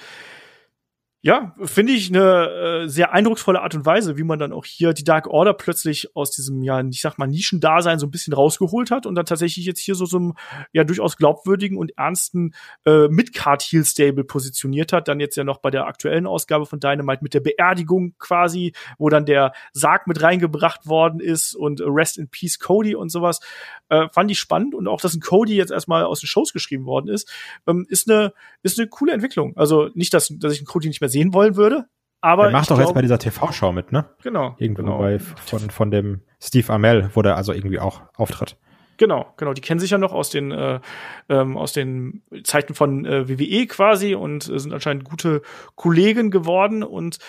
ja, 1.22 1.54
finde 1.64 1.92
ich 1.92 2.08
eine 2.10 2.84
äh, 2.84 2.88
sehr 2.88 3.12
eindrucksvolle 3.12 3.62
Art 3.62 3.76
und 3.76 3.86
Weise, 3.86 4.18
wie 4.18 4.24
man 4.24 4.40
dann 4.40 4.54
auch 4.54 4.64
hier 4.64 4.94
die 4.94 5.04
Dark 5.04 5.28
Order 5.28 5.54
plötzlich 5.54 6.16
aus 6.16 6.32
diesem, 6.32 6.64
ja, 6.64 6.82
ich 6.82 7.02
sag 7.02 7.18
mal, 7.18 7.28
Nischendasein 7.28 8.00
so 8.00 8.08
ein 8.08 8.12
bisschen 8.12 8.34
rausgeholt 8.34 8.90
hat 8.90 9.06
und 9.06 9.16
dann 9.16 9.26
tatsächlich 9.26 9.66
jetzt 9.66 9.82
hier 9.82 9.96
so 9.96 10.06
so 10.06 10.16
einem, 10.16 10.34
ja, 10.72 10.86
durchaus 10.86 11.18
glaubwürdigen 11.18 11.78
und 11.78 11.98
ernsten 11.98 12.54
äh, 12.86 13.10
Mid-Card-Heel-Stable 13.10 14.24
positioniert 14.24 14.94
hat. 14.94 15.10
Dann 15.10 15.20
jetzt 15.20 15.36
ja 15.36 15.44
noch 15.44 15.58
bei 15.58 15.72
der 15.72 15.88
aktuellen 15.88 16.26
Ausgabe 16.26 16.66
von 16.66 16.80
Dynamite 16.80 17.22
mit 17.22 17.34
der 17.34 17.42
Beerdigung 17.42 18.14
quasi, 18.18 18.72
wo 18.98 19.10
dann 19.10 19.26
der 19.26 19.52
Sarg 19.74 20.08
mit 20.08 20.22
reingebracht 20.22 20.88
worden 20.88 21.20
ist 21.20 21.54
und 21.54 21.82
Rest 21.84 22.18
in 22.18 22.30
Peace 22.30 22.60
Cody 22.60 22.96
und 22.96 23.10
sowas. 23.10 23.42
Äh, 23.90 24.08
fand 24.14 24.32
ich 24.32 24.40
spannend 24.40 24.74
und 24.74 24.88
auch, 24.88 25.02
dass 25.02 25.16
ein 25.16 25.20
Cody 25.20 25.56
jetzt 25.56 25.72
erstmal 25.72 26.06
aus 26.06 26.22
den 26.22 26.28
Shows 26.28 26.54
geschrieben 26.54 26.86
worden 26.86 27.10
ist, 27.10 27.30
ähm, 27.68 27.86
ist 27.90 28.10
eine, 28.10 28.34
ist 28.64 28.80
eine 28.80 28.88
coole 28.88 29.12
Entwicklung. 29.12 29.58
Also 29.58 29.90
nicht, 29.96 30.14
dass, 30.14 30.32
dass 30.38 30.54
ich 30.54 30.60
einen 30.60 30.68
Cody 30.68 30.88
nicht 30.88 31.02
mehr 31.02 31.09
sehen 31.10 31.34
wollen 31.34 31.56
würde. 31.56 31.86
Aber 32.22 32.46
er 32.46 32.52
macht 32.52 32.70
doch 32.70 32.80
jetzt 32.80 32.94
bei 32.94 33.02
dieser 33.02 33.20
TV-Show 33.20 33.72
mit, 33.72 33.92
ne? 33.92 34.06
Genau. 34.24 34.56
Irgendwo 34.58 34.84
genau. 34.84 34.98
bei 35.00 35.20
von, 35.20 35.70
von 35.70 35.92
dem 35.92 36.22
Steve 36.42 36.72
Amell, 36.72 37.10
wo 37.14 37.22
der 37.22 37.38
also 37.38 37.54
irgendwie 37.54 37.80
auch 37.80 38.02
auftritt. 38.16 38.58
Genau, 38.98 39.34
genau. 39.38 39.54
Die 39.54 39.62
kennen 39.62 39.80
sich 39.80 39.92
ja 39.92 39.98
noch 39.98 40.12
aus 40.12 40.30
den 40.30 40.52
äh, 40.52 40.82
ähm, 41.30 41.56
aus 41.58 41.72
den 41.72 42.22
Zeiten 42.44 42.74
von 42.74 43.06
äh, 43.06 43.30
WWE 43.30 43.66
quasi 43.68 44.14
und 44.14 44.50
äh, 44.50 44.60
sind 44.60 44.74
anscheinend 44.74 45.06
gute 45.06 45.42
Kollegen 45.76 46.32
geworden. 46.32 46.84
Und 46.84 47.20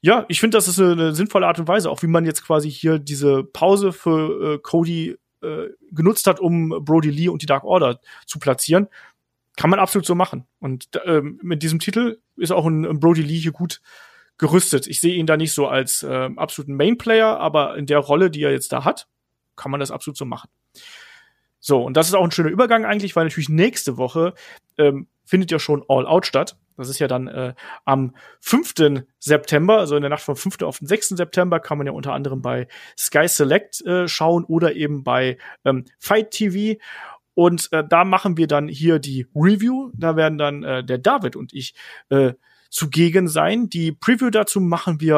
ja, 0.00 0.24
ich 0.26 0.40
finde, 0.40 0.56
das 0.56 0.66
ist 0.66 0.80
eine, 0.80 0.92
eine, 0.92 1.14
sinnvolle 1.14 1.46
Art 1.46 1.60
und 1.60 1.68
Weise, 1.68 1.90
auch 1.90 2.02
wie 2.02 2.08
man 2.08 2.24
jetzt 2.24 2.44
quasi 2.44 2.68
hier 2.68 2.98
diese 2.98 3.44
Pause 3.44 3.92
für 3.92 4.54
äh, 4.54 4.58
Cody 4.58 5.16
äh, 5.42 5.68
genutzt 5.92 6.26
hat, 6.26 6.40
um 6.40 6.70
Brody 6.84 7.10
Lee 7.10 7.28
und 7.28 7.42
die 7.42 7.46
Dark 7.46 7.62
Order 7.62 8.00
zu 8.26 8.40
platzieren 8.40 8.88
kann 9.56 9.70
man 9.70 9.78
absolut 9.78 10.06
so 10.06 10.14
machen. 10.14 10.46
Und 10.60 10.88
ähm, 11.04 11.38
mit 11.42 11.62
diesem 11.62 11.78
Titel 11.78 12.21
ist 12.36 12.52
auch 12.52 12.66
ein, 12.66 12.84
ein 12.84 13.00
Brody 13.00 13.22
Lee 13.22 13.38
hier 13.38 13.52
gut 13.52 13.80
gerüstet. 14.38 14.86
Ich 14.86 15.00
sehe 15.00 15.14
ihn 15.14 15.26
da 15.26 15.36
nicht 15.36 15.52
so 15.52 15.68
als 15.68 16.02
äh, 16.02 16.30
absoluten 16.36 16.74
Main-Player, 16.76 17.38
aber 17.38 17.76
in 17.76 17.86
der 17.86 17.98
Rolle, 17.98 18.30
die 18.30 18.42
er 18.42 18.50
jetzt 18.50 18.72
da 18.72 18.84
hat, 18.84 19.06
kann 19.56 19.70
man 19.70 19.80
das 19.80 19.90
absolut 19.90 20.16
so 20.16 20.24
machen. 20.24 20.50
So, 21.60 21.82
und 21.84 21.96
das 21.96 22.08
ist 22.08 22.14
auch 22.14 22.24
ein 22.24 22.32
schöner 22.32 22.50
Übergang 22.50 22.84
eigentlich, 22.84 23.14
weil 23.14 23.24
natürlich 23.24 23.48
nächste 23.48 23.96
Woche 23.96 24.34
ähm, 24.78 25.06
findet 25.24 25.52
ja 25.52 25.60
schon 25.60 25.84
All 25.88 26.06
Out 26.06 26.26
statt. 26.26 26.56
Das 26.76 26.88
ist 26.88 26.98
ja 26.98 27.06
dann 27.06 27.28
äh, 27.28 27.54
am 27.84 28.16
5. 28.40 29.04
September, 29.20 29.78
also 29.78 29.94
in 29.94 30.02
der 30.02 30.10
Nacht 30.10 30.22
vom 30.22 30.34
5. 30.34 30.62
auf 30.62 30.78
den 30.78 30.88
6. 30.88 31.10
September, 31.10 31.60
kann 31.60 31.78
man 31.78 31.86
ja 31.86 31.92
unter 31.92 32.12
anderem 32.12 32.42
bei 32.42 32.66
Sky 32.98 33.28
Select 33.28 33.80
äh, 33.82 34.08
schauen 34.08 34.44
oder 34.44 34.74
eben 34.74 35.04
bei 35.04 35.38
ähm, 35.64 35.84
Fight 35.98 36.32
TV. 36.32 36.80
Und 37.34 37.72
äh, 37.72 37.84
da 37.88 38.04
machen 38.04 38.36
wir 38.36 38.46
dann 38.46 38.68
hier 38.68 38.98
die 38.98 39.26
Review. 39.34 39.90
Da 39.94 40.16
werden 40.16 40.38
dann 40.38 40.62
äh, 40.62 40.84
der 40.84 40.98
David 40.98 41.36
und 41.36 41.52
ich 41.52 41.74
äh, 42.10 42.34
zugegen 42.72 43.28
sein. 43.28 43.68
Die 43.68 43.92
Preview 43.92 44.30
dazu 44.30 44.58
machen 44.58 45.00
wir 45.00 45.16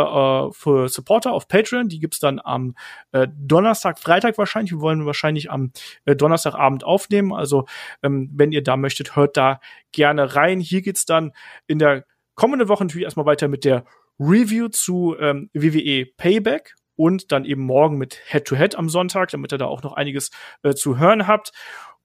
äh, 0.51 0.53
für 0.53 0.89
Supporter 0.89 1.33
auf 1.33 1.47
Patreon. 1.47 1.89
Die 1.89 2.01
gibt's 2.01 2.19
dann 2.19 2.41
am 2.43 2.75
äh, 3.13 3.29
Donnerstag, 3.33 4.01
Freitag 4.01 4.37
wahrscheinlich. 4.37 4.73
Wir 4.73 4.81
wollen 4.81 5.07
wahrscheinlich 5.07 5.53
am 5.53 5.71
äh, 6.05 6.17
Donnerstagabend 6.17 6.83
aufnehmen. 6.83 7.33
Also 7.33 7.67
ähm, 8.03 8.29
wenn 8.35 8.51
ihr 8.51 8.63
da 8.63 8.77
möchtet, 8.77 9.15
hört 9.15 9.37
da 9.37 9.61
gerne 9.93 10.35
rein. 10.35 10.59
Hier 10.59 10.83
geht's 10.83 11.07
dann 11.07 11.33
in 11.69 11.79
der 11.79 12.05
kommenden 12.35 12.69
Woche 12.69 12.85
natürlich 12.85 13.05
erstmal 13.05 13.27
weiter 13.27 13.47
mit 13.47 13.65
der 13.65 13.85
Review 14.19 14.69
zu 14.69 15.17
ähm, 15.21 15.49
WWE 15.55 16.07
Payback 16.17 16.75
und 16.97 17.31
dann 17.31 17.45
eben 17.45 17.63
morgen 17.63 17.99
mit 17.99 18.19
Head-to-Head 18.27 18.75
-Head 18.75 18.79
am 18.79 18.89
Sonntag, 18.89 19.31
damit 19.31 19.53
ihr 19.53 19.59
da 19.59 19.67
auch 19.67 19.83
noch 19.85 19.93
einiges 19.93 20.31
äh, 20.65 20.75
zu 20.75 20.99
hören 20.99 21.29
habt. 21.29 21.53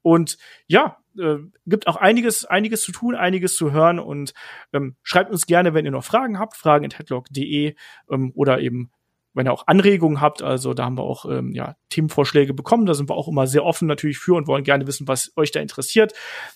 Und 0.01 0.37
ja, 0.67 0.97
äh, 1.17 1.37
gibt 1.65 1.87
auch 1.87 1.95
einiges, 1.95 2.45
einiges 2.45 2.81
zu 2.83 2.91
tun, 2.91 3.15
einiges 3.15 3.55
zu 3.55 3.71
hören. 3.71 3.99
Und 3.99 4.33
ähm, 4.73 4.95
schreibt 5.03 5.31
uns 5.31 5.45
gerne, 5.45 5.73
wenn 5.73 5.85
ihr 5.85 5.91
noch 5.91 6.03
Fragen 6.03 6.39
habt, 6.39 6.55
fragen 6.55 6.85
in 6.85 6.91
headlock.de 6.91 7.75
ähm, 8.09 8.31
oder 8.35 8.59
eben 8.59 8.91
wenn 9.33 9.47
ihr 9.47 9.53
auch 9.53 9.67
Anregungen 9.67 10.21
habt, 10.21 10.41
also 10.41 10.73
da 10.73 10.85
haben 10.85 10.97
wir 10.97 11.03
auch 11.03 11.25
ähm, 11.25 11.53
ja, 11.53 11.75
Themenvorschläge 11.89 12.53
bekommen, 12.53 12.87
da 12.87 12.95
sind 12.95 13.09
wir 13.09 13.15
auch 13.15 13.27
immer 13.27 13.45
sehr 13.45 13.63
offen 13.63 13.87
natürlich 13.87 14.17
für 14.17 14.33
und 14.33 14.47
wollen 14.47 14.63
gerne 14.63 14.87
wissen, 14.87 15.07
was 15.07 15.31
euch 15.35 15.51
da 15.51 15.59
interessiert. 15.59 16.13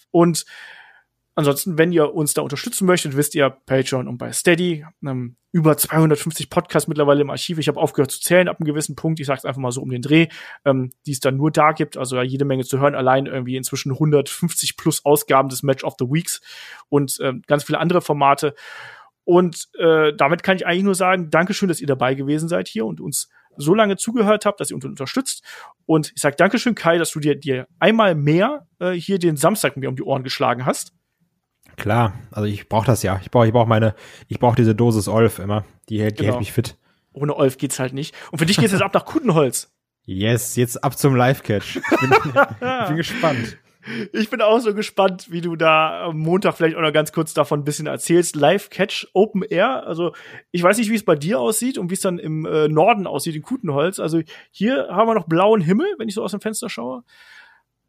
Und 0.09 0.45
Ansonsten, 1.35 1.77
wenn 1.77 1.91
ihr 1.91 2.14
uns 2.14 2.34
da 2.34 2.43
unterstützen 2.43 2.85
möchtet, 2.85 3.18
wisst 3.18 3.34
ihr, 3.34 3.49
Patreon 3.49 4.07
und 4.07 4.18
bei 4.18 4.31
Steady. 4.31 4.85
Ähm, 5.03 5.35
über 5.51 5.77
250 5.77 6.49
Podcasts 6.49 6.88
mittlerweile 6.88 7.22
im 7.22 7.30
Archiv. 7.30 7.60
Ich 7.60 7.68
habe 7.68 7.80
aufgehört 7.80 8.10
zu 8.10 8.19
zählen 8.19 8.47
ab 8.47 8.60
einem 8.60 8.65
gewissen 8.65 8.95
Punkt. 8.95 9.19
Ich 9.19 9.27
sage 9.27 9.38
es 9.38 9.45
einfach 9.45 9.61
mal 9.61 9.72
so 9.72 9.81
um 9.81 9.89
den 9.89 10.01
Dreh, 10.01 10.27
ähm, 10.65 10.91
die 11.05 11.11
es 11.11 11.19
dann 11.19 11.38
nur 11.38 11.51
da 11.51 11.72
gibt. 11.72 11.95
Also 11.95 12.15
ja, 12.15 12.23
jede 12.23 12.43
Menge 12.43 12.65
zu 12.65 12.80
hören. 12.80 12.95
Allein 12.95 13.27
irgendwie 13.27 13.55
inzwischen 13.55 13.91
150 13.91 14.77
plus 14.77 15.05
Ausgaben 15.05 15.49
des 15.49 15.61
Match 15.61 15.84
of 15.84 15.95
the 15.99 16.05
Weeks 16.05 16.41
und 16.89 17.19
ähm, 17.22 17.43
ganz 17.45 17.64
viele 17.64 17.80
andere 17.80 18.01
Formate. 18.01 18.55
Und 19.26 19.69
äh, 19.77 20.14
damit 20.15 20.41
kann 20.41 20.57
ich 20.57 20.65
eigentlich 20.65 20.84
nur 20.84 20.95
sagen, 20.95 21.30
Dankeschön, 21.30 21.69
dass 21.69 21.81
ihr 21.81 21.88
dabei 21.88 22.15
gewesen 22.15 22.49
seid 22.49 22.68
hier 22.68 22.85
und 22.85 22.99
uns 22.99 23.30
so 23.55 23.76
lange 23.76 23.95
zugehört 23.95 24.45
habt, 24.47 24.60
dass 24.60 24.72
ihr 24.72 24.76
uns 24.76 24.85
unterstützt. 24.85 25.43
Und 25.85 26.11
ich 26.15 26.22
sage 26.22 26.35
Dankeschön, 26.35 26.73
Kai, 26.73 26.97
dass 26.97 27.11
du 27.11 27.19
dir, 27.19 27.35
dir 27.35 27.68
einmal 27.80 28.15
mehr 28.15 28.68
äh, 28.80 28.91
hier 28.91 29.19
den 29.19 29.38
Samstag 29.38 29.77
mir 29.77 29.89
um 29.89 29.95
die 29.95 30.03
Ohren 30.03 30.23
geschlagen 30.23 30.65
hast. 30.65 30.93
Klar, 31.76 32.14
also 32.31 32.45
ich 32.45 32.69
brauche 32.69 32.85
das 32.85 33.03
ja. 33.03 33.19
Ich 33.22 33.31
brauche 33.31 33.48
ich 33.48 33.53
brauch 33.53 33.65
meine, 33.65 33.95
ich 34.27 34.40
brauche 34.40 34.56
diese 34.56 34.76
Dosis 34.76 35.07
Olf 35.07 35.40
immer. 35.40 35.65
Die, 35.90 35.99
hält, 35.99 36.19
die 36.19 36.23
genau. 36.23 36.34
hält 36.34 36.40
mich 36.40 36.52
fit. 36.52 36.77
Ohne 37.14 37.35
Olf 37.35 37.57
geht's 37.57 37.80
halt 37.80 37.94
nicht. 37.94 38.15
Und 38.31 38.40
für 38.40 38.45
dich 38.45 38.57
geht's 38.57 38.72
jetzt 38.72 38.81
ab 38.81 38.94
nach 38.94 39.06
Kutenholz. 39.06 39.72
Yes, 40.06 40.56
jetzt 40.56 40.84
ab 40.84 40.98
zum 40.98 41.15
Live-Catch. 41.15 41.77
Ich 41.77 41.99
bin, 41.99 42.11
ich 42.11 42.88
bin 42.88 42.98
gespannt. 42.98 43.57
Ich 44.14 44.30
bin 44.30 44.41
auch 44.41 44.60
so 44.60 44.73
gespannt, 44.73 45.30
wie 45.30 45.41
du 45.41 45.56
da 45.56 46.06
am 46.06 46.19
Montag 46.19 46.56
vielleicht 46.56 46.77
auch 46.77 46.81
noch 46.81 46.94
ganz 46.94 47.11
kurz 47.11 47.34
davon 47.34 47.61
ein 47.61 47.64
bisschen 47.65 47.88
erzählst. 47.88 48.35
Live-Catch, 48.35 49.07
Open 49.14 49.44
Air. 49.44 49.85
Also 49.85 50.14
ich 50.52 50.64
weiß 50.64 50.77
nicht, 50.77 50.90
wie 50.90 50.95
es 50.95 51.03
bei 51.03 51.15
dir 51.15 51.40
aussieht 51.40 51.77
und 51.77 51.90
wie 51.90 51.95
es 51.95 52.02
dann 52.02 52.18
im 52.18 52.45
äh, 52.45 52.68
Norden 52.68 53.07
aussieht, 53.07 53.35
in 53.35 53.41
Kutenholz. 53.41 53.99
Also 53.99 54.22
hier 54.52 54.88
haben 54.90 55.07
wir 55.07 55.15
noch 55.15 55.27
blauen 55.27 55.61
Himmel, 55.61 55.88
wenn 55.98 56.07
ich 56.07 56.15
so 56.15 56.23
aus 56.23 56.31
dem 56.31 56.41
Fenster 56.41 56.69
schaue 56.69 57.03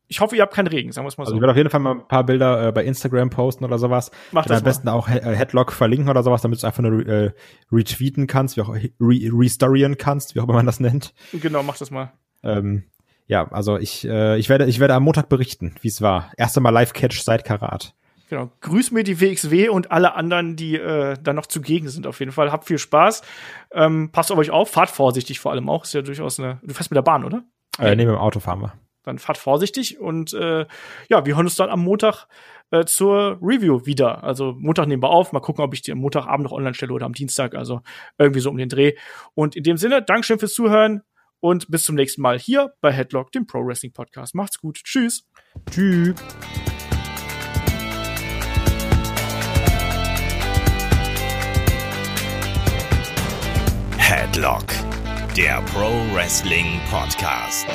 ich 0.06 0.20
hoffe, 0.20 0.36
ihr 0.36 0.43
habt 0.43 0.55
keinen 0.55 0.66
Regen, 0.66 0.93
sagen 0.93 1.05
wir 1.05 1.09
es 1.09 1.18
mal 1.18 1.24
so. 1.24 1.31
Also 1.31 1.36
ich 1.36 1.40
werde 1.40 1.52
auf 1.52 1.56
jeden 1.56 1.70
Fall 1.70 1.81
mal 1.81 1.93
ein 1.93 2.09
paar 2.09 2.24
Bilder 2.24 2.68
äh, 2.68 2.72
bei 2.72 2.85
Instagram 2.85 3.31
posten 3.31 3.64
oder 3.64 3.78
sowas. 3.78 4.10
Mach 4.32 4.44
das 4.44 4.59
am 4.59 4.64
besten 4.64 4.89
auch 4.89 5.09
He 5.09 5.18
äh, 5.18 5.35
Headlock 5.35 5.72
verlinken 5.72 6.09
oder 6.09 6.22
sowas, 6.22 6.43
damit 6.43 6.62
du 6.62 6.66
einfach 6.66 6.82
nur 6.82 7.06
äh, 7.06 7.32
retweeten 7.72 8.26
kannst, 8.26 8.56
wie 8.56 8.62
auch 8.62 8.68
re 8.68 8.90
restorieren 9.01 9.97
kannst, 9.97 10.35
wie 10.35 10.40
auch 10.40 10.44
immer 10.44 10.55
man 10.55 10.66
das 10.66 10.81
nennt. 10.81 11.14
Genau, 11.32 11.62
mach 11.62 11.78
das 11.78 11.90
mal. 11.90 12.12
Ähm, 12.43 12.85
ja, 13.26 13.51
also 13.51 13.78
ich, 13.78 14.06
äh, 14.06 14.36
ich 14.39 14.48
werde, 14.48 14.66
ich 14.66 14.81
werde 14.81 14.94
am 14.94 15.02
Montag 15.02 15.28
berichten, 15.28 15.74
wie 15.81 15.89
es 15.89 16.02
war. 16.02 16.31
Erste 16.36 16.60
Mal 16.60 16.70
Live-Catch 16.70 17.22
seit 17.22 17.44
Karat. 17.44 17.94
Genau. 18.28 18.51
Grüß 18.60 18.90
mir 18.90 19.05
die 19.05 19.20
WXW 19.20 19.68
und 19.68 19.90
alle 19.90 20.14
anderen, 20.14 20.56
die 20.56 20.76
äh, 20.76 21.16
da 21.22 21.32
noch 21.32 21.47
zugegen 21.47 21.89
sind 21.89 22.06
auf 22.06 22.20
jeden 22.20 22.32
Fall. 22.32 22.52
Habt 22.52 22.66
viel 22.66 22.78
Spaß. 22.78 23.22
Ähm, 23.72 24.10
passt 24.12 24.32
auf 24.32 24.39
euch 24.39 24.51
auf, 24.51 24.70
fahrt 24.70 24.90
vorsichtig 24.90 25.40
vor 25.40 25.52
allem 25.52 25.68
auch. 25.68 25.85
Ist 25.85 25.94
ja 25.94 26.02
durchaus 26.02 26.40
eine. 26.40 26.59
Du 26.62 26.74
fährst 26.74 26.90
mit 26.90 26.97
der 26.97 27.02
Bahn, 27.02 27.24
oder? 27.24 27.44
Äh, 27.78 27.97
nee, 27.97 28.05
mit 28.05 28.14
dem 28.14 28.18
Auto 28.18 28.40
fahren 28.40 28.60
wir. 28.60 28.72
Dann 29.05 29.18
fahrt 29.18 29.39
vorsichtig 29.39 30.01
und 30.01 30.32
äh, 30.35 30.66
ja, 31.09 31.24
wir 31.24 31.36
hören 31.36 31.47
uns 31.47 31.56
dann 31.56 31.70
am 31.70 31.85
Montag 31.85 32.26
äh, 32.70 32.85
zur 32.85 33.39
Review 33.40 33.86
wieder. 33.86 34.24
Also 34.24 34.55
Montag 34.59 34.89
nehmen 34.89 35.02
wir 35.02 35.10
auf, 35.10 35.32
mal 35.32 35.40
gucken, 35.40 35.64
ob 35.64 35.74
ich 35.74 35.82
die 35.82 35.93
am 35.93 35.98
Montagabend 35.98 36.44
noch 36.44 36.52
online 36.52 36.74
stelle 36.74 36.93
oder 36.93 37.06
am 37.06 37.12
Dienstag. 37.12 37.55
Also 37.55 37.82
irgendwie 38.18 38.40
so 38.40 38.51
um 38.51 38.56
den 38.56 38.68
Dreh. 38.68 38.94
Und 39.35 39.56
in 39.56 39.62
dem 39.62 39.76
Sinne, 39.76 40.02
Dankeschön 40.02 40.39
fürs 40.39 40.55
Zuhören 40.55 41.02
und 41.40 41.70
bis 41.70 41.85
zum 41.85 41.94
nächsten 41.94 42.22
Mal 42.22 42.39
hier 42.39 42.72
bei 42.81 42.90
Headlock, 42.90 43.31
dem 43.32 43.47
Pro 43.47 43.64
Wrestling 43.64 43.93
Podcast. 43.93 44.35
Macht's 44.35 44.59
gut. 44.59 44.81
Tschüss. 44.82 45.28
Tschüss. 45.70 46.14
Headlock, 53.98 54.66
der 55.36 55.62
Pro 55.72 55.90
Wrestling 56.14 56.81
Podcast. 56.90 57.66